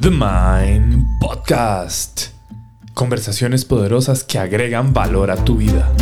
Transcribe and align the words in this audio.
The 0.00 0.08
Mind 0.08 1.04
Podcast. 1.20 2.28
Conversaciones 2.94 3.66
poderosas 3.66 4.24
que 4.24 4.38
agregan 4.38 4.94
valor 4.94 5.30
a 5.30 5.36
tu 5.44 5.58
vida. 5.58 5.92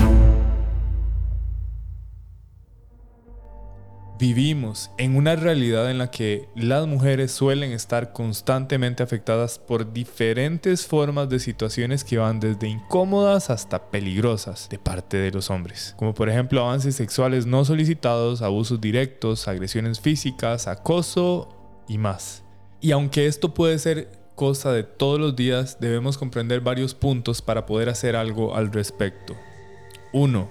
Vivimos 4.20 4.92
en 4.98 5.16
una 5.16 5.34
realidad 5.34 5.90
en 5.90 5.98
la 5.98 6.12
que 6.12 6.48
las 6.54 6.86
mujeres 6.86 7.32
suelen 7.32 7.72
estar 7.72 8.12
constantemente 8.12 9.02
afectadas 9.02 9.58
por 9.58 9.92
diferentes 9.92 10.86
formas 10.86 11.28
de 11.28 11.40
situaciones 11.40 12.04
que 12.04 12.18
van 12.18 12.38
desde 12.38 12.68
incómodas 12.68 13.50
hasta 13.50 13.90
peligrosas 13.90 14.68
de 14.68 14.78
parte 14.78 15.16
de 15.16 15.32
los 15.32 15.50
hombres, 15.50 15.96
como 15.98 16.14
por 16.14 16.28
ejemplo 16.28 16.60
avances 16.60 16.94
sexuales 16.94 17.46
no 17.46 17.64
solicitados, 17.64 18.42
abusos 18.42 18.80
directos, 18.80 19.48
agresiones 19.48 19.98
físicas, 19.98 20.68
acoso 20.68 21.48
y 21.88 21.98
más. 21.98 22.44
Y 22.80 22.92
aunque 22.92 23.26
esto 23.26 23.54
puede 23.54 23.78
ser 23.78 24.08
cosa 24.36 24.72
de 24.72 24.84
todos 24.84 25.18
los 25.18 25.34
días, 25.34 25.78
debemos 25.80 26.16
comprender 26.16 26.60
varios 26.60 26.94
puntos 26.94 27.42
para 27.42 27.66
poder 27.66 27.88
hacer 27.88 28.14
algo 28.14 28.54
al 28.54 28.72
respecto. 28.72 29.34
1. 30.12 30.48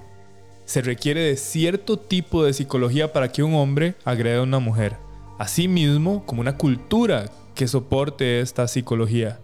Se 0.66 0.82
requiere 0.82 1.22
de 1.22 1.38
cierto 1.38 1.98
tipo 1.98 2.44
de 2.44 2.52
psicología 2.52 3.14
para 3.14 3.32
que 3.32 3.44
un 3.44 3.54
hombre 3.54 3.96
agreda 4.04 4.40
a 4.40 4.44
una 4.44 4.60
mujer. 4.60 4.98
Asimismo, 5.40 6.26
como 6.26 6.42
una 6.42 6.58
cultura 6.58 7.32
que 7.56 7.68
soporte 7.68 8.42
esta 8.42 8.68
psicología. 8.68 9.40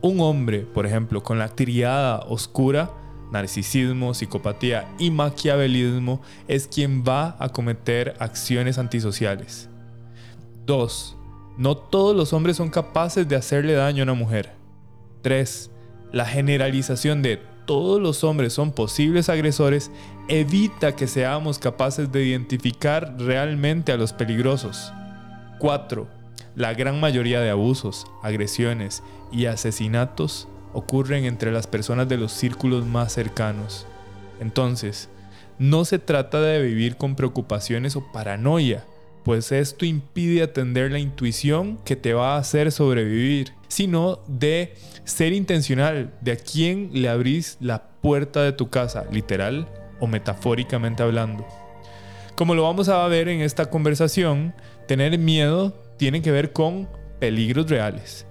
Un 0.00 0.20
hombre, 0.20 0.60
por 0.60 0.86
ejemplo, 0.86 1.22
con 1.22 1.38
la 1.38 1.50
triada 1.50 2.20
oscura, 2.20 2.90
narcisismo, 3.30 4.14
psicopatía 4.14 4.88
y 4.98 5.10
maquiavelismo, 5.10 6.22
es 6.48 6.66
quien 6.66 7.04
va 7.04 7.36
a 7.38 7.50
cometer 7.50 8.16
acciones 8.18 8.78
antisociales. 8.78 9.68
2 10.64 11.18
no 11.56 11.76
todos 11.76 12.16
los 12.16 12.32
hombres 12.32 12.56
son 12.56 12.70
capaces 12.70 13.28
de 13.28 13.36
hacerle 13.36 13.74
daño 13.74 14.02
a 14.02 14.04
una 14.04 14.14
mujer. 14.14 14.52
3. 15.22 15.70
La 16.12 16.24
generalización 16.24 17.22
de 17.22 17.40
todos 17.66 18.00
los 18.00 18.24
hombres 18.24 18.52
son 18.52 18.72
posibles 18.72 19.28
agresores 19.28 19.90
evita 20.28 20.96
que 20.96 21.06
seamos 21.06 21.58
capaces 21.58 22.10
de 22.10 22.24
identificar 22.24 23.14
realmente 23.18 23.92
a 23.92 23.96
los 23.96 24.12
peligrosos. 24.12 24.92
4. 25.58 26.08
La 26.54 26.74
gran 26.74 27.00
mayoría 27.00 27.40
de 27.40 27.50
abusos, 27.50 28.06
agresiones 28.22 29.02
y 29.30 29.46
asesinatos 29.46 30.48
ocurren 30.72 31.24
entre 31.24 31.52
las 31.52 31.66
personas 31.66 32.08
de 32.08 32.18
los 32.18 32.32
círculos 32.32 32.84
más 32.84 33.12
cercanos. 33.12 33.86
Entonces, 34.40 35.08
no 35.58 35.84
se 35.84 35.98
trata 35.98 36.40
de 36.40 36.60
vivir 36.60 36.96
con 36.96 37.14
preocupaciones 37.14 37.94
o 37.94 38.04
paranoia, 38.12 38.84
pues 39.24 39.52
esto 39.52 39.84
impide 39.84 40.42
atender 40.42 40.90
la 40.90 40.98
intuición 40.98 41.78
que 41.84 41.96
te 41.96 42.14
va 42.14 42.34
a 42.34 42.38
hacer 42.38 42.72
sobrevivir, 42.72 43.52
sino 43.68 44.20
de 44.26 44.74
ser 45.04 45.32
intencional, 45.32 46.12
de 46.20 46.32
a 46.32 46.36
quién 46.36 46.90
le 46.92 47.08
abrís 47.08 47.56
la 47.60 47.82
puerta 48.00 48.42
de 48.42 48.52
tu 48.52 48.68
casa, 48.68 49.04
literal 49.10 49.68
o 50.00 50.06
metafóricamente 50.06 51.02
hablando. 51.02 51.46
Como 52.34 52.54
lo 52.54 52.64
vamos 52.64 52.88
a 52.88 53.06
ver 53.06 53.28
en 53.28 53.40
esta 53.40 53.66
conversación, 53.66 54.54
tener 54.88 55.16
miedo 55.18 55.72
tiene 55.96 56.22
que 56.22 56.32
ver 56.32 56.52
con 56.52 56.88
peligros 57.20 57.70
reales. 57.70 58.26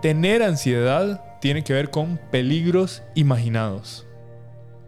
Tener 0.00 0.42
ansiedad 0.42 1.24
tiene 1.40 1.64
que 1.64 1.72
ver 1.72 1.90
con 1.90 2.20
peligros 2.30 3.02
imaginados. 3.14 4.06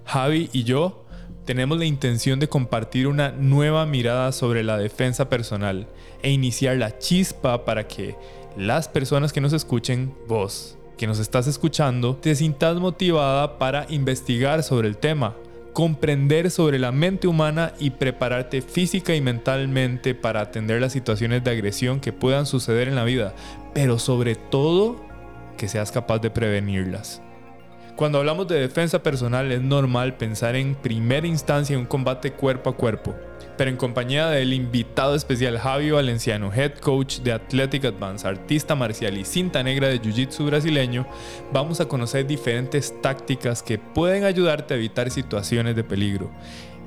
Javi 0.05 0.51
y 0.53 0.65
yo 0.65 1.07
tenemos 1.45 1.79
la 1.79 1.85
intención 1.85 2.39
de 2.39 2.49
compartir 2.49 3.07
una 3.07 3.31
nueva 3.33 3.87
mirada 3.87 4.33
sobre 4.33 4.63
la 4.63 4.79
defensa 4.79 5.29
personal 5.29 5.89
e 6.23 6.31
iniciar 6.31 6.77
la 6.77 6.99
chispa 6.99 7.65
para 7.65 7.87
que 7.89 8.17
las 8.57 8.89
personas 8.89 9.33
que 9.33 9.41
nos 9.41 9.53
escuchen, 9.53 10.15
vos 10.27 10.77
que 10.97 11.07
nos 11.07 11.19
estás 11.19 11.47
escuchando, 11.47 12.15
te 12.17 12.35
sientas 12.35 12.77
motivada 12.77 13.59
para 13.59 13.87
investigar 13.89 14.63
sobre 14.63 14.87
el 14.87 14.99
tema, 14.99 15.35
comprender 15.73 16.51
sobre 16.51 16.79
la 16.79 16.93
mente 16.93 17.27
humana 17.27 17.73
y 17.79 17.89
prepararte 17.89 18.61
física 18.61 19.15
y 19.15 19.23
mentalmente 19.23 20.15
para 20.15 20.43
atender 20.43 20.81
las 20.81 20.93
situaciones 20.93 21.43
de 21.43 21.53
agresión 21.53 22.01
que 22.01 22.13
puedan 22.13 22.45
suceder 22.45 22.87
en 22.87 22.97
la 22.97 23.05
vida, 23.05 23.35
pero 23.73 23.99
sobre 23.99 24.35
todo 24.35 24.97
que 25.57 25.69
seas 25.69 25.91
capaz 25.91 26.19
de 26.19 26.29
prevenirlas. 26.29 27.23
Cuando 28.01 28.17
hablamos 28.17 28.49
de 28.49 28.59
defensa 28.59 29.03
personal 29.03 29.53
es 29.53 29.61
normal 29.61 30.17
pensar 30.17 30.57
en 30.57 30.75
primera 30.75 31.27
instancia 31.27 31.75
en 31.75 31.81
un 31.81 31.87
combate 31.87 32.33
cuerpo 32.33 32.71
a 32.71 32.75
cuerpo, 32.75 33.15
pero 33.59 33.69
en 33.69 33.77
compañía 33.77 34.29
del 34.29 34.55
invitado 34.55 35.15
especial 35.15 35.59
Javi 35.59 35.91
Valenciano, 35.91 36.51
head 36.51 36.79
coach 36.79 37.19
de 37.19 37.33
Athletic 37.33 37.85
Advance, 37.85 38.27
artista 38.27 38.75
marcial 38.75 39.19
y 39.19 39.27
cinta 39.27 39.63
negra 39.63 39.89
de 39.89 40.01
Jiu-Jitsu 40.01 40.47
brasileño, 40.47 41.07
vamos 41.53 41.83
a 41.83 41.89
conocer 41.89 42.27
diferentes 42.27 42.99
tácticas 43.03 43.63
que 43.63 43.77
pueden 43.77 44.25
ayudarte 44.25 44.73
a 44.73 44.77
evitar 44.79 45.11
situaciones 45.11 45.77
de 45.77 45.85
peligro. 45.85 46.31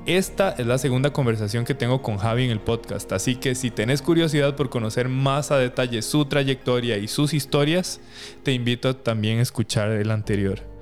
Esta 0.06 0.50
es 0.58 0.66
la 0.66 0.78
segunda 0.78 1.12
conversación 1.12 1.64
que 1.64 1.76
tengo 1.76 2.02
con 2.02 2.16
Javi 2.16 2.46
en 2.46 2.50
el 2.50 2.58
podcast, 2.58 3.12
así 3.12 3.36
que 3.36 3.54
si 3.54 3.70
tenés 3.70 4.02
curiosidad 4.02 4.56
por 4.56 4.68
conocer 4.68 5.08
más 5.08 5.52
a 5.52 5.58
detalle 5.58 6.02
su 6.02 6.24
trayectoria 6.24 6.98
y 6.98 7.06
sus 7.06 7.34
historias, 7.34 8.00
te 8.42 8.50
invito 8.50 8.96
también 8.96 9.38
a 9.38 9.42
escuchar 9.42 9.92
el 9.92 10.10
anterior. 10.10 10.73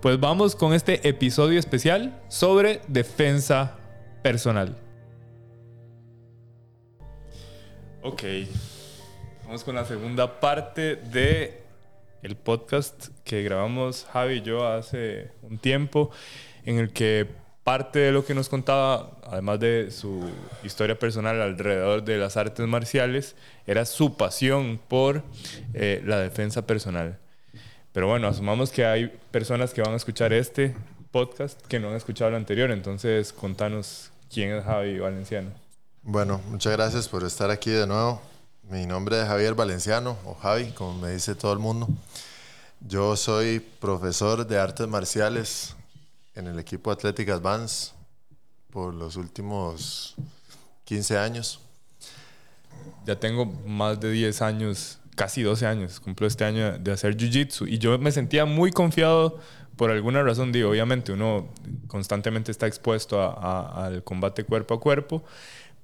Pues 0.00 0.18
vamos 0.18 0.56
con 0.56 0.72
este 0.72 1.06
episodio 1.06 1.58
especial 1.58 2.18
sobre 2.28 2.80
defensa 2.88 3.76
personal. 4.22 4.74
Ok, 8.00 8.22
vamos 9.44 9.62
con 9.62 9.74
la 9.74 9.84
segunda 9.84 10.40
parte 10.40 10.96
de 10.96 11.62
el 12.22 12.34
podcast 12.34 13.08
que 13.24 13.42
grabamos 13.42 14.06
Javi 14.10 14.36
y 14.36 14.40
yo 14.40 14.66
hace 14.66 15.32
un 15.42 15.58
tiempo, 15.58 16.10
en 16.64 16.78
el 16.78 16.94
que 16.94 17.26
parte 17.62 17.98
de 17.98 18.12
lo 18.12 18.24
que 18.24 18.32
nos 18.32 18.48
contaba, 18.48 19.18
además 19.22 19.60
de 19.60 19.90
su 19.90 20.30
historia 20.64 20.98
personal 20.98 21.42
alrededor 21.42 22.04
de 22.04 22.16
las 22.16 22.38
artes 22.38 22.66
marciales, 22.66 23.36
era 23.66 23.84
su 23.84 24.16
pasión 24.16 24.80
por 24.88 25.24
eh, 25.74 26.00
la 26.06 26.18
defensa 26.18 26.66
personal. 26.66 27.18
Pero 27.92 28.06
bueno, 28.06 28.28
asumamos 28.28 28.70
que 28.70 28.84
hay 28.84 29.08
personas 29.30 29.74
que 29.74 29.82
van 29.82 29.92
a 29.92 29.96
escuchar 29.96 30.32
este 30.32 30.76
podcast 31.10 31.60
que 31.66 31.80
no 31.80 31.88
han 31.88 31.96
escuchado 31.96 32.30
el 32.30 32.36
anterior, 32.36 32.70
entonces 32.70 33.32
contanos 33.32 34.12
quién 34.32 34.52
es 34.52 34.64
Javi 34.64 35.00
Valenciano. 35.00 35.50
Bueno, 36.02 36.40
muchas 36.48 36.72
gracias 36.72 37.08
por 37.08 37.24
estar 37.24 37.50
aquí 37.50 37.70
de 37.70 37.88
nuevo. 37.88 38.22
Mi 38.62 38.86
nombre 38.86 39.20
es 39.20 39.26
Javier 39.26 39.54
Valenciano, 39.54 40.16
o 40.24 40.34
Javi, 40.34 40.70
como 40.70 41.00
me 41.00 41.10
dice 41.10 41.34
todo 41.34 41.52
el 41.52 41.58
mundo. 41.58 41.88
Yo 42.78 43.16
soy 43.16 43.58
profesor 43.58 44.46
de 44.46 44.60
artes 44.60 44.86
marciales 44.86 45.74
en 46.36 46.46
el 46.46 46.60
equipo 46.60 46.92
Athletic 46.92 47.28
Advance 47.30 47.90
por 48.70 48.94
los 48.94 49.16
últimos 49.16 50.14
15 50.84 51.18
años. 51.18 51.58
Ya 53.04 53.18
tengo 53.18 53.46
más 53.46 53.98
de 53.98 54.12
10 54.12 54.42
años 54.42 54.99
casi 55.20 55.42
12 55.42 55.66
años, 55.66 56.00
cumplo 56.00 56.26
este 56.26 56.46
año 56.46 56.78
de 56.78 56.92
hacer 56.92 57.14
jiu-jitsu 57.14 57.68
y 57.68 57.76
yo 57.76 57.98
me 57.98 58.10
sentía 58.10 58.46
muy 58.46 58.72
confiado 58.72 59.38
por 59.76 59.90
alguna 59.90 60.22
razón, 60.22 60.50
digo, 60.50 60.70
obviamente 60.70 61.12
uno 61.12 61.52
constantemente 61.88 62.50
está 62.50 62.66
expuesto 62.66 63.20
al 63.20 64.02
combate 64.02 64.44
cuerpo 64.44 64.72
a 64.72 64.80
cuerpo, 64.80 65.22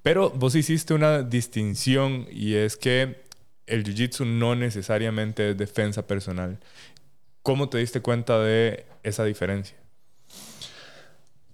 pero 0.01 0.31
vos 0.31 0.55
hiciste 0.55 0.95
una 0.95 1.21
distinción 1.21 2.25
y 2.31 2.55
es 2.55 2.77
que 2.77 3.25
el 3.67 3.83
jiu-jitsu 3.83 4.25
no 4.25 4.55
necesariamente 4.55 5.51
es 5.51 5.57
defensa 5.57 6.07
personal. 6.07 6.57
¿Cómo 7.43 7.69
te 7.69 7.77
diste 7.77 8.01
cuenta 8.01 8.39
de 8.39 8.87
esa 9.03 9.23
diferencia? 9.23 9.77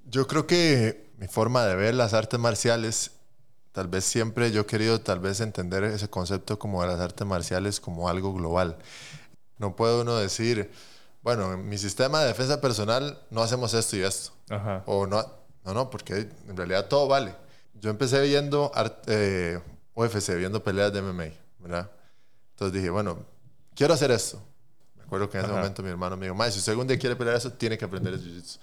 Yo 0.09 0.25
creo 0.27 0.47
que 0.47 1.09
mi 1.17 1.27
forma 1.27 1.65
de 1.65 1.75
ver 1.75 1.95
las 1.95 2.13
artes 2.13 2.39
marciales 2.39 3.11
Tal 3.73 3.87
vez 3.87 4.05
siempre 4.05 4.51
yo 4.51 4.61
he 4.61 4.65
querido 4.67 5.01
tal 5.01 5.19
vez 5.19 5.41
entender 5.41 5.83
ese 5.83 6.07
concepto 6.07 6.59
como 6.59 6.83
de 6.83 6.89
las 6.89 6.99
artes 6.99 7.25
marciales 7.25 7.79
como 7.79 8.07
algo 8.07 8.31
global. 8.31 8.77
No 9.57 9.75
puede 9.75 9.99
uno 10.01 10.15
decir, 10.15 10.71
bueno, 11.23 11.53
en 11.53 11.67
mi 11.67 11.79
sistema 11.79 12.21
de 12.21 12.27
defensa 12.27 12.61
personal 12.61 13.19
no 13.31 13.41
hacemos 13.41 13.73
esto 13.73 13.97
y 13.97 14.03
esto. 14.03 14.31
O 14.85 15.07
no, 15.07 15.25
no, 15.65 15.73
no, 15.73 15.89
porque 15.89 16.29
en 16.47 16.55
realidad 16.55 16.87
todo 16.87 17.07
vale. 17.07 17.35
Yo 17.73 17.89
empecé 17.89 18.21
viendo 18.21 18.71
eh, 19.07 19.59
UFC, 19.95 20.37
viendo 20.37 20.63
peleas 20.63 20.93
de 20.93 21.01
MMA, 21.01 21.29
¿verdad? 21.57 21.89
Entonces 22.51 22.73
dije, 22.73 22.91
bueno, 22.91 23.25
quiero 23.73 23.95
hacer 23.95 24.11
esto. 24.11 24.39
Me 24.97 25.03
acuerdo 25.03 25.31
que 25.31 25.39
en 25.39 25.45
ese 25.45 25.53
momento 25.53 25.81
mi 25.81 25.89
hermano 25.89 26.15
me 26.15 26.27
dijo, 26.27 26.51
si 26.51 26.59
usted 26.59 26.73
algún 26.73 26.85
día 26.85 26.99
quiere 26.99 27.15
pelear 27.15 27.37
eso, 27.37 27.51
tiene 27.53 27.75
que 27.75 27.85
aprender 27.85 28.13
el 28.13 28.21
jiu-jitsu. 28.21 28.59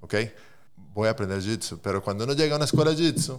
¿Ok? 0.00 0.14
Voy 0.94 1.08
a 1.08 1.10
aprender 1.10 1.38
jiu-jitsu. 1.38 1.80
Pero 1.82 2.02
cuando 2.02 2.24
uno 2.24 2.32
llega 2.32 2.54
a 2.54 2.56
una 2.56 2.64
escuela 2.64 2.92
de 2.92 2.96
jiu-jitsu, 2.96 3.38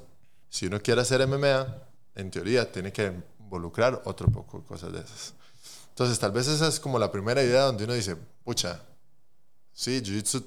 si 0.53 0.67
uno 0.67 0.79
quiere 0.79 1.01
hacer 1.01 1.25
MMA, 1.27 1.65
en 2.13 2.29
teoría 2.29 2.71
tiene 2.71 2.93
que 2.93 3.11
involucrar 3.39 4.03
otro 4.05 4.27
poco 4.27 4.59
de 4.59 4.63
cosas 4.63 4.93
de 4.93 4.99
esas. 4.99 5.33
Entonces, 5.89 6.19
tal 6.19 6.31
vez 6.31 6.47
esa 6.47 6.67
es 6.67 6.79
como 6.79 6.99
la 6.99 7.11
primera 7.11 7.41
idea 7.41 7.63
donde 7.63 7.85
uno 7.85 7.93
dice, 7.93 8.15
pucha, 8.43 8.79
sí, 9.73 9.99
Jiu-Jitsu 9.99 10.45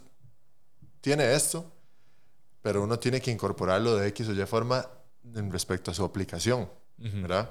tiene 1.00 1.34
esto, 1.34 1.72
pero 2.62 2.84
uno 2.84 3.00
tiene 3.00 3.20
que 3.20 3.32
incorporarlo 3.32 3.96
de 3.96 4.06
X 4.06 4.28
o 4.28 4.32
Y 4.32 4.46
forma 4.46 4.88
en 5.34 5.50
respecto 5.50 5.90
a 5.90 5.94
su 5.94 6.04
aplicación, 6.04 6.70
¿verdad? 6.98 7.50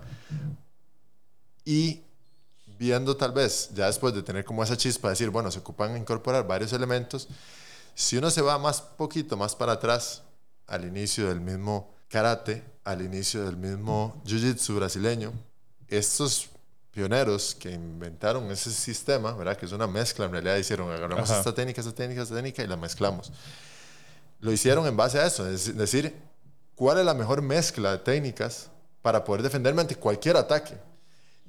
Y 1.65 2.03
viendo 2.77 3.17
tal 3.17 3.33
vez, 3.33 3.71
ya 3.73 3.87
después 3.87 4.13
de 4.13 4.23
tener 4.23 4.45
como 4.45 4.63
esa 4.63 4.77
chispa, 4.77 5.09
decir, 5.09 5.29
bueno, 5.29 5.51
se 5.51 5.59
ocupan 5.59 5.97
incorporar 5.97 6.47
varios 6.47 6.71
elementos, 6.71 7.27
si 7.95 8.15
uno 8.15 8.31
se 8.31 8.41
va 8.41 8.57
más 8.57 8.81
poquito, 8.81 9.35
más 9.35 9.57
para 9.57 9.73
atrás, 9.73 10.23
al 10.67 10.85
inicio 10.85 11.27
del 11.27 11.41
mismo 11.41 11.94
karate, 12.09 12.63
al 12.83 13.01
inicio 13.01 13.43
del 13.43 13.57
mismo 13.57 14.21
jiu-jitsu 14.25 14.75
brasileño, 14.75 15.33
estos 15.87 16.49
pioneros 16.91 17.55
que 17.55 17.71
inventaron 17.71 18.49
ese 18.51 18.71
sistema, 18.71 19.33
¿verdad? 19.33 19.57
Que 19.57 19.65
es 19.65 19.71
una 19.71 19.87
mezcla, 19.87 20.25
en 20.25 20.31
realidad 20.31 20.55
hicieron, 20.55 20.89
agarramos 20.91 21.29
esta 21.29 21.53
técnica, 21.53 21.81
esta 21.81 21.93
técnica, 21.93 22.21
esta 22.21 22.35
técnica 22.35 22.63
y 22.63 22.67
la 22.67 22.77
mezclamos. 22.77 23.31
Lo 24.39 24.51
hicieron 24.51 24.85
en 24.87 24.95
base 24.95 25.19
a 25.19 25.25
eso, 25.25 25.47
es 25.49 25.75
decir, 25.75 26.15
¿cuál 26.75 26.99
es 26.99 27.05
la 27.05 27.13
mejor 27.13 27.41
mezcla 27.41 27.91
de 27.91 27.97
técnicas 27.97 28.69
para 29.01 29.23
poder 29.23 29.41
defenderme 29.41 29.81
ante 29.81 29.95
cualquier 29.95 30.37
ataque? 30.37 30.77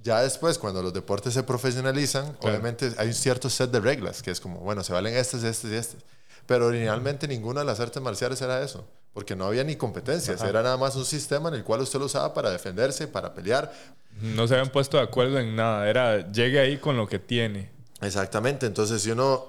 Ya 0.03 0.23
después, 0.23 0.58
cuando 0.58 0.82
los 0.82 0.93
deportes 0.93 1.35
se 1.35 1.43
profesionalizan, 1.43 2.37
obviamente 2.41 2.93
hay 2.97 3.08
un 3.08 3.14
cierto 3.14 3.50
set 3.50 3.70
de 3.70 3.81
reglas, 3.81 4.23
que 4.23 4.31
es 4.31 4.41
como, 4.41 4.61
bueno, 4.61 4.85
se 4.85 4.93
valen 4.93 5.17
estas, 5.17 5.43
estas 5.43 5.70
y 5.70 5.75
estas. 5.75 6.00
Pero 6.47 6.67
originalmente 6.67 7.26
ninguna 7.26 7.61
de 7.61 7.67
las 7.67 7.81
artes 7.81 8.00
marciales 8.00 8.41
era 8.41 8.62
eso, 8.62 8.85
porque 9.16 9.34
no 9.34 9.46
había 9.46 9.64
ni 9.64 9.76
competencias, 9.76 10.42
era 10.42 10.62
nada 10.62 10.76
más 10.76 10.94
un 10.94 11.06
sistema 11.06 11.48
en 11.48 11.54
el 11.54 11.64
cual 11.64 11.80
usted 11.80 11.98
lo 11.98 12.04
usaba 12.04 12.34
para 12.34 12.50
defenderse, 12.50 13.08
para 13.08 13.32
pelear. 13.32 13.72
No 14.20 14.46
se 14.46 14.52
habían 14.52 14.70
puesto 14.70 14.98
de 14.98 15.04
acuerdo 15.04 15.38
en 15.38 15.56
nada, 15.56 15.88
era 15.88 16.30
llegue 16.30 16.60
ahí 16.60 16.76
con 16.76 16.98
lo 16.98 17.08
que 17.08 17.18
tiene. 17.18 17.70
Exactamente, 18.02 18.66
entonces 18.66 19.00
si 19.00 19.10
uno 19.10 19.46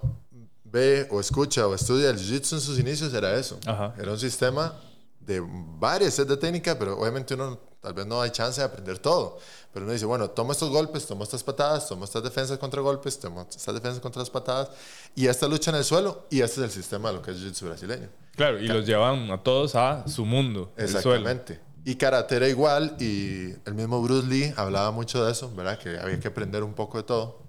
ve 0.64 1.06
o 1.12 1.20
escucha 1.20 1.68
o 1.68 1.76
estudia 1.76 2.10
el 2.12 2.18
jiu-jitsu 2.18 2.54
en 2.54 2.62
sus 2.62 2.80
inicios, 2.80 3.14
era 3.14 3.36
eso. 3.36 3.60
Era 3.98 4.10
un 4.10 4.18
sistema 4.18 4.74
de 5.20 5.44
varias 5.46 6.14
sets 6.14 6.30
de 6.30 6.38
técnica, 6.38 6.80
pero 6.80 6.98
obviamente 6.98 7.34
uno 7.34 7.60
tal 7.82 7.94
vez 7.94 8.06
no 8.06 8.22
hay 8.22 8.30
chance 8.30 8.62
de 8.62 8.68
aprender 8.68 9.00
todo. 9.00 9.38
Pero 9.74 9.84
uno 9.84 9.92
dice, 9.92 10.06
bueno, 10.06 10.30
tomo 10.30 10.54
estos 10.54 10.70
golpes, 10.70 11.06
tomo 11.06 11.26
estas 11.26 11.44
patadas, 11.44 11.90
tomo 11.90 12.06
estas 12.06 12.24
defensas 12.24 12.58
contra 12.58 12.80
golpes, 12.80 13.20
tomo 13.20 13.42
estas 13.42 13.76
defensas 13.76 14.00
contra 14.00 14.22
las 14.22 14.30
patadas, 14.30 14.70
y 15.14 15.28
esta 15.28 15.46
lucha 15.46 15.72
en 15.72 15.78
el 15.78 15.84
suelo, 15.84 16.26
y 16.30 16.40
este 16.40 16.62
es 16.62 16.68
el 16.68 16.72
sistema 16.72 17.10
de 17.10 17.16
lo 17.16 17.22
que 17.22 17.32
es 17.32 17.38
jiu-jitsu 17.38 17.66
brasileño. 17.66 18.08
Claro, 18.38 18.60
y 18.60 18.68
los 18.68 18.86
llevan 18.86 19.32
a 19.32 19.42
todos 19.42 19.74
a 19.76 20.08
su 20.08 20.24
mundo. 20.24 20.72
Exactamente. 20.78 21.60
Y 21.84 21.96
karate 21.96 22.36
era 22.36 22.48
igual, 22.48 22.96
y 23.00 23.50
el 23.66 23.74
mismo 23.74 24.00
Bruce 24.00 24.28
Lee 24.28 24.54
hablaba 24.56 24.92
mucho 24.92 25.26
de 25.26 25.32
eso, 25.32 25.52
¿verdad? 25.56 25.80
Que 25.80 25.98
había 25.98 26.20
que 26.20 26.28
aprender 26.28 26.64
un 26.64 26.76
poco 26.76 27.00
de 27.00 27.04
todo. 27.04 27.42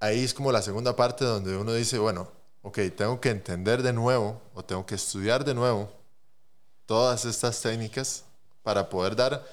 Ahí 0.00 0.24
es 0.24 0.32
como 0.32 0.50
la 0.50 0.62
segunda 0.62 0.96
parte 0.96 1.26
donde 1.26 1.54
uno 1.56 1.74
dice, 1.74 1.98
bueno, 1.98 2.30
ok, 2.62 2.78
tengo 2.96 3.20
que 3.20 3.28
entender 3.28 3.82
de 3.82 3.92
nuevo, 3.92 4.40
o 4.54 4.64
tengo 4.64 4.86
que 4.86 4.94
estudiar 4.94 5.44
de 5.44 5.54
nuevo 5.54 5.92
todas 6.86 7.26
estas 7.26 7.60
técnicas 7.60 8.24
para 8.62 8.88
poder 8.88 9.16
dar 9.16 9.44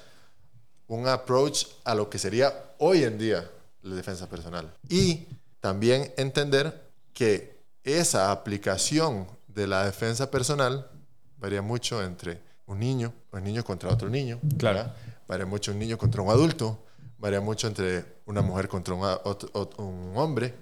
un 0.86 1.06
approach 1.06 1.66
a 1.84 1.94
lo 1.94 2.08
que 2.08 2.18
sería 2.18 2.54
hoy 2.78 3.04
en 3.04 3.18
día 3.18 3.50
la 3.82 3.94
defensa 3.94 4.26
personal. 4.26 4.72
Y 4.88 5.26
también 5.60 6.14
entender 6.16 6.80
que 7.12 7.58
esa 7.84 8.30
aplicación 8.30 9.26
de 9.54 9.66
la 9.66 9.84
defensa 9.84 10.30
personal 10.30 10.90
varía 11.38 11.62
mucho 11.62 12.02
entre 12.02 12.40
un 12.66 12.78
niño, 12.78 13.12
un 13.32 13.44
niño 13.44 13.64
contra 13.64 13.90
otro 13.90 14.08
niño. 14.08 14.40
Claro. 14.58 14.92
Varía 15.26 15.46
mucho 15.46 15.72
un 15.72 15.78
niño 15.78 15.98
contra 15.98 16.22
un 16.22 16.30
adulto. 16.30 16.84
Varía 17.18 17.40
mucho 17.40 17.68
entre 17.68 18.04
una 18.26 18.42
mujer 18.42 18.68
contra 18.68 18.94
un, 18.94 20.12
hombre. 20.16 20.54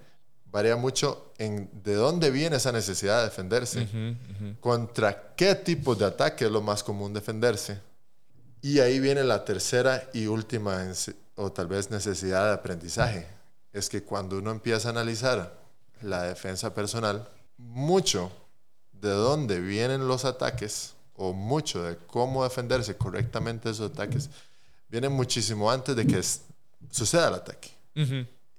Varía 0.47 0.77
mucho 0.77 1.33
en 1.39 1.71
de 1.83 1.95
dónde 1.95 2.31
viene 2.31 2.57
esa 2.57 2.73
necesidad 2.73 3.19
de 3.19 3.25
defenderse. 3.25 3.89
Contra 4.61 5.35
qué 5.35 5.55
tipo 5.55 5.95
de 5.95 6.05
ataque 6.05 6.47
es 6.47 6.51
lo 6.51 6.61
más 6.61 6.83
común 6.83 7.13
defenderse 7.13 7.79
y 8.63 8.81
ahí 8.81 9.01
viene 9.01 9.25
la 9.25 9.45
tercera 9.45 10.09
y 10.13 10.27
última, 10.27 10.87
o 11.37 11.51
tal 11.53 11.67
vez 11.67 11.91
necesidad 11.91 12.47
de 12.47 12.55
aprendizaje. 12.55 13.27
Es 13.73 13.89
que 13.89 14.03
cuando 14.03 14.39
uno 14.39 14.51
empieza 14.51 14.89
a 14.89 14.93
analizar 14.93 15.59
la 16.03 16.25
defensa 16.25 16.75
personal, 16.75 17.29
mucho 17.57 18.31
de 19.01 19.11
dónde 19.11 19.61
vienen 19.61 20.07
los 20.07 20.25
ataques 20.25 20.95
o 21.17 21.33
mucho 21.33 21.83
de 21.83 21.97
cómo 21.97 22.45
defenderse 22.45 22.97
correctamente 22.97 23.69
de 23.69 23.75
esos 23.75 23.91
ataques 23.91 24.31
viene 24.89 25.09
muchísimo 25.09 25.71
antes 25.71 25.95
de 25.97 26.07
que 26.07 26.23
suceda 26.91 27.29
el 27.29 27.35
ataque. 27.35 27.71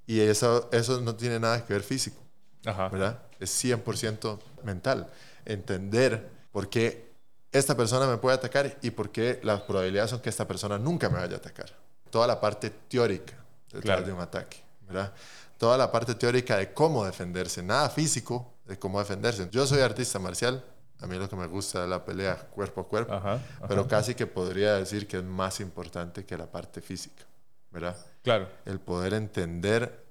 Y 0.06 0.20
eso, 0.20 0.70
eso 0.72 1.02
no 1.02 1.16
tiene 1.16 1.40
nada 1.40 1.66
que 1.66 1.74
ver 1.74 1.84
físico. 1.84 2.18
¿verdad? 2.64 3.20
Es 3.40 3.64
100% 3.64 4.40
mental. 4.64 5.08
Entender 5.46 6.30
por 6.52 6.70
qué 6.70 7.12
esta 7.52 7.76
persona 7.76 8.08
me 8.08 8.18
puede 8.18 8.36
atacar 8.36 8.78
y 8.82 8.92
por 8.92 9.12
qué 9.12 9.40
las 9.44 9.62
probabilidades 9.62 10.12
son 10.12 10.22
que 10.22 10.30
esta 10.30 10.48
persona 10.48 10.78
nunca 10.78 11.10
me 11.10 11.20
vaya 11.20 11.36
a 11.36 11.38
atacar. 11.38 11.72
Toda 12.10 12.28
la 12.28 12.40
parte 12.40 12.70
teórica 12.70 13.34
detrás 13.72 14.06
de 14.06 14.14
un 14.14 14.20
ataque, 14.20 14.58
¿verdad? 14.88 15.14
Toda 15.58 15.78
la 15.78 15.92
parte 15.92 16.16
teórica 16.16 16.58
de 16.58 16.74
cómo 16.74 17.06
defenderse, 17.06 17.62
nada 17.62 17.90
físico 17.90 18.54
de 18.72 18.80
cómo 18.80 19.00
defenderse. 19.00 19.50
Yo 19.52 19.68
soy 19.68 19.82
artista 19.82 20.18
marcial, 20.18 20.64
a 21.02 21.06
mí 21.06 21.18
lo 21.18 21.28
que 21.28 21.36
me 21.36 21.46
gusta 21.46 21.84
es 21.84 21.90
la 21.90 22.06
pelea 22.06 22.38
cuerpo 22.38 22.80
a 22.80 22.88
cuerpo, 22.88 23.22
pero 23.68 23.86
casi 23.86 24.16
que 24.16 24.26
podría 24.26 24.76
decir 24.76 25.08
que 25.08 25.18
es 25.18 25.24
más 25.24 25.60
importante 25.60 26.24
que 26.24 26.38
la 26.38 26.50
parte 26.50 26.80
física, 26.80 27.26
¿verdad? 27.70 27.98
Claro. 28.24 28.48
El 28.64 28.80
poder 28.80 29.14
entender 29.14 30.06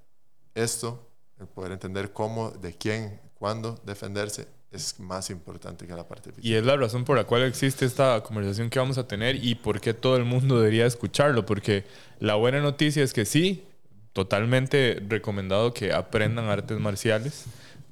esto, 0.53 1.09
el 1.39 1.47
poder 1.47 1.71
entender 1.71 2.13
cómo, 2.13 2.51
de 2.51 2.77
quién, 2.77 3.19
cuándo 3.33 3.81
defenderse, 3.83 4.47
es 4.69 4.99
más 4.99 5.31
importante 5.31 5.87
que 5.87 5.93
la 5.95 6.07
parte 6.07 6.29
física. 6.31 6.47
Y 6.47 6.53
es 6.53 6.63
la 6.63 6.77
razón 6.77 7.03
por 7.03 7.17
la 7.17 7.23
cual 7.23 7.41
existe 7.41 7.85
esta 7.85 8.21
conversación 8.21 8.69
que 8.69 8.77
vamos 8.77 8.99
a 8.99 9.07
tener 9.07 9.43
y 9.43 9.55
por 9.55 9.81
qué 9.81 9.95
todo 9.95 10.17
el 10.17 10.25
mundo 10.25 10.59
debería 10.59 10.85
escucharlo, 10.85 11.47
porque 11.47 11.83
la 12.19 12.35
buena 12.35 12.61
noticia 12.61 13.03
es 13.03 13.11
que 13.11 13.25
sí, 13.25 13.65
totalmente 14.13 15.01
recomendado 15.07 15.73
que 15.73 15.93
aprendan 15.93 16.45
artes 16.45 16.79
marciales, 16.79 17.45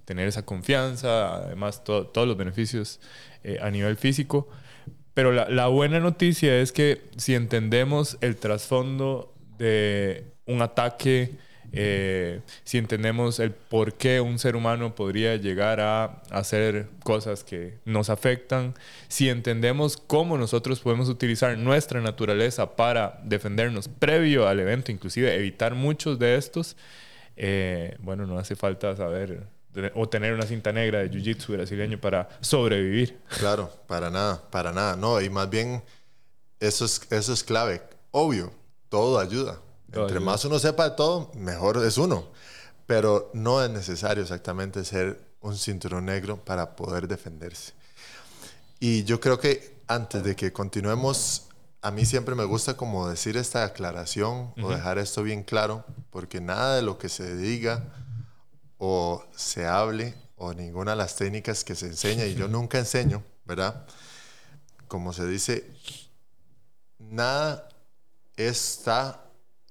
tener 0.09 0.27
esa 0.27 0.43
confianza, 0.43 1.35
además 1.35 1.83
todos 1.83 2.27
los 2.27 2.35
beneficios 2.35 2.99
eh, 3.43 3.59
a 3.61 3.69
nivel 3.69 3.95
físico, 3.95 4.49
pero 5.13 5.31
la, 5.31 5.47
la 5.49 5.67
buena 5.67 5.99
noticia 5.99 6.59
es 6.59 6.71
que 6.71 7.03
si 7.15 7.35
entendemos 7.35 8.17
el 8.21 8.35
trasfondo 8.37 9.35
de 9.59 10.25
un 10.47 10.63
ataque, 10.63 11.35
eh, 11.73 12.41
si 12.63 12.79
entendemos 12.79 13.39
el 13.39 13.51
por 13.51 13.93
qué 13.93 14.19
un 14.19 14.39
ser 14.39 14.55
humano 14.55 14.95
podría 14.95 15.35
llegar 15.35 15.79
a 15.79 16.23
hacer 16.31 16.87
cosas 17.03 17.43
que 17.43 17.77
nos 17.85 18.09
afectan, 18.09 18.73
si 19.09 19.29
entendemos 19.29 19.95
cómo 19.95 20.39
nosotros 20.39 20.79
podemos 20.79 21.07
utilizar 21.07 21.55
nuestra 21.55 22.01
naturaleza 22.01 22.75
para 22.75 23.21
defendernos 23.25 23.89
previo 23.89 24.47
al 24.47 24.59
evento, 24.59 24.91
inclusive 24.91 25.35
evitar 25.35 25.75
muchos 25.75 26.17
de 26.17 26.35
estos, 26.35 26.77
eh, 27.37 27.95
bueno, 27.99 28.25
no 28.25 28.39
hace 28.39 28.55
falta 28.55 28.95
saber 28.95 29.58
o 29.95 30.09
tener 30.09 30.33
una 30.33 30.45
cinta 30.45 30.71
negra 30.71 30.99
de 30.99 31.11
jiu-jitsu 31.11 31.53
brasileño 31.53 31.99
para 31.99 32.27
sobrevivir. 32.41 33.19
Claro, 33.37 33.71
para 33.87 34.09
nada, 34.09 34.41
para 34.49 34.71
nada, 34.71 34.95
no, 34.95 35.21
y 35.21 35.29
más 35.29 35.49
bien 35.49 35.83
eso 36.59 36.85
es, 36.85 37.01
eso 37.09 37.33
es 37.33 37.43
clave, 37.43 37.81
obvio, 38.11 38.51
todo 38.89 39.19
ayuda 39.19 39.59
entre 39.93 40.19
más 40.19 40.45
uno 40.45 40.59
sepa 40.59 40.89
de 40.89 40.95
todo, 40.95 41.31
mejor 41.35 41.83
es 41.83 41.97
uno. 41.97 42.27
Pero 42.85 43.29
no 43.33 43.63
es 43.63 43.69
necesario 43.69 44.23
exactamente 44.23 44.83
ser 44.83 45.19
un 45.41 45.57
cinturón 45.57 46.05
negro 46.05 46.43
para 46.43 46.75
poder 46.75 47.07
defenderse. 47.07 47.73
Y 48.79 49.03
yo 49.03 49.19
creo 49.19 49.39
que 49.39 49.81
antes 49.87 50.23
de 50.23 50.35
que 50.35 50.51
continuemos, 50.51 51.47
a 51.81 51.91
mí 51.91 52.05
siempre 52.05 52.35
me 52.35 52.45
gusta 52.45 52.75
como 52.75 53.07
decir 53.07 53.37
esta 53.37 53.63
aclaración 53.63 54.53
o 54.61 54.69
dejar 54.69 54.97
esto 54.97 55.23
bien 55.23 55.43
claro, 55.43 55.85
porque 56.09 56.41
nada 56.41 56.75
de 56.75 56.81
lo 56.81 56.97
que 56.97 57.09
se 57.09 57.35
diga 57.35 57.93
o 58.79 59.23
se 59.35 59.67
hable 59.67 60.15
o 60.37 60.53
ninguna 60.53 60.91
de 60.91 60.97
las 60.97 61.15
técnicas 61.15 61.63
que 61.63 61.75
se 61.75 61.85
enseña, 61.85 62.25
y 62.25 62.33
yo 62.33 62.47
nunca 62.49 62.79
enseño, 62.79 63.23
¿verdad? 63.45 63.85
Como 64.87 65.13
se 65.13 65.27
dice, 65.27 65.69
nada 66.97 67.69
está 68.35 69.23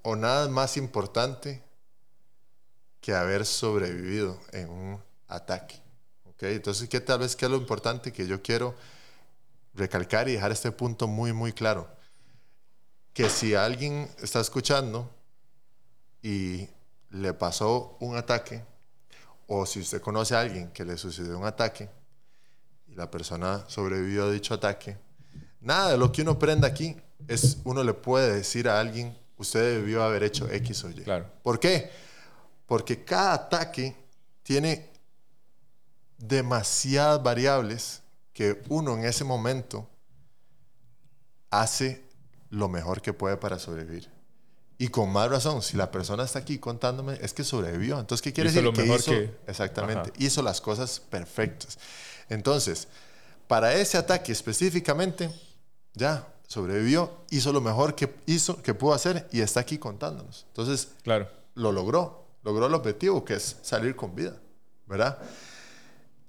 o 0.02 0.14
nada 0.14 0.48
más 0.48 0.76
importante 0.76 1.62
que 3.00 3.14
haber 3.14 3.46
sobrevivido 3.46 4.38
en 4.52 4.68
un 4.68 5.02
ataque. 5.26 5.80
¿okay? 6.24 6.56
Entonces, 6.56 6.88
¿qué 6.88 7.00
tal 7.00 7.20
vez 7.20 7.34
qué 7.34 7.46
es 7.46 7.50
lo 7.50 7.56
importante 7.56 8.12
que 8.12 8.26
yo 8.26 8.42
quiero 8.42 8.74
recalcar 9.74 10.28
y 10.28 10.32
dejar 10.32 10.52
este 10.52 10.70
punto 10.70 11.08
muy, 11.08 11.32
muy 11.32 11.52
claro? 11.52 11.88
Que 13.14 13.30
si 13.30 13.54
alguien 13.54 14.10
está 14.22 14.40
escuchando 14.40 15.10
y 16.22 16.68
le 17.10 17.32
pasó 17.32 17.96
un 18.00 18.16
ataque, 18.16 18.62
o 19.48 19.66
si 19.66 19.80
usted 19.80 20.00
conoce 20.00 20.36
a 20.36 20.40
alguien 20.40 20.70
que 20.70 20.84
le 20.84 20.96
sucedió 20.96 21.36
un 21.38 21.46
ataque 21.46 21.88
y 22.86 22.94
la 22.94 23.10
persona 23.10 23.64
sobrevivió 23.66 24.26
a 24.26 24.30
dicho 24.30 24.54
ataque, 24.54 24.96
nada 25.60 25.90
de 25.90 25.98
lo 25.98 26.12
que 26.12 26.22
uno 26.22 26.32
aprenda 26.32 26.68
aquí 26.68 26.96
es 27.26 27.58
uno 27.64 27.82
le 27.82 27.94
puede 27.94 28.34
decir 28.34 28.68
a 28.68 28.78
alguien 28.78 29.16
usted 29.38 29.78
debió 29.78 30.02
haber 30.02 30.22
hecho 30.22 30.48
X 30.50 30.84
o 30.84 30.90
Y. 30.90 31.02
Claro. 31.02 31.26
¿Por 31.42 31.58
qué? 31.58 31.90
Porque 32.66 33.04
cada 33.04 33.32
ataque 33.32 33.96
tiene 34.42 34.90
demasiadas 36.18 37.22
variables 37.22 38.02
que 38.32 38.62
uno 38.68 38.96
en 38.96 39.04
ese 39.04 39.24
momento 39.24 39.88
hace 41.50 42.04
lo 42.50 42.68
mejor 42.68 43.00
que 43.00 43.12
puede 43.12 43.36
para 43.36 43.58
sobrevivir. 43.58 44.17
Y 44.78 44.88
con 44.88 45.10
más 45.12 45.28
razón, 45.28 45.60
si 45.62 45.76
la 45.76 45.90
persona 45.90 46.22
está 46.22 46.38
aquí 46.38 46.58
contándome, 46.58 47.18
es 47.20 47.34
que 47.34 47.42
sobrevivió. 47.42 47.98
Entonces, 47.98 48.22
¿qué 48.22 48.32
quiere 48.32 48.50
Hizo 48.50 48.60
decir? 48.62 48.72
lo 48.72 48.72
mejor 48.72 49.00
hizo, 49.00 49.10
que- 49.10 49.36
exactamente, 49.48 50.10
Ajá. 50.10 50.12
hizo 50.18 50.40
las 50.42 50.60
cosas 50.60 51.00
perfectas. 51.00 51.78
Entonces, 52.28 52.86
para 53.48 53.74
ese 53.74 53.98
ataque 53.98 54.30
específicamente, 54.30 55.30
ya 55.94 56.28
sobrevivió, 56.46 57.10
hizo 57.30 57.52
lo 57.52 57.60
mejor 57.60 57.94
que 57.96 58.14
hizo, 58.26 58.62
que 58.62 58.72
pudo 58.72 58.94
hacer 58.94 59.26
y 59.32 59.40
está 59.40 59.60
aquí 59.60 59.78
contándonos. 59.78 60.44
Entonces, 60.48 60.88
Claro. 61.02 61.28
lo 61.54 61.72
logró, 61.72 62.24
logró 62.44 62.66
el 62.66 62.74
objetivo 62.74 63.24
que 63.24 63.34
es 63.34 63.56
salir 63.62 63.96
con 63.96 64.14
vida, 64.14 64.34
¿verdad? 64.86 65.18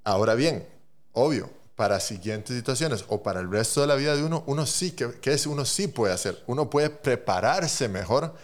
Ahora 0.02 0.34
bien, 0.34 0.66
obvio, 1.12 1.50
para 1.80 1.98
siguientes 1.98 2.54
situaciones 2.54 3.06
o 3.08 3.22
para 3.22 3.40
el 3.40 3.50
resto 3.50 3.80
de 3.80 3.86
la 3.86 3.94
vida 3.94 4.14
de 4.14 4.22
uno, 4.22 4.44
uno 4.46 4.66
sí, 4.66 4.90
que, 4.90 5.12
que 5.12 5.32
es, 5.32 5.46
uno 5.46 5.64
sí 5.64 5.88
puede 5.88 6.12
hacer, 6.12 6.38
uno 6.46 6.68
puede 6.68 6.90
prepararse 6.90 7.88
mejor 7.88 8.34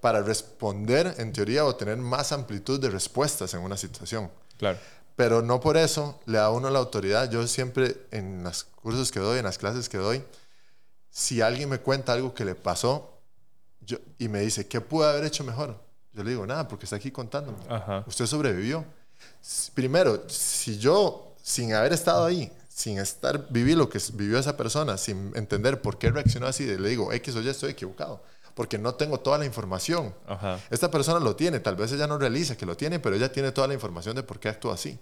para 0.00 0.22
responder 0.22 1.14
en 1.18 1.30
teoría 1.30 1.66
o 1.66 1.76
tener 1.76 1.98
más 1.98 2.32
amplitud 2.32 2.80
de 2.80 2.88
respuestas 2.88 3.52
en 3.52 3.60
una 3.60 3.76
situación. 3.76 4.30
Claro. 4.56 4.78
Pero 5.14 5.42
no 5.42 5.60
por 5.60 5.76
eso 5.76 6.18
le 6.24 6.38
da 6.38 6.46
a 6.46 6.50
uno 6.50 6.70
la 6.70 6.78
autoridad. 6.78 7.30
Yo 7.30 7.46
siempre 7.46 8.06
en 8.12 8.42
los 8.42 8.64
cursos 8.64 9.12
que 9.12 9.20
doy, 9.20 9.40
en 9.40 9.44
las 9.44 9.58
clases 9.58 9.90
que 9.90 9.98
doy, 9.98 10.24
si 11.10 11.42
alguien 11.42 11.68
me 11.68 11.80
cuenta 11.80 12.14
algo 12.14 12.32
que 12.32 12.46
le 12.46 12.54
pasó 12.54 13.20
yo, 13.82 13.98
y 14.16 14.28
me 14.28 14.40
dice, 14.40 14.66
¿qué 14.68 14.80
pude 14.80 15.06
haber 15.06 15.24
hecho 15.26 15.44
mejor? 15.44 15.78
Yo 16.14 16.24
le 16.24 16.30
digo, 16.30 16.46
nada, 16.46 16.66
porque 16.66 16.86
está 16.86 16.96
aquí 16.96 17.10
contándome. 17.10 17.58
Ajá. 17.68 18.04
Usted 18.06 18.24
sobrevivió. 18.24 18.86
Primero, 19.74 20.24
si 20.30 20.78
yo, 20.78 21.34
sin 21.42 21.74
haber 21.74 21.92
estado 21.92 22.24
ahí, 22.24 22.50
sin 22.76 22.98
estar, 22.98 23.46
vivir 23.48 23.78
lo 23.78 23.88
que 23.88 23.98
vivió 24.12 24.38
esa 24.38 24.54
persona, 24.54 24.98
sin 24.98 25.32
entender 25.34 25.80
por 25.80 25.96
qué 25.96 26.10
reaccionó 26.10 26.46
así, 26.46 26.66
le 26.66 26.90
digo, 26.90 27.10
X 27.10 27.34
o 27.34 27.40
Y 27.40 27.48
estoy 27.48 27.70
equivocado, 27.70 28.22
porque 28.54 28.76
no 28.76 28.94
tengo 28.94 29.18
toda 29.18 29.38
la 29.38 29.46
información. 29.46 30.14
Ajá. 30.26 30.60
Esta 30.68 30.90
persona 30.90 31.18
lo 31.18 31.34
tiene, 31.34 31.58
tal 31.58 31.74
vez 31.74 31.90
ella 31.92 32.06
no 32.06 32.18
realiza 32.18 32.54
que 32.54 32.66
lo 32.66 32.76
tiene, 32.76 32.98
pero 32.98 33.16
ella 33.16 33.32
tiene 33.32 33.50
toda 33.50 33.66
la 33.66 33.72
información 33.72 34.14
de 34.14 34.22
por 34.22 34.38
qué 34.38 34.50
actúa 34.50 34.74
así. 34.74 34.98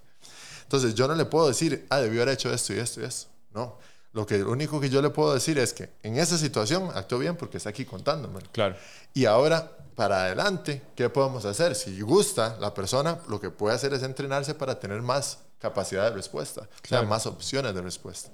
Entonces 0.63 0.95
yo 0.95 1.05
no 1.09 1.15
le 1.15 1.25
puedo 1.25 1.49
decir, 1.49 1.85
ah, 1.89 1.99
debió 1.99 2.21
haber 2.21 2.35
hecho 2.35 2.49
esto 2.49 2.73
y 2.73 2.79
esto 2.79 3.01
y 3.01 3.03
esto. 3.03 3.27
No. 3.53 3.77
Lo, 4.13 4.25
que, 4.25 4.37
lo 4.37 4.51
único 4.51 4.79
que 4.79 4.89
yo 4.89 5.01
le 5.01 5.09
puedo 5.09 5.33
decir 5.33 5.59
es 5.59 5.73
que 5.73 5.89
en 6.01 6.15
esa 6.17 6.37
situación 6.37 6.89
actuó 6.95 7.19
bien 7.19 7.35
porque 7.35 7.57
está 7.57 7.71
aquí 7.71 7.83
contándome. 7.83 8.39
Claro. 8.53 8.77
Y 9.13 9.25
ahora, 9.25 9.69
para 9.95 10.23
adelante, 10.23 10.81
¿qué 10.95 11.09
podemos 11.09 11.43
hacer? 11.43 11.75
Si 11.75 11.99
gusta 11.99 12.55
la 12.61 12.73
persona, 12.73 13.19
lo 13.27 13.41
que 13.41 13.49
puede 13.49 13.75
hacer 13.75 13.93
es 13.93 14.01
entrenarse 14.01 14.55
para 14.55 14.79
tener 14.79 15.01
más 15.01 15.39
capacidad 15.69 16.03
de 16.09 16.15
respuesta, 16.15 16.61
o 16.61 16.63
sea, 16.65 16.81
Claro. 16.81 17.07
más 17.07 17.25
opciones 17.25 17.73
de 17.73 17.81
respuesta. 17.81 18.29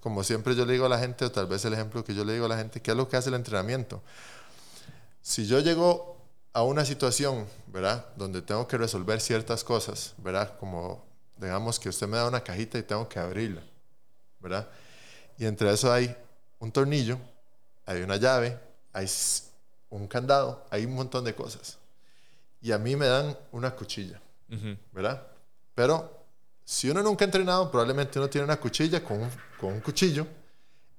Como 0.00 0.22
siempre 0.22 0.54
yo 0.54 0.66
le 0.66 0.74
digo 0.74 0.84
a 0.86 0.88
la 0.88 0.98
gente, 0.98 1.24
o 1.24 1.30
tal 1.32 1.46
vez 1.46 1.64
el 1.64 1.72
ejemplo 1.72 2.04
que 2.04 2.14
yo 2.14 2.24
le 2.24 2.34
digo 2.34 2.44
a 2.46 2.48
la 2.48 2.58
gente, 2.58 2.80
¿qué 2.82 2.90
es 2.90 2.96
lo 2.96 3.08
que 3.08 3.16
hace 3.16 3.30
el 3.30 3.34
entrenamiento? 3.36 4.02
Si 5.22 5.46
yo 5.46 5.60
llego 5.60 6.16
a 6.52 6.62
una 6.62 6.84
situación, 6.84 7.46
¿verdad? 7.68 8.04
Donde 8.16 8.42
tengo 8.42 8.68
que 8.68 8.76
resolver 8.76 9.20
ciertas 9.20 9.64
cosas, 9.64 10.14
¿verdad? 10.18 10.58
Como, 10.58 11.04
digamos 11.38 11.80
que 11.80 11.88
usted 11.88 12.06
me 12.06 12.16
da 12.18 12.28
una 12.28 12.42
cajita 12.44 12.76
y 12.78 12.82
tengo 12.82 13.08
que 13.08 13.18
abrirla, 13.18 13.62
¿verdad? 14.40 14.68
Y 15.38 15.46
entre 15.46 15.72
eso 15.72 15.90
hay 15.92 16.14
un 16.58 16.70
tornillo, 16.70 17.18
hay 17.86 18.02
una 18.02 18.16
llave, 18.16 18.58
hay 18.92 19.10
un 19.90 20.06
candado, 20.06 20.64
hay 20.70 20.84
un 20.84 20.94
montón 20.94 21.24
de 21.24 21.34
cosas. 21.34 21.78
Y 22.60 22.72
a 22.72 22.78
mí 22.78 22.94
me 22.96 23.06
dan 23.06 23.36
una 23.52 23.70
cuchilla. 23.74 24.20
¿verdad? 24.92 25.26
Pero 25.74 26.23
si 26.64 26.88
uno 26.90 27.02
nunca 27.02 27.24
ha 27.24 27.26
entrenado, 27.26 27.70
probablemente 27.70 28.18
uno 28.18 28.28
tiene 28.28 28.44
una 28.46 28.56
cuchilla 28.56 29.02
con 29.04 29.20
un, 29.22 29.30
con 29.60 29.72
un 29.74 29.80
cuchillo 29.80 30.26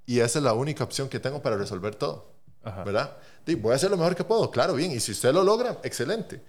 y 0.06 0.20
esa 0.20 0.40
es 0.40 0.44
la 0.46 0.54
única 0.54 0.84
opción 0.84 1.10
que 1.10 1.20
tengo 1.20 1.42
para 1.42 1.58
resolver 1.58 1.96
todo, 1.96 2.32
Ajá. 2.64 2.84
¿verdad? 2.84 3.18
Y 3.48 3.56
voy 3.56 3.74
a 3.74 3.76
hacer 3.76 3.90
lo 3.92 3.98
mejor 3.98 4.16
que 4.16 4.24
puedo, 4.24 4.50
claro, 4.52 4.74
bien. 4.74 4.92
Y 4.92 5.00
si 5.00 5.12
usted 5.12 5.32
lo 5.34 5.44
logra, 5.44 5.78
excelente. 5.84 6.42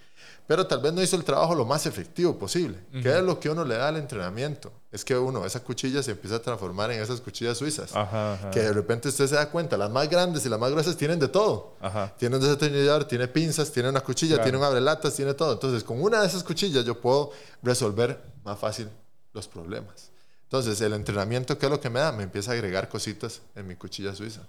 Pero 0.47 0.67
tal 0.67 0.81
vez 0.81 0.93
no 0.93 1.03
hizo 1.03 1.17
el 1.17 1.25
trabajo 1.25 1.55
lo 1.55 1.65
más 1.67 1.87
efectivo 1.87 2.39
posible. 2.39 2.79
¿Qué 3.03 3.19
es 3.19 3.23
lo 3.23 3.39
que 3.41 3.51
uno 3.51 3.65
le 3.65 3.77
da 3.77 3.89
al 3.89 3.97
entrenamiento? 3.97 4.73
Es 4.93 5.05
que 5.05 5.17
uno, 5.17 5.45
esa 5.45 5.61
cuchilla 5.61 6.03
se 6.03 6.13
empieza 6.13 6.37
a 6.37 6.39
transformar 6.41 6.91
en 6.93 7.03
esas 7.03 7.21
cuchillas 7.21 7.59
suizas. 7.59 7.95
Ajá, 7.95 8.35
ajá. 8.35 8.51
Que 8.51 8.61
de 8.61 8.73
repente 8.73 9.09
usted 9.09 9.27
se 9.27 9.35
da 9.35 9.51
cuenta, 9.51 9.77
las 9.77 9.91
más 9.91 10.09
grandes 10.09 10.47
y 10.47 10.49
las 10.49 10.59
más 10.61 10.71
gruesas 10.71 10.97
tienen 10.97 11.19
de 11.19 11.29
todo. 11.29 11.75
Tiene 12.17 12.37
un 12.37 12.43
desatornillador, 12.43 13.05
tiene 13.07 13.27
pinzas, 13.29 13.73
tiene 13.73 13.89
una 13.89 14.01
cuchilla, 14.01 14.37
Claro. 14.37 14.45
tiene 14.45 14.59
un 14.59 14.65
abrelatas, 14.65 15.15
tiene 15.15 15.35
todo. 15.35 15.53
Entonces, 15.55 15.83
con 15.85 16.01
una 16.01 16.21
de 16.21 16.29
esas 16.29 16.45
cuchillas 16.45 16.85
yo 16.85 16.99
puedo 17.01 17.33
resolver 17.63 18.23
más 18.45 18.59
fácil 18.59 18.89
los 19.37 19.47
problemas. 19.47 20.11
Entonces, 20.45 20.81
el 20.81 20.93
entrenamiento, 20.93 21.59
¿qué 21.59 21.67
es 21.67 21.71
lo 21.71 21.81
que 21.81 21.91
me 21.91 22.01
da? 22.01 22.11
Me 22.11 22.25
empieza 22.25 22.51
a 22.51 22.55
agregar 22.55 22.89
cositas 22.89 23.43
en 23.55 23.67
mi 23.67 23.77
cuchilla 23.77 24.15
suiza. 24.15 24.41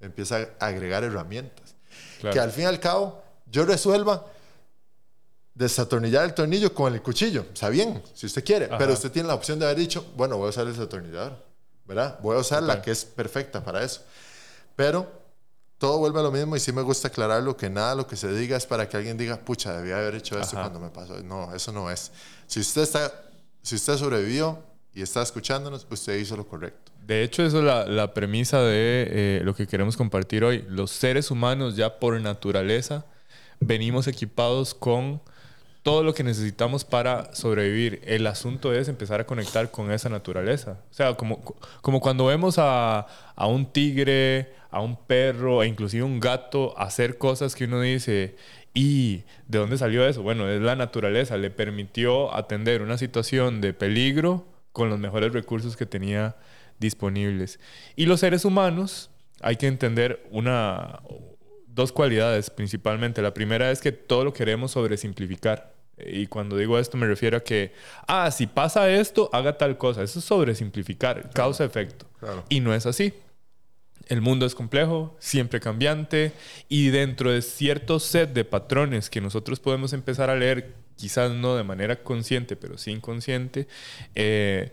Me 0.00 0.06
empieza 0.06 0.48
a 0.58 0.66
agregar 0.66 1.04
herramientas. 1.04 1.74
Claro. 2.20 2.32
Que 2.32 2.40
al 2.40 2.52
fin 2.52 2.64
y 2.64 2.66
al 2.66 2.80
cabo 2.80 3.22
yo 3.50 3.64
resuelva 3.64 4.24
desatornillar 5.54 6.24
el 6.24 6.34
tornillo 6.34 6.72
con 6.72 6.94
el 6.94 7.02
cuchillo. 7.02 7.46
Está 7.52 7.68
bien, 7.68 8.02
si 8.14 8.26
usted 8.26 8.44
quiere. 8.44 8.66
Ajá. 8.66 8.78
Pero 8.78 8.92
usted 8.92 9.10
tiene 9.10 9.28
la 9.28 9.34
opción 9.34 9.58
de 9.58 9.64
haber 9.64 9.78
dicho, 9.78 10.06
bueno, 10.16 10.36
voy 10.36 10.46
a 10.46 10.50
usar 10.50 10.66
el 10.66 10.72
desatornillador. 10.72 11.44
¿Verdad? 11.86 12.18
Voy 12.20 12.36
a 12.36 12.40
usar 12.40 12.62
la 12.62 12.82
que 12.82 12.90
es 12.90 13.04
perfecta 13.04 13.64
para 13.64 13.82
eso. 13.82 14.02
Pero 14.74 15.10
todo 15.78 15.98
vuelve 15.98 16.20
a 16.20 16.22
lo 16.22 16.32
mismo 16.32 16.56
y 16.56 16.60
sí 16.60 16.72
me 16.72 16.82
gusta 16.82 17.08
aclararlo 17.08 17.56
que 17.56 17.70
nada 17.70 17.94
lo 17.94 18.06
que 18.06 18.16
se 18.16 18.32
diga 18.32 18.56
es 18.56 18.66
para 18.66 18.88
que 18.88 18.96
alguien 18.96 19.16
diga, 19.16 19.36
pucha, 19.36 19.76
debía 19.76 19.98
haber 19.98 20.16
hecho 20.16 20.38
esto 20.38 20.56
Ajá. 20.56 20.68
cuando 20.68 20.80
me 20.80 20.90
pasó. 20.90 21.22
No, 21.22 21.54
eso 21.54 21.72
no 21.72 21.90
es. 21.90 22.10
Si 22.46 22.60
usted 22.60 22.82
está, 22.82 23.25
si 23.66 23.74
usted 23.74 23.96
sobrevivió 23.96 24.62
y 24.94 25.02
está 25.02 25.22
escuchándonos, 25.22 25.88
usted 25.90 26.16
hizo 26.18 26.36
lo 26.36 26.46
correcto. 26.46 26.92
De 27.04 27.24
hecho, 27.24 27.42
eso 27.44 27.58
es 27.58 27.64
la, 27.64 27.84
la 27.84 28.14
premisa 28.14 28.62
de 28.62 29.08
eh, 29.10 29.40
lo 29.42 29.56
que 29.56 29.66
queremos 29.66 29.96
compartir 29.96 30.44
hoy. 30.44 30.64
Los 30.68 30.92
seres 30.92 31.32
humanos 31.32 31.74
ya 31.74 31.98
por 31.98 32.20
naturaleza 32.20 33.06
venimos 33.58 34.06
equipados 34.06 34.72
con 34.72 35.20
todo 35.82 36.04
lo 36.04 36.14
que 36.14 36.22
necesitamos 36.22 36.84
para 36.84 37.34
sobrevivir. 37.34 38.02
El 38.04 38.28
asunto 38.28 38.72
es 38.72 38.86
empezar 38.86 39.20
a 39.20 39.26
conectar 39.26 39.72
con 39.72 39.90
esa 39.90 40.08
naturaleza. 40.08 40.78
O 40.88 40.94
sea, 40.94 41.14
como, 41.14 41.42
como 41.80 42.00
cuando 42.00 42.26
vemos 42.26 42.58
a, 42.58 43.08
a 43.34 43.46
un 43.48 43.66
tigre, 43.66 44.54
a 44.70 44.80
un 44.80 44.96
perro 44.96 45.64
e 45.64 45.66
inclusive 45.66 46.04
un 46.04 46.20
gato 46.20 46.78
hacer 46.78 47.18
cosas 47.18 47.56
que 47.56 47.64
uno 47.64 47.80
dice, 47.80 48.36
¿y 48.76 49.24
de 49.48 49.58
dónde 49.58 49.78
salió 49.78 50.06
eso? 50.06 50.22
Bueno, 50.22 50.48
es 50.48 50.60
la 50.60 50.76
naturaleza. 50.76 51.38
Le 51.38 51.50
permitió 51.50 52.32
atender 52.34 52.82
una 52.82 52.98
situación 52.98 53.62
de 53.62 53.72
peligro 53.72 54.46
con 54.72 54.90
los 54.90 54.98
mejores 54.98 55.32
recursos 55.32 55.76
que 55.76 55.86
tenía 55.86 56.36
disponibles. 56.78 57.58
Y 57.96 58.04
los 58.04 58.20
seres 58.20 58.44
humanos, 58.44 59.10
hay 59.40 59.56
que 59.56 59.66
entender 59.66 60.22
una, 60.30 61.00
dos 61.66 61.90
cualidades 61.90 62.50
principalmente. 62.50 63.22
La 63.22 63.32
primera 63.32 63.70
es 63.70 63.80
que 63.80 63.92
todo 63.92 64.24
lo 64.24 64.34
queremos 64.34 64.72
sobresimplificar. 64.72 65.74
Y 65.98 66.26
cuando 66.26 66.58
digo 66.58 66.78
esto 66.78 66.98
me 66.98 67.06
refiero 67.06 67.38
a 67.38 67.40
que, 67.40 67.72
ah, 68.06 68.30
si 68.30 68.46
pasa 68.46 68.90
esto, 68.90 69.30
haga 69.32 69.56
tal 69.56 69.78
cosa. 69.78 70.02
Eso 70.02 70.18
es 70.18 70.24
sobresimplificar, 70.26 71.30
causa-efecto. 71.32 72.06
Claro. 72.20 72.44
Y 72.50 72.60
no 72.60 72.74
es 72.74 72.84
así. 72.84 73.14
El 74.06 74.20
mundo 74.20 74.46
es 74.46 74.54
complejo, 74.54 75.16
siempre 75.18 75.58
cambiante, 75.60 76.32
y 76.68 76.88
dentro 76.88 77.32
de 77.32 77.42
cierto 77.42 77.98
set 77.98 78.32
de 78.32 78.44
patrones 78.44 79.10
que 79.10 79.20
nosotros 79.20 79.58
podemos 79.60 79.92
empezar 79.92 80.30
a 80.30 80.36
leer, 80.36 80.74
quizás 80.96 81.32
no 81.32 81.56
de 81.56 81.64
manera 81.64 82.02
consciente, 82.02 82.56
pero 82.56 82.78
sí 82.78 82.92
inconsciente, 82.92 83.66
eh, 84.14 84.70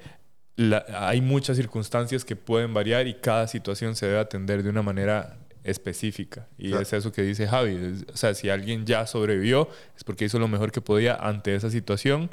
la- 0.56 0.86
hay 1.10 1.20
muchas 1.22 1.58
circunstancias 1.58 2.24
que 2.24 2.36
pueden 2.36 2.74
variar 2.76 3.08
y 3.08 3.16
cada 3.16 3.48
situación 3.48 3.96
se 3.96 4.06
debe 4.06 4.20
atender 4.20 4.62
de 4.62 4.70
una 4.70 4.84
manera 4.84 5.40
específica. 5.64 6.48
Y 6.60 6.68
Claro. 6.70 6.84
es 6.84 6.94
eso 6.94 7.12
que 7.12 7.24
dice 7.24 7.48
Javi. 7.48 8.04
O 8.14 8.18
sea, 8.18 8.36
si 8.36 8.50
alguien 8.50 8.86
ya 8.86 9.08
sobrevivió, 9.08 9.68
es 9.98 10.04
porque 10.04 10.26
hizo 10.26 10.38
lo 10.38 10.48
mejor 10.48 10.72
que 10.72 10.82
podía 10.82 11.16
ante 11.16 11.56
esa 11.56 11.72
situación. 11.72 12.30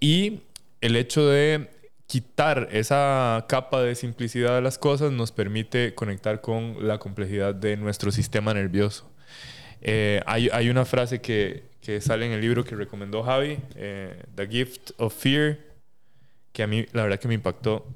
Y 0.00 0.40
el 0.82 0.96
hecho 0.96 1.26
de 1.28 1.70
quitar 2.10 2.66
esa 2.72 3.44
capa 3.48 3.80
de 3.82 3.94
simplicidad 3.94 4.56
de 4.56 4.60
las 4.60 4.78
cosas 4.78 5.12
nos 5.12 5.30
permite 5.30 5.94
conectar 5.94 6.40
con 6.40 6.88
la 6.88 6.98
complejidad 6.98 7.54
de 7.54 7.76
nuestro 7.76 8.10
sistema 8.10 8.52
nervioso. 8.52 9.08
Eh, 9.80 10.20
hay, 10.26 10.68
una 10.68 10.84
frase 10.84 11.20
que, 11.20 11.70
que 11.80 12.00
sale 12.00 12.26
en 12.26 12.32
el 12.32 12.40
libro 12.40 12.64
que 12.64 12.74
recomendó 12.74 13.22
Javi, 13.22 13.58
eh, 13.76 14.24
The 14.34 14.48
Gift 14.48 14.90
of 14.96 15.14
Fear, 15.14 15.60
que 16.52 16.64
a 16.64 16.66
mí 16.66 16.84
la 16.92 17.04
verdad 17.04 17.20
que 17.20 17.28
me 17.28 17.34
impactó, 17.34 17.86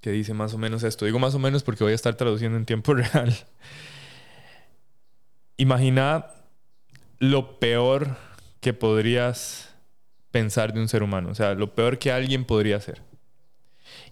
que 0.00 0.12
dice 0.12 0.32
más 0.32 0.54
o 0.54 0.58
menos 0.58 0.82
esto. 0.82 1.04
Digo 1.04 1.18
más 1.18 1.34
o 1.34 1.38
menos 1.38 1.62
porque 1.62 1.84
voy 1.84 1.92
a 1.92 1.94
estar 1.94 2.14
traduciendo 2.14 2.56
en 2.56 2.64
tiempo 2.64 2.94
real. 2.94 3.34
Imagina 5.58 6.24
lo 7.18 7.60
peor 7.60 8.16
que 8.60 8.72
podrías 8.72 9.74
pensar 10.30 10.72
de 10.72 10.80
un 10.80 10.88
ser 10.88 11.02
humano, 11.02 11.28
o 11.32 11.34
sea, 11.34 11.52
lo 11.52 11.74
peor 11.74 11.98
que 11.98 12.10
alguien 12.10 12.46
podría 12.46 12.76
hacer. 12.76 13.02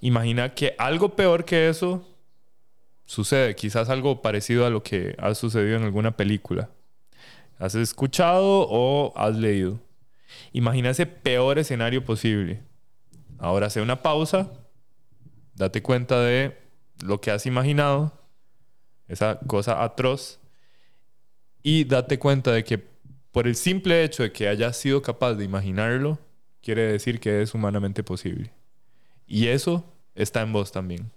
Imagina 0.00 0.54
que 0.54 0.74
algo 0.78 1.16
peor 1.16 1.44
que 1.44 1.68
eso 1.68 2.06
sucede, 3.04 3.54
quizás 3.54 3.88
algo 3.88 4.22
parecido 4.22 4.66
a 4.66 4.70
lo 4.70 4.82
que 4.82 5.14
ha 5.18 5.34
sucedido 5.34 5.76
en 5.76 5.84
alguna 5.84 6.16
película. 6.16 6.70
¿Has 7.58 7.74
escuchado 7.74 8.66
o 8.68 9.12
has 9.16 9.36
leído? 9.36 9.80
Imagina 10.52 10.90
ese 10.90 11.06
peor 11.06 11.58
escenario 11.58 12.04
posible. 12.04 12.62
Ahora 13.38 13.66
hace 13.66 13.80
una 13.80 14.02
pausa, 14.02 14.50
date 15.54 15.82
cuenta 15.82 16.20
de 16.20 16.56
lo 17.04 17.20
que 17.20 17.30
has 17.30 17.46
imaginado, 17.46 18.12
esa 19.08 19.38
cosa 19.46 19.82
atroz, 19.82 20.40
Y 21.66 21.84
date 21.84 22.18
cuenta 22.18 22.52
de 22.52 22.62
que 22.62 22.78
por 23.32 23.46
el 23.48 23.56
simple 23.56 24.04
hecho 24.04 24.22
de 24.22 24.32
que 24.32 24.48
hayas 24.48 24.76
sido 24.76 25.00
capaz 25.00 25.34
de 25.34 25.44
imaginarlo, 25.44 26.18
quiere 26.62 26.82
decir 26.82 27.20
que 27.20 27.42
es 27.42 27.54
humanamente 27.54 28.02
posible. 28.02 28.52
Y 29.26 29.48
eso 29.48 29.84
está 30.14 30.42
en 30.42 30.52
vos 30.52 30.72
también. 30.72 31.10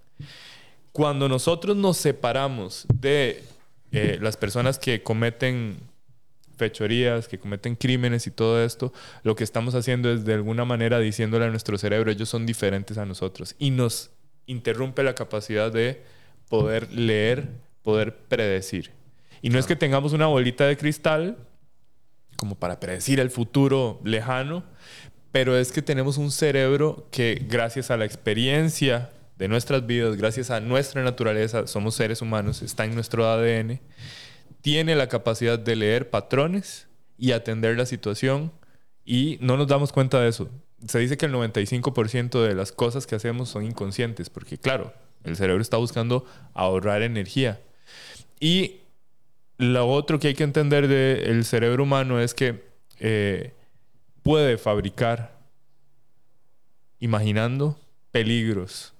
Cuando 0.92 1.28
nosotros 1.28 1.76
nos 1.76 1.96
separamos 1.96 2.86
de 2.92 3.44
eh, 3.92 4.18
las 4.20 4.36
personas 4.36 4.78
que 4.78 5.02
cometen 5.02 5.78
fechorías, 6.56 7.28
que 7.28 7.38
cometen 7.38 7.76
crímenes 7.76 8.26
y 8.26 8.30
todo 8.30 8.62
esto, 8.62 8.92
lo 9.22 9.36
que 9.36 9.44
estamos 9.44 9.74
haciendo 9.74 10.10
es 10.12 10.24
de 10.24 10.34
alguna 10.34 10.64
manera 10.64 10.98
diciéndole 10.98 11.46
a 11.46 11.50
nuestro 11.50 11.78
cerebro, 11.78 12.10
ellos 12.10 12.28
son 12.28 12.46
diferentes 12.46 12.98
a 12.98 13.06
nosotros. 13.06 13.54
Y 13.58 13.70
nos 13.70 14.10
interrumpe 14.46 15.02
la 15.02 15.14
capacidad 15.14 15.70
de 15.70 16.02
poder 16.48 16.92
leer, 16.92 17.48
poder 17.82 18.16
predecir. 18.16 18.90
Y 19.40 19.50
no 19.50 19.58
es 19.58 19.66
que 19.66 19.76
tengamos 19.76 20.12
una 20.12 20.26
bolita 20.26 20.66
de 20.66 20.76
cristal 20.76 21.38
como 22.38 22.54
para 22.54 22.78
predecir 22.78 23.18
el 23.18 23.30
futuro 23.30 24.00
lejano, 24.04 24.62
pero 25.32 25.56
es 25.56 25.72
que 25.72 25.82
tenemos 25.82 26.16
un 26.16 26.30
cerebro 26.30 27.06
que 27.10 27.44
gracias 27.48 27.90
a 27.90 27.96
la 27.96 28.04
experiencia 28.04 29.10
de 29.36 29.48
nuestras 29.48 29.86
vidas, 29.86 30.16
gracias 30.16 30.50
a 30.50 30.60
nuestra 30.60 31.02
naturaleza, 31.02 31.66
somos 31.66 31.94
seres 31.94 32.22
humanos, 32.22 32.62
está 32.62 32.84
en 32.84 32.94
nuestro 32.94 33.26
ADN, 33.26 33.80
tiene 34.62 34.96
la 34.96 35.08
capacidad 35.08 35.58
de 35.58 35.76
leer 35.76 36.10
patrones 36.10 36.88
y 37.16 37.32
atender 37.32 37.76
la 37.76 37.86
situación 37.86 38.52
y 39.04 39.38
no 39.40 39.56
nos 39.56 39.68
damos 39.68 39.92
cuenta 39.92 40.20
de 40.20 40.28
eso. 40.28 40.48
Se 40.86 40.98
dice 40.98 41.16
que 41.16 41.26
el 41.26 41.32
95% 41.32 42.42
de 42.42 42.54
las 42.54 42.72
cosas 42.72 43.06
que 43.06 43.16
hacemos 43.16 43.48
son 43.48 43.64
inconscientes, 43.64 44.30
porque 44.30 44.58
claro, 44.58 44.92
el 45.24 45.36
cerebro 45.36 45.62
está 45.62 45.76
buscando 45.76 46.24
ahorrar 46.54 47.02
energía. 47.02 47.60
Y 48.40 48.76
lo 49.56 49.88
otro 49.88 50.18
que 50.18 50.28
hay 50.28 50.34
que 50.34 50.44
entender 50.44 50.88
del 50.88 51.44
cerebro 51.44 51.82
humano 51.82 52.20
es 52.20 52.34
que 52.34 52.62
eh, 53.00 53.54
puede 54.28 54.58
fabricar, 54.58 55.38
imaginando, 56.98 57.80
peligros. 58.10 58.92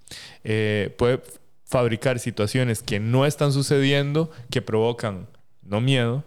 Eh, 0.42 0.94
puede 0.97 1.23
fabricar 1.66 2.18
situaciones 2.18 2.82
que 2.82 2.99
no 2.99 3.26
están 3.26 3.52
sucediendo, 3.52 4.30
que 4.49 4.62
provocan 4.62 5.28
no 5.61 5.82
miedo, 5.82 6.25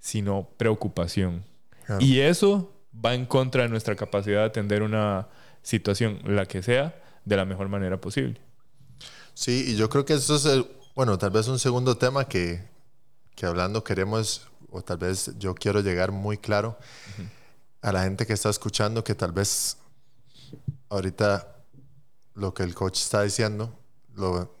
sino 0.00 0.48
preocupación. 0.56 1.44
Y 2.00 2.18
eso 2.18 2.74
va 2.92 3.14
en 3.14 3.26
contra 3.26 3.62
de 3.62 3.68
nuestra 3.68 3.94
capacidad 3.94 4.40
de 4.40 4.46
atender 4.46 4.82
una 4.82 5.28
situación, 5.62 6.18
la 6.24 6.46
que 6.46 6.64
sea, 6.64 7.00
de 7.24 7.36
la 7.36 7.44
mejor 7.44 7.68
manera 7.68 8.00
posible. 8.00 8.40
Sí, 9.34 9.66
y 9.68 9.76
yo 9.76 9.88
creo 9.88 10.04
que 10.04 10.14
eso 10.14 10.34
es, 10.34 10.64
bueno, 10.96 11.16
tal 11.16 11.30
vez 11.30 11.46
un 11.46 11.60
segundo 11.60 11.96
tema 11.96 12.24
que, 12.26 12.60
que 13.36 13.46
hablando 13.46 13.84
queremos, 13.84 14.48
o 14.68 14.82
tal 14.82 14.98
vez 14.98 15.30
yo 15.38 15.54
quiero 15.54 15.80
llegar 15.80 16.10
muy 16.10 16.38
claro 16.38 16.76
a 17.86 17.92
la 17.92 18.02
gente 18.02 18.26
que 18.26 18.32
está 18.32 18.50
escuchando, 18.50 19.04
que 19.04 19.14
tal 19.14 19.30
vez 19.30 19.76
ahorita 20.88 21.54
lo 22.34 22.52
que 22.52 22.64
el 22.64 22.74
coach 22.74 22.98
está 22.98 23.22
diciendo, 23.22 23.72
lo 24.16 24.52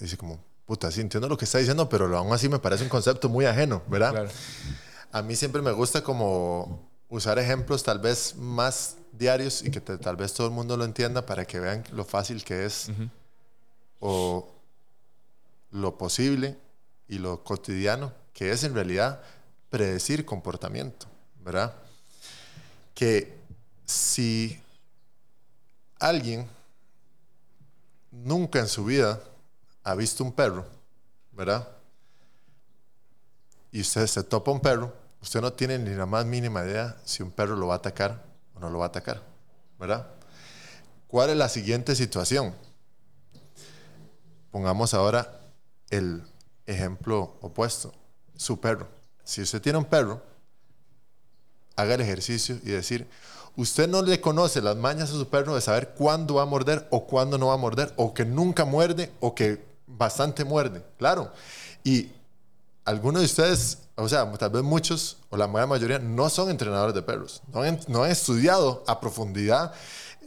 dice 0.00 0.16
como, 0.16 0.42
puta, 0.64 0.90
sí 0.90 1.02
entiendo 1.02 1.28
lo 1.28 1.36
que 1.36 1.44
está 1.44 1.58
diciendo, 1.58 1.90
pero 1.90 2.16
aún 2.16 2.32
así 2.32 2.48
me 2.48 2.58
parece 2.58 2.82
un 2.82 2.88
concepto 2.88 3.28
muy 3.28 3.44
ajeno, 3.44 3.82
¿verdad? 3.86 4.30
A 5.12 5.20
mí 5.20 5.36
siempre 5.36 5.60
me 5.60 5.72
gusta 5.72 6.02
como 6.02 6.88
usar 7.10 7.38
ejemplos 7.38 7.82
tal 7.82 7.98
vez 7.98 8.34
más 8.36 8.96
diarios 9.12 9.62
y 9.62 9.70
que 9.70 9.82
tal 9.82 10.16
vez 10.16 10.32
todo 10.32 10.46
el 10.46 10.54
mundo 10.54 10.78
lo 10.78 10.86
entienda 10.86 11.26
para 11.26 11.44
que 11.44 11.60
vean 11.60 11.84
lo 11.92 12.06
fácil 12.06 12.42
que 12.44 12.64
es 12.64 12.88
o 14.00 14.48
lo 15.70 15.98
posible 15.98 16.56
y 17.08 17.18
lo 17.18 17.44
cotidiano 17.44 18.14
que 18.32 18.52
es 18.52 18.64
en 18.64 18.72
realidad 18.72 19.20
predecir 19.68 20.24
comportamiento, 20.24 21.06
¿verdad? 21.44 21.83
Que 22.94 23.38
si 23.84 24.60
alguien 25.98 26.48
nunca 28.10 28.60
en 28.60 28.68
su 28.68 28.84
vida 28.84 29.20
ha 29.82 29.94
visto 29.94 30.24
un 30.24 30.32
perro, 30.32 30.66
¿verdad? 31.32 31.68
Y 33.72 33.80
usted 33.80 34.06
se 34.06 34.22
topa 34.22 34.52
un 34.52 34.60
perro, 34.60 34.94
usted 35.20 35.40
no 35.40 35.52
tiene 35.52 35.78
ni 35.78 35.90
la 35.90 36.06
más 36.06 36.24
mínima 36.24 36.64
idea 36.64 36.96
si 37.04 37.22
un 37.22 37.30
perro 37.30 37.56
lo 37.56 37.66
va 37.66 37.74
a 37.74 37.78
atacar 37.78 38.22
o 38.54 38.60
no 38.60 38.70
lo 38.70 38.78
va 38.78 38.86
a 38.86 38.88
atacar, 38.88 39.22
¿verdad? 39.78 40.06
¿Cuál 41.08 41.30
es 41.30 41.36
la 41.36 41.48
siguiente 41.48 41.94
situación? 41.94 42.54
Pongamos 44.50 44.94
ahora 44.94 45.40
el 45.90 46.22
ejemplo 46.66 47.36
opuesto, 47.40 47.92
su 48.36 48.60
perro. 48.60 48.88
Si 49.24 49.42
usted 49.42 49.60
tiene 49.60 49.78
un 49.78 49.84
perro, 49.84 50.22
haga 51.76 51.94
el 51.94 52.00
ejercicio 52.00 52.58
y 52.62 52.70
decir, 52.70 53.06
usted 53.56 53.88
no 53.88 54.02
le 54.02 54.20
conoce 54.20 54.60
las 54.62 54.76
mañas 54.76 55.10
a 55.10 55.14
su 55.14 55.28
perro 55.28 55.54
de 55.54 55.60
saber 55.60 55.94
cuándo 55.96 56.34
va 56.34 56.42
a 56.42 56.46
morder 56.46 56.86
o 56.90 57.06
cuándo 57.06 57.38
no 57.38 57.48
va 57.48 57.54
a 57.54 57.58
morder, 57.58 57.92
o 57.96 58.14
que 58.14 58.24
nunca 58.24 58.64
muerde 58.64 59.12
o 59.20 59.34
que 59.34 59.64
bastante 59.86 60.44
muerde, 60.44 60.82
claro. 60.98 61.32
Y 61.82 62.10
algunos 62.84 63.22
de 63.22 63.26
ustedes, 63.26 63.78
o 63.96 64.08
sea, 64.08 64.30
tal 64.32 64.50
vez 64.50 64.62
muchos 64.62 65.18
o 65.30 65.36
la 65.36 65.46
mayoría 65.46 65.98
no 65.98 66.28
son 66.28 66.50
entrenadores 66.50 66.94
de 66.94 67.02
perros, 67.02 67.42
no 67.52 67.62
han, 67.62 67.78
no 67.88 68.04
han 68.04 68.10
estudiado 68.10 68.82
a 68.86 69.00
profundidad 69.00 69.72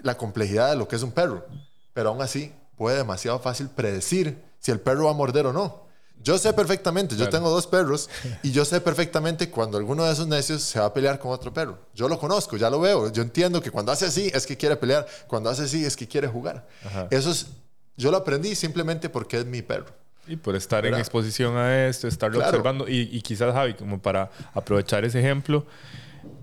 la 0.01 0.17
complejidad 0.17 0.69
de 0.69 0.75
lo 0.75 0.87
que 0.87 0.95
es 0.95 1.03
un 1.03 1.11
perro, 1.11 1.45
pero 1.93 2.09
aún 2.09 2.21
así 2.21 2.53
puede 2.77 2.97
demasiado 2.97 3.39
fácil 3.39 3.69
predecir 3.69 4.43
si 4.59 4.71
el 4.71 4.79
perro 4.79 5.05
va 5.05 5.11
a 5.11 5.15
morder 5.15 5.47
o 5.47 5.53
no. 5.53 5.86
Yo 6.23 6.37
sé 6.37 6.51
perfectamente, 6.51 7.15
yo 7.15 7.29
tengo 7.29 7.49
dos 7.49 7.67
perros 7.67 8.09
y 8.43 8.51
yo 8.51 8.65
sé 8.65 8.81
perfectamente 8.81 9.49
cuando 9.49 9.77
alguno 9.77 10.03
de 10.03 10.11
esos 10.11 10.27
necios 10.27 10.61
se 10.61 10.79
va 10.79 10.87
a 10.87 10.93
pelear 10.93 11.19
con 11.19 11.31
otro 11.31 11.53
perro. 11.53 11.77
Yo 11.93 12.09
lo 12.09 12.19
conozco, 12.19 12.57
ya 12.57 12.69
lo 12.69 12.79
veo. 12.79 13.11
Yo 13.11 13.21
entiendo 13.21 13.61
que 13.61 13.71
cuando 13.71 13.91
hace 13.91 14.05
así 14.05 14.29
es 14.33 14.45
que 14.45 14.57
quiere 14.57 14.75
pelear, 14.75 15.07
cuando 15.27 15.49
hace 15.49 15.63
así 15.63 15.85
es 15.85 15.95
que 15.95 16.07
quiere 16.07 16.27
jugar. 16.27 16.67
Eso 17.11 17.31
es 17.31 17.47
yo 17.97 18.11
lo 18.11 18.17
aprendí 18.17 18.53
simplemente 18.55 19.09
porque 19.09 19.39
es 19.39 19.45
mi 19.45 19.63
perro. 19.63 19.87
Y 20.27 20.35
por 20.35 20.55
estar 20.55 20.85
en 20.85 20.93
exposición 20.93 21.57
a 21.57 21.87
esto, 21.87 22.07
estarlo 22.07 22.39
observando. 22.39 22.85
Y, 22.87 23.21
quizás, 23.21 23.53
Javi, 23.53 23.73
como 23.73 23.99
para 23.99 24.29
aprovechar 24.53 25.03
ese 25.03 25.19
ejemplo, 25.19 25.65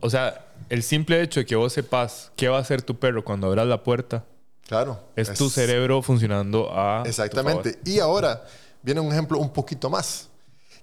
o 0.00 0.10
sea, 0.10 0.46
el 0.68 0.82
simple 0.82 1.22
hecho 1.22 1.40
de 1.40 1.46
que 1.46 1.54
vos 1.54 1.72
sepas 1.72 2.32
qué 2.34 2.48
va 2.48 2.58
a 2.58 2.60
hacer 2.60 2.82
tu 2.82 2.98
perro 2.98 3.22
cuando 3.24 3.46
abras 3.46 3.66
la 3.66 3.82
puerta. 3.82 4.24
Claro. 4.66 4.98
Es, 5.14 5.34
tu 5.34 5.50
cerebro 5.50 6.02
funcionando 6.02 6.70
a. 6.72 7.04
Exactamente. 7.06 7.78
Y 7.84 8.00
ahora 8.00 8.44
viene 8.84 9.00
un 9.00 9.10
ejemplo 9.10 9.38
un 9.38 9.50
poquito 9.50 9.88
más. 9.88 10.28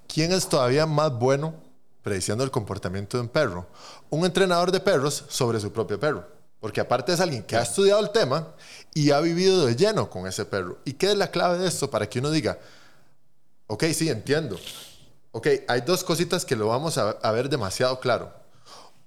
¿Quién 0.07 0.33
es 0.33 0.49
todavía 0.49 0.85
más 0.85 1.13
bueno 1.13 1.53
prediciendo 2.01 2.43
el 2.43 2.49
comportamiento 2.49 3.15
de 3.15 3.21
un 3.21 3.29
perro? 3.29 3.67
Un 4.09 4.25
entrenador 4.25 4.71
de 4.71 4.79
perros 4.79 5.23
sobre 5.29 5.59
su 5.59 5.71
propio 5.71 5.99
perro. 5.99 6.25
Porque 6.59 6.81
aparte 6.81 7.13
es 7.13 7.19
alguien 7.19 7.43
que 7.43 7.55
ha 7.55 7.61
estudiado 7.61 8.01
el 8.01 8.09
tema 8.09 8.53
y 8.93 9.11
ha 9.11 9.19
vivido 9.19 9.65
de 9.65 9.75
lleno 9.75 10.09
con 10.09 10.27
ese 10.27 10.45
perro. 10.45 10.79
¿Y 10.83 10.93
qué 10.93 11.11
es 11.11 11.17
la 11.17 11.29
clave 11.29 11.59
de 11.59 11.67
esto 11.67 11.89
para 11.89 12.09
que 12.09 12.19
uno 12.19 12.31
diga, 12.31 12.57
ok, 13.67 13.85
sí, 13.93 14.09
entiendo. 14.09 14.59
Ok, 15.31 15.47
hay 15.67 15.81
dos 15.81 16.03
cositas 16.03 16.43
que 16.43 16.55
lo 16.55 16.67
vamos 16.67 16.97
a, 16.97 17.31
ver 17.31 17.49
demasiado 17.49 17.99
claro. 17.99 18.33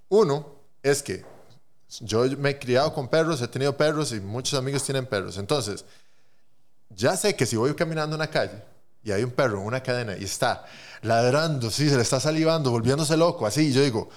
Uno 0.09 0.47
es 0.83 1.03
que 1.03 1.25
yo 2.01 2.25
me 2.39 2.51
he 2.51 2.59
criado 2.59 2.95
con 2.95 3.09
perros, 3.09 3.43
he 3.43 3.49
tenido 3.49 3.77
perros 3.77 4.13
y 4.13 4.21
muchos 4.21 4.59
amigos 4.59 4.85
tienen 4.85 5.07
perros. 5.07 5.37
Entonces, 5.37 5.85
ya 6.91 7.17
sé 7.17 7.37
que 7.37 7.45
si 7.45 7.57
voy 7.57 7.75
caminando 7.75 8.15
en 8.15 8.21
una 8.21 8.31
calle 8.31 8.74
y 9.05 9.13
hay 9.13 9.23
un 9.23 9.31
perro 9.31 9.61
en 9.61 9.67
una 9.67 9.83
cadena 9.83 10.17
y 10.17 10.25
está 10.25 10.65
ladrando, 11.03 11.71
sí, 11.71 11.89
se 11.89 11.97
le 11.97 12.03
está 12.03 12.19
salivando, 12.19 12.71
volviéndose 12.71 13.17
loco, 13.17 13.47
así, 13.47 13.69
y 13.69 13.73
yo 13.73 13.83
digo, 13.83 14.09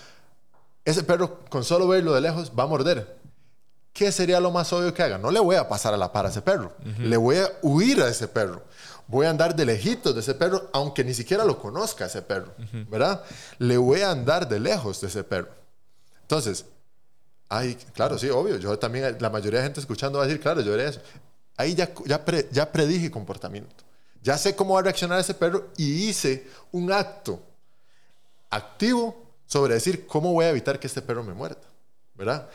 ese 0.86 1.04
perro 1.04 1.42
con 1.50 1.64
solo 1.64 1.88
verlo 1.88 2.14
de 2.14 2.22
lejos 2.22 2.52
va 2.58 2.64
a 2.64 2.68
morder. 2.68 3.18
¿qué 3.98 4.12
sería 4.12 4.40
lo 4.40 4.52
más 4.52 4.72
obvio 4.74 4.94
que 4.94 5.02
haga? 5.02 5.18
No 5.18 5.32
le 5.32 5.40
voy 5.40 5.56
a 5.56 5.68
pasar 5.68 5.92
a 5.92 5.98
la 5.98 6.12
par 6.12 6.28
a 6.28 6.30
ese 6.30 6.44
perro. 6.44 6.72
Le 7.00 7.18
voy 7.18 7.38
a 7.38 7.50
huir 7.64 8.00
a 8.04 8.08
ese 8.08 8.28
perro. 8.28 8.62
Voy 9.08 9.26
a 9.26 9.32
andar 9.32 9.56
de 9.56 9.66
lejitos 9.66 10.14
de 10.14 10.20
ese 10.20 10.36
perro, 10.36 10.70
aunque 10.72 11.04
ni 11.04 11.16
siquiera 11.16 11.44
lo 11.44 11.58
conozca 11.58 12.06
ese 12.06 12.22
perro, 12.22 12.54
¿verdad? 12.90 13.24
Le 13.58 13.76
voy 13.78 14.02
a 14.02 14.12
andar 14.12 14.48
de 14.48 14.60
lejos 14.60 15.02
de 15.02 15.08
ese 15.08 15.24
perro. 15.24 15.50
Entonces, 16.22 16.66
ay, 17.50 17.76
claro, 17.94 18.20
sí, 18.20 18.30
obvio. 18.30 18.58
Yo 18.58 18.78
también, 18.78 19.18
la 19.20 19.32
mayoría 19.32 19.62
de 19.62 19.66
gente 19.66 19.80
escuchando 19.80 20.20
va 20.20 20.26
a 20.26 20.28
decir, 20.28 20.40
claro, 20.44 20.62
yo 20.62 20.76
haré 20.76 20.90
eso. 20.90 21.02
Ahí 21.56 21.74
ya, 21.74 21.90
ya, 22.06 22.24
ya 22.52 22.72
predije 22.72 23.10
comportamiento. 23.10 23.84
Ya 24.28 24.38
sé 24.38 24.58
cómo 24.58 24.74
va 24.74 24.82
a 24.82 24.84
reaccionar 24.84 25.22
ese 25.22 25.34
perro 25.34 25.70
y 25.78 26.10
hice 26.10 26.46
un 26.74 26.92
acto 26.92 27.42
activo 28.50 29.16
sobre 29.46 29.76
decir 29.76 30.06
cómo 30.06 30.34
voy 30.34 30.44
a 30.44 30.50
evitar 30.50 30.82
que 30.82 30.88
este 30.88 31.02
perro 31.02 31.24
me 31.24 31.34
muerda, 31.34 31.62
¿verdad? 32.14 32.50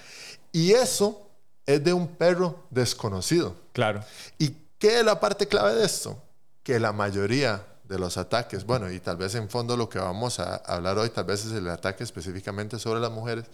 Y 0.52 0.72
eso 0.72 1.30
es 1.64 1.82
de 1.82 1.94
un 1.94 2.08
perro 2.08 2.66
desconocido. 2.68 3.56
Claro. 3.72 4.04
¿Y 4.36 4.54
qué 4.78 4.98
es 4.98 5.02
la 5.06 5.18
parte 5.18 5.48
clave 5.48 5.74
de 5.76 5.86
esto? 5.86 6.22
Que 6.62 6.78
la 6.78 6.92
mayoría 6.92 7.64
de 7.84 7.98
los 7.98 8.18
ataques, 8.18 8.66
bueno, 8.66 8.90
y 8.90 9.00
tal 9.00 9.16
vez 9.16 9.34
en 9.34 9.48
fondo 9.48 9.74
lo 9.74 9.88
que 9.88 9.98
vamos 9.98 10.40
a 10.40 10.56
hablar 10.56 10.98
hoy, 10.98 11.08
tal 11.08 11.24
vez 11.24 11.46
es 11.46 11.52
el 11.52 11.70
ataque 11.70 12.04
específicamente 12.04 12.78
sobre 12.78 13.00
las 13.00 13.10
mujeres, 13.10 13.46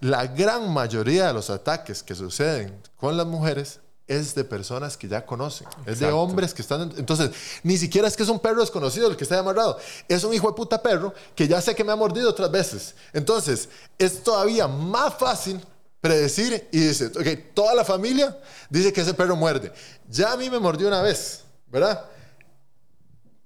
la 0.00 0.26
gran 0.26 0.70
mayoría 0.70 1.28
de 1.28 1.32
los 1.32 1.48
ataques 1.48 2.02
que 2.02 2.14
suceden 2.14 2.78
con 2.98 3.16
las 3.16 3.26
mujeres 3.26 3.80
es 4.06 4.34
de 4.34 4.44
personas 4.44 4.96
que 4.96 5.08
ya 5.08 5.24
conocen. 5.24 5.66
Es 5.86 5.98
de 5.98 6.10
hombres 6.12 6.52
que 6.52 6.62
están... 6.62 6.92
Entonces, 6.96 7.30
ni 7.62 7.76
siquiera 7.78 8.06
es 8.06 8.16
que 8.16 8.22
es 8.22 8.28
un 8.28 8.38
perro 8.38 8.60
desconocido 8.60 9.08
el 9.08 9.16
que 9.16 9.24
está 9.24 9.38
amarrado. 9.38 9.78
Es 10.08 10.24
un 10.24 10.34
hijo 10.34 10.48
de 10.48 10.54
puta 10.54 10.82
perro 10.82 11.14
que 11.34 11.48
ya 11.48 11.60
sé 11.60 11.74
que 11.74 11.84
me 11.84 11.92
ha 11.92 11.96
mordido 11.96 12.30
otras 12.30 12.50
veces. 12.50 12.94
Entonces, 13.12 13.68
es 13.98 14.22
todavía 14.22 14.68
más 14.68 15.14
fácil 15.14 15.60
predecir 16.00 16.68
y 16.70 16.80
dice, 16.80 17.06
ok, 17.06 17.54
toda 17.54 17.74
la 17.74 17.84
familia 17.84 18.38
dice 18.68 18.92
que 18.92 19.00
ese 19.00 19.14
perro 19.14 19.36
muerde. 19.36 19.72
Ya 20.10 20.32
a 20.32 20.36
mí 20.36 20.50
me 20.50 20.58
mordió 20.58 20.86
una 20.88 21.00
vez, 21.00 21.44
¿verdad? 21.68 22.04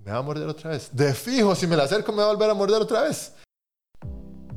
Me 0.04 0.10
va 0.10 0.18
a 0.18 0.22
morder 0.22 0.48
otra 0.48 0.70
vez. 0.70 0.88
De 0.90 1.14
fijo, 1.14 1.54
si 1.54 1.68
me 1.68 1.76
la 1.76 1.84
acerco 1.84 2.10
me 2.10 2.18
va 2.18 2.30
a 2.30 2.32
volver 2.32 2.50
a 2.50 2.54
morder 2.54 2.82
otra 2.82 3.02
vez. 3.02 3.32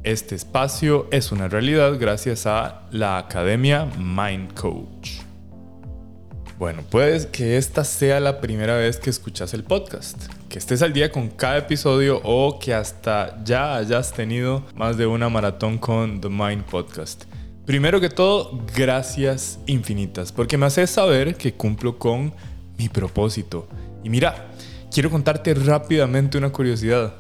Este 0.04 0.34
espacio 0.34 1.08
es 1.12 1.32
una 1.32 1.48
realidad 1.48 2.00
gracias 2.00 2.48
a 2.48 2.88
la 2.90 3.20
Academia 3.20 3.86
Mind 3.86 4.60
Coach. 4.60 5.21
Bueno, 6.62 6.84
puede 6.88 7.28
que 7.30 7.58
esta 7.58 7.84
sea 7.84 8.20
la 8.20 8.40
primera 8.40 8.78
vez 8.78 8.98
que 8.98 9.10
escuchas 9.10 9.56
el 9.56 9.64
podcast, 9.64 10.32
que 10.48 10.60
estés 10.60 10.84
al 10.84 10.94
día 10.94 11.12
con 11.12 11.30
cada 11.30 11.58
episodio 11.58 12.22
o 12.24 12.60
que 12.60 12.72
hasta 12.76 13.44
ya 13.44 13.78
hayas 13.78 14.14
tenido 14.14 14.64
más 14.76 14.96
de 14.96 15.08
una 15.08 15.28
maratón 15.28 15.80
con 15.80 16.22
The 16.22 16.30
Mind 16.30 16.66
Podcast. 16.66 17.24
Primero 17.66 18.00
que 18.00 18.10
todo, 18.10 18.64
gracias 18.76 19.58
infinitas, 19.66 20.32
porque 20.32 20.56
me 20.56 20.68
haces 20.68 20.92
saber 20.92 21.34
que 21.34 21.56
cumplo 21.56 21.98
con 21.98 22.32
mi 22.78 22.90
propósito. 22.90 23.68
Y 24.04 24.12
mira, 24.12 24.52
quiero 24.94 25.10
contarte 25.10 25.56
rápidamente 25.56 26.38
una 26.38 26.52
curiosidad. 26.52 27.16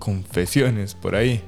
Confesiones 0.00 0.96
por 0.96 1.14
ahí. 1.14 1.40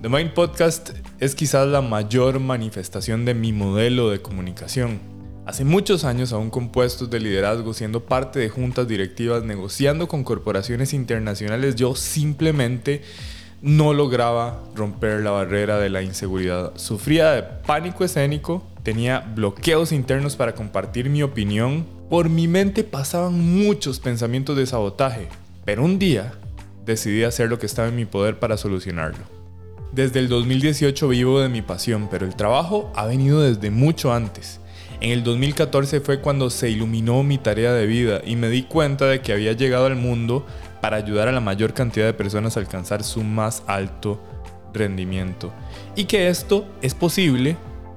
The 0.00 0.08
Mind 0.08 0.32
Podcast 0.32 0.90
es 1.18 1.34
quizás 1.34 1.66
la 1.66 1.80
mayor 1.80 2.38
manifestación 2.38 3.24
de 3.24 3.34
mi 3.34 3.52
modelo 3.52 4.10
de 4.10 4.22
comunicación 4.22 5.13
Hace 5.46 5.66
muchos 5.66 6.04
años, 6.04 6.32
aún 6.32 6.48
con 6.48 6.70
puestos 6.70 7.10
de 7.10 7.20
liderazgo, 7.20 7.74
siendo 7.74 8.00
parte 8.00 8.38
de 8.38 8.48
juntas 8.48 8.88
directivas, 8.88 9.42
negociando 9.42 10.08
con 10.08 10.24
corporaciones 10.24 10.94
internacionales, 10.94 11.74
yo 11.76 11.94
simplemente 11.94 13.02
no 13.60 13.92
lograba 13.92 14.62
romper 14.74 15.20
la 15.20 15.32
barrera 15.32 15.78
de 15.78 15.90
la 15.90 16.00
inseguridad. 16.00 16.72
Sufría 16.76 17.32
de 17.32 17.42
pánico 17.42 18.04
escénico, 18.04 18.66
tenía 18.82 19.20
bloqueos 19.20 19.92
internos 19.92 20.34
para 20.34 20.54
compartir 20.54 21.10
mi 21.10 21.22
opinión. 21.22 21.84
Por 22.08 22.30
mi 22.30 22.48
mente 22.48 22.82
pasaban 22.82 23.38
muchos 23.38 24.00
pensamientos 24.00 24.56
de 24.56 24.66
sabotaje, 24.66 25.28
pero 25.66 25.84
un 25.84 25.98
día 25.98 26.32
decidí 26.86 27.22
hacer 27.22 27.50
lo 27.50 27.58
que 27.58 27.66
estaba 27.66 27.88
en 27.88 27.96
mi 27.96 28.06
poder 28.06 28.38
para 28.38 28.56
solucionarlo. 28.56 29.24
Desde 29.92 30.20
el 30.20 30.28
2018 30.30 31.06
vivo 31.08 31.40
de 31.40 31.50
mi 31.50 31.60
pasión, 31.60 32.08
pero 32.10 32.24
el 32.24 32.34
trabajo 32.34 32.90
ha 32.96 33.04
venido 33.04 33.42
desde 33.42 33.70
mucho 33.70 34.12
antes. 34.12 34.60
En 35.00 35.10
el 35.10 35.24
2014 35.24 36.00
fue 36.00 36.20
cuando 36.20 36.50
se 36.50 36.70
iluminó 36.70 37.22
mi 37.22 37.38
tarea 37.38 37.72
de 37.72 37.86
vida 37.86 38.20
y 38.24 38.36
me 38.36 38.48
di 38.48 38.62
cuenta 38.62 39.06
de 39.06 39.20
que 39.20 39.32
había 39.32 39.52
llegado 39.52 39.86
al 39.86 39.96
mundo 39.96 40.46
para 40.80 40.96
ayudar 40.96 41.28
a 41.28 41.32
la 41.32 41.40
mayor 41.40 41.74
cantidad 41.74 42.06
de 42.06 42.14
personas 42.14 42.56
a 42.56 42.60
alcanzar 42.60 43.02
su 43.02 43.22
más 43.22 43.62
alto 43.66 44.20
rendimiento. 44.72 45.52
Y 45.96 46.04
que 46.04 46.28
esto 46.28 46.66
es 46.82 46.94
posible 46.94 47.56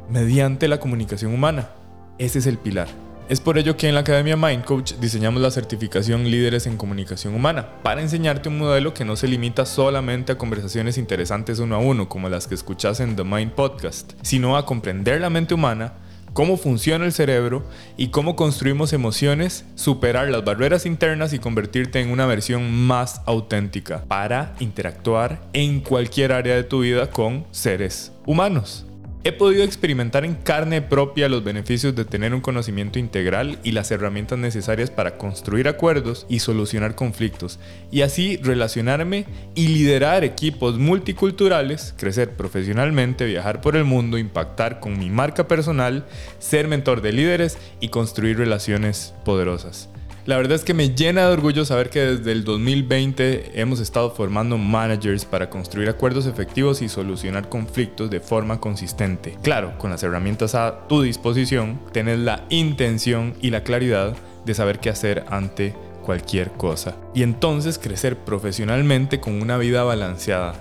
mediante 0.09 0.67
la 0.67 0.79
comunicación 0.79 1.33
humana. 1.33 1.69
Ese 2.17 2.39
es 2.39 2.45
el 2.47 2.57
pilar. 2.57 2.87
Es 3.29 3.41
por 3.41 3.57
ello 3.57 3.75
que 3.75 3.89
en 3.89 3.93
la 3.93 4.01
Academia 4.01 4.37
Mind 4.37 4.63
Coach 4.63 4.93
diseñamos 5.01 5.41
la 5.41 5.51
certificación 5.51 6.23
Líderes 6.31 6.65
en 6.65 6.77
Comunicación 6.77 7.35
Humana, 7.35 7.67
para 7.83 8.01
enseñarte 8.01 8.47
un 8.47 8.57
modelo 8.57 8.93
que 8.93 9.03
no 9.03 9.17
se 9.17 9.27
limita 9.27 9.65
solamente 9.65 10.31
a 10.31 10.37
conversaciones 10.37 10.97
interesantes 10.97 11.59
uno 11.59 11.75
a 11.75 11.79
uno, 11.79 12.07
como 12.07 12.29
las 12.29 12.47
que 12.47 12.55
escuchas 12.55 13.01
en 13.01 13.17
The 13.17 13.25
Mind 13.25 13.51
Podcast, 13.51 14.13
sino 14.21 14.55
a 14.55 14.65
comprender 14.65 15.19
la 15.19 15.29
mente 15.29 15.53
humana, 15.53 15.95
cómo 16.37 16.55
funciona 16.55 17.03
el 17.03 17.13
cerebro 17.13 17.63
y 17.97 18.09
cómo 18.09 18.35
construimos 18.35 18.93
emociones, 18.93 19.65
superar 19.73 20.29
las 20.29 20.45
barreras 20.45 20.85
internas 20.85 21.33
y 21.33 21.39
convertirte 21.39 21.99
en 21.99 22.11
una 22.11 22.27
versión 22.27 22.71
más 22.71 23.23
auténtica 23.25 24.03
para 24.07 24.53
interactuar 24.59 25.41
en 25.53 25.79
cualquier 25.79 26.33
área 26.33 26.53
de 26.53 26.63
tu 26.63 26.81
vida 26.81 27.09
con 27.09 27.43
seres 27.49 28.11
humanos. 28.27 28.86
He 29.23 29.33
podido 29.33 29.63
experimentar 29.63 30.23
en 30.23 30.35
carne 30.35 30.81
propia 30.81 31.27
los 31.27 31.43
beneficios 31.43 31.95
de 31.95 32.05
tener 32.05 32.33
un 32.33 32.39
conocimiento 32.39 32.97
integral 32.97 33.59
y 33.63 33.71
las 33.71 33.91
herramientas 33.91 34.39
necesarias 34.39 34.89
para 34.89 35.17
construir 35.17 35.67
acuerdos 35.67 36.25
y 36.29 36.39
solucionar 36.39 36.95
conflictos, 36.95 37.59
y 37.91 38.01
así 38.01 38.37
relacionarme 38.37 39.25
y 39.53 39.67
liderar 39.67 40.23
equipos 40.23 40.77
multiculturales, 40.77 41.93
crecer 41.97 42.37
profesionalmente, 42.37 43.25
viajar 43.25 43.59
por 43.59 43.75
el 43.75 43.83
mundo, 43.83 44.17
impactar 44.17 44.79
con 44.79 44.97
mi 44.97 45.09
marca 45.09 45.47
personal, 45.47 46.05
ser 46.39 46.67
mentor 46.67 47.01
de 47.01 47.11
líderes 47.11 47.57
y 47.81 47.89
construir 47.89 48.37
relaciones 48.37 49.13
poderosas. 49.25 49.89
La 50.27 50.35
verdad 50.35 50.55
es 50.57 50.65
que 50.65 50.73
me 50.73 50.89
llena 50.89 51.25
de 51.25 51.31
orgullo 51.31 51.63
saber 51.63 51.89
que 51.89 52.01
desde 52.01 52.33
el 52.33 52.43
2020 52.43 53.61
hemos 53.61 53.79
estado 53.79 54.11
formando 54.11 54.57
managers 54.57 55.23
para 55.23 55.49
construir 55.49 55.87
acuerdos 55.87 56.25
efectivos 56.25 56.81
y 56.81 56.89
solucionar 56.89 57.47
conflictos 57.47 58.09
de 58.09 58.19
forma 58.19 58.59
consistente. 58.59 59.37
Claro, 59.41 59.77
con 59.77 59.89
las 59.89 60.03
herramientas 60.03 60.53
a 60.53 60.85
tu 60.89 61.01
disposición, 61.01 61.79
tenés 61.93 62.19
la 62.19 62.43
intención 62.49 63.35
y 63.41 63.51
la 63.51 63.63
claridad 63.63 64.17
de 64.45 64.53
saber 64.53 64.79
qué 64.79 64.89
hacer 64.89 65.23
ante 65.29 65.73
cualquier 66.03 66.51
cosa. 66.51 66.97
Y 67.15 67.23
entonces 67.23 67.79
crecer 67.79 68.17
profesionalmente 68.17 69.21
con 69.21 69.41
una 69.41 69.57
vida 69.57 69.85
balanceada. 69.85 70.55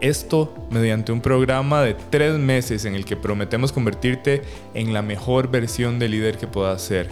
Esto 0.00 0.54
mediante 0.70 1.10
un 1.10 1.22
programa 1.22 1.82
de 1.82 1.96
tres 2.10 2.34
meses 2.34 2.84
en 2.84 2.94
el 2.94 3.04
que 3.04 3.16
prometemos 3.16 3.72
convertirte 3.72 4.42
en 4.74 4.92
la 4.92 5.02
mejor 5.02 5.50
versión 5.50 5.98
de 5.98 6.08
líder 6.08 6.38
que 6.38 6.46
puedas 6.46 6.82
ser, 6.82 7.08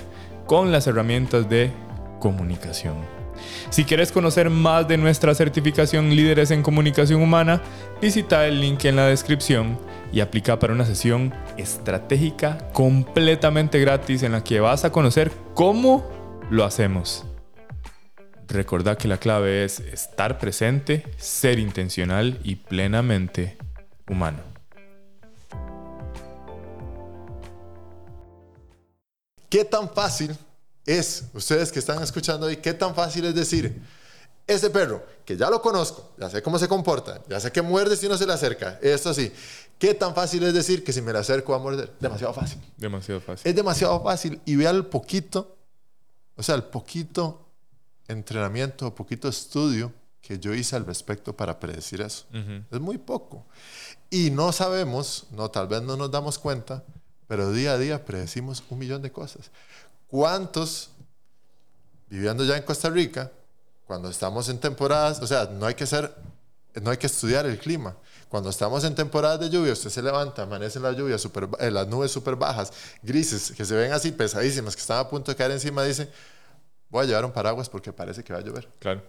con 0.46 0.70
las 0.70 0.86
herramientas 0.86 1.48
de 1.48 1.72
comunicación. 2.18 2.96
Si 3.70 3.84
quieres 3.84 4.12
conocer 4.12 4.50
más 4.50 4.88
de 4.88 4.96
nuestra 4.96 5.34
certificación 5.34 6.10
Líderes 6.10 6.50
en 6.50 6.62
Comunicación 6.62 7.22
Humana, 7.22 7.62
visita 8.00 8.46
el 8.46 8.60
link 8.60 8.84
en 8.84 8.96
la 8.96 9.06
descripción 9.06 9.78
y 10.12 10.20
aplica 10.20 10.58
para 10.58 10.72
una 10.72 10.86
sesión 10.86 11.34
estratégica 11.56 12.58
completamente 12.72 13.78
gratis 13.80 14.22
en 14.22 14.32
la 14.32 14.44
que 14.44 14.60
vas 14.60 14.84
a 14.84 14.92
conocer 14.92 15.32
cómo 15.54 16.08
lo 16.50 16.64
hacemos. 16.64 17.24
Recordad 18.48 18.96
que 18.96 19.08
la 19.08 19.18
clave 19.18 19.64
es 19.64 19.80
estar 19.80 20.38
presente, 20.38 21.04
ser 21.16 21.58
intencional 21.58 22.38
y 22.44 22.56
plenamente 22.56 23.56
humano. 24.08 24.38
¿Qué 29.48 29.64
tan 29.64 29.90
fácil 29.90 30.36
es, 30.86 31.24
ustedes 31.34 31.72
que 31.72 31.80
están 31.80 32.02
escuchando 32.02 32.46
ahí, 32.46 32.56
qué 32.56 32.72
tan 32.72 32.94
fácil 32.94 33.26
es 33.26 33.34
decir, 33.34 33.82
ese 34.46 34.70
perro, 34.70 35.04
que 35.24 35.36
ya 35.36 35.50
lo 35.50 35.60
conozco, 35.60 36.12
ya 36.16 36.30
sé 36.30 36.40
cómo 36.40 36.58
se 36.58 36.68
comporta, 36.68 37.20
ya 37.28 37.40
sé 37.40 37.50
que 37.50 37.62
muerde 37.62 37.96
si 37.96 38.08
no 38.08 38.16
se 38.16 38.26
le 38.26 38.32
acerca, 38.32 38.78
esto 38.80 39.10
así, 39.10 39.32
qué 39.78 39.92
tan 39.92 40.14
fácil 40.14 40.44
es 40.44 40.54
decir 40.54 40.84
que 40.84 40.92
si 40.92 41.02
me 41.02 41.12
le 41.12 41.18
acerco 41.18 41.52
va 41.52 41.58
a 41.58 41.60
morder. 41.60 41.92
Demasiado 41.98 42.32
fácil. 42.32 42.60
Demasiado 42.76 43.20
fácil. 43.20 43.50
Es 43.50 43.56
demasiado 43.56 44.02
fácil 44.02 44.40
y 44.44 44.54
vea 44.54 44.70
el 44.70 44.86
poquito, 44.86 45.56
o 46.36 46.42
sea, 46.42 46.54
el 46.54 46.62
poquito 46.64 47.50
entrenamiento, 48.06 48.94
poquito 48.94 49.28
estudio 49.28 49.92
que 50.20 50.38
yo 50.38 50.54
hice 50.54 50.76
al 50.76 50.86
respecto 50.86 51.36
para 51.36 51.58
predecir 51.60 52.00
eso. 52.00 52.26
Es 52.70 52.80
muy 52.80 52.98
poco. 52.98 53.46
Y 54.10 54.30
no 54.30 54.52
sabemos, 54.52 55.26
no, 55.30 55.50
tal 55.50 55.68
vez 55.68 55.82
no 55.82 55.96
nos 55.96 56.10
damos 56.10 56.38
cuenta, 56.38 56.84
pero 57.26 57.52
día 57.52 57.72
a 57.72 57.78
día 57.78 58.04
predecimos 58.04 58.62
un 58.70 58.78
millón 58.78 59.02
de 59.02 59.12
cosas. 59.12 59.50
¿Cuántos, 60.06 60.90
viviendo 62.08 62.44
ya 62.44 62.56
en 62.56 62.62
Costa 62.62 62.88
Rica, 62.90 63.30
cuando 63.86 64.08
estamos 64.08 64.48
en 64.48 64.58
temporadas, 64.58 65.20
o 65.20 65.26
sea, 65.26 65.46
no 65.46 65.66
hay 65.66 65.74
que 65.74 65.86
ser, 65.86 66.12
no 66.82 66.90
hay 66.90 66.96
que 66.96 67.06
estudiar 67.06 67.46
el 67.46 67.58
clima. 67.58 67.96
Cuando 68.28 68.50
estamos 68.50 68.82
en 68.84 68.94
temporadas 68.94 69.38
de 69.40 69.50
lluvia, 69.50 69.72
usted 69.72 69.90
se 69.90 70.02
levanta, 70.02 70.42
amanece 70.42 70.78
en 70.78 70.82
la 70.82 70.92
lluvia, 70.92 71.16
super, 71.16 71.48
eh, 71.60 71.70
las 71.70 71.86
nubes 71.86 72.10
súper 72.10 72.34
bajas, 72.34 72.72
grises, 73.02 73.52
que 73.52 73.64
se 73.64 73.74
ven 73.74 73.92
así 73.92 74.10
pesadísimas, 74.10 74.74
que 74.74 74.80
están 74.80 74.98
a 74.98 75.08
punto 75.08 75.30
de 75.30 75.36
caer 75.36 75.52
encima, 75.52 75.84
dice, 75.84 76.10
voy 76.88 77.04
a 77.04 77.06
llevar 77.06 77.24
un 77.24 77.32
paraguas 77.32 77.68
porque 77.68 77.92
parece 77.92 78.24
que 78.24 78.32
va 78.32 78.40
a 78.40 78.42
llover. 78.42 78.68
Claro. 78.80 79.02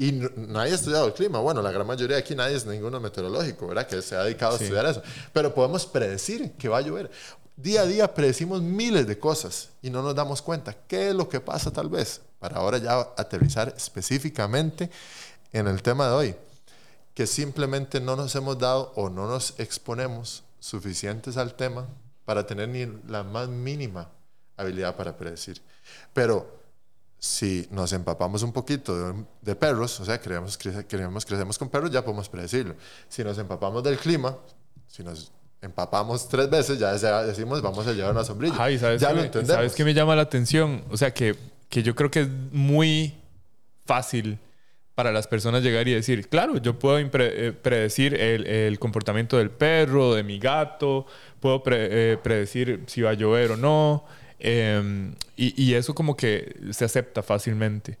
Y 0.00 0.12
nadie 0.12 0.70
ha 0.70 0.74
estudiado 0.76 1.08
el 1.08 1.12
clima. 1.12 1.40
Bueno, 1.40 1.60
la 1.60 1.72
gran 1.72 1.84
mayoría 1.84 2.14
de 2.14 2.22
aquí 2.22 2.36
nadie 2.36 2.54
es 2.54 2.64
ninguno 2.64 3.00
meteorológico, 3.00 3.66
¿verdad? 3.66 3.88
Que 3.88 4.00
se 4.00 4.14
ha 4.14 4.22
dedicado 4.22 4.52
a 4.52 4.60
estudiar 4.60 4.86
eso. 4.86 5.02
Pero 5.32 5.52
podemos 5.52 5.86
predecir 5.86 6.52
que 6.52 6.68
va 6.68 6.78
a 6.78 6.80
llover. 6.82 7.10
Día 7.60 7.80
a 7.80 7.86
día 7.86 8.14
predecimos 8.14 8.62
miles 8.62 9.08
de 9.08 9.18
cosas 9.18 9.70
y 9.82 9.90
no 9.90 10.00
nos 10.00 10.14
damos 10.14 10.40
cuenta. 10.40 10.72
¿Qué 10.86 11.08
es 11.08 11.14
lo 11.14 11.28
que 11.28 11.40
pasa 11.40 11.72
tal 11.72 11.88
vez? 11.88 12.20
Para 12.38 12.58
ahora 12.58 12.78
ya 12.78 13.00
aterrizar 13.16 13.74
específicamente 13.76 14.88
en 15.52 15.66
el 15.66 15.82
tema 15.82 16.06
de 16.06 16.14
hoy. 16.14 16.36
Que 17.14 17.26
simplemente 17.26 18.00
no 18.00 18.14
nos 18.14 18.32
hemos 18.36 18.60
dado 18.60 18.92
o 18.94 19.10
no 19.10 19.26
nos 19.26 19.58
exponemos 19.58 20.44
suficientes 20.60 21.36
al 21.36 21.54
tema 21.54 21.88
para 22.24 22.46
tener 22.46 22.68
ni 22.68 22.86
la 23.08 23.24
más 23.24 23.48
mínima 23.48 24.08
habilidad 24.56 24.94
para 24.94 25.16
predecir. 25.16 25.60
Pero 26.14 26.60
si 27.18 27.66
nos 27.72 27.92
empapamos 27.92 28.44
un 28.44 28.52
poquito 28.52 29.24
de, 29.40 29.56
perros, 29.56 29.98
o 29.98 30.04
sea, 30.04 30.20
queremos, 30.20 30.56
queremos, 30.56 31.26
crecemos 31.26 31.58
con 31.58 31.68
perros, 31.68 31.90
ya 31.90 32.04
podemos 32.04 32.28
predecirlo. 32.28 32.76
Si 33.08 33.24
nos 33.24 33.36
empapamos 33.36 33.82
del 33.82 33.98
clima, 33.98 34.38
si 34.86 35.02
nos 35.02 35.32
empapamos 35.60 36.28
tres 36.28 36.48
veces, 36.48 36.78
ya 36.78 36.92
decimos 37.22 37.62
vamos 37.62 37.86
a 37.86 37.92
llevar 37.92 38.12
una 38.12 38.24
sombrilla. 38.24 38.56
¿sabes 38.56 39.00
ya 39.00 39.12
lo 39.12 39.22
entendemos. 39.22 39.54
¿Sabes 39.54 39.74
qué 39.74 39.84
me 39.84 39.94
llama 39.94 40.14
la 40.16 40.22
atención? 40.22 40.84
O 40.90 40.96
sea, 40.96 41.12
que, 41.12 41.36
que 41.68 41.82
yo 41.82 41.94
creo 41.94 42.10
que 42.10 42.20
es 42.20 42.28
muy 42.52 43.14
fácil 43.84 44.38
para 44.94 45.12
las 45.12 45.28
personas 45.28 45.62
llegar 45.62 45.86
y 45.86 45.94
decir, 45.94 46.28
claro, 46.28 46.58
yo 46.58 46.76
puedo 46.78 46.98
eh, 46.98 47.52
predecir 47.62 48.14
el, 48.14 48.46
el, 48.46 48.78
comportamiento 48.80 49.38
del 49.38 49.48
perro, 49.48 50.14
de 50.14 50.24
mi 50.24 50.40
gato, 50.40 51.06
puedo 51.38 51.62
eh, 51.66 52.18
predecir 52.20 52.82
si 52.88 53.02
va 53.02 53.10
a 53.10 53.14
llover 53.14 53.52
o 53.52 53.56
no, 53.56 54.04
em, 54.40 55.14
y, 55.36 55.54
y, 55.62 55.74
eso 55.74 55.94
como 55.94 56.16
que 56.16 56.56
se 56.72 56.84
acepta 56.84 57.22
fácilmente. 57.22 57.96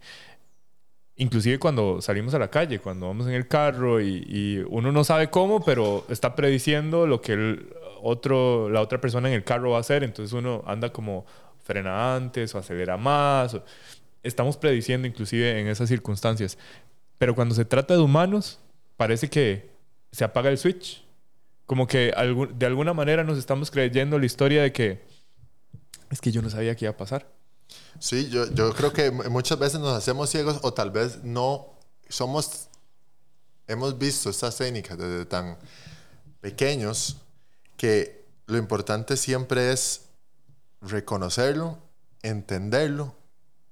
Inclusive 1.20 1.58
cuando 1.58 2.00
salimos 2.00 2.32
a 2.34 2.38
la 2.38 2.48
calle, 2.48 2.78
cuando 2.78 3.08
vamos 3.08 3.26
en 3.26 3.32
el 3.32 3.48
carro 3.48 4.00
y, 4.00 4.64
uno 4.68 4.92
no 4.92 5.02
sabe 5.02 5.30
cómo, 5.30 5.64
pero 5.64 6.04
está 6.08 6.36
prediciendo 6.36 7.08
lo 7.08 7.20
que 7.20 7.32
el 7.32 7.74
otro, 8.00 8.70
la 8.70 8.80
otra 8.80 9.00
persona 9.00 9.28
en 9.28 9.34
el 9.34 9.42
carro 9.42 9.72
va 9.72 9.78
a 9.78 9.80
hacer, 9.80 10.04
entonces 10.04 10.32
uno 10.32 10.62
anda 10.64 10.92
como 10.92 11.26
frena 11.64 12.14
antes 12.14 12.54
o 12.54 12.58
acelera 12.58 12.96
más. 12.96 13.56
Estamos 14.22 14.56
prediciendo 14.56 15.08
inclusive 15.08 15.60
en 15.60 15.66
esas 15.66 15.88
circunstancias. 15.88 16.56
Pero 17.18 17.34
cuando 17.34 17.54
se 17.56 17.64
trata 17.64 17.94
de 17.94 18.00
humanos, 18.00 18.60
parece 18.96 19.28
que 19.28 19.70
se 20.12 20.22
apaga 20.22 20.50
el 20.50 20.58
switch. 20.58 21.04
Como 21.66 21.88
que 21.88 22.14
de 22.54 22.66
alguna 22.66 22.94
manera 22.94 23.24
nos 23.24 23.38
estamos 23.38 23.72
creyendo 23.72 24.20
la 24.20 24.26
historia 24.26 24.62
de 24.62 24.72
que 24.72 25.00
es 26.10 26.20
que 26.20 26.30
yo 26.30 26.42
no 26.42 26.48
sabía 26.48 26.76
qué 26.76 26.84
iba 26.84 26.92
a 26.92 26.96
pasar. 26.96 27.26
Sí, 27.98 28.28
yo, 28.30 28.50
yo 28.52 28.72
creo 28.74 28.92
que 28.92 29.10
muchas 29.10 29.58
veces 29.58 29.80
nos 29.80 29.96
hacemos 29.96 30.30
ciegos 30.30 30.58
o 30.62 30.72
tal 30.72 30.90
vez 30.90 31.24
no 31.24 31.66
somos, 32.08 32.68
hemos 33.66 33.98
visto 33.98 34.30
estas 34.30 34.56
técnicas 34.56 34.96
desde 34.96 35.26
tan 35.26 35.58
pequeños 36.40 37.16
que 37.76 38.24
lo 38.46 38.56
importante 38.56 39.16
siempre 39.16 39.72
es 39.72 40.02
reconocerlo, 40.80 41.78
entenderlo 42.22 43.14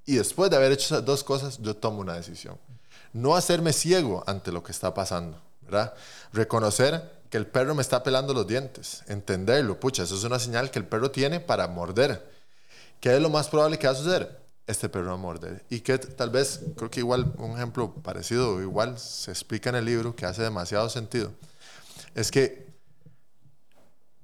y 0.04 0.16
después 0.16 0.50
de 0.50 0.56
haber 0.56 0.72
hecho 0.72 0.86
esas 0.86 1.04
dos 1.04 1.22
cosas 1.24 1.58
yo 1.58 1.76
tomo 1.76 2.00
una 2.00 2.14
decisión 2.14 2.58
no 3.16 3.34
hacerme 3.34 3.72
ciego 3.72 4.22
ante 4.26 4.52
lo 4.52 4.62
que 4.62 4.72
está 4.72 4.92
pasando, 4.92 5.40
¿verdad? 5.62 5.94
Reconocer 6.34 7.16
que 7.30 7.38
el 7.38 7.46
perro 7.46 7.74
me 7.74 7.80
está 7.80 8.02
pelando 8.02 8.34
los 8.34 8.46
dientes, 8.46 9.02
entenderlo, 9.08 9.80
pucha, 9.80 10.02
eso 10.02 10.16
es 10.16 10.24
una 10.24 10.38
señal 10.38 10.70
que 10.70 10.78
el 10.78 10.84
perro 10.84 11.10
tiene 11.10 11.40
para 11.40 11.66
morder. 11.66 12.35
¿Qué 13.00 13.14
es 13.14 13.20
lo 13.20 13.30
más 13.30 13.48
probable 13.48 13.78
que 13.78 13.86
va 13.86 13.92
a 13.92 13.96
suceder? 13.96 14.40
Este 14.66 14.88
perro 14.88 15.08
va 15.08 15.14
a 15.14 15.16
morder. 15.16 15.64
Y 15.70 15.80
que 15.80 15.98
tal 15.98 16.30
vez, 16.30 16.60
creo 16.76 16.90
que 16.90 17.00
igual, 17.00 17.32
un 17.38 17.52
ejemplo 17.52 17.94
parecido, 17.94 18.60
igual 18.60 18.98
se 18.98 19.30
explica 19.30 19.70
en 19.70 19.76
el 19.76 19.84
libro, 19.84 20.16
que 20.16 20.26
hace 20.26 20.42
demasiado 20.42 20.88
sentido, 20.88 21.32
es 22.14 22.30
que 22.30 22.66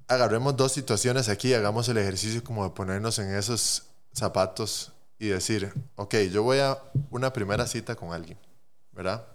agarremos 0.08 0.56
dos 0.56 0.72
situaciones 0.72 1.28
aquí, 1.28 1.54
hagamos 1.54 1.88
el 1.88 1.98
ejercicio 1.98 2.42
como 2.42 2.64
de 2.64 2.70
ponernos 2.70 3.18
en 3.18 3.34
esos 3.34 3.84
zapatos 4.12 4.92
y 5.18 5.28
decir, 5.28 5.72
ok, 5.96 6.16
yo 6.32 6.42
voy 6.42 6.58
a 6.58 6.78
una 7.10 7.32
primera 7.32 7.66
cita 7.66 7.94
con 7.94 8.12
alguien 8.12 8.38
¿verdad? 8.92 9.26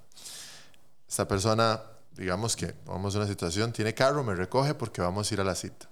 Esta 1.08 1.28
persona, 1.28 1.82
digamos 2.12 2.56
que 2.56 2.74
vamos 2.86 3.16
a 3.16 3.20
una 3.20 3.28
situación, 3.28 3.74
tiene 3.74 3.94
carro, 3.94 4.24
me 4.24 4.36
recoge 4.36 4.74
porque 4.74 5.02
vamos 5.02 5.30
a 5.30 5.34
ir 5.34 5.42
a 5.42 5.44
la 5.44 5.56
cita. 5.56 5.90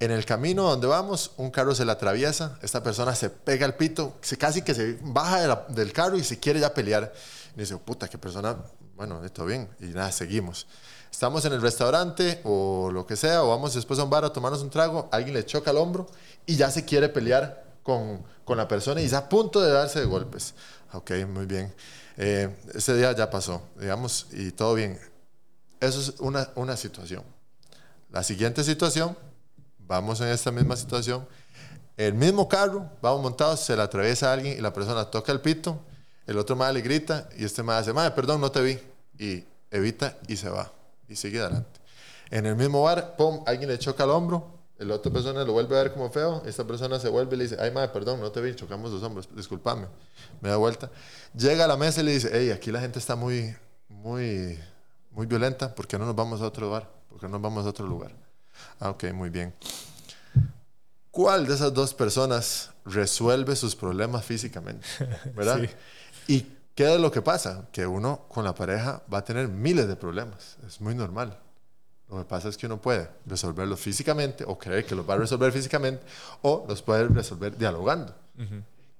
En 0.00 0.12
el 0.12 0.24
camino 0.24 0.62
donde 0.62 0.86
vamos, 0.86 1.32
un 1.36 1.50
carro 1.50 1.74
se 1.74 1.84
le 1.84 1.90
atraviesa, 1.90 2.58
esta 2.62 2.82
persona 2.82 3.14
se 3.16 3.30
pega 3.30 3.66
el 3.66 3.74
pito, 3.74 4.16
se, 4.20 4.38
casi 4.38 4.62
que 4.62 4.74
se 4.74 4.98
baja 5.02 5.64
del 5.68 5.92
carro 5.92 6.16
y 6.16 6.22
se 6.22 6.38
quiere 6.38 6.60
ya 6.60 6.72
pelear. 6.72 7.12
Y 7.56 7.60
dice, 7.60 7.76
puta, 7.78 8.08
qué 8.08 8.16
persona, 8.16 8.56
bueno, 8.94 9.24
esto 9.24 9.44
bien. 9.44 9.68
Y 9.80 9.86
nada, 9.86 10.12
seguimos. 10.12 10.68
Estamos 11.10 11.44
en 11.46 11.52
el 11.52 11.60
restaurante 11.60 12.40
o 12.44 12.90
lo 12.92 13.06
que 13.06 13.16
sea, 13.16 13.42
o 13.42 13.48
vamos 13.48 13.74
después 13.74 13.98
a 13.98 14.04
un 14.04 14.10
bar 14.10 14.24
a 14.24 14.32
tomarnos 14.32 14.62
un 14.62 14.70
trago, 14.70 15.08
alguien 15.10 15.34
le 15.34 15.44
choca 15.44 15.72
el 15.72 15.78
hombro 15.78 16.06
y 16.46 16.54
ya 16.54 16.70
se 16.70 16.84
quiere 16.84 17.08
pelear 17.08 17.64
con, 17.82 18.22
con 18.44 18.56
la 18.56 18.68
persona 18.68 19.00
y 19.00 19.06
está 19.06 19.18
a 19.18 19.28
punto 19.28 19.60
de 19.60 19.72
darse 19.72 19.98
de 19.98 20.06
golpes. 20.06 20.54
Ok, 20.92 21.10
muy 21.26 21.46
bien. 21.46 21.74
Eh, 22.16 22.54
ese 22.74 22.94
día 22.94 23.12
ya 23.12 23.30
pasó, 23.30 23.62
digamos, 23.78 24.26
y 24.32 24.52
todo 24.52 24.74
bien. 24.74 24.98
Eso 25.80 26.00
es 26.00 26.14
una, 26.18 26.50
una 26.54 26.76
situación. 26.76 27.22
La 28.10 28.22
siguiente 28.22 28.64
situación, 28.64 29.16
vamos 29.88 30.20
en 30.20 30.28
esta 30.28 30.52
misma 30.52 30.76
situación, 30.76 31.26
el 31.96 32.14
mismo 32.14 32.48
carro, 32.48 32.88
vamos 33.02 33.22
montados, 33.22 33.60
se 33.60 33.74
le 33.74 33.82
atraviesa 33.82 34.30
a 34.30 34.34
alguien 34.34 34.56
y 34.56 34.60
la 34.60 34.72
persona 34.72 35.06
toca 35.06 35.32
el 35.32 35.40
pito, 35.40 35.80
el 36.26 36.38
otro 36.38 36.54
madre 36.54 36.74
le 36.74 36.82
grita 36.82 37.28
y 37.36 37.44
este 37.44 37.62
madre 37.64 37.82
dice, 37.82 37.92
madre, 37.94 38.12
perdón, 38.12 38.40
no 38.40 38.52
te 38.52 38.60
vi. 38.60 38.78
Y 39.18 39.44
evita 39.70 40.16
y 40.28 40.36
se 40.36 40.48
va 40.48 40.70
y 41.08 41.16
sigue 41.16 41.40
adelante. 41.40 41.80
En 42.30 42.46
el 42.46 42.54
mismo 42.54 42.82
bar, 42.82 43.16
pum, 43.16 43.42
alguien 43.46 43.68
le 43.68 43.78
choca 43.78 44.04
el 44.04 44.10
hombro, 44.10 44.46
la 44.76 44.94
otra 44.94 45.10
persona 45.10 45.42
lo 45.42 45.52
vuelve 45.52 45.76
a 45.76 45.82
ver 45.82 45.92
como 45.92 46.08
feo, 46.10 46.42
esta 46.46 46.64
persona 46.64 47.00
se 47.00 47.08
vuelve 47.08 47.34
y 47.34 47.38
le 47.38 47.44
dice, 47.44 47.56
ay 47.58 47.72
madre, 47.72 47.88
perdón, 47.88 48.20
no 48.20 48.30
te 48.30 48.40
vi, 48.40 48.54
chocamos 48.54 48.92
los 48.92 49.02
hombros, 49.02 49.28
discúlpame, 49.34 49.88
me 50.40 50.50
da 50.50 50.56
vuelta. 50.56 50.90
Llega 51.34 51.64
a 51.64 51.66
la 51.66 51.76
mesa 51.76 52.00
y 52.00 52.04
le 52.04 52.12
dice, 52.12 52.30
hey, 52.32 52.50
aquí 52.52 52.70
la 52.70 52.80
gente 52.80 53.00
está 53.00 53.16
muy, 53.16 53.56
muy, 53.88 54.56
muy 55.10 55.26
violenta, 55.26 55.74
¿por 55.74 55.88
qué 55.88 55.98
no 55.98 56.06
nos 56.06 56.14
vamos 56.14 56.40
a 56.42 56.46
otro 56.46 56.66
lugar? 56.66 56.88
¿Por 57.08 57.18
qué 57.18 57.26
no 57.26 57.32
nos 57.32 57.42
vamos 57.42 57.66
a 57.66 57.70
otro 57.70 57.86
lugar? 57.86 58.27
Ah, 58.80 58.90
ok, 58.90 59.04
muy 59.12 59.30
bien. 59.30 59.54
¿Cuál 61.10 61.46
de 61.46 61.54
esas 61.54 61.74
dos 61.74 61.94
personas 61.94 62.70
resuelve 62.84 63.56
sus 63.56 63.74
problemas 63.74 64.24
físicamente? 64.24 64.86
¿Verdad? 65.34 65.60
¿Y 66.26 66.46
qué 66.74 66.94
es 66.94 67.00
lo 67.00 67.10
que 67.10 67.22
pasa? 67.22 67.66
Que 67.72 67.86
uno 67.86 68.26
con 68.28 68.44
la 68.44 68.54
pareja 68.54 69.02
va 69.12 69.18
a 69.18 69.24
tener 69.24 69.48
miles 69.48 69.88
de 69.88 69.96
problemas, 69.96 70.56
es 70.66 70.80
muy 70.80 70.94
normal. 70.94 71.36
Lo 72.08 72.18
que 72.18 72.24
pasa 72.24 72.48
es 72.48 72.56
que 72.56 72.66
uno 72.66 72.80
puede 72.80 73.08
resolverlos 73.26 73.80
físicamente 73.80 74.44
o 74.46 74.58
creer 74.58 74.86
que 74.86 74.94
los 74.94 75.08
va 75.08 75.14
a 75.14 75.18
resolver 75.18 75.52
físicamente 75.52 76.02
o 76.42 76.64
los 76.66 76.80
puede 76.82 77.06
resolver 77.08 77.56
dialogando. 77.56 78.14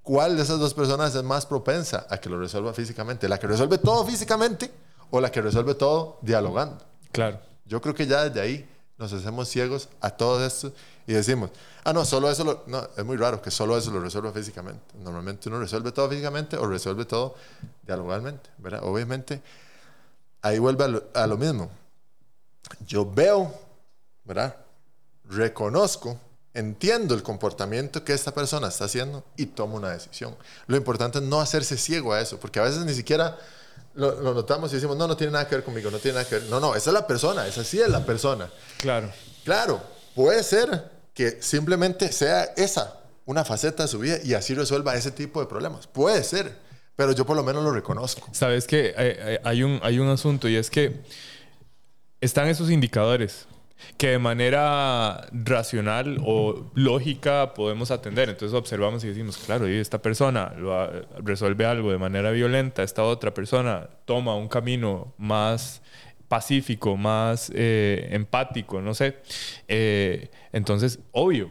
¿Cuál 0.02 0.36
de 0.36 0.42
esas 0.42 0.58
dos 0.58 0.74
personas 0.74 1.14
es 1.14 1.22
más 1.22 1.46
propensa 1.46 2.06
a 2.10 2.18
que 2.18 2.28
lo 2.28 2.38
resuelva 2.38 2.74
físicamente? 2.74 3.28
¿La 3.28 3.38
que 3.38 3.46
resuelve 3.46 3.78
todo 3.78 4.04
físicamente 4.04 4.70
o 5.10 5.20
la 5.20 5.30
que 5.30 5.40
resuelve 5.40 5.74
todo 5.74 6.18
dialogando? 6.20 6.84
Claro. 7.12 7.40
Yo 7.64 7.80
creo 7.80 7.94
que 7.94 8.06
ya 8.06 8.24
desde 8.24 8.40
ahí 8.40 8.68
nos 8.98 9.12
hacemos 9.12 9.48
ciegos 9.48 9.88
a 10.00 10.10
todo 10.10 10.44
esto 10.44 10.72
y 11.06 11.12
decimos, 11.12 11.50
ah, 11.84 11.92
no, 11.92 12.04
solo 12.04 12.30
eso, 12.30 12.44
lo, 12.44 12.64
no, 12.66 12.86
es 12.96 13.04
muy 13.04 13.16
raro 13.16 13.40
que 13.40 13.50
solo 13.50 13.78
eso 13.78 13.90
lo 13.90 14.00
resuelva 14.00 14.32
físicamente. 14.32 14.98
Normalmente 14.98 15.48
uno 15.48 15.60
resuelve 15.60 15.92
todo 15.92 16.08
físicamente 16.08 16.56
o 16.56 16.66
resuelve 16.66 17.04
todo 17.04 17.34
dialogalmente, 17.86 18.50
¿verdad? 18.58 18.80
Obviamente, 18.82 19.40
ahí 20.42 20.58
vuelve 20.58 21.02
a 21.14 21.26
lo 21.26 21.36
mismo 21.36 21.70
yo 22.86 23.10
veo, 23.10 23.52
¿verdad? 24.24 24.56
Reconozco, 25.24 26.18
entiendo 26.54 27.14
el 27.14 27.22
comportamiento 27.22 28.04
que 28.04 28.12
esta 28.12 28.32
persona 28.32 28.68
está 28.68 28.84
haciendo 28.84 29.24
y 29.36 29.46
tomo 29.46 29.76
una 29.76 29.90
decisión. 29.90 30.36
Lo 30.66 30.76
importante 30.76 31.18
es 31.18 31.24
no 31.24 31.40
hacerse 31.40 31.76
ciego 31.76 32.12
a 32.12 32.20
eso, 32.20 32.38
porque 32.38 32.60
a 32.60 32.64
veces 32.64 32.84
ni 32.84 32.94
siquiera 32.94 33.38
lo, 33.94 34.34
notamos 34.34 34.70
y 34.72 34.76
decimos, 34.76 34.96
no, 34.96 35.06
no 35.06 35.16
tiene 35.16 35.32
nada 35.32 35.48
que 35.48 35.56
ver 35.56 35.64
conmigo, 35.64 35.90
no 35.90 35.98
tiene 35.98 36.18
nada 36.18 36.28
que 36.28 36.36
ver. 36.36 36.44
No, 36.44 36.60
no, 36.60 36.74
esa 36.74 36.90
es 36.90 36.94
la 36.94 37.06
persona, 37.06 37.46
esa 37.46 37.64
sí 37.64 37.80
es 37.80 37.88
la 37.88 38.04
persona. 38.04 38.48
Claro. 38.78 39.10
Claro, 39.44 39.82
puede 40.14 40.42
ser 40.42 40.90
que 41.14 41.42
simplemente 41.42 42.12
sea 42.12 42.44
esa 42.56 42.94
una 43.24 43.44
faceta 43.44 43.82
de 43.82 43.88
su 43.88 43.98
vida 43.98 44.18
y 44.24 44.34
así 44.34 44.54
resuelva 44.54 44.94
ese 44.94 45.10
tipo 45.10 45.40
de 45.40 45.46
problemas. 45.46 45.86
Puede 45.86 46.24
ser, 46.24 46.56
pero 46.96 47.12
yo 47.12 47.26
por 47.26 47.36
lo 47.36 47.42
menos 47.42 47.62
lo 47.62 47.72
reconozco. 47.72 48.26
Sabes 48.32 48.66
que 48.66 48.94
hay, 48.96 49.38
hay, 49.44 49.62
un, 49.62 49.80
hay 49.82 49.98
un 49.98 50.08
asunto 50.08 50.48
y 50.48 50.56
es 50.56 50.70
que 50.70 51.02
están 52.20 52.48
esos 52.48 52.70
indicadores 52.70 53.46
que 53.96 54.08
de 54.08 54.18
manera 54.18 55.26
racional 55.32 56.18
o 56.24 56.70
lógica 56.74 57.54
podemos 57.54 57.90
atender. 57.90 58.28
Entonces 58.28 58.56
observamos 58.56 59.04
y 59.04 59.08
decimos, 59.08 59.38
claro, 59.38 59.68
y 59.68 59.76
esta 59.76 60.00
persona 60.00 60.52
resuelve 61.18 61.66
algo 61.66 61.90
de 61.90 61.98
manera 61.98 62.30
violenta, 62.30 62.82
esta 62.82 63.04
otra 63.04 63.34
persona 63.34 63.88
toma 64.04 64.34
un 64.34 64.48
camino 64.48 65.14
más 65.18 65.82
pacífico, 66.28 66.96
más 66.96 67.50
eh, 67.54 68.08
empático, 68.10 68.80
no 68.80 68.94
sé. 68.94 69.16
Eh, 69.66 70.30
entonces, 70.52 71.00
obvio, 71.12 71.50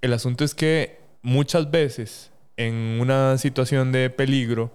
el 0.00 0.12
asunto 0.12 0.44
es 0.44 0.54
que 0.54 1.00
muchas 1.22 1.70
veces 1.70 2.30
en 2.56 2.98
una 3.00 3.36
situación 3.38 3.92
de 3.92 4.08
peligro, 4.08 4.72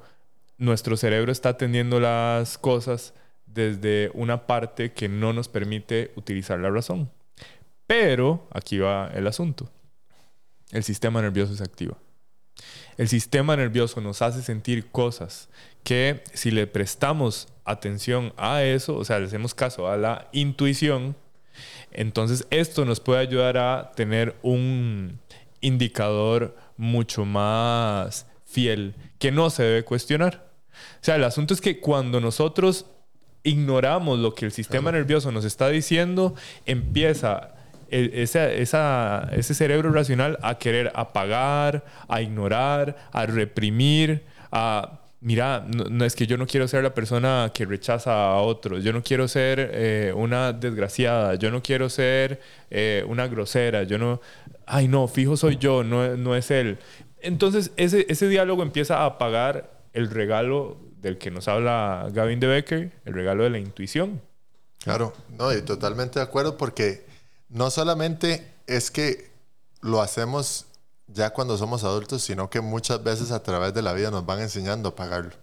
nuestro 0.57 0.97
cerebro 0.97 1.31
está 1.31 1.49
atendiendo 1.49 1.99
las 1.99 2.57
cosas 2.57 3.13
desde 3.53 4.11
una 4.13 4.47
parte 4.47 4.93
que 4.93 5.09
no 5.09 5.33
nos 5.33 5.47
permite 5.47 6.11
utilizar 6.15 6.59
la 6.59 6.69
razón. 6.69 7.09
Pero 7.87 8.47
aquí 8.51 8.77
va 8.77 9.11
el 9.13 9.27
asunto. 9.27 9.69
El 10.71 10.83
sistema 10.83 11.21
nervioso 11.21 11.55
se 11.55 11.63
activa. 11.63 11.97
El 12.97 13.07
sistema 13.07 13.55
nervioso 13.55 14.01
nos 14.01 14.21
hace 14.21 14.41
sentir 14.41 14.89
cosas 14.89 15.49
que 15.83 16.23
si 16.33 16.51
le 16.51 16.67
prestamos 16.67 17.47
atención 17.65 18.33
a 18.37 18.63
eso, 18.63 18.95
o 18.95 19.05
sea, 19.05 19.19
le 19.19 19.25
hacemos 19.25 19.53
caso 19.53 19.87
a 19.87 19.97
la 19.97 20.29
intuición, 20.31 21.15
entonces 21.91 22.45
esto 22.49 22.85
nos 22.85 22.99
puede 22.99 23.21
ayudar 23.21 23.57
a 23.57 23.91
tener 23.95 24.35
un 24.41 25.19
indicador 25.61 26.55
mucho 26.77 27.25
más 27.25 28.27
fiel 28.45 28.95
que 29.19 29.31
no 29.31 29.49
se 29.49 29.63
debe 29.63 29.83
cuestionar. 29.83 30.51
O 30.71 31.03
sea, 31.03 31.15
el 31.15 31.23
asunto 31.23 31.53
es 31.53 31.61
que 31.61 31.79
cuando 31.79 32.19
nosotros 32.19 32.85
ignoramos 33.43 34.19
lo 34.19 34.33
que 34.35 34.45
el 34.45 34.51
sistema 34.51 34.91
nervioso 34.91 35.31
nos 35.31 35.45
está 35.45 35.69
diciendo, 35.69 36.35
empieza 36.65 37.55
ese, 37.89 38.61
ese 38.61 39.53
cerebro 39.53 39.91
racional 39.91 40.37
a 40.41 40.57
querer 40.57 40.91
apagar, 40.95 41.83
a 42.07 42.21
ignorar, 42.21 42.95
a 43.11 43.25
reprimir, 43.25 44.23
a 44.51 44.99
mira, 45.21 45.65
no, 45.67 46.03
es 46.03 46.15
que 46.15 46.25
yo 46.25 46.37
no 46.37 46.47
quiero 46.47 46.67
ser 46.67 46.83
la 46.83 46.93
persona 46.93 47.51
que 47.53 47.65
rechaza 47.65 48.31
a 48.31 48.41
otros, 48.41 48.83
yo 48.83 48.91
no 48.91 49.03
quiero 49.03 49.27
ser 49.27 49.71
eh, 49.73 50.13
una 50.15 50.51
desgraciada, 50.51 51.35
yo 51.35 51.51
no 51.51 51.61
quiero 51.61 51.89
ser 51.89 52.41
eh, 52.69 53.05
una 53.07 53.27
grosera, 53.27 53.83
yo 53.83 53.97
no, 53.97 54.19
ay 54.65 54.87
no, 54.87 55.07
fijo 55.07 55.37
soy 55.37 55.57
yo, 55.57 55.83
no, 55.83 56.17
no 56.17 56.35
es 56.35 56.49
él. 56.49 56.77
Entonces 57.21 57.71
ese, 57.77 58.05
ese 58.09 58.27
diálogo 58.27 58.63
empieza 58.63 58.99
a 58.99 59.05
apagar 59.05 59.71
el 59.93 60.09
regalo 60.09 60.79
del 61.01 61.17
que 61.17 61.31
nos 61.31 61.47
habla 61.47 62.07
Gavin 62.11 62.39
de 62.39 62.47
Becker, 62.47 62.91
el 63.05 63.13
regalo 63.13 63.43
de 63.43 63.49
la 63.49 63.57
intuición. 63.57 64.21
Claro, 64.83 65.13
no, 65.37 65.53
y 65.53 65.61
totalmente 65.61 66.19
de 66.19 66.23
acuerdo 66.23 66.57
porque 66.57 67.05
no 67.49 67.69
solamente 67.69 68.53
es 68.67 68.91
que 68.91 69.31
lo 69.81 70.01
hacemos 70.01 70.65
ya 71.07 71.31
cuando 71.31 71.57
somos 71.57 71.83
adultos, 71.83 72.23
sino 72.23 72.49
que 72.49 72.61
muchas 72.61 73.03
veces 73.03 73.31
a 73.31 73.43
través 73.43 73.73
de 73.73 73.81
la 73.81 73.93
vida 73.93 74.11
nos 74.11 74.25
van 74.25 74.39
enseñando 74.39 74.89
a 74.89 74.95
pagarlo. 74.95 75.35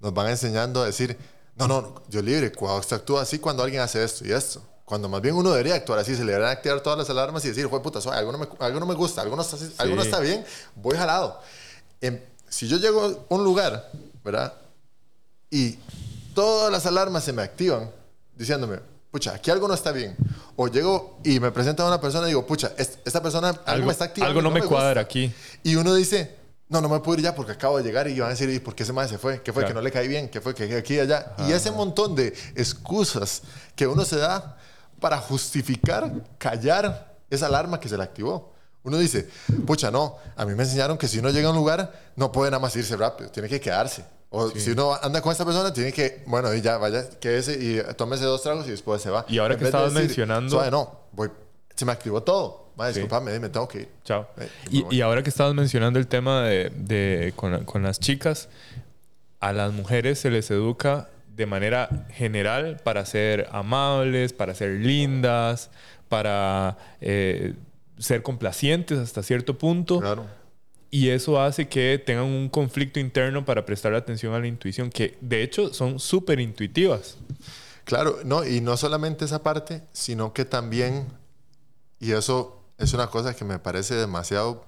Nos 0.00 0.12
van 0.12 0.28
enseñando 0.28 0.82
a 0.82 0.86
decir, 0.86 1.16
no, 1.54 1.66
no, 1.66 2.02
yo 2.08 2.20
libre, 2.20 2.52
cuando 2.52 2.82
se 2.82 2.94
actúa 2.94 3.22
así 3.22 3.38
cuando 3.38 3.62
alguien 3.62 3.80
hace 3.80 4.02
esto 4.02 4.26
y 4.26 4.32
esto. 4.32 4.62
Cuando 4.84 5.08
más 5.08 5.20
bien 5.20 5.34
uno 5.34 5.50
debería 5.50 5.74
actuar 5.74 5.98
así, 5.98 6.14
se 6.14 6.24
le 6.24 6.32
deberían 6.32 6.52
activar 6.52 6.80
todas 6.80 6.98
las 6.98 7.10
alarmas 7.10 7.44
y 7.44 7.48
decir, 7.48 7.68
fue 7.68 7.82
puta, 7.82 7.98
algo, 8.12 8.32
no 8.32 8.38
me, 8.38 8.48
algo 8.60 8.80
no 8.80 8.86
me 8.86 8.94
gusta, 8.94 9.22
algo 9.22 9.34
no 9.34 9.42
está, 9.42 9.56
algo 9.78 9.96
no 9.96 10.02
está 10.02 10.20
bien, 10.20 10.44
voy 10.74 10.96
jalado. 10.96 11.40
Em, 12.00 12.20
si 12.48 12.68
yo 12.68 12.76
llego 12.76 13.02
a 13.04 13.34
un 13.34 13.42
lugar, 13.42 13.90
¿verdad? 14.22 14.54
Y 15.50 15.78
todas 16.34 16.70
las 16.70 16.86
alarmas 16.86 17.24
se 17.24 17.32
me 17.32 17.42
activan 17.42 17.90
diciéndome, 18.36 18.80
pucha, 19.10 19.34
aquí 19.34 19.50
algo 19.50 19.68
no 19.68 19.74
está 19.74 19.92
bien. 19.92 20.16
O 20.56 20.68
llego 20.68 21.18
y 21.24 21.40
me 21.40 21.50
presenta 21.50 21.82
a 21.82 21.86
una 21.86 22.00
persona 22.00 22.26
y 22.26 22.30
digo, 22.30 22.46
pucha, 22.46 22.72
esta 22.76 23.22
persona 23.22 23.48
algo, 23.64 23.86
me 23.86 23.92
está 23.92 24.06
activando. 24.06 24.38
Algo 24.38 24.42
no, 24.42 24.50
me, 24.50 24.62
cuadra 24.62 25.00
aquí. 25.00 25.32
Y 25.62 25.76
uno 25.76 25.94
dice, 25.94 26.36
no, 26.68 26.80
no 26.80 26.88
me 26.88 27.00
puedo 27.00 27.18
ir 27.18 27.24
ya 27.24 27.34
porque 27.34 27.52
acabo 27.52 27.78
de 27.78 27.84
llegar 27.84 28.08
y 28.08 28.18
van 28.18 28.28
a 28.28 28.30
decir, 28.30 28.50
¿y 28.50 28.58
por 28.58 28.74
qué 28.74 28.82
ese 28.82 28.92
madre 28.92 29.08
se 29.08 29.18
fue? 29.18 29.42
¿Qué 29.42 29.52
fue? 29.52 29.64
Que 29.64 29.74
no 29.74 29.80
le 29.80 29.90
caí 29.90 30.08
bien, 30.08 30.28
¿qué 30.28 30.40
fue? 30.40 30.54
Que 30.54 30.76
aquí 30.76 30.94
y 30.94 31.00
allá. 31.00 31.34
Y 31.46 31.52
ese 31.52 31.70
montón 31.70 32.14
de 32.14 32.34
excusas 32.54 33.42
que 33.74 33.86
uno 33.86 34.04
se 34.04 34.16
da 34.16 34.58
para 35.00 35.18
justificar, 35.18 36.12
callar 36.38 37.16
esa 37.30 37.46
alarma 37.46 37.78
que 37.80 37.88
se 37.88 37.96
le 37.96 38.02
activó. 38.02 38.52
Uno 38.82 38.98
dice, 38.98 39.28
pucha, 39.66 39.90
no, 39.90 40.16
a 40.36 40.44
mí 40.44 40.54
me 40.54 40.62
enseñaron 40.62 40.96
que 40.96 41.08
si 41.08 41.18
uno 41.18 41.30
llega 41.30 41.48
a 41.48 41.50
un 41.50 41.56
lugar, 41.56 42.12
no 42.16 42.30
puede 42.30 42.50
nada 42.50 42.60
más 42.60 42.76
irse 42.76 42.96
rápido, 42.96 43.30
tiene 43.30 43.48
que 43.48 43.60
quedarse. 43.60 44.04
O 44.30 44.50
si 44.50 44.70
uno 44.70 44.98
anda 45.00 45.20
con 45.22 45.32
esta 45.32 45.44
persona, 45.44 45.72
tiene 45.72 45.92
que, 45.92 46.22
bueno, 46.26 46.52
y 46.52 46.60
ya 46.60 46.78
vaya, 46.78 47.08
quédese 47.20 47.54
y 47.54 47.94
tómese 47.94 48.24
dos 48.24 48.42
tragos 48.42 48.66
y 48.66 48.70
después 48.70 49.00
se 49.00 49.10
va. 49.10 49.24
Y 49.28 49.38
ahora 49.38 49.56
que 49.56 49.64
estabas 49.64 49.92
mencionando. 49.92 50.70
no, 50.70 51.00
voy, 51.12 51.30
se 51.74 51.84
me 51.84 51.92
activó 51.92 52.22
todo. 52.22 52.66
Madre, 52.76 52.92
disculpame, 52.92 53.38
me 53.38 53.48
tengo 53.48 53.66
que 53.66 53.80
ir. 53.80 53.88
Chao. 54.04 54.28
Eh, 54.36 54.48
y, 54.70 54.96
y, 54.96 55.00
ahora 55.00 55.22
que 55.22 55.30
estabas 55.30 55.54
mencionando 55.54 55.98
el 55.98 56.08
tema 56.08 56.42
de, 56.42 56.70
de 56.76 57.32
con, 57.34 57.64
con, 57.64 57.82
las 57.82 57.98
chicas, 58.00 58.50
a 59.40 59.54
las 59.54 59.72
mujeres 59.72 60.18
se 60.18 60.30
les 60.30 60.50
educa 60.50 61.08
de 61.34 61.46
manera 61.46 62.06
general 62.10 62.78
para 62.84 63.06
ser 63.06 63.48
amables, 63.52 64.34
para 64.34 64.54
ser 64.54 64.72
lindas, 64.72 65.70
para 66.10 66.76
eh, 67.00 67.54
ser 67.98 68.22
complacientes 68.22 68.98
hasta 68.98 69.22
cierto 69.22 69.56
punto. 69.56 70.00
Claro 70.00 70.26
y 70.90 71.08
eso 71.08 71.40
hace 71.40 71.68
que 71.68 72.02
tengan 72.04 72.24
un 72.24 72.48
conflicto 72.48 73.00
interno 73.00 73.44
para 73.44 73.66
prestar 73.66 73.94
atención 73.94 74.34
a 74.34 74.38
la 74.38 74.46
intuición, 74.46 74.90
que 74.90 75.16
de 75.20 75.42
hecho 75.42 75.74
son 75.74 75.98
súper 75.98 76.40
intuitivas. 76.40 77.16
Claro, 77.84 78.18
no, 78.24 78.44
y 78.44 78.60
no 78.60 78.76
solamente 78.76 79.24
esa 79.24 79.42
parte, 79.42 79.82
sino 79.92 80.32
que 80.32 80.44
también, 80.44 81.06
y 82.00 82.12
eso 82.12 82.62
es 82.78 82.92
una 82.92 83.08
cosa 83.08 83.34
que 83.34 83.44
me 83.44 83.58
parece 83.58 83.94
demasiado 83.94 84.64